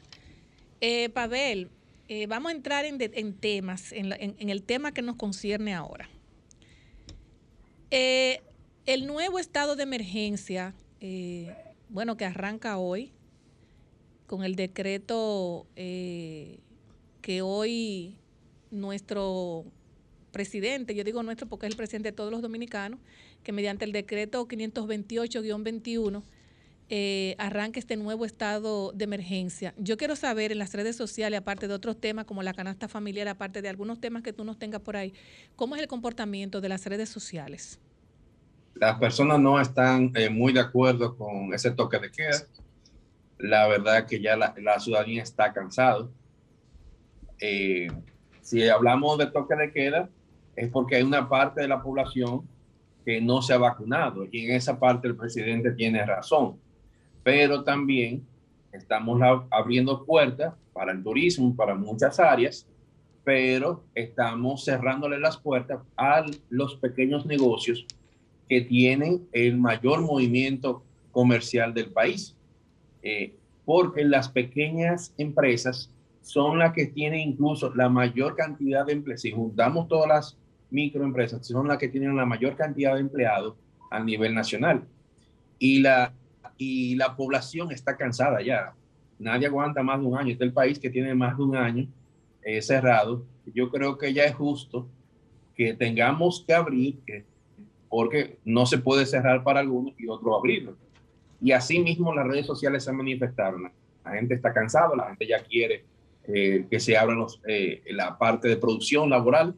Eh, 0.79 1.09
Pavel, 1.09 1.69
eh, 2.07 2.27
vamos 2.27 2.51
a 2.51 2.55
entrar 2.55 2.85
en, 2.85 3.33
temas, 3.33 3.91
en, 3.91 4.11
el 4.11 4.63
tema 4.63 4.93
que 4.93 5.01
nos 5.01 5.15
concierne 5.15 5.73
ahora. 5.73 6.07
el 7.89 9.07
nuevo 9.07 9.39
estado 9.39 9.75
de 9.75 9.83
emergencia, 9.83 10.75
bueno, 11.89 12.15
que 12.15 12.25
arranca 12.25 12.77
hoy, 12.77 13.11
con 14.27 14.43
el 14.43 14.55
decreto 14.55 15.65
que 15.75 17.41
hoy 17.41 18.18
nuestro 18.71 19.65
presidente, 20.31 20.95
yo 20.95 21.03
digo 21.03 21.23
nuestro 21.23 21.47
porque 21.47 21.65
es 21.65 21.71
el 21.71 21.77
presidente 21.77 22.09
de 22.09 22.15
todos 22.15 22.31
los 22.31 22.41
dominicanos, 22.41 22.99
que 23.43 23.51
mediante 23.51 23.85
el 23.85 23.91
decreto 23.91 24.47
528-21 24.47 26.23
eh, 26.91 27.35
arranque 27.37 27.79
este 27.79 27.97
nuevo 27.97 28.25
estado 28.25 28.91
de 28.93 29.03
emergencia. 29.03 29.75
Yo 29.77 29.95
quiero 29.95 30.15
saber 30.15 30.51
en 30.51 30.57
las 30.57 30.73
redes 30.73 30.95
sociales, 30.95 31.39
aparte 31.39 31.67
de 31.67 31.73
otros 31.75 31.99
temas 31.99 32.25
como 32.25 32.41
la 32.41 32.53
canasta 32.53 32.87
familiar, 32.87 33.27
aparte 33.27 33.61
de 33.61 33.69
algunos 33.69 34.01
temas 34.01 34.23
que 34.23 34.33
tú 34.33 34.43
nos 34.43 34.57
tengas 34.57 34.81
por 34.81 34.97
ahí, 34.97 35.13
¿cómo 35.55 35.75
es 35.75 35.81
el 35.81 35.87
comportamiento 35.87 36.61
de 36.61 36.69
las 36.69 36.85
redes 36.87 37.09
sociales? 37.09 37.79
Las 38.73 38.97
personas 38.97 39.39
no 39.39 39.59
están 39.59 40.11
eh, 40.15 40.29
muy 40.29 40.53
de 40.53 40.61
acuerdo 40.61 41.15
con 41.15 41.53
ese 41.53 41.69
toque 41.71 41.99
de 41.99 42.11
queda. 42.11 42.43
La 43.37 43.67
verdad 43.67 44.07
que 44.07 44.19
ya 44.19 44.35
la, 44.35 44.79
ciudadanía 44.79 45.21
está 45.21 45.53
cansado. 45.53 46.11
Eh, 47.39 47.87
si 48.49 48.67
hablamos 48.67 49.19
de 49.19 49.27
toque 49.27 49.55
de 49.55 49.71
queda, 49.71 50.09
es 50.55 50.71
porque 50.71 50.95
hay 50.95 51.03
una 51.03 51.29
parte 51.29 51.61
de 51.61 51.67
la 51.67 51.83
población 51.83 52.41
que 53.05 53.21
no 53.21 53.43
se 53.43 53.53
ha 53.53 53.59
vacunado 53.59 54.27
y 54.31 54.45
en 54.45 54.55
esa 54.55 54.79
parte 54.79 55.07
el 55.07 55.15
presidente 55.15 55.71
tiene 55.73 56.03
razón. 56.03 56.57
Pero 57.21 57.63
también 57.63 58.25
estamos 58.71 59.21
abriendo 59.51 60.03
puertas 60.03 60.55
para 60.73 60.93
el 60.93 61.03
turismo, 61.03 61.55
para 61.55 61.75
muchas 61.75 62.19
áreas, 62.19 62.65
pero 63.23 63.83
estamos 63.93 64.65
cerrándole 64.65 65.19
las 65.19 65.37
puertas 65.37 65.81
a 65.95 66.25
los 66.49 66.75
pequeños 66.77 67.27
negocios 67.27 67.85
que 68.47 68.61
tienen 68.61 69.27
el 69.31 69.59
mayor 69.59 70.01
movimiento 70.01 70.81
comercial 71.11 71.71
del 71.75 71.91
país. 71.91 72.35
Eh, 73.03 73.35
porque 73.63 74.03
las 74.05 74.27
pequeñas 74.27 75.13
empresas 75.19 75.91
son 76.29 76.59
las 76.59 76.73
que 76.73 76.85
tienen 76.85 77.21
incluso 77.21 77.73
la 77.73 77.89
mayor 77.89 78.35
cantidad 78.35 78.85
de 78.85 78.93
empleados. 78.93 79.23
Si 79.23 79.31
juntamos 79.31 79.87
todas 79.87 80.07
las 80.07 80.37
microempresas, 80.69 81.43
son 81.47 81.67
las 81.67 81.79
que 81.79 81.87
tienen 81.89 82.15
la 82.15 82.23
mayor 82.23 82.55
cantidad 82.55 82.93
de 82.93 82.99
empleados 82.99 83.55
a 83.89 83.99
nivel 83.99 84.35
nacional. 84.35 84.83
Y 85.57 85.79
la, 85.79 86.13
y 86.55 86.95
la 86.97 87.15
población 87.15 87.71
está 87.71 87.97
cansada 87.97 88.43
ya. 88.43 88.75
Nadie 89.17 89.47
aguanta 89.47 89.81
más 89.81 89.99
de 89.99 90.05
un 90.05 90.15
año. 90.15 90.31
Este 90.31 90.43
es 90.43 90.49
el 90.49 90.53
país 90.53 90.77
que 90.77 90.91
tiene 90.91 91.15
más 91.15 91.35
de 91.35 91.43
un 91.43 91.55
año 91.55 91.87
eh, 92.43 92.61
cerrado. 92.61 93.25
Yo 93.47 93.71
creo 93.71 93.97
que 93.97 94.13
ya 94.13 94.25
es 94.25 94.35
justo 94.35 94.87
que 95.55 95.73
tengamos 95.73 96.45
que 96.45 96.53
abrir, 96.53 96.99
porque 97.89 98.37
no 98.45 98.67
se 98.67 98.77
puede 98.77 99.07
cerrar 99.07 99.43
para 99.43 99.61
algunos 99.61 99.95
y 99.97 100.07
otros 100.07 100.35
abrirlo. 100.37 100.77
Y 101.41 101.53
así 101.53 101.79
mismo 101.79 102.13
las 102.13 102.27
redes 102.27 102.45
sociales 102.45 102.83
se 102.83 102.93
manifestaron. 102.93 103.71
La 104.05 104.11
gente 104.11 104.35
está 104.35 104.53
cansada, 104.53 104.95
la 104.95 105.07
gente 105.07 105.25
ya 105.25 105.43
quiere 105.43 105.88
eh, 106.31 106.67
que 106.69 106.79
se 106.79 106.95
abran 106.95 107.25
eh, 107.47 107.81
la 107.89 108.15
parte 108.19 108.47
de 108.47 108.55
producción 108.55 109.09
laboral. 109.09 109.55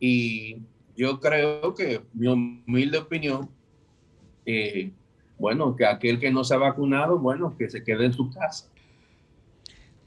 Y 0.00 0.56
yo 0.96 1.20
creo 1.20 1.72
que 1.74 2.00
mi 2.14 2.26
humilde 2.26 2.98
opinión, 2.98 3.48
eh, 4.44 4.90
bueno, 5.38 5.76
que 5.76 5.86
aquel 5.86 6.18
que 6.18 6.32
no 6.32 6.42
se 6.42 6.54
ha 6.54 6.58
vacunado, 6.58 7.16
bueno, 7.20 7.56
que 7.56 7.70
se 7.70 7.84
quede 7.84 8.06
en 8.06 8.12
su 8.12 8.28
casa. 8.30 8.68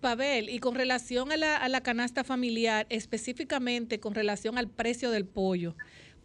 Pavel, 0.02 0.50
y 0.50 0.60
con 0.60 0.76
relación 0.76 1.32
a 1.32 1.38
la, 1.38 1.56
a 1.56 1.70
la 1.70 1.80
canasta 1.80 2.26
familiar, 2.26 2.86
específicamente 2.90 4.02
con 4.02 4.14
relación 4.14 4.58
al 4.58 4.70
precio 4.70 5.10
del 5.10 5.26
pollo, 5.26 5.74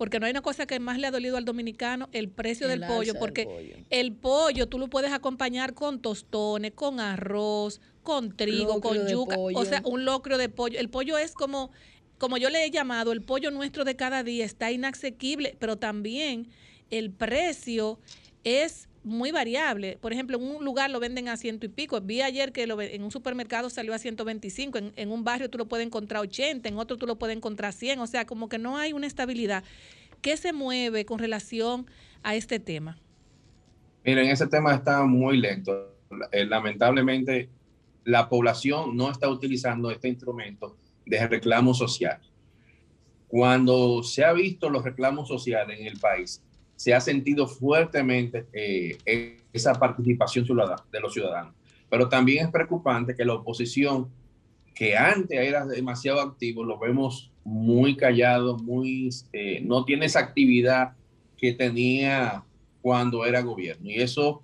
porque 0.01 0.19
no 0.19 0.25
hay 0.25 0.31
una 0.31 0.41
cosa 0.41 0.65
que 0.65 0.81
más 0.81 0.99
le 0.99 1.09
ha 1.09 1.11
dolido 1.11 1.37
al 1.37 1.45
dominicano, 1.45 2.09
el 2.13 2.31
precio 2.31 2.69
del 2.69 2.81
pollo, 2.87 3.13
porque 3.19 3.85
el 3.91 4.15
pollo 4.15 4.67
tú 4.67 4.79
lo 4.79 4.89
puedes 4.89 5.13
acompañar 5.13 5.75
con 5.75 6.01
tostones, 6.01 6.73
con 6.73 7.01
arroz, 7.01 7.83
con 8.03 8.35
trigo, 8.35 8.81
con 8.81 9.07
yuca, 9.07 9.37
o 9.39 9.63
sea, 9.67 9.83
un 9.85 10.07
locrio 10.07 10.39
de 10.39 10.49
pollo. 10.49 10.81
El 10.81 10.89
pollo 10.89 11.19
es 11.19 11.35
como 11.35 11.71
como 12.17 12.39
yo 12.39 12.49
le 12.49 12.65
he 12.65 12.71
llamado, 12.71 13.13
el 13.13 13.21
pollo 13.21 13.51
nuestro 13.51 13.85
de 13.85 13.95
cada 13.95 14.23
día 14.23 14.47
está 14.47 14.73
inasequible, 14.73 15.55
pero 15.59 15.77
también 15.77 16.49
el 16.89 17.11
precio 17.11 17.99
es 18.43 18.89
muy 19.03 19.33
variable. 19.33 19.99
Por 20.01 20.13
ejemplo, 20.13 20.39
en 20.39 20.45
un 20.45 20.65
lugar 20.65 20.91
lo 20.91 21.01
venden 21.01 21.29
a 21.29 21.37
ciento 21.37 21.67
y 21.67 21.69
pico. 21.69 22.01
Vi 22.01 22.23
ayer 22.23 22.53
que 22.53 22.67
lo, 22.67 22.81
en 22.81 23.03
un 23.03 23.11
supermercado 23.11 23.71
salió 23.71 23.95
a 23.95 23.99
125. 23.99 24.79
En, 24.79 24.93
en 24.97 25.11
un 25.11 25.25
barrio 25.25 25.49
tú 25.49 25.59
lo 25.59 25.67
puedes 25.67 25.87
encontrar 25.87 26.23
80, 26.23 26.69
en 26.69 26.79
otro 26.79 26.97
tú 26.97 27.07
lo 27.07 27.17
puedes 27.17 27.37
encontrar 27.37 27.73
100. 27.73 28.01
O 28.01 28.07
sea, 28.07 28.27
como 28.27 28.49
que 28.49 28.59
no 28.59 28.77
hay 28.77 28.93
una 28.93 29.07
estabilidad. 29.07 29.65
¿Qué 30.21 30.37
se 30.37 30.53
mueve 30.53 31.05
con 31.05 31.19
relación 31.19 31.87
a 32.23 32.35
este 32.35 32.61
tema? 32.61 32.99
Miren, 34.05 34.29
ese 34.29 34.47
tema 34.47 34.75
está 34.75 35.05
muy 35.05 35.39
lento. 35.39 35.95
Eh, 36.33 36.45
lamentablemente, 36.45 37.49
la 38.05 38.29
población 38.29 38.97
no 38.97 39.11
está 39.11 39.29
utilizando 39.29 39.91
este 39.91 40.09
instrumento 40.09 40.77
de 41.07 41.27
reclamo 41.27 41.75
social. 41.75 42.21
Cuando 43.29 44.03
se 44.03 44.25
ha 44.25 44.33
visto 44.33 44.69
los 44.69 44.85
reclamos 44.85 45.29
sociales 45.29 45.79
en 45.81 45.87
el 45.87 45.99
país, 45.99 46.43
se 46.81 46.95
ha 46.95 47.01
sentido 47.03 47.47
fuertemente 47.47 48.47
eh, 48.55 48.97
esa 49.53 49.75
participación 49.75 50.47
de 50.47 51.01
los 51.01 51.13
ciudadanos. 51.13 51.53
Pero 51.91 52.09
también 52.09 52.47
es 52.47 52.51
preocupante 52.51 53.15
que 53.15 53.23
la 53.23 53.35
oposición, 53.35 54.09
que 54.75 54.97
antes 54.97 55.39
era 55.39 55.67
demasiado 55.67 56.23
activo, 56.23 56.65
lo 56.65 56.79
vemos 56.79 57.31
muy 57.45 57.99
callado, 57.99 58.57
muy, 58.57 59.11
eh, 59.35 59.61
no 59.63 59.85
tiene 59.85 60.07
esa 60.07 60.21
actividad 60.21 60.93
que 61.37 61.53
tenía 61.53 62.45
cuando 62.81 63.27
era 63.27 63.43
gobierno. 63.43 63.91
Y 63.91 63.97
eso 63.97 64.43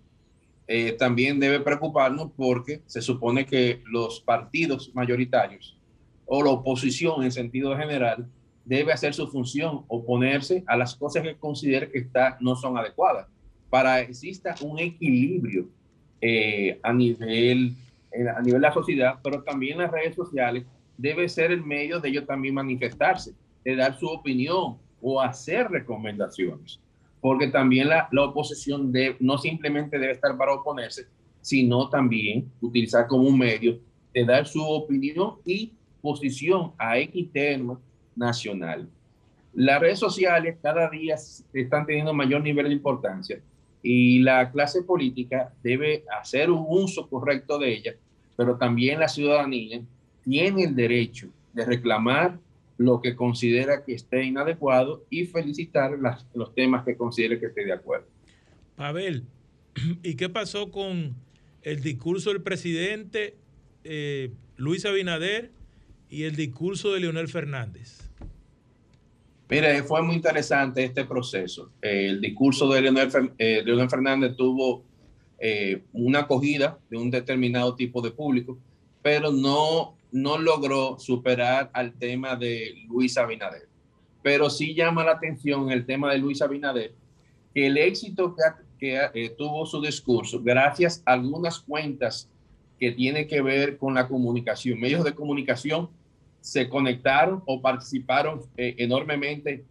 eh, 0.69 0.93
también 0.93 1.41
debe 1.41 1.61
preocuparnos 1.61 2.33
porque 2.37 2.83
se 2.85 3.01
supone 3.01 3.47
que 3.47 3.83
los 3.87 4.21
partidos 4.21 4.91
mayoritarios 4.95 5.79
o 6.27 6.43
la 6.43 6.51
oposición 6.51 7.25
en 7.25 7.33
sentido 7.33 7.75
general 7.79 8.29
debe 8.67 8.93
hacer 8.93 9.15
su 9.15 9.29
función, 9.29 9.85
oponerse 9.87 10.65
a 10.67 10.77
las 10.77 10.95
cosas 10.97 11.23
que 11.23 11.37
considere 11.37 11.91
que 11.91 12.01
está, 12.01 12.37
no 12.41 12.57
son 12.57 12.77
adecuadas, 12.77 13.29
para 13.71 14.05
que 14.05 14.11
exista 14.11 14.57
un 14.61 14.79
equilibrio 14.81 15.69
eh, 16.21 16.79
a, 16.83 16.93
nivel, 16.93 17.77
eh, 18.11 18.29
a 18.29 18.43
nivel 18.43 18.61
de 18.61 18.69
la 18.69 18.75
sociedad, 18.75 19.19
pero 19.23 19.43
también 19.45 19.79
las 19.79 19.91
redes 19.91 20.17
sociales 20.17 20.65
debe 20.99 21.29
ser 21.29 21.53
el 21.53 21.63
medio 21.63 22.01
de 22.01 22.09
ellos 22.09 22.27
también 22.27 22.55
manifestarse, 22.55 23.35
de 23.65 23.77
dar 23.77 23.97
su 23.99 24.09
opinión 24.09 24.77
o 25.01 25.21
hacer 25.21 25.69
recomendaciones, 25.69 26.81
porque 27.21 27.47
también 27.47 27.89
la, 27.89 28.09
la 28.11 28.25
oposición 28.25 28.91
de, 28.91 29.17
no 29.21 29.39
simplemente 29.39 29.97
debe 29.97 30.13
estar 30.13 30.37
para 30.37 30.55
oponerse, 30.55 31.07
sino 31.41 31.89
también 31.89 32.51
utilizar 32.61 33.07
como 33.07 33.29
un 33.29 33.39
medio 33.39 33.79
de 34.13 34.25
dar 34.25 34.45
su 34.45 34.61
opinión 34.65 35.35
y 35.45 35.73
posición 36.03 36.73
a 36.79 36.99
X 36.99 37.29
tema 37.33 37.79
nacional. 38.17 38.89
Las 39.55 39.81
redes 39.81 39.99
sociales 39.99 40.57
cada 40.61 40.91
día 40.91 41.17
están 41.53 41.87
teniendo 41.87 42.13
mayor 42.13 42.43
nivel 42.43 42.67
de 42.69 42.75
importancia 42.75 43.41
y 43.83 44.19
la 44.19 44.51
clase 44.51 44.83
política 44.83 45.53
debe 45.63 46.05
hacer 46.21 46.51
un 46.51 46.67
uso 46.69 47.09
correcto 47.09 47.59
de 47.59 47.73
ellas, 47.73 47.95
pero 48.37 48.57
también 48.57 48.99
la 48.99 49.09
ciudadanía 49.09 49.81
tiene 50.25 50.65
el 50.65 50.75
derecho 50.75 51.29
de 51.53 51.65
reclamar 51.65 52.39
lo 52.79 53.01
que 53.01 53.17
considera 53.17 53.85
que 53.85 53.95
esté 53.95 54.25
inadecuado 54.25 55.05
y 55.09 55.25
felicitar 55.27 55.93
los 56.35 56.55
temas 56.55 56.85
que 56.85 56.97
considere 56.97 57.39
que 57.39 57.47
esté 57.47 57.65
de 57.65 57.73
acuerdo. 57.73 58.07
Pavel, 58.75 59.25
¿y 60.03 60.17
qué 60.17 60.29
pasó 60.29 60.71
con 60.71 61.15
el 61.63 61.81
discurso 61.81 62.31
del 62.31 62.43
presidente 62.43 63.35
eh, 63.85 64.31
Luis 64.57 64.85
Abinader 64.85 65.51
y 66.11 66.25
el 66.25 66.37
discurso 66.37 66.93
de 66.93 67.01
Leonel 67.01 67.29
Fernández? 67.29 68.06
Mire, 69.49 69.83
fue 69.85 70.03
muy 70.03 70.17
interesante 70.17 70.85
este 70.85 71.05
proceso. 71.05 71.71
el 71.81 72.21
discurso 72.21 72.69
de 72.69 72.83
Leonel, 72.83 73.33
eh, 73.39 73.89
Fernández 73.89 74.35
tuvo 74.37 74.83
eh, 75.39 75.83
una 75.93 76.21
acogida 76.21 76.79
de 76.91 76.97
un 76.97 77.11
determinado 77.11 77.77
tipo 77.77 78.03
de 78.03 78.11
público, 78.11 78.59
pero 79.03 79.31
no, 79.31 79.97
no 80.11 80.39
logró 80.39 80.99
superar 80.99 81.71
al 81.75 81.93
tema 81.93 82.35
de 82.35 82.75
Luis 82.89 83.17
Abinader. 83.17 83.69
Pero 84.23 84.51
sí 84.51 84.75
llama 84.75 85.05
la 85.05 85.13
atención 85.13 85.71
el 85.71 85.87
tema 85.87 86.11
de 86.11 86.19
Luis 86.19 86.43
Abinader, 86.43 86.93
que 87.55 87.67
el 87.69 87.77
éxito 87.77 88.35
que, 88.81 88.99
eh, 89.15 89.35
tuvo 89.39 89.65
su 89.65 89.81
discurso, 89.81 90.43
gracias 90.43 91.03
a 91.07 91.13
algunas 91.13 91.61
cuentas 91.61 92.29
que 92.81 92.91
tiene 92.91 93.29
que 93.29 93.41
ver 93.43 93.79
con 93.79 93.95
la 93.95 94.09
comunicación, 94.09 94.81
medios 94.81 95.05
de 95.05 95.15
comunicación 95.15 95.89
se 96.47 96.69
conectaron 96.69 97.43
o 97.45 97.61
participaron 97.61 98.43
eh, 98.57 98.77
enormemente 98.79 99.65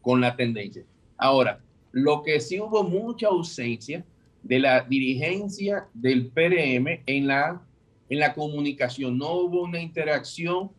con 0.00 0.18
la 0.18 0.34
tendencia. 0.34 0.82
Ahora, 1.18 1.60
lo 1.92 2.22
que 2.22 2.40
sí 2.40 2.58
hubo 2.58 2.82
mucha 2.84 3.26
ausencia 3.26 4.02
de 4.42 4.60
la 4.60 4.80
dirigencia 4.80 5.86
del 5.92 6.28
PRM 6.28 7.02
en 7.04 7.26
la, 7.26 7.60
en 8.08 8.18
la 8.18 8.32
comunicación. 8.32 9.18
No 9.18 9.32
hubo 9.34 9.60
una 9.60 9.78
interacción 9.78 10.70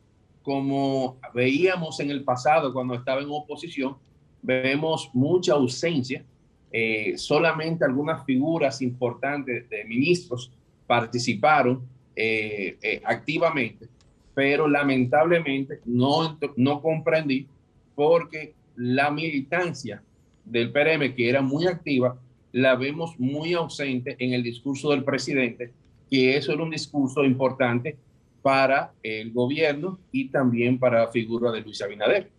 como 0.41 1.17
veíamos 1.35 1.99
en 1.99 2.09
el 2.09 2.23
pasado 2.23 2.73
cuando 2.73 2.95
estaba 2.95 3.21
en 3.21 3.29
oposición. 3.29 3.97
Vemos 4.41 5.11
mucha 5.13 5.53
ausencia. 5.53 6.25
Eh, 6.71 7.13
solamente 7.15 7.85
algunas 7.85 8.25
figuras 8.25 8.81
importantes 8.81 9.69
de 9.69 9.85
ministros 9.85 10.51
participaron 10.87 11.87
eh, 12.15 13.01
activamente 13.05 13.87
pero 14.35 14.67
lamentablemente 14.67 15.79
no, 15.85 16.37
no 16.57 16.81
comprendí 16.81 17.47
porque 17.95 18.53
la 18.75 19.09
militancia 19.09 20.03
del 20.43 20.71
PRM, 20.71 21.15
que 21.15 21.29
era 21.29 21.41
muy 21.41 21.65
activa, 21.65 22.19
la 22.51 22.75
vemos 22.75 23.17
muy 23.17 23.53
ausente 23.53 24.15
en 24.19 24.33
el 24.33 24.43
discurso 24.43 24.91
del 24.91 25.03
presidente, 25.03 25.71
que 26.09 26.37
eso 26.37 26.51
era 26.51 26.61
un 26.61 26.69
discurso 26.69 27.23
importante 27.23 27.97
para 28.41 28.93
el 29.01 29.31
gobierno 29.31 29.97
y 30.11 30.27
también 30.27 30.77
para 30.77 31.05
la 31.05 31.07
figura 31.07 31.51
de 31.51 31.61
Luis 31.61 31.81
Abinader. 31.81 32.29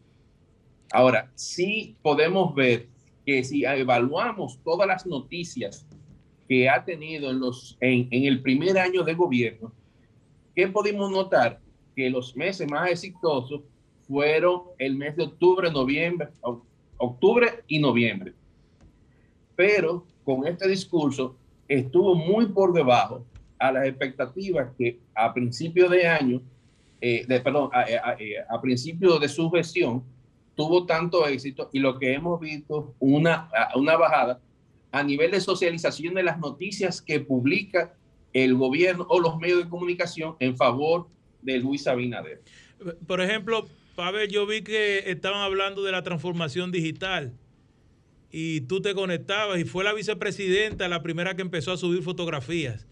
Ahora, 0.92 1.30
sí 1.34 1.96
podemos 2.02 2.54
ver 2.54 2.86
que 3.24 3.42
si 3.42 3.64
evaluamos 3.64 4.60
todas 4.62 4.86
las 4.86 5.04
noticias 5.06 5.86
que 6.48 6.68
ha 6.68 6.84
tenido 6.84 7.30
en, 7.30 7.40
los, 7.40 7.76
en, 7.80 8.06
en 8.10 8.24
el 8.24 8.40
primer 8.40 8.78
año 8.78 9.02
de 9.02 9.14
gobierno, 9.14 9.72
¿qué 10.54 10.68
podemos 10.68 11.10
notar? 11.10 11.58
Que 11.96 12.10
los 12.10 12.36
meses 12.36 12.70
más 12.70 12.90
exitosos 12.90 13.62
fueron 14.06 14.64
el 14.78 14.96
mes 14.96 15.16
de 15.16 15.24
octubre, 15.24 15.70
noviembre, 15.70 16.28
octubre 16.98 17.64
y 17.66 17.78
noviembre. 17.78 18.34
Pero 19.56 20.06
con 20.22 20.46
este 20.46 20.68
discurso 20.68 21.36
estuvo 21.66 22.14
muy 22.14 22.46
por 22.46 22.74
debajo 22.74 23.24
a 23.58 23.72
las 23.72 23.86
expectativas 23.86 24.68
que 24.76 25.00
a 25.14 25.32
principio 25.32 25.88
de 25.88 26.06
año, 26.06 26.42
eh, 27.00 27.24
de, 27.26 27.40
perdón, 27.40 27.70
a, 27.72 27.84
eh, 27.90 27.98
a, 28.46 28.60
principio 28.60 29.18
de 29.18 29.28
su 29.28 29.50
gestión, 29.50 30.04
tuvo 30.54 30.84
tanto 30.84 31.26
éxito 31.26 31.70
y 31.72 31.78
lo 31.78 31.98
que 31.98 32.12
hemos 32.12 32.38
visto, 32.38 32.94
una, 32.98 33.48
una 33.74 33.96
bajada 33.96 34.40
a 34.92 35.02
nivel 35.02 35.30
de 35.30 35.40
socialización 35.40 36.14
de 36.14 36.22
las 36.22 36.38
noticias 36.38 37.00
que 37.00 37.20
publica 37.20 37.94
el 38.34 38.54
gobierno 38.54 39.06
o 39.08 39.18
los 39.18 39.38
medios 39.38 39.64
de 39.64 39.70
comunicación 39.70 40.36
en 40.40 40.56
favor 40.56 41.08
de 41.46 41.58
Luis 41.58 41.86
Abinader. 41.86 42.42
Por 43.06 43.22
ejemplo, 43.22 43.66
Pavel, 43.94 44.28
yo 44.28 44.46
vi 44.46 44.62
que 44.62 45.10
estaban 45.10 45.40
hablando 45.40 45.82
de 45.82 45.92
la 45.92 46.02
transformación 46.02 46.72
digital 46.72 47.32
y 48.30 48.62
tú 48.62 48.82
te 48.82 48.94
conectabas 48.94 49.58
y 49.58 49.64
fue 49.64 49.84
la 49.84 49.94
vicepresidenta 49.94 50.88
la 50.88 51.02
primera 51.02 51.36
que 51.36 51.42
empezó 51.42 51.72
a 51.72 51.76
subir 51.78 52.02
fotografías. 52.02 52.86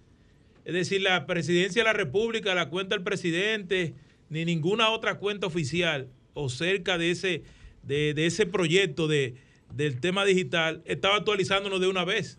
Es 0.64 0.72
decir, 0.72 1.02
la 1.02 1.26
presidencia 1.26 1.82
de 1.82 1.89
la 1.89 1.93
República, 1.93 2.55
la 2.55 2.70
cuenta 2.70 2.94
del 2.94 3.05
presidente, 3.05 3.94
ni 4.31 4.47
ninguna 4.47 4.89
otra 4.90 5.16
cuenta 5.16 5.47
oficial 5.47 6.09
o 6.32 6.48
cerca 6.48 6.97
de 6.97 7.10
ese, 7.10 7.43
de, 7.82 8.14
ese 8.16 8.47
proyecto 8.47 9.09
de, 9.09 9.35
del 9.74 10.01
tema 10.01 10.24
digital 10.24 10.82
estaba 10.86 11.16
actualizándonos 11.16 11.81
de 11.81 11.89
una 11.89 12.05
vez. 12.05 12.39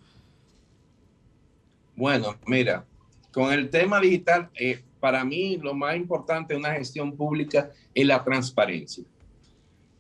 Bueno, 1.95 2.39
mira, 2.47 2.85
con 3.31 3.53
el 3.53 3.69
tema 3.69 3.99
digital, 3.99 4.49
eh, 4.55 4.81
para 5.06 5.23
mí 5.23 5.57
lo 5.57 5.76
más 5.76 5.95
importante 5.95 6.56
de 6.56 6.60
una 6.60 6.72
gestión 6.72 7.15
pública 7.15 7.69
es 7.94 8.07
la 8.07 8.23
transparencia. 8.23 9.03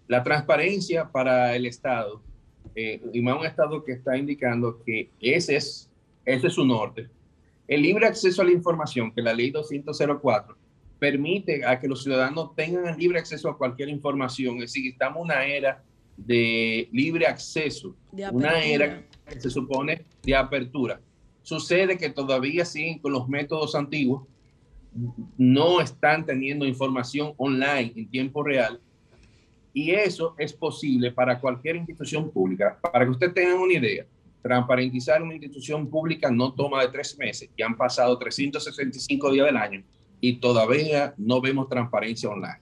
La 0.07 0.23
transparencia 0.23 1.11
para 1.11 1.55
el 1.55 1.67
Estado, 1.67 2.23
eh, 2.73 2.99
y 3.13 3.21
más 3.21 3.37
un 3.37 3.45
Estado 3.45 3.83
que 3.83 3.91
está 3.91 4.17
indicando 4.17 4.81
que 4.83 5.11
ese 5.19 5.57
es, 5.57 5.91
ese 6.25 6.47
es 6.47 6.53
su 6.53 6.65
norte. 6.65 7.07
El 7.67 7.83
libre 7.83 8.07
acceso 8.07 8.41
a 8.41 8.45
la 8.45 8.51
información, 8.51 9.11
que 9.11 9.21
la 9.21 9.31
ley 9.31 9.51
204 9.51 10.57
permite 10.97 11.63
a 11.63 11.79
que 11.79 11.87
los 11.87 12.01
ciudadanos 12.01 12.55
tengan 12.55 12.97
libre 12.97 13.19
acceso 13.19 13.47
a 13.47 13.59
cualquier 13.59 13.89
información. 13.89 14.55
Es 14.55 14.73
decir, 14.73 14.91
estamos 14.91 15.17
en 15.17 15.25
una 15.25 15.45
era 15.45 15.83
de 16.17 16.89
libre 16.91 17.27
acceso, 17.27 17.95
una 18.31 18.59
era 18.59 19.03
que 19.29 19.39
se 19.39 19.51
supone 19.51 20.03
de 20.23 20.35
apertura. 20.35 20.99
Sucede 21.43 21.95
que 21.95 22.09
todavía 22.09 22.65
siguen 22.65 22.97
con 22.97 23.11
los 23.11 23.29
métodos 23.29 23.75
antiguos, 23.75 24.23
no 25.37 25.81
están 25.81 26.25
teniendo 26.25 26.65
información 26.65 27.33
online 27.37 27.93
en 27.95 28.09
tiempo 28.09 28.43
real 28.43 28.79
y 29.73 29.91
eso 29.91 30.35
es 30.37 30.53
posible 30.53 31.11
para 31.11 31.39
cualquier 31.39 31.75
institución 31.75 32.31
pública. 32.31 32.79
Para 32.81 33.03
que 33.03 33.11
usted 33.11 33.33
tenga 33.33 33.55
una 33.55 33.73
idea, 33.73 34.05
transparentizar 34.41 35.21
una 35.21 35.33
institución 35.33 35.89
pública 35.89 36.31
no 36.31 36.53
toma 36.53 36.81
de 36.81 36.87
tres 36.87 37.17
meses, 37.17 37.49
y 37.57 37.61
han 37.61 37.75
pasado 37.75 38.17
365 38.17 39.31
días 39.31 39.47
del 39.47 39.57
año 39.57 39.83
y 40.21 40.37
todavía 40.37 41.13
no 41.17 41.41
vemos 41.41 41.67
transparencia 41.67 42.29
online. 42.29 42.59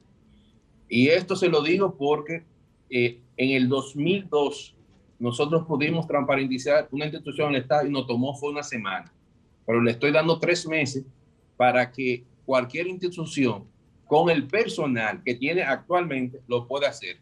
Y 0.89 1.09
esto 1.09 1.35
se 1.35 1.49
lo 1.49 1.61
digo 1.61 1.95
porque 1.95 2.45
eh, 2.89 3.19
en 3.37 3.49
el 3.51 3.69
2002 3.69 4.75
nosotros 5.19 5.65
pudimos 5.67 6.07
transparentizar 6.07 6.87
una 6.91 7.05
institución 7.05 7.49
en 7.49 7.55
el 7.55 7.61
Estado 7.61 7.85
y 7.85 7.91
nos 7.91 8.07
tomó 8.07 8.33
fue 8.33 8.49
una 8.49 8.63
semana, 8.63 9.13
pero 9.65 9.81
le 9.81 9.91
estoy 9.91 10.11
dando 10.11 10.39
tres 10.39 10.67
meses 10.67 11.05
para 11.57 11.91
que 11.91 12.23
cualquier 12.45 12.87
institución 12.87 13.65
con 14.07 14.29
el 14.29 14.47
personal 14.47 15.21
que 15.23 15.35
tiene 15.35 15.63
actualmente 15.63 16.39
lo 16.47 16.67
pueda 16.67 16.89
hacer. 16.89 17.17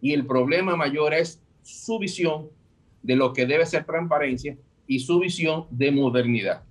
Y 0.00 0.12
el 0.12 0.26
problema 0.26 0.76
mayor 0.76 1.14
es 1.14 1.40
su 1.62 1.98
visión 1.98 2.48
de 3.02 3.16
lo 3.16 3.32
que 3.32 3.46
debe 3.46 3.66
ser 3.66 3.84
transparencia 3.84 4.56
y 4.86 5.00
su 5.00 5.18
visión 5.20 5.66
de 5.70 5.90
modernidad. 5.90 6.62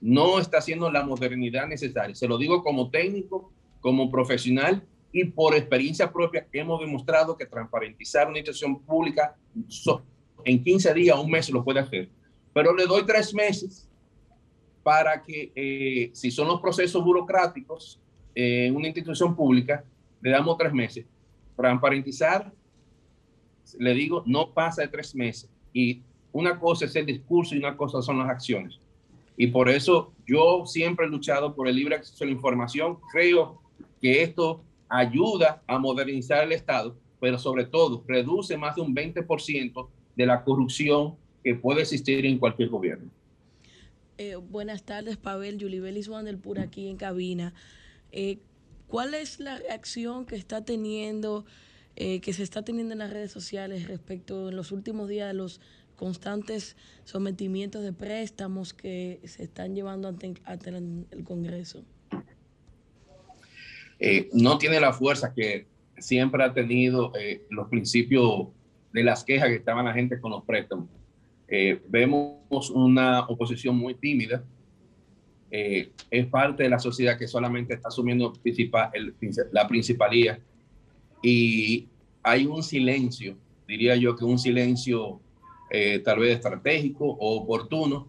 No 0.00 0.38
está 0.38 0.58
haciendo 0.58 0.90
la 0.90 1.04
modernidad 1.04 1.66
necesaria. 1.66 2.14
Se 2.14 2.26
lo 2.26 2.38
digo 2.38 2.62
como 2.62 2.90
técnico, 2.90 3.52
como 3.80 4.10
profesional 4.10 4.82
y 5.12 5.24
por 5.24 5.54
experiencia 5.54 6.10
propia 6.10 6.46
hemos 6.52 6.80
demostrado 6.80 7.36
que 7.36 7.46
transparentizar 7.46 8.28
una 8.28 8.38
institución 8.38 8.80
pública 8.80 9.36
en 10.44 10.64
15 10.64 10.94
días, 10.94 11.18
un 11.18 11.30
mes 11.30 11.50
lo 11.50 11.62
puede 11.62 11.80
hacer. 11.80 12.08
Pero 12.54 12.74
le 12.74 12.86
doy 12.86 13.04
tres 13.06 13.34
meses 13.34 13.88
para 14.82 15.22
que, 15.22 15.52
eh, 15.54 16.10
si 16.12 16.30
son 16.30 16.48
los 16.48 16.60
procesos 16.60 17.02
burocráticos 17.04 18.00
eh, 18.34 18.66
en 18.66 18.76
una 18.76 18.88
institución 18.88 19.34
pública, 19.36 19.84
le 20.20 20.30
damos 20.30 20.56
tres 20.58 20.72
meses. 20.72 21.06
Transparentizar, 21.56 22.52
le 23.78 23.94
digo, 23.94 24.22
no 24.26 24.50
pasa 24.50 24.82
de 24.82 24.88
tres 24.88 25.14
meses. 25.14 25.48
Y 25.72 26.02
una 26.32 26.58
cosa 26.58 26.86
es 26.86 26.96
el 26.96 27.06
discurso 27.06 27.54
y 27.54 27.58
una 27.58 27.76
cosa 27.76 28.02
son 28.02 28.18
las 28.18 28.28
acciones. 28.28 28.78
Y 29.36 29.46
por 29.48 29.68
eso 29.68 30.12
yo 30.26 30.64
siempre 30.66 31.06
he 31.06 31.08
luchado 31.08 31.54
por 31.54 31.68
el 31.68 31.76
libre 31.76 31.96
acceso 31.96 32.24
a 32.24 32.26
la 32.26 32.32
información. 32.32 32.98
Creo 33.12 33.60
que 34.00 34.22
esto 34.22 34.62
ayuda 34.88 35.62
a 35.66 35.78
modernizar 35.78 36.44
el 36.44 36.52
Estado, 36.52 36.96
pero 37.20 37.38
sobre 37.38 37.64
todo 37.64 38.04
reduce 38.06 38.56
más 38.56 38.76
de 38.76 38.82
un 38.82 38.94
20% 38.94 39.88
de 40.16 40.26
la 40.26 40.44
corrupción 40.44 41.14
que 41.42 41.54
puede 41.54 41.82
existir 41.82 42.24
en 42.26 42.38
cualquier 42.38 42.68
gobierno. 42.68 43.10
Eh, 44.24 44.36
buenas 44.36 44.84
tardes, 44.84 45.16
Pavel. 45.16 45.58
Yulibelis 45.58 46.08
por 46.40 46.60
aquí 46.60 46.86
en 46.86 46.96
cabina. 46.96 47.54
Eh, 48.12 48.38
¿Cuál 48.86 49.14
es 49.14 49.40
la 49.40 49.60
acción 49.70 50.26
que 50.26 50.36
está 50.36 50.64
teniendo, 50.64 51.44
eh, 51.96 52.20
que 52.20 52.32
se 52.32 52.44
está 52.44 52.62
teniendo 52.62 52.92
en 52.92 53.00
las 53.00 53.10
redes 53.10 53.32
sociales 53.32 53.88
respecto 53.88 54.50
en 54.50 54.54
los 54.54 54.70
últimos 54.70 55.08
días 55.08 55.26
de 55.26 55.34
los 55.34 55.60
constantes 55.96 56.76
sometimientos 57.02 57.82
de 57.82 57.92
préstamos 57.92 58.72
que 58.74 59.18
se 59.24 59.42
están 59.42 59.74
llevando 59.74 60.06
ante, 60.06 60.34
el 61.10 61.24
Congreso? 61.24 61.84
no 64.32 64.58
tiene 64.58 64.80
la 64.80 64.92
fuerza 64.92 65.32
que 65.32 65.66
siempre 65.98 66.42
ha 66.42 66.52
tenido 66.52 67.12
los 67.50 67.68
principios 67.68 68.48
de 68.92 69.04
las 69.04 69.22
quejas 69.24 69.48
que 69.48 69.56
estaban 69.56 69.84
la 69.84 69.94
gente 69.94 70.20
con 70.20 70.30
los 70.32 70.44
préstamos. 70.44 70.88
Eh, 71.54 71.82
vemos 71.86 72.70
una 72.70 73.26
oposición 73.26 73.76
muy 73.76 73.92
tímida. 73.92 74.42
Eh, 75.50 75.90
es 76.10 76.26
parte 76.28 76.62
de 76.62 76.70
la 76.70 76.78
sociedad 76.78 77.18
que 77.18 77.28
solamente 77.28 77.74
está 77.74 77.88
asumiendo 77.88 78.32
la 79.52 79.68
principalía 79.68 80.40
y 81.22 81.88
hay 82.22 82.46
un 82.46 82.62
silencio, 82.62 83.36
diría 83.68 83.96
yo 83.96 84.16
que 84.16 84.24
un 84.24 84.38
silencio 84.38 85.20
eh, 85.70 85.98
tal 85.98 86.20
vez 86.20 86.36
estratégico 86.36 87.04
o 87.04 87.42
oportuno, 87.42 88.08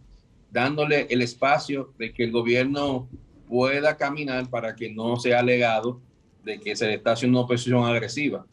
dándole 0.50 1.08
el 1.10 1.22
espacio 1.22 1.92
de 2.00 2.14
que 2.14 2.24
el 2.24 2.32
gobierno 2.32 3.10
pueda 3.50 3.98
caminar 3.98 4.50
para 4.50 4.74
que 4.74 4.90
no 4.90 5.18
sea 5.18 5.40
alegado 5.40 6.00
de 6.46 6.62
que 6.62 6.78
se 6.78 6.88
le 6.88 6.94
está 6.94 7.12
haciendo 7.12 7.40
una 7.40 7.46
oposición 7.46 7.84
agresiva 7.84 8.46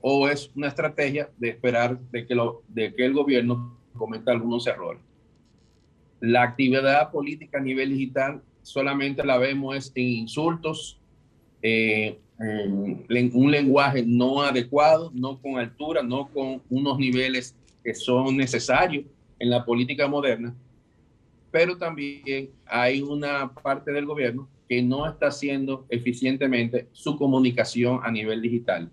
o 0.00 0.28
es 0.28 0.52
una 0.54 0.68
estrategia 0.68 1.28
de 1.38 1.48
esperar 1.48 1.98
de 2.12 2.24
que, 2.24 2.36
lo, 2.36 2.62
de 2.68 2.94
que 2.94 3.04
el 3.04 3.14
gobierno 3.14 3.77
cometa 3.98 4.30
algunos 4.30 4.66
errores. 4.66 5.02
La 6.20 6.42
actividad 6.42 7.10
política 7.10 7.58
a 7.58 7.60
nivel 7.60 7.90
digital 7.90 8.40
solamente 8.62 9.24
la 9.24 9.36
vemos 9.36 9.92
en 9.94 10.08
insultos, 10.08 10.98
eh, 11.62 12.18
en 12.38 13.30
un 13.34 13.50
lenguaje 13.50 14.04
no 14.06 14.42
adecuado, 14.42 15.10
no 15.14 15.40
con 15.40 15.58
altura, 15.58 16.02
no 16.02 16.28
con 16.28 16.62
unos 16.70 16.98
niveles 16.98 17.54
que 17.82 17.94
son 17.94 18.36
necesarios 18.36 19.04
en 19.38 19.50
la 19.50 19.64
política 19.64 20.06
moderna, 20.06 20.54
pero 21.50 21.76
también 21.76 22.50
hay 22.66 23.02
una 23.02 23.52
parte 23.52 23.92
del 23.92 24.06
gobierno 24.06 24.48
que 24.68 24.82
no 24.82 25.08
está 25.08 25.28
haciendo 25.28 25.86
eficientemente 25.88 26.88
su 26.92 27.16
comunicación 27.16 28.00
a 28.02 28.10
nivel 28.10 28.42
digital 28.42 28.90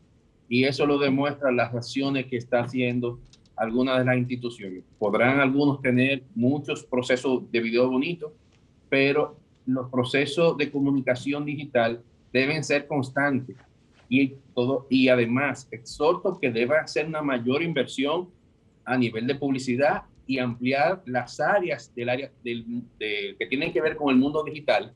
y 0.47 0.63
eso 0.65 0.85
lo 0.85 0.97
demuestran 0.97 1.55
las 1.55 1.73
acciones 1.73 2.27
que 2.27 2.37
está 2.37 2.61
haciendo 2.61 3.19
algunas 3.55 3.99
de 3.99 4.05
las 4.05 4.17
instituciones. 4.17 4.83
Podrán 4.99 5.39
algunos 5.39 5.81
tener 5.81 6.23
muchos 6.35 6.83
procesos 6.83 7.49
de 7.51 7.59
video 7.59 7.89
bonito, 7.89 8.33
pero 8.89 9.37
los 9.65 9.89
procesos 9.89 10.57
de 10.57 10.71
comunicación 10.71 11.45
digital 11.45 12.01
deben 12.31 12.63
ser 12.63 12.87
constantes 12.87 13.55
y 14.09 14.35
todo 14.53 14.85
y 14.89 15.09
además 15.09 15.67
exhorto 15.71 16.37
que 16.39 16.51
deba 16.51 16.79
hacer 16.79 17.07
una 17.07 17.21
mayor 17.21 17.63
inversión 17.63 18.29
a 18.83 18.97
nivel 18.97 19.25
de 19.25 19.35
publicidad 19.35 20.03
y 20.27 20.39
ampliar 20.39 21.01
las 21.05 21.39
áreas 21.39 21.93
del 21.95 22.09
área 22.09 22.31
del, 22.43 22.83
que 22.99 23.45
tienen 23.47 23.71
que 23.71 23.81
ver 23.81 23.95
con 23.95 24.09
el 24.09 24.17
mundo 24.17 24.43
digital 24.43 24.93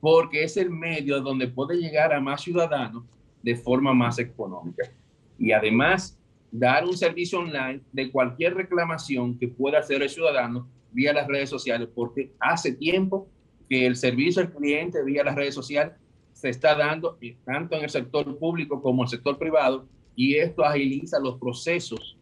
porque 0.00 0.44
es 0.44 0.56
el 0.56 0.70
medio 0.70 1.20
donde 1.20 1.46
puede 1.46 1.76
llegar 1.76 2.12
a 2.12 2.20
más 2.20 2.42
ciudadanos 2.42 3.04
de 3.42 3.54
forma 3.54 3.94
más 3.94 4.18
económica. 4.18 4.90
Y 5.38 5.52
además, 5.52 6.18
dar 6.52 6.84
un 6.84 6.96
servicio 6.96 7.40
online 7.40 7.80
de 7.92 8.10
cualquier 8.10 8.54
reclamación 8.54 9.38
que 9.38 9.48
pueda 9.48 9.78
hacer 9.78 10.02
el 10.02 10.10
ciudadano 10.10 10.68
vía 10.92 11.14
las 11.14 11.26
redes 11.26 11.48
sociales, 11.48 11.88
porque 11.94 12.30
hace 12.38 12.72
tiempo 12.72 13.26
que 13.68 13.86
el 13.86 13.96
servicio 13.96 14.42
al 14.42 14.52
cliente 14.52 15.02
vía 15.02 15.24
las 15.24 15.34
redes 15.34 15.54
sociales 15.54 15.94
se 16.34 16.50
está 16.50 16.74
dando 16.74 17.18
tanto 17.44 17.76
en 17.76 17.84
el 17.84 17.90
sector 17.90 18.38
público 18.38 18.82
como 18.82 19.02
en 19.02 19.06
el 19.06 19.10
sector 19.10 19.38
privado, 19.38 19.86
y 20.14 20.34
esto 20.34 20.62
agiliza 20.62 21.18
los 21.18 21.38
procesos 21.38 22.18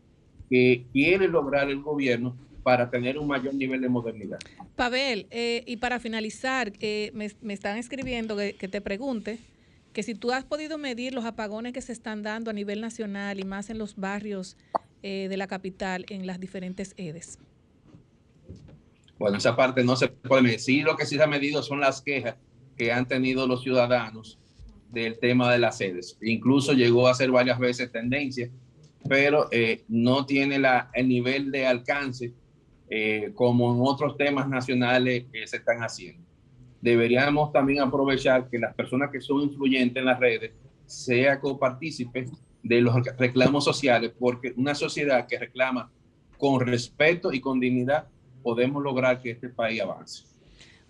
que 0.48 0.84
quiere 0.92 1.26
lograr 1.26 1.68
el 1.68 1.82
gobierno 1.82 2.36
para 2.62 2.88
tener 2.88 3.18
un 3.18 3.26
mayor 3.26 3.54
nivel 3.54 3.80
de 3.80 3.88
modernidad. 3.88 4.38
Pavel, 4.76 5.26
eh, 5.30 5.64
y 5.66 5.78
para 5.78 5.98
finalizar, 5.98 6.72
eh, 6.80 7.10
me, 7.14 7.52
están 7.52 7.78
escribiendo 7.78 8.36
que 8.36 8.68
te 8.68 8.80
pregunte 8.80 9.40
que 9.92 10.02
si 10.02 10.14
tú 10.14 10.32
has 10.32 10.44
podido 10.44 10.78
medir 10.78 11.14
los 11.14 11.24
apagones 11.24 11.72
que 11.72 11.82
se 11.82 11.92
están 11.92 12.22
dando 12.22 12.50
a 12.50 12.54
nivel 12.54 12.80
nacional 12.80 13.40
y 13.40 13.44
más 13.44 13.70
en 13.70 13.78
los 13.78 13.96
barrios 13.96 14.56
eh, 15.02 15.26
de 15.28 15.36
la 15.36 15.46
capital, 15.46 16.04
en 16.08 16.26
las 16.26 16.38
diferentes 16.38 16.94
EDES. 16.96 17.38
Bueno, 19.18 19.38
esa 19.38 19.56
parte 19.56 19.84
no 19.84 19.96
se 19.96 20.08
puede 20.08 20.42
medir. 20.42 20.60
Sí, 20.60 20.80
lo 20.82 20.96
que 20.96 21.06
sí 21.06 21.16
se 21.16 21.22
ha 21.22 21.26
medido 21.26 21.62
son 21.62 21.80
las 21.80 22.00
quejas 22.00 22.36
que 22.76 22.92
han 22.92 23.06
tenido 23.06 23.46
los 23.46 23.62
ciudadanos 23.62 24.38
del 24.90 25.18
tema 25.18 25.52
de 25.52 25.58
las 25.58 25.80
EDES. 25.80 26.18
Incluso 26.22 26.72
llegó 26.72 27.08
a 27.08 27.14
ser 27.14 27.30
varias 27.30 27.58
veces 27.58 27.92
tendencia, 27.92 28.48
pero 29.08 29.48
eh, 29.50 29.84
no 29.88 30.24
tiene 30.24 30.58
la, 30.58 30.90
el 30.94 31.08
nivel 31.08 31.50
de 31.50 31.66
alcance 31.66 32.32
eh, 32.88 33.32
como 33.34 33.74
en 33.74 33.80
otros 33.82 34.16
temas 34.16 34.48
nacionales 34.48 35.26
que 35.32 35.46
se 35.46 35.58
están 35.58 35.80
haciendo 35.80 36.29
deberíamos 36.80 37.52
también 37.52 37.80
aprovechar 37.80 38.48
que 38.48 38.58
las 38.58 38.74
personas 38.74 39.10
que 39.10 39.20
son 39.20 39.42
influyentes 39.42 40.00
en 40.00 40.06
las 40.06 40.18
redes 40.18 40.52
sean 40.86 41.38
copartícipes 41.38 42.30
de 42.62 42.80
los 42.80 42.94
reclamos 43.18 43.64
sociales, 43.64 44.12
porque 44.18 44.52
una 44.56 44.74
sociedad 44.74 45.26
que 45.26 45.38
reclama 45.38 45.90
con 46.38 46.60
respeto 46.60 47.32
y 47.32 47.40
con 47.40 47.60
dignidad, 47.60 48.08
podemos 48.42 48.82
lograr 48.82 49.20
que 49.20 49.30
este 49.30 49.48
país 49.50 49.80
avance. 49.80 50.24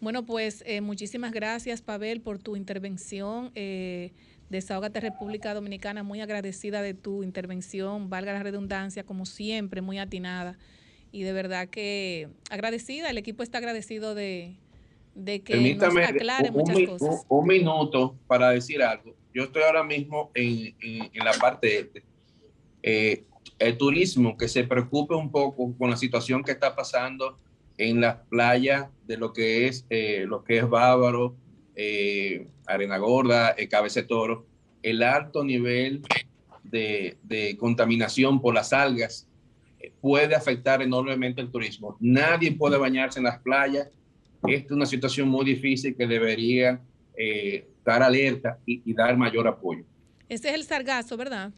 Bueno, 0.01 0.25
pues 0.25 0.63
eh, 0.67 0.81
muchísimas 0.81 1.33
gracias, 1.33 1.83
Pavel, 1.83 2.21
por 2.21 2.39
tu 2.39 2.57
intervención. 2.57 3.51
Eh, 3.55 4.13
Desahogate 4.49 4.99
República 5.01 5.53
Dominicana, 5.55 6.03
muy 6.03 6.21
agradecida 6.21 6.83
de 6.83 6.95
tu 6.95 7.23
intervención, 7.23 8.09
valga 8.09 8.33
la 8.33 8.43
redundancia, 8.43 9.05
como 9.05 9.27
siempre, 9.27 9.83
muy 9.83 9.99
atinada. 9.99 10.57
Y 11.13 11.23
de 11.23 11.33
verdad 11.33 11.69
que 11.69 12.29
agradecida, 12.51 13.11
el 13.11 13.19
equipo 13.19 13.43
está 13.43 13.59
agradecido 13.59 14.15
de, 14.15 14.57
de 15.15 15.43
que 15.43 15.55
Permítame 15.55 16.05
aclare 16.05 16.51
un, 16.51 16.57
muchas 16.57 16.99
cosas. 16.99 17.27
Un, 17.29 17.47
minuto 17.47 18.17
para 18.27 18.51
decir 18.51 18.83
algo. 18.83 19.15
Yo 19.35 19.45
estoy 19.45 19.63
ahora 19.63 19.83
mismo 19.83 20.31
en, 20.35 20.75
en, 20.81 21.25
la 21.25 21.33
parte 21.33 21.81
este. 21.81 22.05
Eh, 22.83 23.25
el 23.59 23.77
turismo 23.77 24.37
que 24.37 24.49
se 24.49 24.65
preocupe 24.65 25.15
un 25.15 25.31
poco 25.31 25.75
con 25.77 25.91
la 25.91 25.97
situación 25.97 26.43
que 26.43 26.53
está 26.53 26.75
pasando 26.75 27.39
en 27.81 28.01
las 28.01 28.17
playas 28.29 28.89
de 29.07 29.17
lo 29.17 29.33
que 29.33 29.67
es 29.67 29.87
eh, 29.91 30.25
lo 30.27 30.45
que 30.45 30.59
es 30.59 30.69
Bávaro, 30.69 31.35
eh, 31.75 32.47
Arena 32.67 32.99
Gorda, 32.99 33.55
eh, 33.57 33.69
Cabece 33.69 34.03
Toro, 34.03 34.47
el 34.83 35.03
alto 35.03 35.45
nivel 35.45 36.03
de, 36.63 37.17
de, 37.23 37.57
contaminación 37.57 38.41
por 38.41 38.55
las 38.55 38.73
algas 38.73 39.27
puede 40.01 40.35
afectar 40.35 40.83
enormemente 40.83 41.41
el 41.41 41.51
turismo. 41.51 41.97
Nadie 42.01 42.53
puede 42.53 42.77
bañarse 42.77 43.19
en 43.19 43.25
las 43.25 43.39
playas. 43.41 43.89
Esta 44.47 44.67
es 44.67 44.71
una 44.71 44.87
situación 44.87 45.29
muy 45.29 45.45
difícil 45.45 45.97
que 45.97 46.07
debería 46.07 46.81
estar 47.17 48.03
alerta 48.03 48.59
y, 48.65 48.83
y 48.85 48.95
dar 48.95 49.17
mayor 49.17 49.47
apoyo. 49.47 49.85
Ese 50.29 50.49
es 50.49 50.55
el 50.55 50.65
sargazo, 50.65 51.17
¿verdad? 51.17 51.53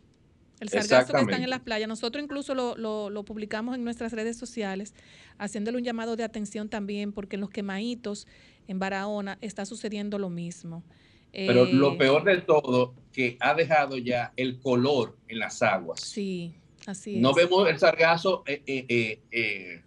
El 0.63 0.69
sargazo 0.69 1.13
que 1.13 1.21
están 1.21 1.43
en 1.43 1.51
las 1.51 1.61
playas. 1.61 1.89
Nosotros 1.89 2.23
incluso 2.23 2.55
lo, 2.55 2.77
lo, 2.77 3.11
lo, 3.11 3.25
publicamos 3.25 3.75
en 3.75 3.83
nuestras 3.83 4.13
redes 4.13 4.37
sociales, 4.39 4.95
haciéndole 5.37 5.77
un 5.77 5.85
llamado 5.85 6.15
de 6.15 6.23
atención 6.23 6.69
también, 6.69 7.13
porque 7.13 7.37
en 7.37 7.41
los 7.41 7.51
quemaditos 7.51 8.29
en 8.69 8.79
Barahona 8.79 9.39
está 9.41 9.67
sucediendo 9.67 10.19
lo 10.19 10.31
mismo. 10.31 10.85
Pero 11.33 11.65
eh, 11.67 11.73
lo 11.73 11.99
peor 11.99 12.23
del 12.25 12.45
todo, 12.45 12.95
que 13.13 13.37
ha 13.41 13.55
dejado 13.55 13.99
ya 13.99 14.33
el 14.37 14.61
color 14.61 15.17
en 15.27 15.41
las 15.41 15.63
aguas. 15.63 16.01
Sí, 16.01 16.55
así 16.87 17.17
es. 17.17 17.21
No 17.21 17.35
vemos 17.35 17.69
el 17.69 17.79
sargazo 17.79 18.45
eh, 18.47 18.63
eh, 18.67 19.83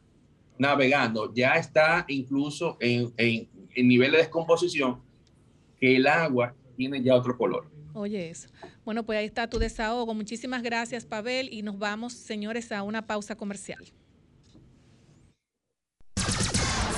navegando, 0.58 1.34
ya 1.34 1.56
está 1.56 2.06
incluso 2.08 2.78
en, 2.80 3.14
en, 3.18 3.50
en 3.76 3.88
nivel 3.88 4.12
de 4.12 4.20
descomposición, 4.20 5.02
que 5.80 5.96
el 5.96 6.08
agua 6.08 6.56
tiene 6.76 7.02
ya 7.02 7.16
otro 7.16 7.38
color. 7.38 7.70
Oye, 7.94 8.30
eso. 8.30 8.50
Bueno, 8.84 9.06
pues 9.06 9.18
ahí 9.20 9.26
está 9.26 9.50
tu 9.50 9.58
desahogo. 9.58 10.14
Muchísimas 10.14 10.62
gracias, 10.62 11.06
Pavel. 11.06 11.48
Y 11.54 11.62
nos 11.62 11.80
vamos, 11.80 12.12
señores, 12.12 12.74
a 12.74 12.84
una 12.84 13.08
pausa 13.08 13.38
comercial. 13.38 13.86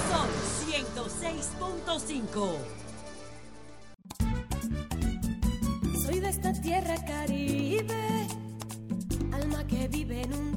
Sol 0.10 0.30
106.5. 0.66 2.56
Soy 6.04 6.20
de 6.20 6.30
esta 6.30 6.52
tierra 6.54 6.96
caribe, 7.06 8.28
alma 9.32 9.68
que 9.68 9.88
vive 9.88 10.24
en 10.24 10.34
un 10.34 10.57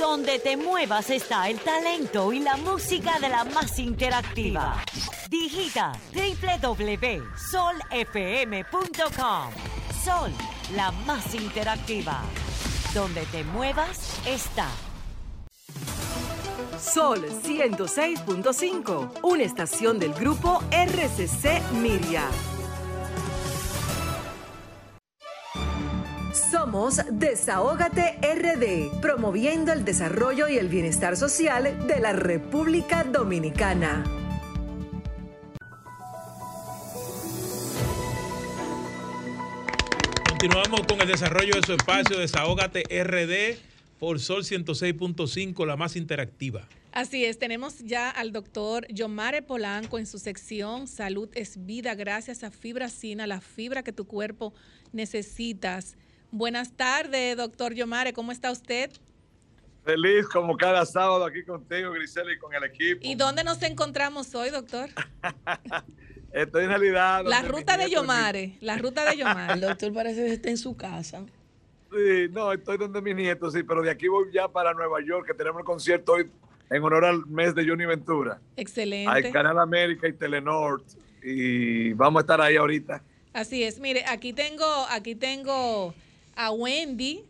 Donde 0.00 0.38
te 0.38 0.56
muevas 0.56 1.10
está 1.10 1.50
el 1.50 1.60
talento 1.60 2.32
y 2.32 2.38
la 2.38 2.56
música 2.56 3.18
de 3.20 3.28
la 3.28 3.44
más 3.44 3.78
interactiva. 3.78 4.82
Digita 5.28 5.92
www.solfm.com. 6.14 7.12
Sol, 10.02 10.32
la 10.74 10.90
más 11.04 11.34
interactiva. 11.34 12.22
Donde 12.94 13.26
te 13.26 13.44
muevas 13.44 14.26
está. 14.26 14.68
Sol 16.80 17.22
106.5, 17.42 19.20
una 19.22 19.42
estación 19.42 19.98
del 19.98 20.14
grupo 20.14 20.62
RCC 20.70 21.60
Miria. 21.72 22.26
Somos 26.70 27.00
Desahógate 27.10 28.20
RD, 28.22 29.00
promoviendo 29.00 29.72
el 29.72 29.84
desarrollo 29.84 30.46
y 30.46 30.56
el 30.56 30.68
bienestar 30.68 31.16
social 31.16 31.88
de 31.88 31.98
la 31.98 32.12
República 32.12 33.02
Dominicana. 33.02 34.04
Continuamos 40.28 40.82
con 40.86 41.00
el 41.00 41.08
desarrollo 41.08 41.56
de 41.56 41.62
su 41.66 41.72
espacio 41.72 42.16
Desahógate 42.16 42.84
RD 43.02 43.58
por 43.98 44.20
Sol 44.20 44.44
106.5, 44.44 45.66
la 45.66 45.76
más 45.76 45.96
interactiva. 45.96 46.68
Así 46.92 47.24
es, 47.24 47.40
tenemos 47.40 47.80
ya 47.80 48.10
al 48.10 48.30
doctor 48.30 48.86
Yomare 48.86 49.42
Polanco 49.42 49.98
en 49.98 50.06
su 50.06 50.20
sección 50.20 50.86
Salud 50.86 51.30
es 51.34 51.66
vida, 51.66 51.96
gracias 51.96 52.44
a 52.44 52.52
Fibracina, 52.52 53.26
la 53.26 53.40
fibra 53.40 53.82
que 53.82 53.92
tu 53.92 54.06
cuerpo 54.06 54.54
necesitas. 54.92 55.96
Buenas 56.32 56.72
tardes, 56.76 57.36
doctor 57.36 57.74
Yomare, 57.74 58.12
¿cómo 58.12 58.30
está 58.30 58.52
usted? 58.52 58.90
Feliz 59.84 60.28
como 60.28 60.56
cada 60.56 60.86
sábado 60.86 61.24
aquí 61.24 61.42
contigo, 61.42 61.90
Grisela, 61.90 62.32
y 62.32 62.38
con 62.38 62.54
el 62.54 62.62
equipo. 62.62 63.00
¿Y 63.02 63.16
dónde 63.16 63.42
nos 63.42 63.60
encontramos 63.62 64.32
hoy, 64.36 64.50
doctor? 64.50 64.90
Estoy 66.32 66.64
en 66.64 66.68
realidad. 66.68 67.24
La 67.24 67.42
ruta 67.42 67.76
de 67.76 67.90
Yomare, 67.90 68.56
la 68.60 68.78
ruta 68.78 69.10
de 69.10 69.16
Yomare. 69.16 69.54
El 69.54 69.60
doctor 69.60 69.92
parece 69.92 70.24
que 70.24 70.32
está 70.34 70.50
en 70.50 70.58
su 70.58 70.76
casa. 70.76 71.24
Sí, 71.90 72.28
no, 72.30 72.52
estoy 72.52 72.78
donde 72.78 73.02
mi 73.02 73.12
nieto, 73.12 73.50
sí, 73.50 73.64
pero 73.64 73.82
de 73.82 73.90
aquí 73.90 74.06
voy 74.06 74.30
ya 74.32 74.46
para 74.46 74.72
Nueva 74.72 74.98
York, 75.04 75.26
que 75.26 75.34
tenemos 75.34 75.58
el 75.58 75.64
concierto 75.64 76.12
hoy 76.12 76.30
en 76.70 76.82
honor 76.84 77.04
al 77.04 77.26
mes 77.26 77.56
de 77.56 77.66
Johnny 77.68 77.86
Ventura. 77.86 78.38
Excelente. 78.56 79.10
Hay 79.10 79.32
Canal 79.32 79.58
América 79.58 80.06
y 80.06 80.12
Telenor, 80.12 80.84
y 81.24 81.92
vamos 81.94 82.20
a 82.20 82.22
estar 82.22 82.40
ahí 82.40 82.54
ahorita. 82.54 83.02
Así 83.32 83.64
es, 83.64 83.80
mire, 83.80 84.04
aquí 84.06 84.32
tengo, 84.32 84.86
aquí 84.88 85.16
tengo 85.16 85.92
a 86.46 86.50
Wendy, 86.52 87.24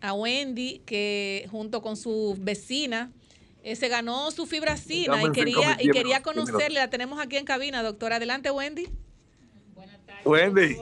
a 0.00 0.12
Wendy, 0.14 0.80
que 0.86 1.46
junto 1.50 1.82
con 1.82 1.96
su 1.96 2.36
vecina 2.38 3.10
eh, 3.64 3.74
se 3.76 3.88
ganó 3.88 4.30
su 4.30 4.46
fibracina 4.46 5.22
y 5.22 5.32
quería, 5.32 5.76
y 5.80 5.88
quería 5.90 6.22
conocerle. 6.22 6.78
La 6.80 6.90
tenemos 6.90 7.20
aquí 7.20 7.36
en 7.36 7.44
cabina, 7.44 7.82
doctora. 7.82 8.16
Adelante, 8.16 8.50
Wendy. 8.50 8.86
Wendy. 10.24 10.76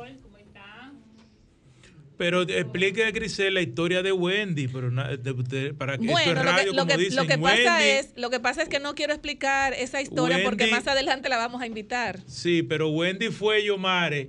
Pero 2.19 2.43
explique, 2.43 3.11
Grisel, 3.13 3.55
la 3.55 3.63
historia 3.63 4.03
de 4.03 4.13
Wendy, 4.13 4.69
pero 4.69 4.91
na- 4.91 5.17
de- 5.17 5.33
de- 5.33 5.73
para 5.73 5.97
que 5.97 6.05
esto 6.05 6.13
Bueno, 6.13 6.31
es 6.33 6.37
lo 6.37 6.43
radio, 6.53 6.59
que, 6.73 6.77
lo 6.77 6.83
como 6.83 6.87
que- 6.93 6.97
dicen. 6.99 7.17
lo 7.17 7.23
que 7.27 7.39
pasa 7.39 7.79
Wendy, 7.79 7.89
es, 7.89 8.13
lo 8.17 8.29
que 8.29 8.41
pasa 8.41 8.63
es 8.63 8.69
que 8.69 8.79
no 8.79 8.95
quiero 8.95 9.15
explicar 9.15 9.73
esa 9.73 10.03
historia 10.03 10.41
porque 10.45 10.67
más 10.67 10.87
adelante 10.87 11.31
la 11.31 11.39
vamos 11.39 11.63
a 11.63 11.67
invitar. 11.67 12.21
Sí, 12.27 12.63
pero 12.63 12.91
Wendy 12.91 13.29
fue 13.29 13.65
Yomare, 13.65 14.29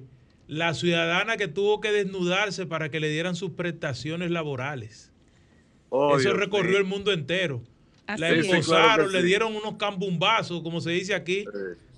la 0.52 0.73
ciudadana 0.73 1.38
que 1.38 1.48
tuvo 1.48 1.80
que 1.80 1.94
desnudarse 1.94 2.65
para 2.65 2.90
que 2.90 2.99
le 2.99 3.07
dieran 3.07 3.38
sus 3.38 3.52
prestaciones 3.52 4.32
laborales. 4.32 5.10
Oh, 5.88 6.18
Eso 6.18 6.28
Dios 6.28 6.36
recorrió 6.38 6.78
el 6.78 6.84
mundo 6.84 7.14
entero. 7.14 7.64
Así 8.06 8.19
la. 8.19 8.28
Sí, 8.32 8.41
claro 8.41 8.57
esposaron, 8.60 9.11
le 9.14 9.23
dieron 9.23 9.56
unos 9.56 9.78
cambumbazos, 9.78 10.61
como 10.61 10.82
se 10.82 10.90
dice 10.91 11.14
aquí, 11.15 11.45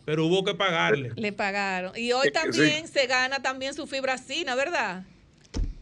pero 0.06 0.28
hubo 0.28 0.44
que 0.44 0.54
pagarle. 0.54 1.12
Le 1.16 1.34
pagaron. 1.34 1.94
Y 1.98 2.12
hoy 2.12 2.28
Sí. 2.28 2.32
también 2.32 2.88
se 2.88 3.08
gana 3.08 3.42
también 3.42 3.74
su 3.74 3.88
fibracina, 3.88 4.54
¿verdad? 4.54 5.04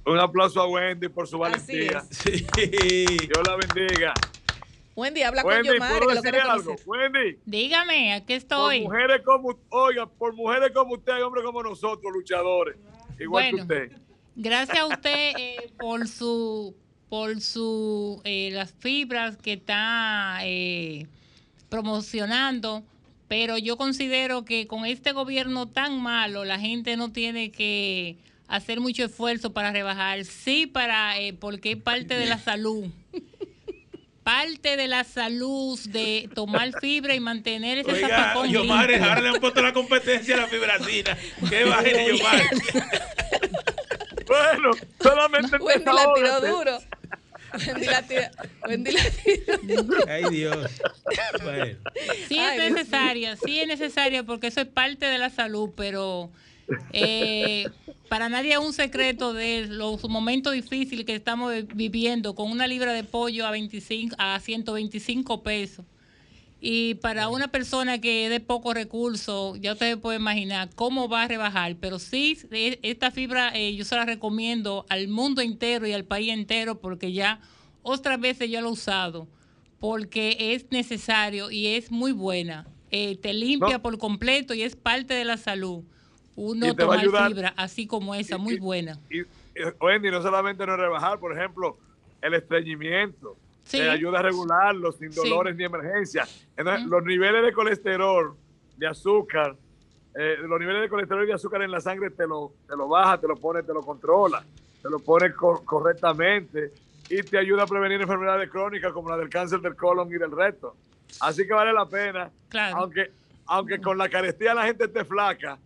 Un 0.06 0.18
aplauso 0.20 0.62
a 0.62 0.68
Wendy 0.70 1.10
por 1.10 1.28
su 1.28 1.44
Así 1.44 1.90
valentía. 1.90 2.04
Sí. 2.10 2.46
Dios 2.56 3.42
la 3.46 3.58
bendiga. 3.58 4.14
Wendy, 4.96 5.22
habla 5.24 5.44
Wendy, 5.44 5.68
con 5.70 5.76
Yomare, 5.78 6.00
¿puedo 6.06 6.16
decirle 6.22 6.42
algo? 6.42 6.76
Wendy, 6.86 7.38
Dígame, 7.46 8.14
aquí 8.14 8.26
por 8.34 8.36
estoy. 8.38 8.82
mujeres 8.82 9.22
como, 9.24 9.58
oiga, 9.70 10.06
por 10.06 10.34
mujeres 10.36 10.72
como 10.74 10.94
usted, 10.96 11.14
hay 11.14 11.22
hombres 11.22 11.46
como 11.46 11.64
nosotros, 11.64 12.12
luchadores, 12.14 12.76
igual 13.20 13.52
Bueno. 13.52 13.58
que 13.58 13.62
usted. 13.86 13.98
Gracias 14.36 14.78
a 14.80 14.86
usted 14.88 15.34
eh, 15.38 15.72
por 15.80 16.08
su 16.08 16.76
por 17.10 17.42
su 17.42 18.22
eh, 18.24 18.50
las 18.54 18.72
fibras 18.72 19.36
que 19.36 19.54
está 19.54 20.40
eh, 20.44 21.08
promocionando, 21.68 22.84
pero 23.28 23.58
yo 23.58 23.78
considero 23.78 24.46
que 24.46 24.68
con 24.68 24.86
este 24.86 25.12
gobierno 25.12 25.68
tan 25.68 26.02
malo 26.02 26.46
la 26.46 26.60
gente 26.60 26.96
no 26.98 27.12
tiene 27.12 27.52
que 27.52 28.18
hacer 28.48 28.80
mucho 28.80 29.06
esfuerzo 29.06 29.52
para 29.54 29.72
rebajar, 29.72 30.24
sí 30.26 30.68
para 30.68 31.20
eh, 31.20 31.34
porque 31.34 31.72
es 31.72 31.78
parte 31.82 32.16
de 32.16 32.26
la 32.28 32.38
salud. 32.38 32.86
Parte 34.24 34.78
de 34.78 34.88
la 34.88 35.04
salud 35.04 35.80
de 35.90 36.30
tomar 36.34 36.72
fibra 36.80 37.16
y 37.16 37.20
mantener 37.20 37.80
ese 37.80 37.92
Oiga, 37.92 38.08
zafacón 38.08 38.50
Yomar, 38.50 38.94
ahora 38.94 39.22
le 39.22 39.30
han 39.30 39.40
puesto 39.42 39.62
la 39.62 39.74
competencia 39.74 40.36
a 40.36 40.38
la 40.42 40.48
fibracina. 40.48 41.18
Qué 41.50 41.64
vaina, 41.66 42.04
Yomar. 42.08 42.44
Bueno, 44.28 44.72
solamente 45.02 45.58
Wendy 45.60 45.86
la 45.86 46.14
tiró 46.14 46.42
duro. 46.42 46.80
Wendy 47.68 47.86
la 47.86 48.02
tiró, 48.04 48.22
Wendy 48.68 48.92
la 48.92 49.10
tiró 49.10 49.84
duro. 49.84 50.06
Ay, 50.08 50.24
Dios. 50.30 50.72
Bueno. 51.44 51.78
Sí 52.30 52.40
Ay, 52.40 52.58
es 52.58 52.64
Dios 52.64 52.72
necesaria, 52.72 53.36
sí 53.36 53.60
es 53.60 53.68
necesaria 53.68 54.24
porque 54.24 54.48
eso 54.48 54.62
es 54.62 54.68
parte 54.68 55.08
de 55.08 55.18
la 55.18 55.30
salud, 55.30 55.72
pero 55.76 56.32
eh, 56.94 57.68
para 58.10 58.30
nadie 58.30 58.54
es 58.54 58.58
un 58.60 58.74
secreto 58.74 59.34
de 59.34 59.68
los 59.68 60.08
momentos 60.10 60.54
difíciles 60.54 61.06
que 61.06 61.16
estamos 61.16 61.54
viviendo 61.74 62.36
con 62.36 62.52
una 62.52 62.68
libra 62.68 62.94
de 62.94 63.04
pollo 63.04 63.46
a 63.46 63.52
25 63.52 64.16
a 64.20 64.40
125 64.40 65.44
pesos. 65.44 65.86
Y 66.64 66.94
para 66.96 67.28
una 67.30 67.48
persona 67.48 68.00
que 68.00 68.26
es 68.26 68.30
de 68.30 68.40
pocos 68.40 68.76
recursos, 68.76 69.60
ya 69.62 69.74
ustedes 69.74 69.98
pueden 69.98 70.22
imaginar 70.22 70.70
cómo 70.76 71.10
va 71.10 71.24
a 71.24 71.28
rebajar. 71.28 71.76
Pero 71.80 71.98
sí, 71.98 72.38
e- 72.52 72.78
esta 72.84 73.10
fibra 73.10 73.52
eh, 73.56 73.76
yo 73.76 73.84
se 73.84 73.96
la 73.96 74.06
recomiendo 74.06 74.86
al 74.90 75.08
mundo 75.08 75.42
entero 75.42 75.88
y 75.88 75.94
al 75.94 76.04
país 76.06 76.30
entero 76.32 76.80
porque 76.80 77.14
ya 77.14 77.42
otras 77.82 78.20
veces 78.20 78.52
yo 78.52 78.62
lo 78.62 78.70
he 78.70 78.72
usado. 78.74 79.28
Porque 79.80 80.38
es 80.54 80.68
necesario 80.70 81.50
y 81.50 81.66
es 81.66 81.90
muy 81.90 82.12
buena. 82.12 82.68
Eh, 82.92 83.16
te 83.16 83.34
limpia 83.34 83.78
No. 83.78 83.82
por 83.82 83.98
completo 83.98 84.54
y 84.54 84.62
es 84.62 84.76
parte 84.76 85.16
de 85.16 85.26
la 85.26 85.38
salud. 85.38 85.84
Uno 86.36 86.68
Y 86.68 86.76
te 86.76 86.84
va 86.84 86.96
a 86.96 86.98
tomar 86.98 87.00
ayudar. 87.00 87.28
fibra 87.28 87.54
así 87.58 87.88
como 87.88 88.16
esa, 88.16 88.38
muy 88.38 88.58
buena. 88.58 88.98
Y, 89.10 89.22
Wendy, 89.80 90.10
no 90.12 90.22
solamente 90.22 90.66
no 90.66 90.78
rebajar, 90.78 91.20
por 91.20 91.38
ejemplo, 91.38 91.78
el 92.22 92.34
estreñimiento. 92.36 93.36
Sí. 93.66 93.78
Te 93.78 93.90
ayuda 93.90 94.20
a 94.20 94.22
regularlo 94.24 94.92
sin 94.92 95.12
Sí. 95.12 95.30
dolores 95.30 95.56
ni 95.56 95.64
emergencia. 95.66 96.28
Entonces, 96.58 96.88
los 96.88 97.04
niveles 97.04 97.44
de 97.44 97.54
colesterol, 97.54 98.34
de 98.78 98.88
azúcar, 98.88 99.56
eh, 100.16 100.38
los 100.42 100.60
niveles 100.60 100.82
de 100.82 100.90
colesterol 100.90 101.24
y 101.24 101.28
de 101.28 101.34
azúcar 101.34 101.62
en 101.62 101.72
la 101.72 101.80
sangre 101.80 102.10
te 102.10 102.26
lo, 102.28 102.54
te 102.68 102.76
lo 102.76 102.88
baja, 102.88 103.20
te 103.20 103.28
lo 103.28 103.36
pone, 103.36 103.64
te 103.64 103.74
lo 103.74 103.82
controla, 103.82 104.44
te 104.82 104.90
lo 104.90 105.00
pone 105.00 105.32
cor- 105.34 105.64
correctamente 105.64 106.72
y 107.10 107.22
te 107.24 107.38
ayuda 107.38 107.64
a 107.64 107.68
prevenir 107.68 108.02
enfermedades 108.02 108.50
crónicas 108.50 108.92
como 108.94 109.10
la 109.10 109.18
del 109.18 109.30
cáncer 109.30 109.60
del 109.62 109.76
colon 109.76 110.10
y 110.10 110.18
del 110.18 110.32
recto. 110.32 110.76
Así 111.20 111.46
que 111.46 111.54
vale 111.54 111.72
la 111.74 111.86
pena, 111.86 112.30
Claro. 112.50 112.78
aunque, 112.78 113.12
aunque 113.46 113.80
con 113.80 113.98
la 113.98 114.10
carestía 114.10 114.54
la 114.54 114.64
gente 114.66 114.86
esté 114.86 115.04
flaca, 115.06 115.58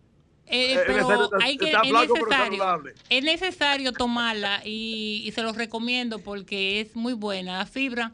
Eh, 0.48 0.74
Eh, 0.74 0.82
pero 0.86 1.30
hay 1.40 1.56
que, 1.56 1.72
es, 1.72 1.92
necesario, 1.92 2.82
es 3.08 3.24
necesario 3.24 3.92
tomarla 3.92 4.62
y, 4.64 5.22
y 5.24 5.32
se 5.32 5.42
los 5.42 5.56
recomiendo 5.56 6.20
porque 6.20 6.80
es 6.80 6.94
muy 6.94 7.14
buena 7.14 7.58
la 7.58 7.66
fibra, 7.66 8.12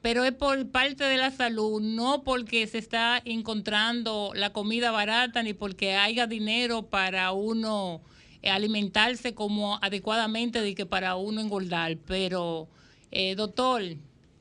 pero 0.00 0.24
es 0.24 0.32
por 0.32 0.66
parte 0.70 1.04
de 1.04 1.18
la 1.18 1.30
salud, 1.30 1.80
no 1.82 2.22
porque 2.22 2.66
se 2.66 2.78
está 2.78 3.20
encontrando 3.24 4.32
la 4.34 4.52
comida 4.52 4.90
barata 4.90 5.42
ni 5.42 5.52
porque 5.52 5.94
haya 5.94 6.26
dinero 6.26 6.82
para 6.84 7.32
uno 7.32 8.00
eh, 8.42 8.50
alimentarse 8.50 9.34
como 9.34 9.78
adecuadamente 9.82 10.60
de 10.60 10.74
que 10.74 10.86
para 10.86 11.16
uno 11.16 11.40
engordar. 11.40 11.96
Pero, 12.06 12.68
eh, 13.10 13.34
doctor, 13.34 13.82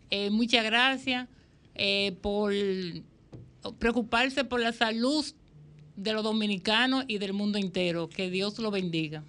eh, 0.10 0.30
muchas 0.30 0.64
gracias 0.66 1.28
eh, 1.76 2.16
por 2.22 2.54
preocuparse 3.80 4.44
por 4.44 4.60
la 4.60 4.74
salud 4.74 5.26
de 5.96 6.14
los 6.14 6.24
dominicanos 6.24 7.06
y 7.08 7.18
del 7.18 7.34
mundo 7.34 7.58
entero. 7.58 8.10
Que 8.10 8.30
Dios 8.30 8.58
lo 8.60 8.72
bendiga. 8.72 9.24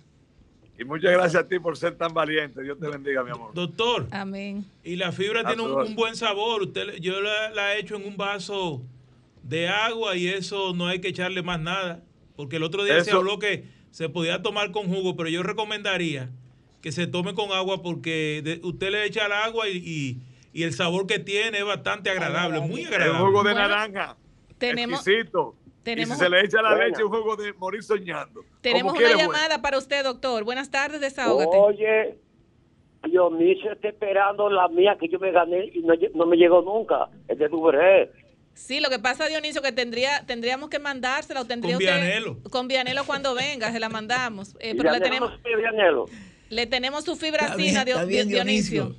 y 0.78 0.84
muchas 0.84 1.12
gracias 1.12 1.44
a 1.44 1.46
ti 1.48 1.58
por 1.60 1.76
ser 1.76 1.96
tan 1.96 2.12
valiente. 2.14 2.62
Dios 2.62 2.78
te 2.80 2.88
bendiga, 2.88 3.22
mi 3.22 3.30
amor. 3.30 3.54
Doctor, 3.54 4.08
Amén. 4.10 4.64
y 4.82 4.96
la 4.96 5.12
fibra 5.12 5.40
A 5.40 5.46
tiene 5.46 5.62
un, 5.62 5.94
buen 5.94 6.16
sabor. 6.16 6.62
Usted, 6.62 6.96
yo 7.00 7.20
la, 7.20 7.50
la 7.50 7.74
he 7.76 7.80
hecho 7.80 7.94
en 7.96 8.04
un 8.06 8.16
vaso 8.16 8.82
de 9.44 9.68
agua 9.68 10.16
y 10.16 10.26
eso 10.26 10.74
no 10.74 10.86
hay 10.88 11.00
que 11.00 11.08
echarle 11.08 11.42
más 11.42 11.60
nada. 11.60 12.02
Porque 12.34 12.56
el 12.56 12.64
otro 12.64 12.82
día 12.84 13.02
se 13.04 13.12
habló 13.12 13.38
que 13.38 13.64
se 13.92 14.08
podía 14.08 14.42
tomar 14.42 14.72
con 14.72 14.88
jugo, 14.88 15.14
pero 15.16 15.28
yo 15.28 15.44
recomendaría 15.44 16.30
que 16.80 16.90
se 16.90 17.06
tome 17.06 17.34
con 17.34 17.52
agua 17.52 17.80
porque 17.82 18.40
de- 18.44 18.60
usted 18.66 18.90
le 18.90 19.04
echa 19.06 19.26
el 19.26 19.32
agua 19.32 19.68
y, 19.68 19.76
y- 19.76 20.18
y 20.52 20.62
el 20.64 20.72
sabor 20.72 21.06
que 21.06 21.18
tiene 21.20 21.58
es 21.58 21.64
bastante 21.64 22.10
agradable, 22.10 22.60
muy 22.60 22.80
El 22.82 22.88
agradable. 22.88 23.18
jugo 23.26 23.38
de 23.44 23.52
Bueno, 23.52 23.68
naranja. 23.68 24.16
tenemos- 24.58 25.06
Exquisito. 25.06 25.54
Tenemos- 25.85 26.16
y 26.16 26.19
si 26.19 26.24
se 26.24 26.31
le 26.31 26.40
echa 26.40 26.61
la 26.62 26.70
Bueno. 26.70 26.85
leche, 26.86 27.05
un 27.05 27.11
jugo 27.12 27.36
de 27.36 27.52
morir 27.55 27.82
soñando. 27.82 28.40
Tenemos 28.61 28.93
una 28.94 29.02
bueno. 29.02 29.19
llamada 29.19 29.62
para 29.62 29.78
usted, 29.78 30.02
doctor. 30.02 30.43
Buenas 30.44 30.70
tardes, 30.70 31.01
desahógate. 31.01 31.56
Oye, 31.56 32.19
Dionisio 33.05 33.73
está 33.73 33.89
esperando 33.89 34.48
la 34.51 34.66
mía 34.69 34.97
que 34.98 35.09
yo 35.09 35.19
me 35.19 35.31
gané 35.31 35.66
y 35.74 35.81
no, 35.82 35.94
no 36.15 36.27
me 36.27 36.36
llegó 36.36 36.62
nunca. 36.62 37.09
Es 37.28 37.39
de 37.39 37.48
Duvergé. 37.48 38.11
Sí, 38.55 38.81
lo 38.81 38.89
que 38.89 38.98
pasa, 38.98 39.27
Dionisio, 39.27 39.61
que 39.62 39.73
tendría, 39.73 40.24
tendríamos 40.27 40.70
que 40.70 40.78
mandársela 40.78 41.40
o 41.40 41.44
tendría 41.44 41.74
Con 41.74 41.85
usted- 41.85 41.97
Vianelo. 42.01 42.39
Con 42.51 42.69
Vianelo 42.69 43.05
cuando 43.05 43.35
venga, 43.35 43.70
se 43.73 43.81
la 43.81 43.89
mandamos. 43.89 44.56
Eh, 44.61 44.74
pero 44.77 44.90
le 44.93 45.01
tenemos, 45.01 45.31
no 45.31 46.06
le 46.51 46.66
tenemos 46.66 47.05
su 47.05 47.16
fibracina, 47.16 47.85
Dionisio. 47.85 48.24
Dionisio. 48.27 48.97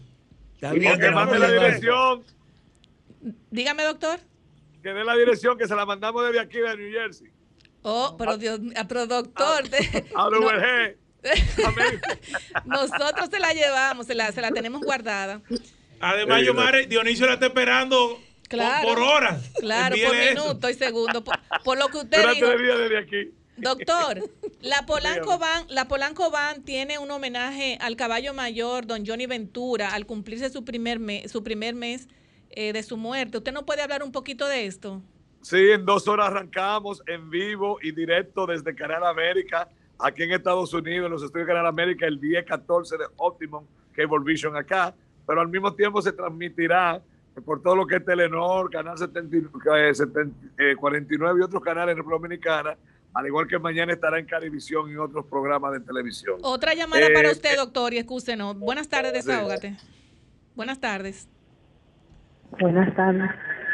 Está 0.56 0.76
Y 0.76 0.80
bien, 0.80 0.94
que 0.94 1.00
te 1.00 1.06
la 1.06 1.12
mande 1.12 1.32
vamos 1.34 1.40
la 1.40 1.46
a 1.46 1.50
llevar. 1.50 1.66
dirección, 1.68 2.24
Dígame, 3.50 3.84
doctor. 3.84 4.20
Que 4.86 4.94
dé 4.94 5.04
la 5.04 5.16
dirección, 5.16 5.58
que 5.58 5.68
se 5.68 5.76
la 5.76 5.84
mandamos 5.84 6.24
desde 6.28 6.40
aquí, 6.40 6.60
de 6.60 6.78
New 6.78 6.92
Jersey. 6.92 7.28
Oh, 7.82 8.16
pero 8.20 8.38
Dios, 8.38 8.60
ah, 8.76 8.86
pero 8.88 9.08
doctor, 9.08 9.68
de- 9.68 10.06
A 10.16 10.30
no, 10.30 10.40
nosotros 12.66 13.30
se 13.32 13.40
la 13.40 13.52
llevamos, 13.54 14.06
se 14.06 14.14
la, 14.14 14.32
se 14.32 14.42
la 14.42 14.52
tenemos 14.52 14.82
guardada. 14.82 15.42
Además, 16.00 16.42
Sí, 16.42 16.46
Yomar, 16.46 16.88
Dionisio 16.88 17.26
la 17.26 17.34
está 17.34 17.48
esperando 17.48 18.10
por- 18.10 18.26
Claro. 18.48 18.88
por, 18.88 19.00
horas. 19.00 19.50
Claro, 19.60 19.96
por 19.96 20.06
Envíele 20.06 20.32
eso. 20.34 20.44
minuto 20.46 20.70
y 20.70 20.74
segundo. 20.76 21.24
Por, 21.24 21.36
por 21.64 21.80
lo 21.80 21.88
que 21.88 21.98
usted 21.98 22.18
Durante 22.22 22.36
dijo. 22.46 22.52
el 22.52 22.62
día 22.64 22.76
desde 22.78 22.98
aquí. 23.00 23.32
Doctor, 23.58 24.30
la 24.62 24.86
Polanco. 24.86 25.40
Van, 25.40 25.66
la 25.70 25.88
Polanco 25.88 26.30
Van 26.30 26.64
tiene 26.64 27.00
un 27.00 27.10
homenaje 27.10 27.80
al 27.82 27.96
caballo 27.96 28.36
mayor, 28.36 28.86
don 28.86 29.04
Johnny 29.04 29.26
Ventura, 29.26 29.96
al 29.96 30.06
cumplirse 30.06 30.52
su 30.52 30.64
primer 30.64 31.00
mes, 31.00 31.32
su 31.32 31.44
primer 31.44 31.74
mes 31.74 32.08
eh, 32.50 32.74
de 32.74 32.84
su 32.84 32.98
muerte. 32.98 33.38
¿Usted 33.38 33.52
no 33.54 33.66
puede 33.66 33.82
hablar 33.82 34.04
un 34.04 34.12
poquito 34.12 34.48
de 34.48 34.66
esto? 34.66 35.02
Sí, 35.42 35.72
en 35.72 35.86
dos 35.86 36.08
horas 36.08 36.28
arrancamos 36.28 37.04
en 37.08 37.30
vivo 37.30 37.78
y 37.82 37.92
directo 37.92 38.46
desde 38.48 38.74
Canal 38.74 39.06
América, 39.06 39.70
aquí 40.00 40.24
en 40.24 40.32
Estados 40.32 40.74
Unidos, 40.74 41.06
en 41.06 41.12
los 41.12 41.24
estudios 41.24 41.48
de 41.48 41.54
Canal 41.54 41.68
América, 41.68 42.08
el 42.08 42.20
10-14 42.20 42.98
de 42.98 43.06
Optimum 43.18 43.64
Cable 43.94 44.24
Vision 44.24 44.56
acá, 44.58 44.94
pero 45.28 45.42
al 45.42 45.48
mismo 45.48 45.74
tiempo 45.74 46.02
se 46.02 46.12
transmitirá 46.12 47.02
por 47.46 47.62
todo 47.62 47.76
lo 47.76 47.86
que 47.86 47.98
es 47.98 48.06
Telenor, 48.06 48.70
Canal 48.72 48.98
70, 48.98 49.38
eh, 49.78 49.94
70, 49.94 50.36
eh, 50.58 50.76
49 50.76 51.40
y 51.40 51.44
otros 51.44 51.62
canales 51.62 51.92
en 51.92 51.98
República 51.98 52.22
Dominicana, 52.22 52.78
al 53.14 53.28
igual 53.28 53.48
que 53.48 53.60
mañana 53.60 53.94
estará 53.94 54.18
en 54.20 54.26
Carivisión 54.26 54.90
y 54.92 54.96
otros 54.98 55.26
programas 55.28 55.74
de 55.74 55.80
televisión. 55.82 56.38
Otra 56.42 56.74
llamada 56.74 57.08
Eh, 57.08 57.14
para 57.14 57.32
usted, 57.32 57.56
doctor, 57.58 57.94
y 57.94 57.98
excúsenos. 58.00 58.58
Buenas 58.58 58.90
tardes, 58.90 59.12
Sí. 59.24 59.30
desahógate. 59.30 59.78
Buenas 60.56 60.80
tardes. 60.80 61.28
Buenas 62.60 62.96
tardes. 62.96 63.30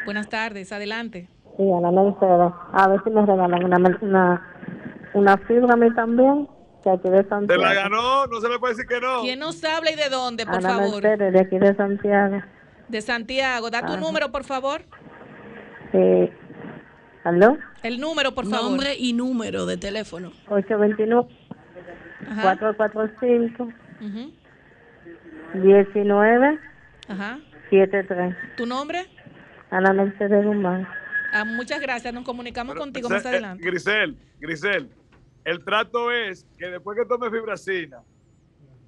Buenas 0.06 0.30
tardes, 0.30 0.72
adelante. 0.72 1.28
Sí, 1.58 1.64
a 1.72 1.82
la 1.82 1.92
Mercedes. 1.92 2.54
A 2.74 2.88
ver 2.90 3.02
si 3.04 3.10
me 3.12 3.26
regalan 3.26 3.64
una, 3.64 3.78
una, 4.02 4.54
una 5.14 5.38
fibra 5.38 5.74
a 5.74 5.78
mí 5.78 5.94
también, 5.94 6.48
que 6.84 6.90
aquí 6.90 7.10
de 7.10 7.24
¿Te 7.24 7.30
Santiago. 7.30 7.62
la 7.62 7.74
ganó? 7.74 8.26
No 8.28 8.42
se 8.42 8.50
le 8.50 8.58
puede 8.60 8.74
decir 8.74 8.88
que 8.88 9.00
no. 9.00 9.22
¿Quién 9.22 9.40
nos 9.40 9.64
habla 9.64 9.92
y 9.92 9.96
de 9.96 10.10
dónde, 10.10 10.46
por 10.46 10.56
Ana 10.56 10.70
favor? 10.70 11.04
Mercedes, 11.04 11.34
de 11.34 11.40
aquí 11.40 11.60
de 11.60 11.76
Santiago. 11.76 12.42
De 12.88 13.02
Santiago. 13.02 13.70
Da 13.70 13.82
tu 13.82 13.94
Ajá. 13.94 13.98
número, 14.02 14.32
por 14.32 14.44
favor. 14.44 14.82
Eh, 15.94 16.34
¿Aló? 17.24 17.58
El 17.84 18.00
número, 18.00 18.34
por 18.34 18.46
favor. 18.48 18.72
Nombre 18.72 18.96
y 18.98 19.14
número 19.14 19.66
de 19.66 19.78
teléfono. 19.78 20.32
829 20.50 21.28
Ajá. 22.30 22.42
445 22.58 23.64
Ujú. 24.02 24.32
19 25.62 26.60
Ajá. 27.10 27.40
73. 27.72 28.36
¿Tu 28.58 28.66
nombre? 28.66 29.06
Ana 29.70 29.94
Mercedes 29.94 30.46
Guzmán. 30.46 30.88
Ah, 31.34 31.46
muchas 31.46 31.80
gracias. 31.82 32.14
Nos 32.14 32.24
comunicamos 32.26 32.74
Pero, 32.74 32.82
contigo 32.82 33.08
Grisel, 33.10 33.24
más 33.24 33.34
adelante. 33.34 33.64
eh, 33.64 33.70
Grisel, 33.72 34.18
Grisel, 34.40 34.90
el 35.46 35.64
trato 35.64 36.12
es 36.12 36.46
que 36.58 36.68
después 36.68 36.98
que 36.98 37.06
tome 37.06 37.32
fibracina, 37.32 38.00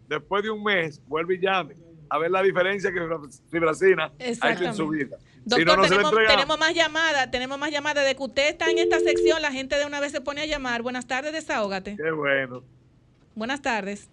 después 0.10 0.43
de 0.43 0.49
un 0.51 0.61
mes, 0.64 1.01
vuelve 1.07 1.35
y 1.35 1.39
llame 1.39 1.76
a 2.10 2.18
ver 2.19 2.30
la 2.30 2.43
diferencia 2.43 2.91
que 2.91 2.99
fibra- 2.99 3.19
fibracina 3.49 4.11
ha 4.41 4.51
hecho 4.51 4.65
en 4.65 4.73
su 4.76 4.88
vida. 4.89 5.18
Doctor, 5.45 5.60
si 5.60 5.65
no, 5.65 5.76
no 5.77 5.81
tenemos, 5.84 6.14
tenemos 6.27 6.60
más 6.60 6.73
llamadas, 6.73 7.31
tenemos 7.31 7.57
más 7.57 7.72
llamadas. 7.72 8.05
De 8.05 8.15
que 8.15 8.23
usted 8.23 8.49
está 8.49 8.69
en 8.69 8.77
esta 8.77 8.99
sección, 8.99 9.41
la 9.41 9.51
gente 9.51 9.77
de 9.77 9.85
una 9.85 9.99
vez 9.99 10.11
se 10.11 10.22
pone 10.22 10.41
a 10.41 10.45
llamar. 10.45 10.81
Buenas 10.84 11.07
tardes, 11.07 11.31
desahógate. 11.34 11.95
Qué 11.97 12.11
bueno. 12.11 12.61
Buenas 13.35 13.61
tardes. 13.61 14.10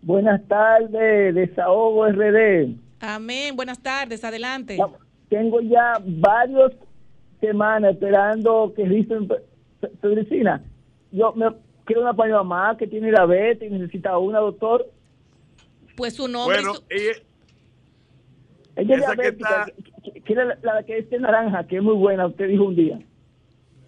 Buenas 0.00 0.40
tardes, 0.48 1.34
Desahogo 1.34 2.08
RD. 2.08 2.74
Amén. 3.12 3.56
Buenas 3.56 3.82
tardes, 3.82 4.22
adelante. 4.22 4.78
Tengo 5.28 5.60
ya 5.60 5.94
varias 6.04 6.72
semanas 7.40 7.94
esperando 7.94 8.72
que 8.76 8.84
dicen 8.84 9.28
Pedricina. 10.00 10.62
Yo 11.10 11.32
me 11.32 11.46
quiero 11.84 12.02
una 12.02 12.14
para 12.14 12.28
mi 12.28 12.34
mamá 12.34 12.76
que 12.78 12.86
tiene 12.86 13.08
diabetes 13.10 13.68
y 13.70 13.74
necesita 13.74 14.16
una, 14.18 14.38
doctor. 14.38 14.88
Pues 15.96 16.14
su 16.14 16.28
nombre. 16.28 16.60
y 16.60 16.64
Bueno, 16.64 16.74
su- 16.76 16.84
Ella 18.76 18.94
es 18.96 19.02
Esa 19.02 19.16
que 19.16 19.28
está- 19.28 19.66
quiere 20.24 20.44
la, 20.46 20.58
la 20.62 20.82
que 20.84 20.98
es 20.98 21.10
de 21.10 21.18
naranja, 21.18 21.66
que 21.66 21.76
es 21.78 21.82
muy 21.82 21.94
buena, 21.96 22.26
usted 22.28 22.46
dijo 22.48 22.64
un 22.64 22.76
día. 22.76 23.00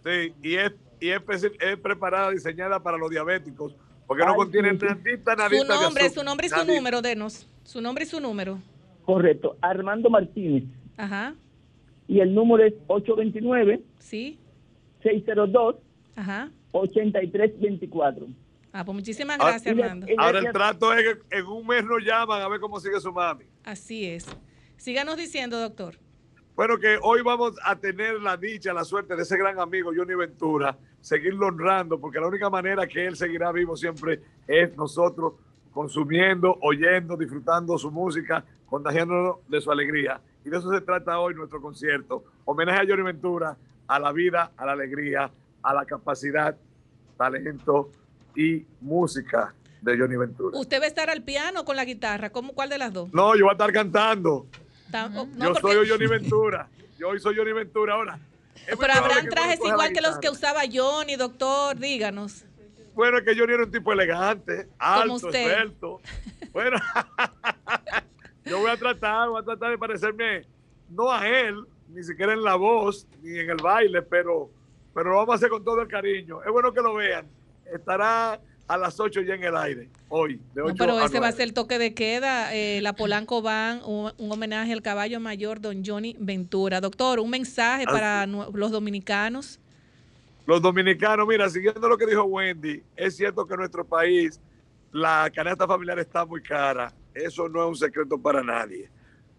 Sí, 0.04 0.34
y 0.42 0.56
es, 0.56 0.72
y 1.00 1.10
es, 1.10 1.22
es 1.60 1.78
preparada, 1.78 2.30
diseñada 2.30 2.80
para 2.82 2.98
los 2.98 3.08
diabéticos, 3.10 3.74
porque 4.08 4.26
no 4.26 4.34
contiene 4.34 4.72
sí, 4.72 4.78
sí. 4.80 4.86
nadita, 4.86 5.32
Su 5.32 5.38
nadita 5.38 5.74
de 5.74 5.80
nombre, 5.84 6.02
azúcar, 6.04 6.10
su 6.20 6.24
nombre 6.24 6.46
y 6.48 6.50
su 6.50 6.56
nadita. 6.56 6.74
número, 6.74 7.00
denos. 7.00 7.48
Su 7.62 7.80
nombre 7.80 8.04
y 8.04 8.06
su 8.08 8.20
número. 8.20 8.58
Correcto, 9.04 9.56
Armando 9.60 10.08
Martínez. 10.10 10.64
Ajá, 10.96 11.34
Y 12.08 12.20
el 12.20 12.34
número 12.34 12.64
es 12.64 12.74
829 12.86 13.82
sí, 13.98 14.38
602 15.02 15.76
ajá. 16.16 16.50
8324. 16.72 18.26
Ah, 18.72 18.84
pues 18.84 18.94
muchísimas 18.94 19.38
Ah, 19.40 19.50
gracias, 19.50 19.78
Armando. 19.78 20.06
Ahora 20.18 20.38
el 20.40 20.52
trato 20.52 20.92
es 20.92 21.02
que 21.28 21.38
en 21.38 21.46
un 21.46 21.66
mes 21.66 21.84
nos 21.84 22.02
llaman 22.04 22.42
a 22.42 22.48
ver 22.48 22.60
cómo 22.60 22.80
sigue 22.80 22.98
su 23.00 23.12
mami. 23.12 23.44
Así 23.64 24.06
es. 24.06 24.26
Síganos 24.76 25.16
diciendo, 25.16 25.58
doctor. 25.60 25.96
Bueno, 26.56 26.78
que 26.78 26.98
hoy 27.02 27.20
vamos 27.22 27.56
a 27.64 27.76
tener 27.76 28.20
la 28.20 28.36
dicha, 28.36 28.72
la 28.72 28.84
suerte 28.84 29.16
de 29.16 29.22
ese 29.22 29.36
gran 29.36 29.58
amigo 29.58 29.90
Johnny 29.96 30.14
Ventura, 30.14 30.76
seguirlo 31.00 31.46
honrando, 31.48 32.00
porque 32.00 32.20
la 32.20 32.28
única 32.28 32.48
manera 32.50 32.86
que 32.86 33.06
él 33.06 33.16
seguirá 33.16 33.50
vivo 33.52 33.76
siempre 33.76 34.20
es 34.46 34.76
nosotros 34.76 35.34
consumiendo, 35.74 36.56
oyendo, 36.62 37.16
disfrutando 37.16 37.76
su 37.76 37.90
música, 37.90 38.44
contagiándonos 38.70 39.36
de 39.48 39.60
su 39.60 39.70
alegría. 39.70 40.20
Y 40.44 40.48
de 40.48 40.56
eso 40.58 40.70
se 40.72 40.80
trata 40.80 41.18
hoy 41.18 41.34
nuestro 41.34 41.60
concierto. 41.60 42.24
Homenaje 42.44 42.80
a 42.80 42.86
Johnny 42.88 43.02
Ventura, 43.02 43.56
a 43.88 43.98
la 43.98 44.12
vida, 44.12 44.52
a 44.56 44.64
la 44.64 44.72
alegría, 44.72 45.30
a 45.62 45.74
la 45.74 45.84
capacidad, 45.84 46.56
talento 47.18 47.90
y 48.36 48.64
música 48.80 49.52
de 49.82 49.98
Johnny 49.98 50.16
Ventura. 50.16 50.56
¿Usted 50.56 50.80
va 50.80 50.84
a 50.84 50.88
estar 50.88 51.10
al 51.10 51.22
piano 51.22 51.62
o 51.62 51.64
con 51.64 51.76
la 51.76 51.84
guitarra? 51.84 52.30
¿Cómo, 52.30 52.52
¿Cuál 52.54 52.68
de 52.68 52.78
las 52.78 52.92
dos? 52.92 53.12
No, 53.12 53.34
yo 53.34 53.44
voy 53.44 53.50
a 53.50 53.52
estar 53.52 53.72
cantando. 53.72 54.46
Ta- 54.90 55.06
oh, 55.06 55.26
no, 55.36 55.46
yo 55.46 55.52
porque- 55.54 55.74
soy 55.74 55.88
Johnny 55.88 56.06
Ventura. 56.06 56.68
Yo 56.98 57.08
hoy 57.08 57.18
soy 57.20 57.36
Johnny 57.36 57.52
Ventura 57.52 57.94
ahora. 57.94 58.18
es 58.66 58.76
Pero 58.78 58.92
habrán 58.92 59.28
trajes 59.28 59.58
igual 59.64 59.92
que 59.92 60.00
los 60.00 60.18
que 60.18 60.30
usaba 60.30 60.60
Johnny, 60.72 61.16
doctor, 61.16 61.76
díganos. 61.76 62.44
Bueno, 62.94 63.18
es 63.18 63.24
que 63.24 63.36
Johnny 63.38 63.54
era 63.54 63.64
un 63.64 63.70
tipo 63.70 63.92
elegante, 63.92 64.68
alto, 64.78 65.28
esbelto. 65.30 66.00
Bueno, 66.52 66.76
yo 68.44 68.58
voy 68.60 68.70
a 68.70 68.76
tratar, 68.76 69.28
voy 69.28 69.40
a 69.40 69.44
tratar 69.44 69.70
de 69.70 69.78
parecerme 69.78 70.42
no 70.90 71.10
a 71.10 71.26
él, 71.28 71.64
ni 71.88 72.02
siquiera 72.02 72.32
en 72.32 72.42
la 72.42 72.54
voz, 72.56 73.06
ni 73.22 73.38
en 73.38 73.50
el 73.50 73.56
baile, 73.56 74.02
pero, 74.02 74.50
pero 74.94 75.10
lo 75.10 75.16
vamos 75.16 75.32
a 75.32 75.36
hacer 75.36 75.48
con 75.48 75.64
todo 75.64 75.80
el 75.80 75.88
cariño. 75.88 76.42
Es 76.42 76.50
bueno 76.52 76.72
que 76.72 76.80
lo 76.80 76.94
vean. 76.94 77.26
Estará 77.72 78.40
a 78.66 78.78
las 78.78 78.98
8 79.00 79.22
ya 79.22 79.34
en 79.34 79.44
el 79.44 79.56
aire, 79.56 79.88
hoy, 80.08 80.40
de 80.54 80.62
8 80.62 80.68
No, 80.72 80.74
pero 80.78 81.00
ese 81.00 81.18
va 81.20 81.26
a 81.26 81.30
9. 81.30 81.32
ser 81.32 81.42
el 81.48 81.54
toque 81.54 81.78
de 81.78 81.94
queda. 81.94 82.54
eh, 82.54 82.80
la 82.80 82.94
Polanco 82.94 83.42
van, 83.42 83.80
un, 83.84 84.12
un 84.16 84.32
homenaje 84.32 84.72
al 84.72 84.82
caballo 84.82 85.20
mayor, 85.20 85.60
don 85.60 85.82
Johnny 85.84 86.16
Ventura. 86.18 86.80
Doctor, 86.80 87.20
un 87.20 87.30
mensaje 87.30 87.84
Así. 87.86 87.92
para 87.92 88.26
los 88.26 88.70
dominicanos. 88.70 89.58
Los 90.46 90.60
dominicanos, 90.60 91.26
mira, 91.26 91.48
siguiendo 91.48 91.88
lo 91.88 91.96
que 91.96 92.06
dijo 92.06 92.24
Wendy, 92.24 92.82
es 92.96 93.16
cierto 93.16 93.46
que 93.46 93.54
en 93.54 93.60
nuestro 93.60 93.84
país 93.84 94.40
la 94.92 95.30
canasta 95.34 95.66
familiar 95.66 95.98
está 95.98 96.24
muy 96.26 96.42
cara. 96.42 96.92
Eso 97.14 97.48
no 97.48 97.62
es 97.62 97.68
un 97.68 97.76
secreto 97.76 98.18
para 98.18 98.42
nadie. 98.42 98.90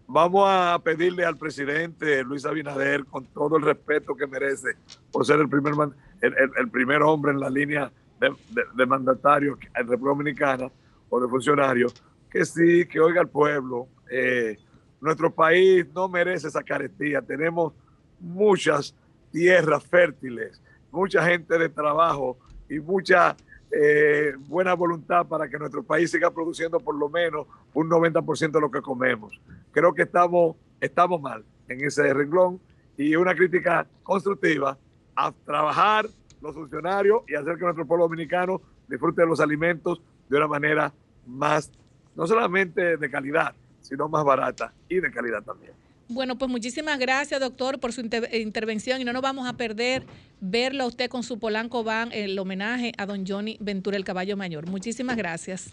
Vamos 0.08 0.44
a 0.48 0.78
pedirle 0.82 1.24
al 1.24 1.36
presidente 1.36 2.22
Luis 2.24 2.44
Abinader, 2.44 3.04
con 3.04 3.24
todo 3.26 3.56
el 3.56 3.62
respeto 3.62 4.14
que 4.14 4.26
merece, 4.26 4.76
por 5.12 5.24
ser 5.26 5.40
el 5.40 5.48
primer, 5.48 5.74
el, 6.20 6.34
el- 6.58 6.70
primer 6.70 7.02
hombre 7.02 7.32
en 7.32 7.40
la 7.40 7.50
línea 7.50 7.92
de, 8.20 8.30
de, 8.50 8.62
de 8.74 8.86
mandatarios 8.86 9.58
en 9.74 9.86
República 9.88 10.08
Dominicana 10.10 10.70
o 11.08 11.20
de 11.20 11.28
funcionarios, 11.28 11.94
que 12.30 12.44
sí, 12.44 12.86
que 12.86 13.00
oiga 13.00 13.20
al 13.20 13.28
pueblo. 13.28 13.88
Eh, 14.10 14.56
nuestro 15.00 15.32
país 15.32 15.86
no 15.94 16.08
merece 16.08 16.48
esa 16.48 16.62
carestía. 16.62 17.20
Tenemos 17.22 17.72
muchas 18.20 18.94
tierras 19.32 19.84
fértiles, 19.84 20.62
mucha 20.96 21.22
gente 21.24 21.58
de 21.58 21.68
trabajo 21.68 22.38
y 22.68 22.80
mucha 22.80 23.36
eh, 23.70 24.32
buena 24.38 24.74
voluntad 24.74 25.26
para 25.26 25.48
que 25.48 25.58
nuestro 25.58 25.82
país 25.82 26.10
siga 26.10 26.30
produciendo 26.30 26.80
por 26.80 26.94
lo 26.94 27.08
menos 27.08 27.46
un 27.74 27.88
90% 27.88 28.50
de 28.50 28.60
lo 28.60 28.70
que 28.70 28.80
comemos. 28.80 29.38
Creo 29.72 29.92
que 29.92 30.02
estamos, 30.02 30.56
estamos 30.80 31.20
mal 31.20 31.44
en 31.68 31.84
ese 31.84 32.12
renglón 32.14 32.60
y 32.96 33.14
una 33.14 33.34
crítica 33.34 33.86
constructiva 34.02 34.78
a 35.14 35.32
trabajar 35.44 36.06
los 36.40 36.54
funcionarios 36.54 37.22
y 37.28 37.34
hacer 37.34 37.56
que 37.56 37.64
nuestro 37.64 37.86
pueblo 37.86 38.04
dominicano 38.04 38.60
disfrute 38.88 39.22
de 39.22 39.28
los 39.28 39.40
alimentos 39.40 40.00
de 40.28 40.36
una 40.36 40.48
manera 40.48 40.92
más, 41.26 41.70
no 42.14 42.26
solamente 42.26 42.96
de 42.96 43.10
calidad, 43.10 43.54
sino 43.80 44.08
más 44.08 44.24
barata 44.24 44.72
y 44.88 45.00
de 45.00 45.10
calidad 45.10 45.42
también. 45.42 45.72
Bueno, 46.08 46.38
pues 46.38 46.50
muchísimas 46.50 46.98
gracias, 46.98 47.40
doctor, 47.40 47.80
por 47.80 47.92
su 47.92 48.00
inter- 48.00 48.28
intervención 48.32 49.00
y 49.00 49.04
no 49.04 49.12
nos 49.12 49.22
vamos 49.22 49.48
a 49.48 49.54
perder 49.54 50.04
verlo 50.40 50.84
a 50.84 50.86
usted 50.86 51.10
con 51.10 51.22
su 51.24 51.38
Polanco 51.38 51.82
Van, 51.82 52.12
el 52.12 52.38
homenaje 52.38 52.92
a 52.96 53.06
don 53.06 53.26
Johnny 53.26 53.56
Ventura, 53.60 53.96
el 53.96 54.04
caballo 54.04 54.36
mayor. 54.36 54.68
Muchísimas 54.68 55.16
gracias. 55.16 55.70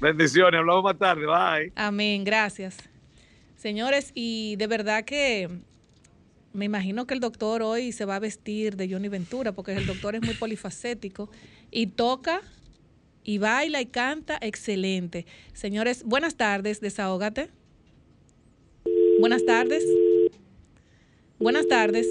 Bendiciones, 0.00 0.58
hablamos 0.58 0.84
más 0.84 0.98
tarde, 0.98 1.24
bye. 1.26 1.72
Amén, 1.76 2.24
gracias. 2.24 2.76
Señores, 3.56 4.12
y 4.14 4.56
de 4.56 4.66
verdad 4.66 5.04
que 5.04 5.48
me 6.52 6.64
imagino 6.66 7.06
que 7.06 7.14
el 7.14 7.20
doctor 7.20 7.62
hoy 7.62 7.92
se 7.92 8.04
va 8.04 8.16
a 8.16 8.18
vestir 8.18 8.76
de 8.76 8.90
Johnny 8.90 9.08
Ventura, 9.08 9.52
porque 9.52 9.72
el 9.72 9.86
doctor 9.86 10.14
es 10.14 10.22
muy 10.22 10.34
polifacético 10.34 11.30
y 11.70 11.86
toca 11.86 12.40
y 13.22 13.38
baila 13.38 13.80
y 13.80 13.86
canta 13.86 14.38
excelente. 14.40 15.26
Señores, 15.52 16.02
buenas 16.04 16.34
tardes, 16.36 16.80
desahógate. 16.80 17.50
Buenas 19.20 19.44
tardes. 19.44 19.84
Buenas 21.38 21.68
tardes. 21.68 22.08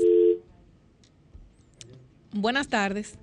Buenas 2.31 2.68
tardes. 2.68 3.18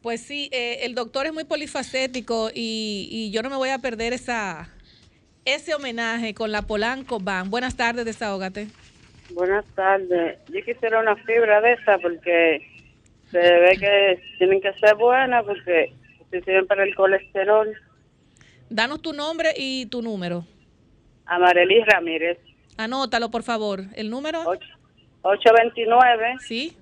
Pues 0.00 0.22
sí, 0.22 0.48
eh, 0.52 0.78
el 0.82 0.94
doctor 0.94 1.26
es 1.26 1.34
muy 1.34 1.44
polifacético 1.44 2.48
y, 2.54 3.08
y 3.10 3.30
yo 3.30 3.42
no 3.42 3.50
me 3.50 3.56
voy 3.56 3.68
a 3.68 3.78
perder 3.78 4.14
esa, 4.14 4.70
ese 5.44 5.74
homenaje 5.74 6.32
con 6.32 6.50
la 6.50 6.62
Polanco 6.62 7.20
Band. 7.20 7.50
Buenas 7.50 7.76
tardes, 7.76 8.06
desahógate. 8.06 8.68
Buenas 9.34 9.66
tardes. 9.74 10.38
Yo 10.48 10.64
quisiera 10.64 11.00
una 11.00 11.14
fibra 11.16 11.60
de 11.60 11.74
esa 11.74 11.98
porque 11.98 12.66
se 13.30 13.38
ve 13.38 13.76
que 13.78 14.22
tienen 14.38 14.62
que 14.62 14.72
ser 14.80 14.94
buenas 14.94 15.44
porque 15.44 15.92
se 16.30 16.40
sirven 16.40 16.66
para 16.66 16.84
el 16.84 16.94
colesterol. 16.94 17.70
Danos 18.70 19.02
tu 19.02 19.12
nombre 19.12 19.52
y 19.58 19.84
tu 19.86 20.00
número. 20.00 20.46
Amarelis 21.26 21.84
Ramírez. 21.86 22.38
Anótalo, 22.76 23.30
por 23.30 23.42
favor. 23.42 23.84
¿El 23.94 24.10
número? 24.10 24.42
829. 25.22 26.34
Sí. 26.40 26.76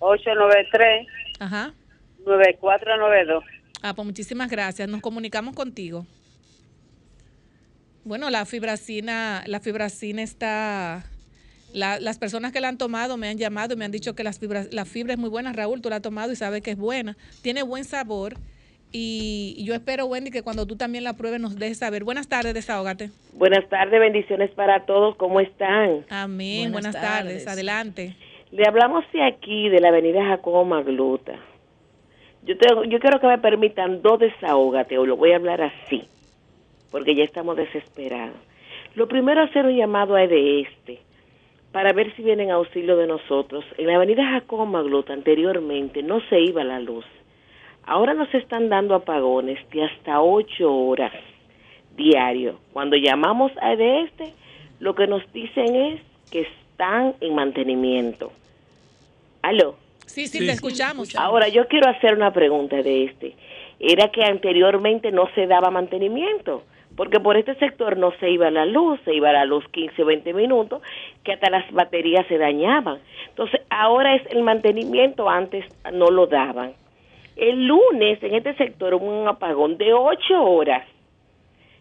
893. 0.00 1.06
Ajá. 1.38 1.72
9492. 2.26 3.44
Ah, 3.82 3.94
pues 3.94 4.04
muchísimas 4.06 4.50
gracias. 4.50 4.88
Nos 4.88 5.00
comunicamos 5.00 5.54
contigo. 5.54 6.06
Bueno, 8.04 8.30
la 8.30 8.44
fibracina, 8.46 9.42
la 9.46 9.60
fibracina 9.60 10.22
está. 10.22 11.04
la- 11.72 12.00
las 12.00 12.18
personas 12.18 12.50
que 12.50 12.60
la 12.60 12.66
han 12.68 12.78
tomado 12.78 13.16
me 13.16 13.28
han 13.28 13.38
llamado 13.38 13.74
y 13.74 13.76
me 13.76 13.84
han 13.84 13.92
dicho 13.92 14.16
que 14.16 14.24
las 14.24 14.40
fibras, 14.40 14.72
la 14.72 14.84
fibra 14.84 15.12
es 15.12 15.18
muy 15.20 15.28
buena. 15.30 15.52
Raúl, 15.52 15.80
tú 15.80 15.88
la 15.88 15.96
has 15.96 16.02
tomado 16.02 16.32
y 16.32 16.36
sabes 16.36 16.62
que 16.62 16.72
es 16.72 16.76
buena. 16.76 17.16
Tiene 17.42 17.62
buen 17.62 17.84
sabor. 17.84 18.34
Y, 18.92 19.62
yo 19.64 19.74
espero, 19.74 20.06
Wendy, 20.06 20.30
que 20.30 20.42
cuando 20.42 20.66
tú 20.66 20.76
también 20.76 21.04
la 21.04 21.16
pruebes 21.16 21.40
nos 21.40 21.56
dejes 21.56 21.78
saber. 21.78 22.02
Buenas 22.04 22.28
tardes, 22.28 22.54
desahógate. 22.54 23.10
Buenas 23.32 23.68
tardes, 23.68 24.00
bendiciones 24.00 24.50
para 24.50 24.84
todos. 24.84 25.16
¿Cómo 25.16 25.40
están? 25.40 26.04
Amén. 26.10 26.72
Buenas, 26.72 26.92
Buenas 26.92 26.94
tardes. 26.94 27.44
tardes. 27.44 27.46
Adelante. 27.46 28.16
Le 28.50 28.66
hablamos 28.66 29.04
de 29.12 29.22
aquí, 29.22 29.68
de 29.68 29.80
la 29.80 29.88
avenida 29.88 30.24
Jacobo 30.24 30.64
Magluta. 30.64 31.38
Yo, 32.42 32.56
tengo, 32.56 32.84
yo 32.84 32.98
quiero 32.98 33.20
que 33.20 33.26
me 33.28 33.38
permitan 33.38 34.02
dos 34.02 34.18
desahógate, 34.18 34.98
o 34.98 35.06
lo 35.06 35.16
voy 35.16 35.32
a 35.32 35.36
hablar 35.36 35.60
así, 35.60 36.04
porque 36.90 37.14
ya 37.14 37.22
estamos 37.22 37.56
desesperados. 37.56 38.36
Lo 38.94 39.06
primero, 39.06 39.42
hacer 39.42 39.66
un 39.66 39.76
llamado 39.76 40.16
a 40.16 40.26
de 40.26 40.62
este, 40.62 41.00
para 41.70 41.92
ver 41.92 42.14
si 42.16 42.22
vienen 42.22 42.50
a 42.50 42.54
auxilio 42.54 42.96
de 42.96 43.06
nosotros. 43.06 43.64
En 43.78 43.86
la 43.86 43.96
avenida 43.96 44.24
Jacobo 44.24 44.66
Magluta, 44.66 45.12
anteriormente, 45.12 46.02
no 46.02 46.20
se 46.28 46.40
iba 46.40 46.64
la 46.64 46.80
luz. 46.80 47.04
Ahora 47.84 48.14
nos 48.14 48.32
están 48.34 48.68
dando 48.68 48.94
apagones 48.94 49.58
de 49.70 49.84
hasta 49.84 50.20
ocho 50.20 50.72
horas 50.72 51.12
diario. 51.96 52.58
Cuando 52.72 52.96
llamamos 52.96 53.52
a 53.60 53.76
de 53.76 54.02
este, 54.02 54.32
lo 54.78 54.94
que 54.94 55.06
nos 55.06 55.22
dicen 55.32 55.74
es 55.74 56.00
que 56.30 56.42
están 56.42 57.14
en 57.20 57.34
mantenimiento. 57.34 58.32
¿Aló? 59.42 59.76
Sí, 60.06 60.26
sí, 60.26 60.38
te 60.38 60.52
escuchamos. 60.52 61.14
Ahora, 61.16 61.48
yo 61.48 61.68
quiero 61.68 61.88
hacer 61.88 62.14
una 62.14 62.32
pregunta 62.32 62.82
de 62.82 63.04
este. 63.04 63.36
Era 63.78 64.10
que 64.10 64.24
anteriormente 64.24 65.12
no 65.12 65.28
se 65.34 65.46
daba 65.46 65.70
mantenimiento, 65.70 66.64
porque 66.96 67.20
por 67.20 67.36
este 67.36 67.54
sector 67.54 67.96
no 67.96 68.12
se 68.18 68.30
iba 68.30 68.50
la 68.50 68.66
luz, 68.66 68.98
se 69.04 69.14
iba 69.14 69.32
la 69.32 69.44
luz 69.44 69.64
15 69.70 70.02
o 70.02 70.06
20 70.06 70.34
minutos, 70.34 70.82
que 71.24 71.32
hasta 71.32 71.48
las 71.48 71.70
baterías 71.72 72.26
se 72.26 72.38
dañaban. 72.38 72.98
Entonces, 73.28 73.60
ahora 73.70 74.16
es 74.16 74.22
el 74.32 74.42
mantenimiento, 74.42 75.30
antes 75.30 75.64
no 75.92 76.08
lo 76.10 76.26
daban. 76.26 76.72
El 77.36 77.66
lunes 77.66 78.22
en 78.22 78.34
este 78.34 78.54
sector 78.54 78.94
hubo 78.94 79.06
un 79.06 79.28
apagón 79.28 79.78
de 79.78 79.92
8 79.92 80.42
horas. 80.42 80.86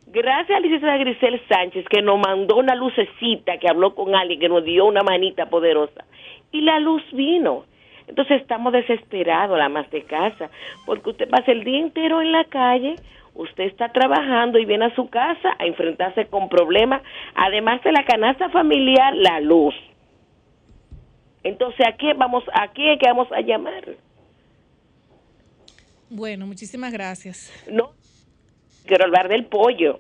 Gracias 0.08 0.58
a 0.58 0.60
licenciada 0.60 0.98
Grisel 0.98 1.42
Sánchez 1.48 1.86
que 1.88 2.02
nos 2.02 2.20
mandó 2.20 2.58
una 2.58 2.76
lucecita, 2.76 3.58
que 3.58 3.70
habló 3.70 3.94
con 3.94 4.16
alguien, 4.16 4.40
que 4.40 4.50
nos 4.50 4.64
dio 4.64 4.86
una 4.86 5.02
manita 5.04 5.48
poderosa. 5.48 6.06
Y 6.52 6.62
la 6.62 6.80
luz 6.80 7.04
vino. 7.12 7.66
Entonces 8.08 8.42
estamos 8.42 8.74
desesperados, 8.74 9.58
la 9.58 9.70
más 9.70 9.90
de 9.92 10.02
casa, 10.02 10.50
porque 10.88 11.12
usted 11.12 11.30
pasa 11.30 11.52
el 11.52 11.64
día 11.64 11.78
entero 11.78 12.22
en 12.22 12.32
la 12.32 12.44
calle, 12.46 12.96
usted 13.36 13.66
está 13.66 13.90
trabajando 13.90 14.58
y 14.58 14.66
viene 14.66 14.86
a 14.86 14.96
su 14.96 15.12
casa 15.12 15.56
a 15.60 15.68
enfrentarse 15.68 16.26
con 16.26 16.50
problemas, 16.50 17.04
además 17.36 17.84
de 17.84 17.92
la 17.92 18.04
canasta 18.04 18.50
familiar, 18.50 19.16
la 19.16 19.40
luz. 19.42 19.76
Entonces, 21.44 21.88
¿a 21.88 21.98
qué 21.98 22.14
vamos, 22.16 22.44
a 22.52 22.70
qué 22.70 22.98
vamos 23.06 23.32
a 23.32 23.42
llamar? 23.42 23.84
Bueno, 26.10 26.46
muchísimas 26.48 26.92
gracias. 26.92 27.52
No, 27.70 27.92
quiero 28.86 29.06
hablar 29.06 29.30
del 29.30 29.46
pollo. 29.46 30.00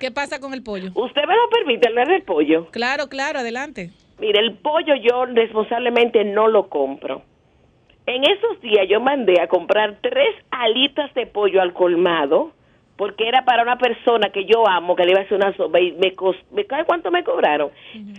¿Qué 0.00 0.10
pasa 0.10 0.40
con 0.40 0.54
el 0.54 0.62
pollo? 0.62 0.90
¿Usted 0.94 1.22
me 1.26 1.34
lo 1.34 1.48
permite 1.50 1.88
hablar 1.88 2.08
del 2.08 2.22
pollo? 2.22 2.66
Claro, 2.70 3.08
claro, 3.08 3.40
adelante. 3.40 3.90
Mire, 4.18 4.40
el 4.40 4.54
pollo 4.58 4.94
yo 4.96 5.26
responsablemente 5.26 6.24
no 6.24 6.48
lo 6.48 6.68
compro. 6.68 7.22
En 8.06 8.22
esos 8.24 8.60
días 8.62 8.86
yo 8.88 9.00
mandé 9.00 9.40
a 9.40 9.48
comprar 9.48 9.98
tres 10.00 10.34
alitas 10.50 11.12
de 11.14 11.26
pollo 11.26 11.60
al 11.60 11.72
colmado 11.74 12.52
porque 12.96 13.28
era 13.28 13.44
para 13.44 13.62
una 13.62 13.76
persona 13.78 14.30
que 14.30 14.44
yo 14.44 14.66
amo, 14.66 14.96
que 14.96 15.04
le 15.04 15.12
iba 15.12 15.20
a 15.20 15.24
hacer 15.24 15.36
una 15.36 15.54
sopa 15.56 15.78
y 15.78 15.92
me, 15.92 16.16
cos- 16.16 16.42
me 16.50 16.64
¿sabe 16.64 16.84
cuánto 16.84 17.10
me 17.12 17.22
cobraron? 17.22 17.70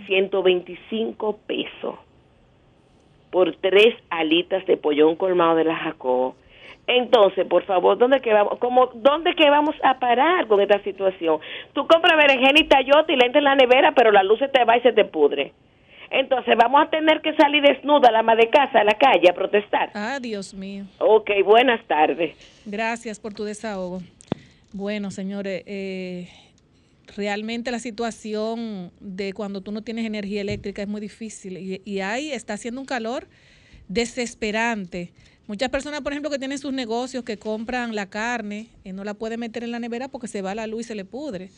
125 0.06 1.38
pesos 1.46 1.96
por 3.30 3.54
tres 3.56 3.94
alitas 4.10 4.64
de 4.66 4.76
pollo 4.76 5.08
un 5.08 5.16
colmado 5.16 5.56
de 5.56 5.64
la 5.64 5.76
Jacobo. 5.76 6.36
Entonces, 6.92 7.46
por 7.46 7.64
favor, 7.66 7.96
¿dónde 7.98 8.20
que 8.20 8.32
vamos? 8.32 8.58
Como, 8.58 8.86
¿Dónde 8.94 9.34
que 9.36 9.48
vamos 9.48 9.76
a 9.84 10.00
parar 10.00 10.48
con 10.48 10.60
esta 10.60 10.82
situación? 10.82 11.38
Tú 11.72 11.86
compras 11.86 12.16
berenjena 12.16 12.58
y 12.58 12.64
tayota 12.64 13.12
y 13.12 13.16
la 13.16 13.26
entras 13.26 13.42
en 13.42 13.44
la 13.44 13.54
nevera, 13.54 13.92
pero 13.94 14.10
la 14.10 14.24
luz 14.24 14.40
se 14.40 14.48
te 14.48 14.64
va 14.64 14.76
y 14.76 14.80
se 14.80 14.92
te 14.92 15.04
pudre. 15.04 15.52
Entonces, 16.10 16.56
vamos 16.60 16.84
a 16.84 16.90
tener 16.90 17.20
que 17.20 17.32
salir 17.36 17.62
desnuda 17.62 18.10
la 18.10 18.18
ama 18.18 18.34
de 18.34 18.50
casa 18.50 18.80
a 18.80 18.84
la 18.84 18.94
calle 18.94 19.30
a 19.30 19.34
protestar. 19.34 19.90
Ah, 19.94 20.18
Dios 20.20 20.52
mío. 20.52 20.86
Ok, 20.98 21.30
buenas 21.44 21.80
tardes. 21.86 22.34
Gracias 22.66 23.20
por 23.20 23.34
tu 23.34 23.44
desahogo. 23.44 24.00
Bueno, 24.72 25.12
señores, 25.12 25.62
eh, 25.66 26.28
realmente 27.16 27.70
la 27.70 27.78
situación 27.78 28.90
de 28.98 29.32
cuando 29.32 29.60
tú 29.60 29.70
no 29.70 29.82
tienes 29.82 30.04
energía 30.04 30.40
eléctrica 30.40 30.82
es 30.82 30.88
muy 30.88 31.00
difícil 31.00 31.56
y, 31.56 31.82
y 31.84 32.00
ahí 32.00 32.32
está 32.32 32.54
haciendo 32.54 32.80
un 32.80 32.86
calor 32.86 33.28
desesperante. 33.86 35.12
Muchas 35.50 35.68
personas, 35.68 36.02
por 36.02 36.12
ejemplo, 36.12 36.30
que 36.30 36.38
tienen 36.38 36.58
sus 36.58 36.72
negocios, 36.72 37.24
que 37.24 37.36
compran 37.36 37.96
la 37.96 38.06
carne, 38.06 38.68
y 38.84 38.92
no 38.92 39.02
la 39.02 39.14
pueden 39.14 39.40
meter 39.40 39.64
en 39.64 39.72
la 39.72 39.80
nevera 39.80 40.06
porque 40.06 40.28
se 40.28 40.42
va 40.42 40.54
la 40.54 40.68
luz 40.68 40.82
y 40.82 40.84
se 40.84 40.94
le 40.94 41.04
pudre. 41.04 41.50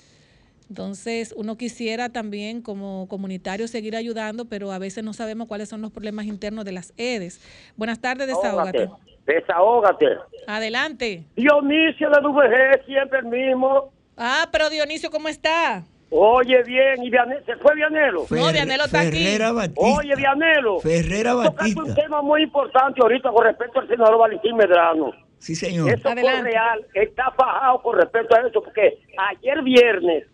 Entonces, 0.70 1.34
uno 1.36 1.58
quisiera 1.58 2.08
también 2.08 2.62
como 2.62 3.06
comunitario 3.06 3.68
seguir 3.68 3.94
ayudando, 3.94 4.46
pero 4.46 4.72
a 4.72 4.78
veces 4.78 5.04
no 5.04 5.12
sabemos 5.12 5.46
cuáles 5.46 5.68
son 5.68 5.82
los 5.82 5.92
problemas 5.92 6.24
internos 6.24 6.64
de 6.64 6.72
las 6.72 6.94
EDES. 6.96 7.38
Buenas 7.76 8.00
tardes, 8.00 8.28
desahógate. 8.28 8.88
Desahógate. 9.26 10.06
Adelante. 10.46 11.24
Dionisio 11.36 12.08
de 12.08 12.20
VG, 12.22 12.86
siempre 12.86 13.18
el 13.18 13.26
mismo. 13.26 13.92
Ah, 14.16 14.48
pero 14.50 14.70
Dionisio, 14.70 15.10
¿cómo 15.10 15.28
está? 15.28 15.84
Oye, 16.14 16.62
bien, 16.64 17.02
y 17.02 17.10
Viane- 17.10 17.42
se 17.46 17.56
fue 17.56 17.74
Vianelo. 17.74 18.26
No, 18.28 18.52
Vianelo 18.52 18.84
está 18.84 19.00
aquí. 19.00 19.10
Ferrera 19.12 19.52
Batista. 19.52 19.80
Oye, 19.98 20.14
Vianelo. 20.14 20.78
Ferrera 20.80 21.32
Tocaste 21.32 21.68
un 21.70 21.74
Batista. 21.74 22.02
tema 22.02 22.20
muy 22.22 22.42
importante 22.42 23.00
ahorita 23.00 23.30
con 23.30 23.44
respecto 23.46 23.80
al 23.80 23.88
senador 23.88 24.18
Valentín 24.18 24.54
Medrano. 24.56 25.12
Sí, 25.38 25.54
señor. 25.54 25.88
Eso 25.88 26.02
fue 26.12 26.42
real, 26.42 26.86
está 26.94 27.30
fajado 27.30 27.80
con 27.82 27.96
respecto 27.98 28.36
a 28.36 28.40
eso, 28.46 28.62
porque 28.62 28.98
ayer 29.30 29.62
viernes 29.62 30.26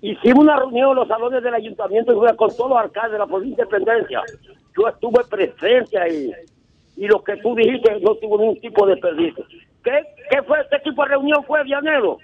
hicimos 0.00 0.44
una 0.44 0.56
reunión 0.56 0.90
en 0.90 0.96
los 0.96 1.08
salones 1.08 1.42
del 1.42 1.54
ayuntamiento 1.54 2.12
y 2.12 2.36
con 2.36 2.48
todos 2.56 2.70
los 2.70 2.78
alcaldes 2.78 3.12
de 3.12 3.18
la 3.18 3.26
provincia 3.26 3.64
de 3.64 3.76
Independencia. 3.78 4.20
Yo 4.76 4.88
estuve 4.88 5.22
presente 5.30 5.98
ahí 5.98 6.32
y 6.96 7.06
lo 7.06 7.22
que 7.22 7.36
tú 7.36 7.54
dijiste 7.54 8.00
no 8.00 8.14
tuvo 8.16 8.38
ningún 8.38 8.60
tipo 8.60 8.86
de 8.86 8.94
desperdicio. 8.94 9.44
¿Qué, 9.84 10.00
qué 10.30 10.42
fue 10.42 10.60
este 10.62 10.78
tipo 10.80 11.02
de 11.02 11.10
reunión? 11.10 11.44
Fue 11.44 11.62
Vianelo, 11.64 12.16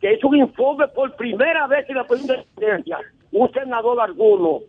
que 0.00 0.14
hizo 0.14 0.28
un 0.28 0.36
informe 0.36 0.86
por 0.88 1.14
primera 1.16 1.66
vez 1.66 1.88
en 1.88 1.96
la 1.96 2.06
Independencia. 2.10 2.98
Un 3.32 3.50
senador 3.52 4.00
alguno 4.00 4.60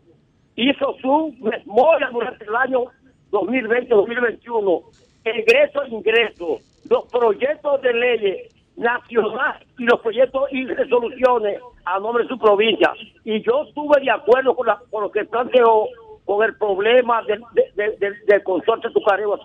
hizo 0.56 0.96
su 1.02 1.34
memoria 1.40 2.10
durante 2.12 2.46
el 2.46 2.56
año 2.56 2.86
2020-2021, 3.32 4.82
egreso 5.26 5.84
e 5.84 5.90
ingreso, 5.90 6.58
los 6.90 7.06
proyectos 7.12 7.82
de 7.82 7.94
leyes 7.94 8.52
nacionales 8.78 9.68
y 9.80 9.84
los 9.86 10.00
proyectos 10.02 10.44
y 10.52 10.66
resoluciones 10.66 11.60
a 11.86 12.00
nombre 12.00 12.24
de 12.24 12.30
su 12.30 12.38
provincia. 12.38 12.94
Y 13.24 13.42
yo 13.42 13.64
estuve 13.68 14.02
de 14.02 14.12
acuerdo 14.12 14.56
con, 14.56 14.68
la- 14.68 14.80
con 14.92 15.04
lo 15.04 15.12
que 15.12 15.26
planteó 15.26 15.88
con 16.26 16.44
el 16.44 16.56
problema 16.58 17.22
del, 17.24 17.42
de- 17.54 17.72
de- 17.76 17.98
del- 17.98 18.26
del 18.26 18.44
consorcio 18.44 18.90
azucarero, 18.90 19.38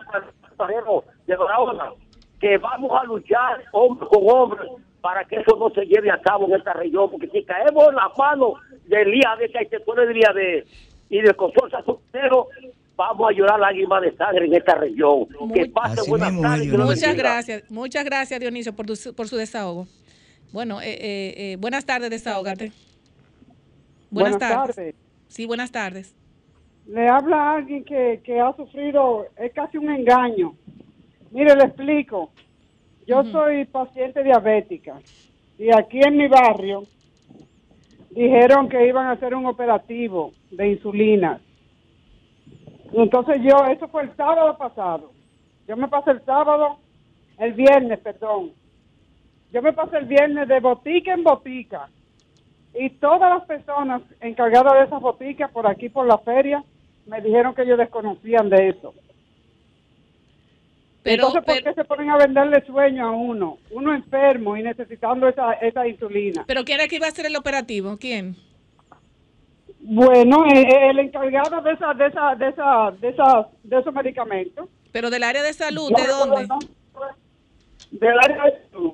azucarero 0.45 1.05
de 1.27 1.37
Barahona, 1.37 1.93
que 2.41 2.59
vamos 2.59 2.91
a 3.01 3.05
luchar 3.05 3.63
hombre 3.73 4.07
con 4.09 4.23
hombre 4.29 4.67
para 5.01 5.25
que 5.25 5.37
eso 5.37 5.57
no 5.59 5.71
se 5.71 5.85
lleve 5.87 6.11
a 6.11 6.21
cabo 6.21 6.47
en 6.47 6.55
esta 6.55 6.73
región, 6.73 7.11
porque 7.11 7.29
si 7.29 7.43
caemos 7.45 7.89
en 7.89 7.95
las 7.97 8.17
manos 8.19 8.55
del 8.87 9.15
IAD, 9.15 9.51
que 9.53 9.59
hay 9.59 9.67
sectores 9.69 10.09
del 10.09 10.17
IAD 10.19 10.65
y 11.11 11.21
del 11.23 11.37
consorcio 11.37 11.79
azucarero, 11.79 12.49
vamos 12.97 13.31
a 13.31 13.33
llorar 13.33 13.61
lágrimas 13.61 14.03
de 14.03 14.17
sangre 14.17 14.47
en 14.47 14.55
esta 14.55 14.75
región. 14.75 15.27
que 15.55 15.67
pase 15.67 16.09
buenas 16.09 16.39
tardes. 16.41 16.69
Muchas 16.69 17.01
bendiga. 17.01 17.13
gracias, 17.15 17.71
muchas 17.71 18.05
gracias 18.05 18.41
Dionisio 18.41 18.75
por, 18.75 18.87
tu- 18.87 19.15
por 19.15 19.29
su 19.29 19.37
desahogo. 19.37 19.87
Bueno, 20.53 20.81
eh, 20.81 20.91
eh, 20.91 21.35
eh, 21.53 21.57
buenas 21.59 21.85
tardes, 21.87 22.11
desahógate. 22.11 22.73
Buenas, 24.11 24.33
Buenas 24.33 24.39
tardes. 24.39 24.77
tardes. 24.77 24.95
Sí, 25.29 25.47
buenas 25.47 25.71
tardes. 25.71 26.15
Le 26.87 27.09
habla 27.09 27.37
a 27.37 27.55
alguien 27.57 27.85
que, 27.85 28.21
que 28.25 28.41
ha 28.41 28.53
sufrido, 28.57 29.27
es 29.37 29.53
casi 29.53 29.79
un 29.79 29.89
engaño. 29.91 30.55
Mire, 31.31 31.55
le 31.57 31.65
explico. 31.65 32.31
Yo 33.07 33.25
soy 33.25 33.65
paciente 33.65 34.23
diabética 34.23 35.01
y 35.59 35.69
aquí 35.75 36.01
en 36.01 36.17
mi 36.17 36.29
barrio 36.29 36.85
dijeron 38.11 38.69
que 38.69 38.87
iban 38.87 39.07
a 39.07 39.13
hacer 39.13 39.35
un 39.35 39.47
operativo 39.47 40.33
de 40.51 40.69
insulina. 40.69 41.41
Entonces 42.93 43.37
yo, 43.43 43.65
eso 43.67 43.89
fue 43.89 44.03
el 44.03 44.17
sábado 44.17 44.57
pasado. 44.57 45.13
Yo 45.67 45.77
me 45.77 45.89
pasé 45.89 46.13
el 46.13 46.25
sábado, 46.25 46.79
el 47.39 47.53
viernes, 47.55 47.99
perdón. 48.01 48.53
Yo 49.53 49.63
me 49.63 49.73
pasé 49.73 49.99
el 49.99 50.07
viernes 50.07 50.49
de 50.49 50.61
botica 50.61 51.13
en 51.13 51.25
botica 51.25 51.89
y 52.75 52.91
todas 52.91 53.31
las 53.31 53.45
personas 53.45 54.03
encargadas 54.21 54.75
de 54.75 54.85
esas 54.85 55.01
boticas 55.01 55.51
por 55.51 55.67
aquí 55.67 55.89
por 55.89 56.07
la 56.07 56.19
feria 56.19 56.63
me 57.07 57.21
dijeron 57.21 57.55
que 57.55 57.63
ellos 57.63 57.79
desconocían 57.79 58.49
de 58.49 58.69
eso. 58.69 58.95
Pero- 61.03 61.29
Entonces, 61.29 61.43
¿por 61.45 61.63
qué 61.65 61.75
se 61.75 61.85
ponen 61.85 62.11
a 62.11 62.17
venderle 62.19 62.65
sueño 62.67 63.07
a 63.09 63.11
uno? 63.13 63.59
Uno 63.71 63.95
enfermo 63.95 64.57
y 64.57 64.63
necesitando 64.63 65.29
esa, 65.29 65.53
esa 65.55 65.87
insulina. 65.89 66.45
¿Pero 66.47 66.65
quién 66.65 66.79
era 66.81 66.89
que 66.89 66.97
iba 66.97 67.07
a 67.07 67.11
hacer 67.11 67.25
el 67.27 67.37
operativo? 67.37 67.97
¿Quién? 67.99 68.37
Bueno, 69.83 70.45
eh, 70.47 70.61
eh, 70.61 70.91
el 70.91 70.99
encargado 70.99 71.61
de 71.63 71.73
esa, 71.73 71.95
de 71.95 72.07
esa, 72.07 72.35
de 72.35 72.49
esa, 72.49 72.91
de 73.01 73.09
esa, 73.09 73.49
de 73.63 73.79
esos 73.79 73.95
medicamentos. 73.95 74.69
¿Pero 74.93 75.09
del 75.09 75.23
área 75.23 75.43
de 75.43 75.53
salud? 75.55 75.91
¿De 75.97 76.07
dónde? 76.07 76.67
Del 77.91 78.19
área 78.23 78.45
de 78.45 78.69
salud. 78.71 78.93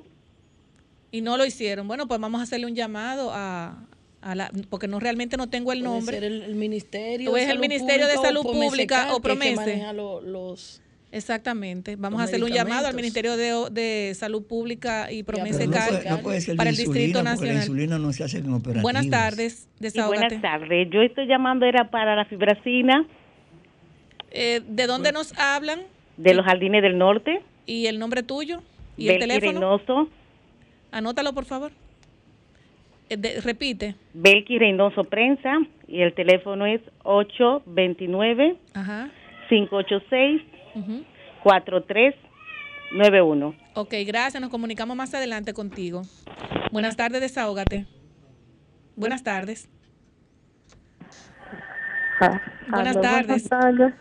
Y 1.11 1.21
no 1.21 1.35
lo 1.37 1.45
hicieron. 1.45 1.87
Bueno, 1.87 2.07
pues 2.07 2.19
vamos 2.19 2.39
a 2.39 2.43
hacerle 2.43 2.67
un 2.67 2.75
llamado 2.75 3.31
a, 3.33 3.83
a 4.21 4.35
la, 4.35 4.49
porque 4.69 4.87
no 4.87 4.99
realmente 4.99 5.35
no 5.35 5.49
tengo 5.49 5.73
el 5.73 5.79
Puede 5.83 5.93
nombre. 5.93 6.15
ser 6.15 6.23
el, 6.23 6.41
el 6.43 6.55
Ministerio 6.55 7.31
O 7.31 7.33
de 7.35 7.41
es 7.41 7.47
el 7.47 7.55
Salud 7.55 7.61
Ministerio 7.61 8.07
de 8.07 8.13
Pública 8.15 8.27
Salud 8.27 8.39
o 8.39 8.43
Promese 8.43 8.69
Pública 8.69 9.03
o 9.03 9.07
que- 9.09 9.15
que 9.15 9.21
Promese. 9.21 9.55
maneja 9.55 9.93
lo- 9.93 10.21
los 10.21 10.81
Exactamente. 11.11 11.95
Vamos 11.95 12.19
a 12.19 12.25
hacerle 12.25 12.45
un 12.45 12.51
llamado 12.51 12.87
al. 12.87 12.93
Ministerio 12.95 13.37
de, 13.37 13.53
de 13.71 14.13
Salud 14.13 14.43
Pública 14.45 15.11
y 15.11 15.23
Promese 15.23 15.59
Pero 15.59 15.71
no, 15.71 16.09
no 16.17 16.21
puede 16.21 16.41
ser 16.41 16.57
para 16.57 16.69
el 16.69 16.75
Distrito 16.75 16.99
insulina, 17.19 17.35
porque 17.35 17.47
la 17.47 17.53
Nacional. 17.53 17.63
insulina 17.63 17.99
no 17.99 18.11
se 18.13 18.23
hace 18.25 18.41
en. 18.41 18.81
Buenas 18.81 19.09
tardes, 19.09 19.69
buenas 20.07 20.41
tardes. 20.41 20.89
Yo 20.91 21.01
estoy 21.01 21.27
llamando 21.27 21.65
era 21.65 21.89
para 21.89 22.15
la 22.15 22.25
fibracina 22.25 23.05
Eh, 24.31 24.61
¿De 24.67 24.85
dónde 24.87 25.11
nos 25.13 25.37
hablan? 25.39 25.79
de 26.17 26.33
los 26.33 26.45
jardines 26.45 26.81
del 26.81 26.97
norte. 26.97 27.41
¿Y 27.65 27.85
el 27.85 27.99
nombre 27.99 28.23
tuyo? 28.23 28.61
¿Y 28.97 29.07
el 29.07 29.19
Belki 29.19 29.27
teléfono? 29.27 29.51
Reynoso. 29.77 30.09
Anótalo, 30.91 31.33
por 31.33 31.45
favor. 31.45 31.71
Eh, 33.09 33.15
de- 33.17 33.39
repite. 33.41 33.95
Belki 34.13 34.57
Reynoso 34.59 35.03
Prensa. 35.05 35.53
Y 35.87 36.01
el 36.01 36.13
teléfono 36.13 36.65
es 36.65 36.81
829 37.03 38.57
Ajá. 38.73 39.09
586 39.47 40.41
ujú. 40.41 40.56
4391. 41.43 43.55
Ok, 43.75 43.93
gracias. 44.05 44.41
Nos 44.41 44.49
comunicamos 44.49 44.95
más 44.97 45.13
adelante 45.13 45.53
contigo. 45.53 46.01
Buenas 46.71 46.95
tardes, 46.95 47.19
desahógate. 47.21 47.85
Buenas 48.95 49.23
tardes. 49.23 49.69
Ah, 52.19 52.41
Buenas 52.69 52.95
aló, 52.95 53.01
tardes. 53.01 53.27
Buenas 53.27 53.49
tardes. 53.49 53.93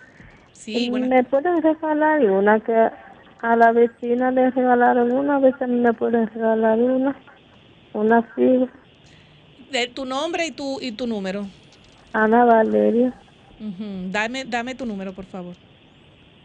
Sí, 0.52 0.86
¿Y 0.86 0.90
buenas- 0.90 1.08
¿Me 1.10 1.22
pueden 1.24 1.60
regalar 1.62 2.24
una 2.24 2.60
que 2.60 2.72
a 3.42 3.56
la 3.56 3.72
vecina 3.72 4.30
le 4.30 4.50
regalaron 4.50 5.12
una 5.12 5.36
a 5.36 5.40
mí 5.40 5.50
me 5.80 5.92
pueden 5.92 6.26
regalar 6.28 6.78
una? 6.78 7.14
una 7.92 8.22
fibra. 8.34 8.72
De 9.70 9.86
tu 9.88 10.04
nombre 10.04 10.46
y 10.46 10.50
tu, 10.52 10.80
y 10.80 10.92
tu 10.92 11.06
número. 11.06 11.46
Ana 12.12 12.44
Valeria. 12.44 13.12
Ujú. 13.60 14.10
Dame, 14.10 14.44
dame 14.44 14.74
tu 14.74 14.84
número, 14.86 15.12
por 15.14 15.24
favor. 15.26 15.54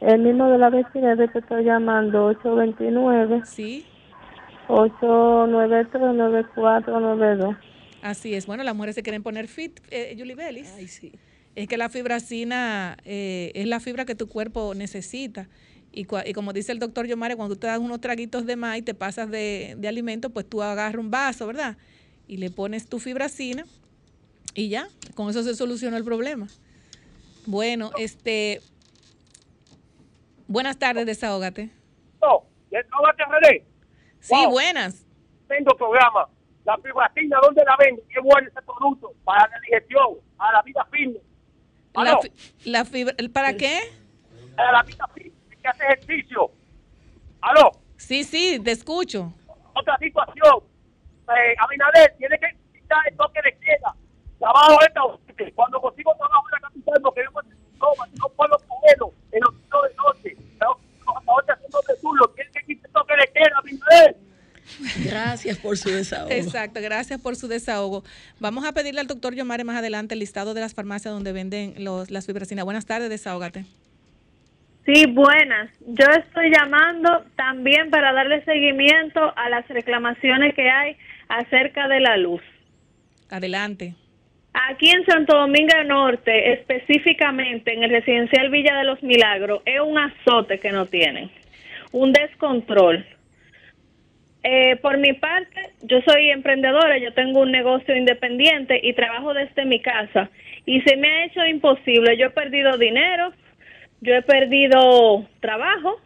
El 0.02 0.22
mismo 0.24 0.50
de 0.50 0.58
la 0.58 0.70
vecina 0.70 1.16
de 1.16 1.30
que 1.30 1.40
estoy 1.40 1.64
llamando, 1.64 2.26
829. 2.26 3.42
Sí. 3.46 3.86
893-9492. 4.68 7.58
Así 8.02 8.34
es. 8.34 8.46
Bueno, 8.48 8.64
las 8.64 8.76
mujeres 8.76 8.96
se 8.96 9.04
quieren 9.04 9.22
poner 9.24 9.48
fit, 9.48 9.80
eh, 9.92 10.16
Julie 10.18 10.36
Bellis. 10.36 10.74
Es 11.56 11.68
que 11.68 11.78
la 11.78 11.90
fibracina 11.90 12.98
eh, 13.06 13.52
es 13.56 13.68
la 13.68 13.80
fibra 13.80 14.06
que 14.06 14.16
tu 14.16 14.28
cuerpo 14.28 14.74
necesita. 14.74 15.48
Y, 15.92 16.06
cua- 16.06 16.24
y 16.26 16.32
como 16.34 16.54
dice 16.54 16.72
el 16.72 16.80
doctor 16.80 17.06
Yomare, 17.06 17.36
cuando 17.36 17.56
tú 17.56 17.60
te 17.60 17.68
das 17.68 17.80
unos 17.80 18.00
traguitos 18.00 18.46
de 18.46 18.56
más 18.56 18.78
y 18.78 18.82
te 18.82 18.94
pasas 18.94 19.30
de, 19.30 19.76
de 19.78 19.88
alimento, 19.90 20.30
pues 20.30 20.48
tú 20.50 20.62
agarras 20.64 20.96
un 21.00 21.12
vaso, 21.12 21.46
¿verdad? 21.46 21.76
Y 22.28 22.38
le 22.38 22.50
pones 22.50 22.88
tu 22.88 22.98
fibracina 23.00 23.66
y 24.56 24.70
ya, 24.70 24.88
con 25.16 25.30
eso 25.30 25.44
se 25.44 25.54
soluciona 25.54 25.98
el 25.98 26.06
problema. 26.06 26.48
Bueno, 27.46 27.92
este. 28.00 28.62
Buenas 30.48 30.78
tardes, 30.78 31.06
desahógate. 31.06 31.70
No, 32.22 32.44
desahógate, 32.70 33.24
René. 33.26 33.66
Sí, 34.20 34.34
Wow. 34.36 34.52
buenas. 34.52 35.06
Vendo 35.48 35.76
programa. 35.76 36.28
La 36.64 36.78
fibracina, 36.78 37.38
¿dónde 37.42 37.64
la 37.66 37.76
venden? 37.78 38.06
Qué 38.10 38.20
bueno 38.22 38.48
ese 38.48 38.62
producto. 38.62 39.14
Para 39.24 39.48
la 39.50 39.60
digestión, 39.62 40.18
para 40.38 40.54
la 40.54 40.62
vida 40.62 40.86
fitness. 40.92 41.24
La, 41.96 42.18
fi- 42.20 42.32
la 42.70 42.86
fibra, 42.86 43.16
¿Para 43.34 43.54
qué? 43.58 43.80
Para 44.56 44.72
la 44.74 44.84
vida 44.84 45.08
fitness, 45.14 45.58
que 45.62 45.68
hace 45.68 45.84
ejercicio. 45.86 46.52
Aló. 47.42 47.72
Sí, 47.98 48.24
sí, 48.24 48.60
te 48.64 48.72
escucho. 48.72 49.34
Otra 49.74 49.98
situación. 49.98 50.64
Eh, 51.30 51.56
Abinader 51.60 52.16
tiene 52.18 52.38
que 52.38 52.80
quitar 52.80 53.00
el 53.10 53.18
toque 53.18 53.40
de 53.44 53.58
queda. 53.58 53.96
Trabajo 54.38 54.78
esta 54.82 55.02
Cuando 55.56 55.80
consigo 55.82 56.14
trabajo 56.16 56.44
en 56.48 56.52
la 56.62 56.68
capital, 56.68 57.02
no 57.02 57.12
queremos 57.14 57.44
toma, 57.82 58.08
no 58.18 58.30
puedo 58.30 58.58
comerlo 58.68 59.14
en 59.34 59.42
los 59.42 59.54
turnos 59.70 59.90
de 59.90 59.96
noche. 59.96 60.38
Pero 60.58 60.80
ahora 61.28 61.54
haciendo 61.54 61.80
de 61.88 61.96
turno, 61.96 62.28
tiene 62.30 62.52
que 62.52 62.66
quitar 62.66 62.86
el 62.86 62.94
toque 62.94 63.14
de 63.20 63.34
queda, 63.34 63.58
Abinader. 63.58 64.16
Gracias 65.04 65.58
por 65.58 65.78
su 65.78 65.90
desahogo. 65.90 66.32
Exacto, 66.32 66.80
gracias 66.82 67.20
por 67.20 67.36
su 67.36 67.48
desahogo. 67.48 68.04
Vamos 68.40 68.66
a 68.66 68.72
pedirle 68.72 69.02
al 69.02 69.08
doctor 69.08 69.36
Yomare 69.36 69.64
más 69.64 69.78
adelante 69.78 70.14
el 70.14 70.20
listado 70.20 70.54
de 70.54 70.62
las 70.62 70.74
farmacias 70.74 71.14
donde 71.14 71.34
venden 71.34 71.74
los, 71.84 72.10
las 72.10 72.26
fibracinas. 72.26 72.64
Buenas 72.64 72.86
tardes, 72.86 73.10
desahógate. 73.10 73.66
Sí, 74.86 75.06
buenas. 75.08 75.70
Yo 75.82 76.06
estoy 76.08 76.52
llamando 76.52 77.24
también 77.36 77.90
para 77.92 78.14
darle 78.14 78.44
seguimiento 78.46 79.34
a 79.36 79.50
las 79.50 79.68
reclamaciones 79.68 80.56
que 80.56 80.70
hay 80.70 80.98
acerca 81.30 81.88
de 81.88 82.00
la 82.00 82.18
luz. 82.18 82.42
Adelante. 83.30 83.96
Aquí 84.54 84.90
en 84.90 85.06
Santo 85.06 85.38
Domingo 85.38 85.84
Norte, 85.86 86.54
específicamente 86.54 87.74
en 87.74 87.84
el 87.84 87.90
residencial 87.90 88.50
Villa 88.50 88.76
de 88.78 88.84
los 88.84 89.02
Milagros, 89.02 89.62
es 89.66 89.80
un 89.80 89.98
azote 89.98 90.60
que 90.60 90.72
no 90.72 90.86
tienen, 90.88 91.32
un 91.94 92.12
descontrol. 92.12 93.06
Eh, 94.44 94.76
por 94.78 94.98
mi 94.98 95.14
parte, 95.14 95.72
yo 95.84 96.02
soy 96.06 96.32
emprendedora, 96.32 96.98
yo 96.98 97.14
tengo 97.14 97.42
un 97.42 97.52
negocio 97.52 97.96
independiente 97.96 98.80
y 98.84 98.94
trabajo 98.94 99.34
desde 99.34 99.66
mi 99.66 99.80
casa 99.80 100.30
y 100.66 100.82
se 100.82 100.98
me 100.98 101.08
ha 101.08 101.26
hecho 101.26 101.46
imposible. 101.46 102.18
Yo 102.18 102.28
he 102.28 102.32
perdido 102.32 102.78
dinero, 102.78 103.32
yo 104.02 104.16
he 104.16 104.22
perdido 104.24 105.26
trabajo 105.40 106.02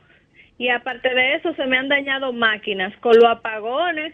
y 0.58 0.70
aparte 0.70 1.14
de 1.14 1.36
eso 1.36 1.54
se 1.56 1.66
me 1.66 1.78
han 1.78 1.88
dañado 1.88 2.34
máquinas 2.34 2.96
con 2.98 3.16
los 3.16 3.26
apagones 3.26 4.14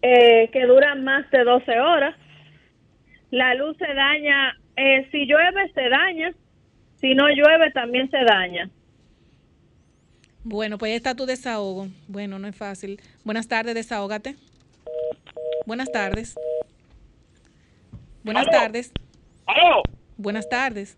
eh, 0.00 0.48
que 0.52 0.66
duran 0.66 1.04
más 1.04 1.28
de 1.30 1.44
12 1.44 1.80
horas. 1.80 2.14
La 3.34 3.52
luz 3.56 3.76
se 3.78 3.92
daña, 3.92 4.56
eh, 4.76 5.08
si 5.10 5.26
llueve 5.26 5.68
se 5.74 5.88
daña, 5.88 6.32
si 7.00 7.16
no 7.16 7.28
llueve 7.30 7.72
también 7.72 8.08
se 8.08 8.18
daña. 8.18 8.70
Bueno, 10.44 10.78
pues 10.78 10.90
ahí 10.90 10.96
está 10.96 11.16
tu 11.16 11.26
desahogo. 11.26 11.88
Bueno, 12.06 12.38
no 12.38 12.46
es 12.46 12.54
fácil. 12.54 13.00
Buenas 13.24 13.48
tardes, 13.48 13.74
desahógate. 13.74 14.36
Buenas 15.66 15.90
tardes. 15.90 16.36
Buenas 18.22 18.46
¿Aló? 18.46 18.52
tardes. 18.56 18.92
¡Aló! 19.46 19.82
Buenas 20.16 20.48
tardes. 20.48 20.96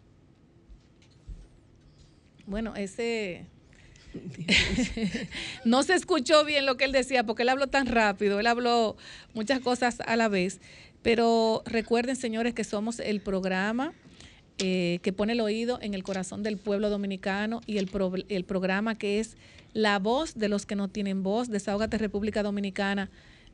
Bueno, 2.44 2.74
ese... 2.76 3.46
no 5.64 5.82
se 5.84 5.94
escuchó 5.94 6.44
bien 6.44 6.66
lo 6.66 6.76
que 6.76 6.84
él 6.84 6.92
decía 6.92 7.24
porque 7.24 7.44
él 7.44 7.48
habló 7.48 7.68
tan 7.68 7.86
rápido, 7.86 8.40
él 8.40 8.46
habló 8.46 8.96
muchas 9.32 9.60
cosas 9.60 10.00
a 10.04 10.16
la 10.16 10.28
vez. 10.28 10.60
Pero 11.06 11.62
recuerden, 11.66 12.16
señores, 12.16 12.52
que 12.52 12.64
somos 12.64 12.98
el 12.98 13.20
programa 13.20 13.92
eh, 14.58 14.98
que 15.04 15.12
pone 15.12 15.34
el 15.34 15.40
oído 15.40 15.78
en 15.80 15.94
el 15.94 16.02
corazón 16.02 16.42
del 16.42 16.56
pueblo 16.58 16.90
dominicano 16.90 17.60
y 17.64 17.78
el, 17.78 17.86
pro- 17.86 18.12
el 18.28 18.44
programa 18.44 18.96
que 18.98 19.20
es 19.20 19.36
la 19.72 20.00
voz 20.00 20.34
de 20.34 20.48
los 20.48 20.66
que 20.66 20.74
no 20.74 20.88
tienen 20.88 21.22
voz, 21.22 21.48
Desahógate 21.48 21.96
República 21.98 22.42
Dominicana, 22.42 23.08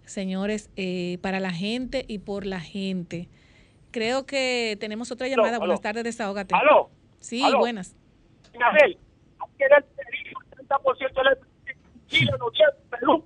señores, 0.06 0.70
eh, 0.76 1.18
para 1.20 1.40
la 1.40 1.50
gente 1.50 2.06
y 2.08 2.20
por 2.20 2.46
la 2.46 2.58
gente. 2.58 3.28
Creo 3.90 4.24
que 4.24 4.78
tenemos 4.80 5.10
otra 5.12 5.28
llamada. 5.28 5.56
aló. 5.56 5.58
Buenas 5.58 5.82
tardes, 5.82 6.04
Desahógate. 6.04 6.54
¿Aló? 6.54 6.88
Sí, 7.20 7.42
¿Aló? 7.42 7.58
buenas. 7.58 7.94
Abinader, 8.48 8.96
aquí 9.40 9.62
era 9.62 9.76
el 9.76 9.84
30% 10.68 10.98
de 11.36 11.76
Chile, 12.06 12.32
noviembre, 12.38 12.78
Perú. 12.90 13.24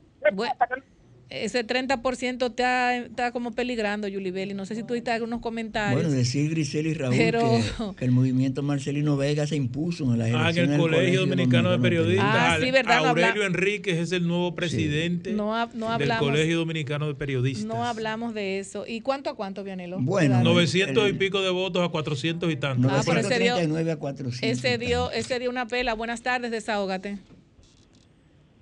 Ese 1.28 1.66
30% 1.66 2.46
está, 2.50 2.96
está 2.98 3.32
como 3.32 3.50
peligrando, 3.50 4.06
Yulibeli. 4.06 4.54
No 4.54 4.64
sé 4.64 4.76
si 4.76 4.84
tú 4.84 4.94
diste 4.94 5.10
algunos 5.10 5.40
comentarios. 5.40 6.00
Bueno, 6.00 6.16
decir 6.16 6.48
Grisel 6.50 6.86
y 6.86 6.94
Raúl 6.94 7.16
Pero- 7.16 7.40
que, 7.40 7.96
que 7.96 8.04
el 8.04 8.12
movimiento 8.12 8.62
Marcelino 8.62 9.16
Vega 9.16 9.44
se 9.48 9.56
impuso 9.56 10.04
en 10.04 10.10
Ah, 10.12 10.14
elecciones 10.14 10.54
que 10.54 10.60
el 10.60 10.68
del 10.70 10.78
Colegio 10.80 11.20
Dominicano 11.22 11.72
de 11.72 11.78
Periodistas, 11.80 12.26
Ah, 12.32 12.58
sí, 12.60 12.70
verdad, 12.70 13.00
no 13.02 13.08
Aurelio 13.08 13.30
habla- 13.32 13.46
Enríquez 13.46 13.98
es 13.98 14.12
el 14.12 14.28
nuevo 14.28 14.54
presidente 14.54 15.32
No 15.32 15.56
ha- 15.56 15.66
no 15.74 15.86
del 15.98 16.02
hablamos- 16.12 16.28
Colegio 16.28 16.58
Dominicano 16.58 17.08
de 17.08 17.14
Periodistas. 17.16 17.64
no 17.66 17.82
hablamos 17.82 18.32
de 18.32 18.60
eso. 18.60 18.84
¿Y 18.86 19.00
cuánto 19.00 19.28
a 19.28 19.34
cuánto, 19.34 19.64
Vianelo? 19.64 19.98
Bueno, 20.00 20.36
Edad. 20.36 20.44
900 20.44 21.10
y 21.10 21.12
pico 21.14 21.42
de 21.42 21.50
votos 21.50 21.84
a 21.84 21.88
400 21.90 22.52
y 22.52 22.56
tantos. 22.56 22.92
Ah, 22.94 23.02
pero 23.04 23.18
ese 23.18 23.30
dio- 23.40 23.54
939 23.54 23.90
a 23.90 23.96
400. 23.96 24.58
Ese 24.64 24.78
dio, 24.78 25.10
ese 25.10 25.40
dio 25.40 25.50
una 25.50 25.66
pela. 25.66 25.94
Buenas 25.94 26.22
tardes, 26.22 26.52
desahógate. 26.52 27.18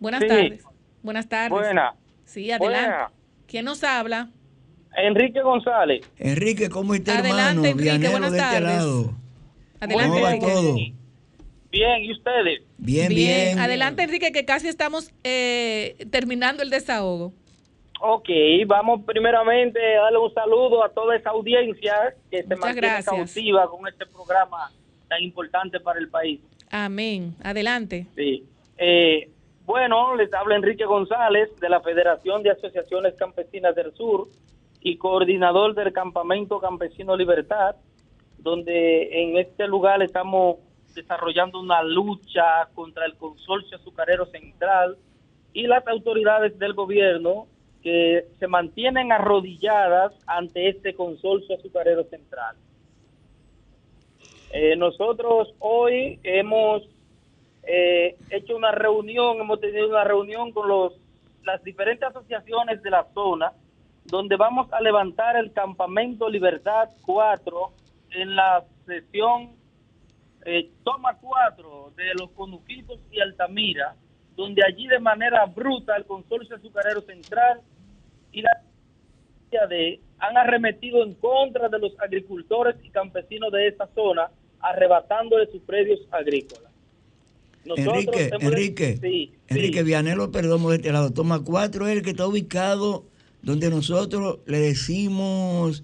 Buenas 0.00 0.22
Sí. 0.22 0.28
tardes. 0.28 0.62
Buenas 1.02 1.28
tardes. 1.28 1.50
Buena. 1.50 1.92
Sí, 2.24 2.50
adelante. 2.50 2.88
Buena. 2.88 3.10
¿Quién 3.46 3.64
nos 3.64 3.84
habla? 3.84 4.30
Enrique 4.96 5.40
González. 5.42 6.08
Enrique, 6.18 6.68
¿cómo 6.70 6.94
está, 6.94 7.18
Adelante, 7.18 7.40
hermano? 7.40 7.64
Enrique, 7.64 7.82
Vianero 7.82 8.10
buenas 8.12 8.32
de 8.32 8.38
este 8.38 8.50
tardes. 8.50 8.62
lado. 8.76 9.14
Adelante, 9.80 10.08
¿Cómo 10.10 10.22
va 10.22 10.34
Enrique. 10.34 10.52
todo? 10.52 10.74
Bien, 11.70 12.04
¿y 12.04 12.12
ustedes? 12.12 12.62
Bien, 12.78 13.08
bien. 13.08 13.58
Adelante, 13.58 14.02
Enrique, 14.04 14.30
que 14.30 14.44
casi 14.44 14.68
estamos 14.68 15.12
eh, 15.24 15.96
terminando 16.10 16.62
el 16.62 16.70
desahogo. 16.70 17.32
Ok, 18.00 18.28
vamos 18.66 19.00
primeramente 19.06 19.78
a 19.96 20.02
darle 20.02 20.18
un 20.18 20.32
saludo 20.34 20.84
a 20.84 20.90
toda 20.90 21.16
esa 21.16 21.30
audiencia 21.30 21.94
que 22.30 22.38
se 22.38 22.44
Muchas 22.44 22.60
mantiene 22.60 22.86
gracias. 22.88 23.06
cautiva 23.16 23.68
con 23.70 23.88
este 23.88 24.06
programa 24.06 24.70
tan 25.08 25.22
importante 25.22 25.80
para 25.80 25.98
el 25.98 26.08
país. 26.08 26.40
Amén. 26.70 27.34
Adelante. 27.42 28.06
Sí. 28.14 28.44
Eh, 28.78 29.30
bueno, 29.64 30.14
les 30.14 30.32
habla 30.34 30.56
Enrique 30.56 30.84
González 30.84 31.48
de 31.58 31.68
la 31.68 31.80
Federación 31.80 32.42
de 32.42 32.50
Asociaciones 32.50 33.14
Campesinas 33.14 33.74
del 33.74 33.92
Sur 33.94 34.28
y 34.80 34.98
coordinador 34.98 35.74
del 35.74 35.92
Campamento 35.92 36.60
Campesino 36.60 37.16
Libertad, 37.16 37.76
donde 38.38 39.22
en 39.22 39.38
este 39.38 39.66
lugar 39.66 40.02
estamos 40.02 40.58
desarrollando 40.94 41.60
una 41.60 41.82
lucha 41.82 42.68
contra 42.74 43.06
el 43.06 43.16
consorcio 43.16 43.78
azucarero 43.78 44.26
central 44.26 44.98
y 45.54 45.66
las 45.66 45.86
autoridades 45.86 46.58
del 46.58 46.74
gobierno 46.74 47.46
que 47.82 48.26
se 48.38 48.46
mantienen 48.46 49.12
arrodilladas 49.12 50.12
ante 50.26 50.68
este 50.68 50.94
consorcio 50.94 51.56
azucarero 51.56 52.04
central. 52.04 52.56
Eh, 54.52 54.76
nosotros 54.76 55.52
hoy 55.58 56.20
hemos 56.22 56.82
eh, 57.66 58.16
hecho 58.30 58.56
una 58.56 58.72
reunión, 58.72 59.40
hemos 59.40 59.60
tenido 59.60 59.88
una 59.88 60.04
reunión 60.04 60.52
con 60.52 60.68
los, 60.68 60.92
las 61.44 61.62
diferentes 61.64 62.08
asociaciones 62.08 62.82
de 62.82 62.90
la 62.90 63.06
zona, 63.14 63.52
donde 64.04 64.36
vamos 64.36 64.72
a 64.72 64.80
levantar 64.80 65.36
el 65.36 65.52
campamento 65.52 66.28
Libertad 66.28 66.90
4 67.04 67.72
en 68.10 68.36
la 68.36 68.64
sesión 68.86 69.50
eh, 70.44 70.70
Toma 70.84 71.16
4 71.18 71.92
de 71.96 72.14
los 72.18 72.30
Conuquitos 72.32 72.98
y 73.10 73.20
Altamira, 73.20 73.94
donde 74.36 74.62
allí 74.62 74.86
de 74.86 74.98
manera 74.98 75.46
bruta 75.46 75.96
el 75.96 76.04
Consorcio 76.04 76.56
Azucarero 76.56 77.00
Central 77.02 77.60
y 78.30 78.42
la 78.42 78.50
de 79.68 80.00
han 80.18 80.36
arremetido 80.36 81.02
en 81.02 81.14
contra 81.14 81.68
de 81.68 81.78
los 81.78 81.98
agricultores 82.00 82.76
y 82.82 82.90
campesinos 82.90 83.52
de 83.52 83.68
esta 83.68 83.86
zona, 83.94 84.30
arrebatándole 84.60 85.46
sus 85.46 85.62
predios 85.62 86.00
agrícolas. 86.10 86.63
Nosotros 87.64 87.94
Enrique, 87.94 88.30
hemos- 88.32 88.42
Enrique, 88.42 88.98
sí, 89.00 89.32
Enrique 89.48 89.82
Vianelo 89.82 90.30
Perdomo 90.30 90.70
de 90.70 90.76
este 90.76 90.92
lado. 90.92 91.12
Toma 91.12 91.42
4 91.42 91.86
es 91.88 91.96
el 91.96 92.02
que 92.02 92.10
está 92.10 92.26
ubicado 92.26 93.04
donde 93.42 93.70
nosotros 93.70 94.38
le 94.46 94.58
decimos 94.58 95.82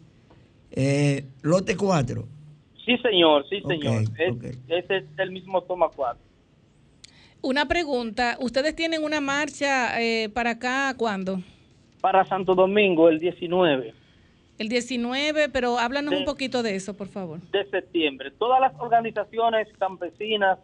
eh, 0.73 1.25
lote 1.43 1.77
4. 1.77 2.27
Sí, 2.85 2.97
señor, 2.99 3.45
sí, 3.49 3.61
señor. 3.67 4.03
Es-. 4.19 4.57
Ese 4.69 4.97
es 4.99 5.05
el 5.19 5.31
mismo 5.31 5.63
toma 5.63 5.89
4. 5.95 6.21
Una 7.43 7.67
pregunta, 7.67 8.37
¿ustedes 8.41 8.77
tienen 8.77 9.03
una 9.03 9.21
marcha 9.21 10.01
eh, 10.03 10.29
para 10.29 10.51
acá 10.51 10.95
cuándo? 10.97 11.43
Para 12.01 12.25
Santo 12.27 12.55
Domingo, 12.55 13.09
el 13.09 13.19
19 13.19 13.95
El 14.59 14.69
19, 14.69 15.49
pero 15.49 15.79
háblanos 15.79 16.15
un 16.15 16.25
poquito 16.25 16.63
de 16.63 16.75
eso, 16.77 16.95
por 16.95 17.09
favor. 17.09 17.41
de 17.51 17.65
septiembre. 17.71 18.31
Todas 18.39 18.61
las 18.61 18.73
organizaciones 18.79 19.69
campesinas 19.79 20.59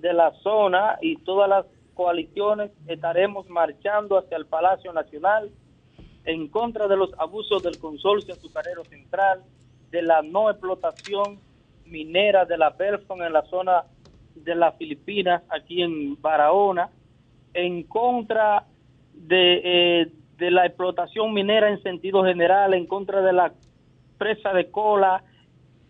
de 0.00 0.12
la 0.12 0.32
zona 0.42 0.98
y 1.00 1.16
todas 1.16 1.48
las 1.48 1.66
coaliciones 1.94 2.70
estaremos 2.86 3.48
marchando 3.48 4.18
hacia 4.18 4.36
el 4.36 4.46
Palacio 4.46 4.92
Nacional 4.92 5.50
en 6.24 6.48
contra 6.48 6.86
de 6.86 6.96
los 6.96 7.10
abusos 7.18 7.62
del 7.62 7.78
Consorcio 7.78 8.34
Azucarero 8.34 8.84
Central, 8.84 9.42
de 9.90 10.02
la 10.02 10.22
no 10.22 10.50
explotación 10.50 11.40
minera 11.86 12.44
de 12.44 12.58
la 12.58 12.70
Belfon 12.70 13.22
en 13.22 13.32
la 13.32 13.42
zona 13.42 13.84
de 14.34 14.54
las 14.54 14.76
Filipinas, 14.76 15.42
aquí 15.48 15.82
en 15.82 16.20
Barahona, 16.20 16.90
en 17.54 17.82
contra 17.84 18.64
de, 19.14 19.60
eh, 19.64 20.12
de 20.36 20.50
la 20.50 20.66
explotación 20.66 21.32
minera 21.32 21.68
en 21.70 21.82
sentido 21.82 22.24
general, 22.24 22.74
en 22.74 22.86
contra 22.86 23.22
de 23.22 23.32
la 23.32 23.52
presa 24.18 24.52
de 24.52 24.70
cola 24.70 25.24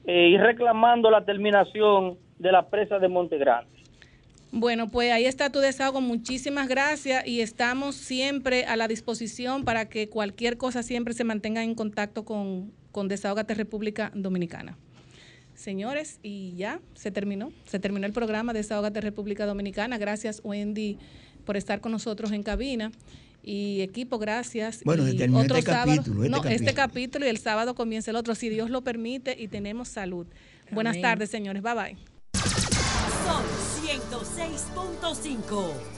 eh, 0.07 0.29
y 0.29 0.39
reclamando 0.39 1.11
la 1.11 1.25
terminación 1.25 2.17
de 2.39 2.53
la 2.53 2.69
presa 2.71 2.99
de 2.99 3.09
Monte 3.09 3.39
Grande. 3.39 3.78
Bueno, 4.51 4.91
pues 4.91 5.13
ahí 5.13 5.27
está 5.27 5.51
tu 5.51 5.59
desahogo. 5.59 6.01
Muchísimas 6.01 6.69
gracias 6.69 7.27
y 7.27 7.41
estamos 7.41 7.97
siempre 7.97 8.65
a 8.65 8.77
la 8.77 8.89
disposición 8.89 9.65
para 9.65 9.89
que 9.89 10.09
cualquier 10.09 10.57
cosa 10.57 10.83
siempre 10.83 11.15
se 11.15 11.25
mantenga 11.25 11.63
en 11.63 11.75
contacto 11.75 12.25
con, 12.25 12.73
con 12.91 13.09
Desahógate 13.09 13.55
República 13.55 14.11
Dominicana. 14.15 14.79
Señores, 15.55 16.19
y 16.23 16.55
ya 16.57 16.81
se 16.95 17.11
terminó. 17.11 17.53
Se 17.67 17.79
terminó 17.79 18.07
el 18.07 18.13
programa 18.13 18.53
Desahógate 18.53 19.01
República 19.01 19.45
Dominicana. 19.45 19.99
Gracias, 19.99 20.41
Wendy, 20.45 20.99
por 21.45 21.57
estar 21.57 21.81
con 21.81 21.93
nosotros 21.93 22.33
en 22.33 22.43
cabina. 22.43 22.91
Y 23.43 23.81
equipo, 23.83 24.19
gracias. 24.19 24.83
Bueno, 24.85 25.07
y 25.07 25.13
se 25.13 25.19
terminó 25.19 25.43
este 25.43 25.63
capítulo, 25.63 26.25
este 26.25 26.31
no, 26.31 26.37
este 26.39 26.51
capítulo. 26.51 26.75
capítulo 26.75 27.27
y 27.27 27.29
el 27.29 27.39
sábado 27.39 27.75
comienza 27.75 28.11
el 28.11 28.17
otro, 28.17 28.35
si 28.35 28.49
Dios 28.49 28.71
lo 28.71 28.83
permite 28.83 29.37
y 29.39 29.49
tenemos 29.49 29.89
salud. 29.89 30.27
Buenas 30.71 31.01
tardes, 31.01 31.31
señores. 31.31 31.63
Bye 31.63 31.75
bye. 31.75 32.18
Sol 33.29 33.45
106.5. 33.83 35.98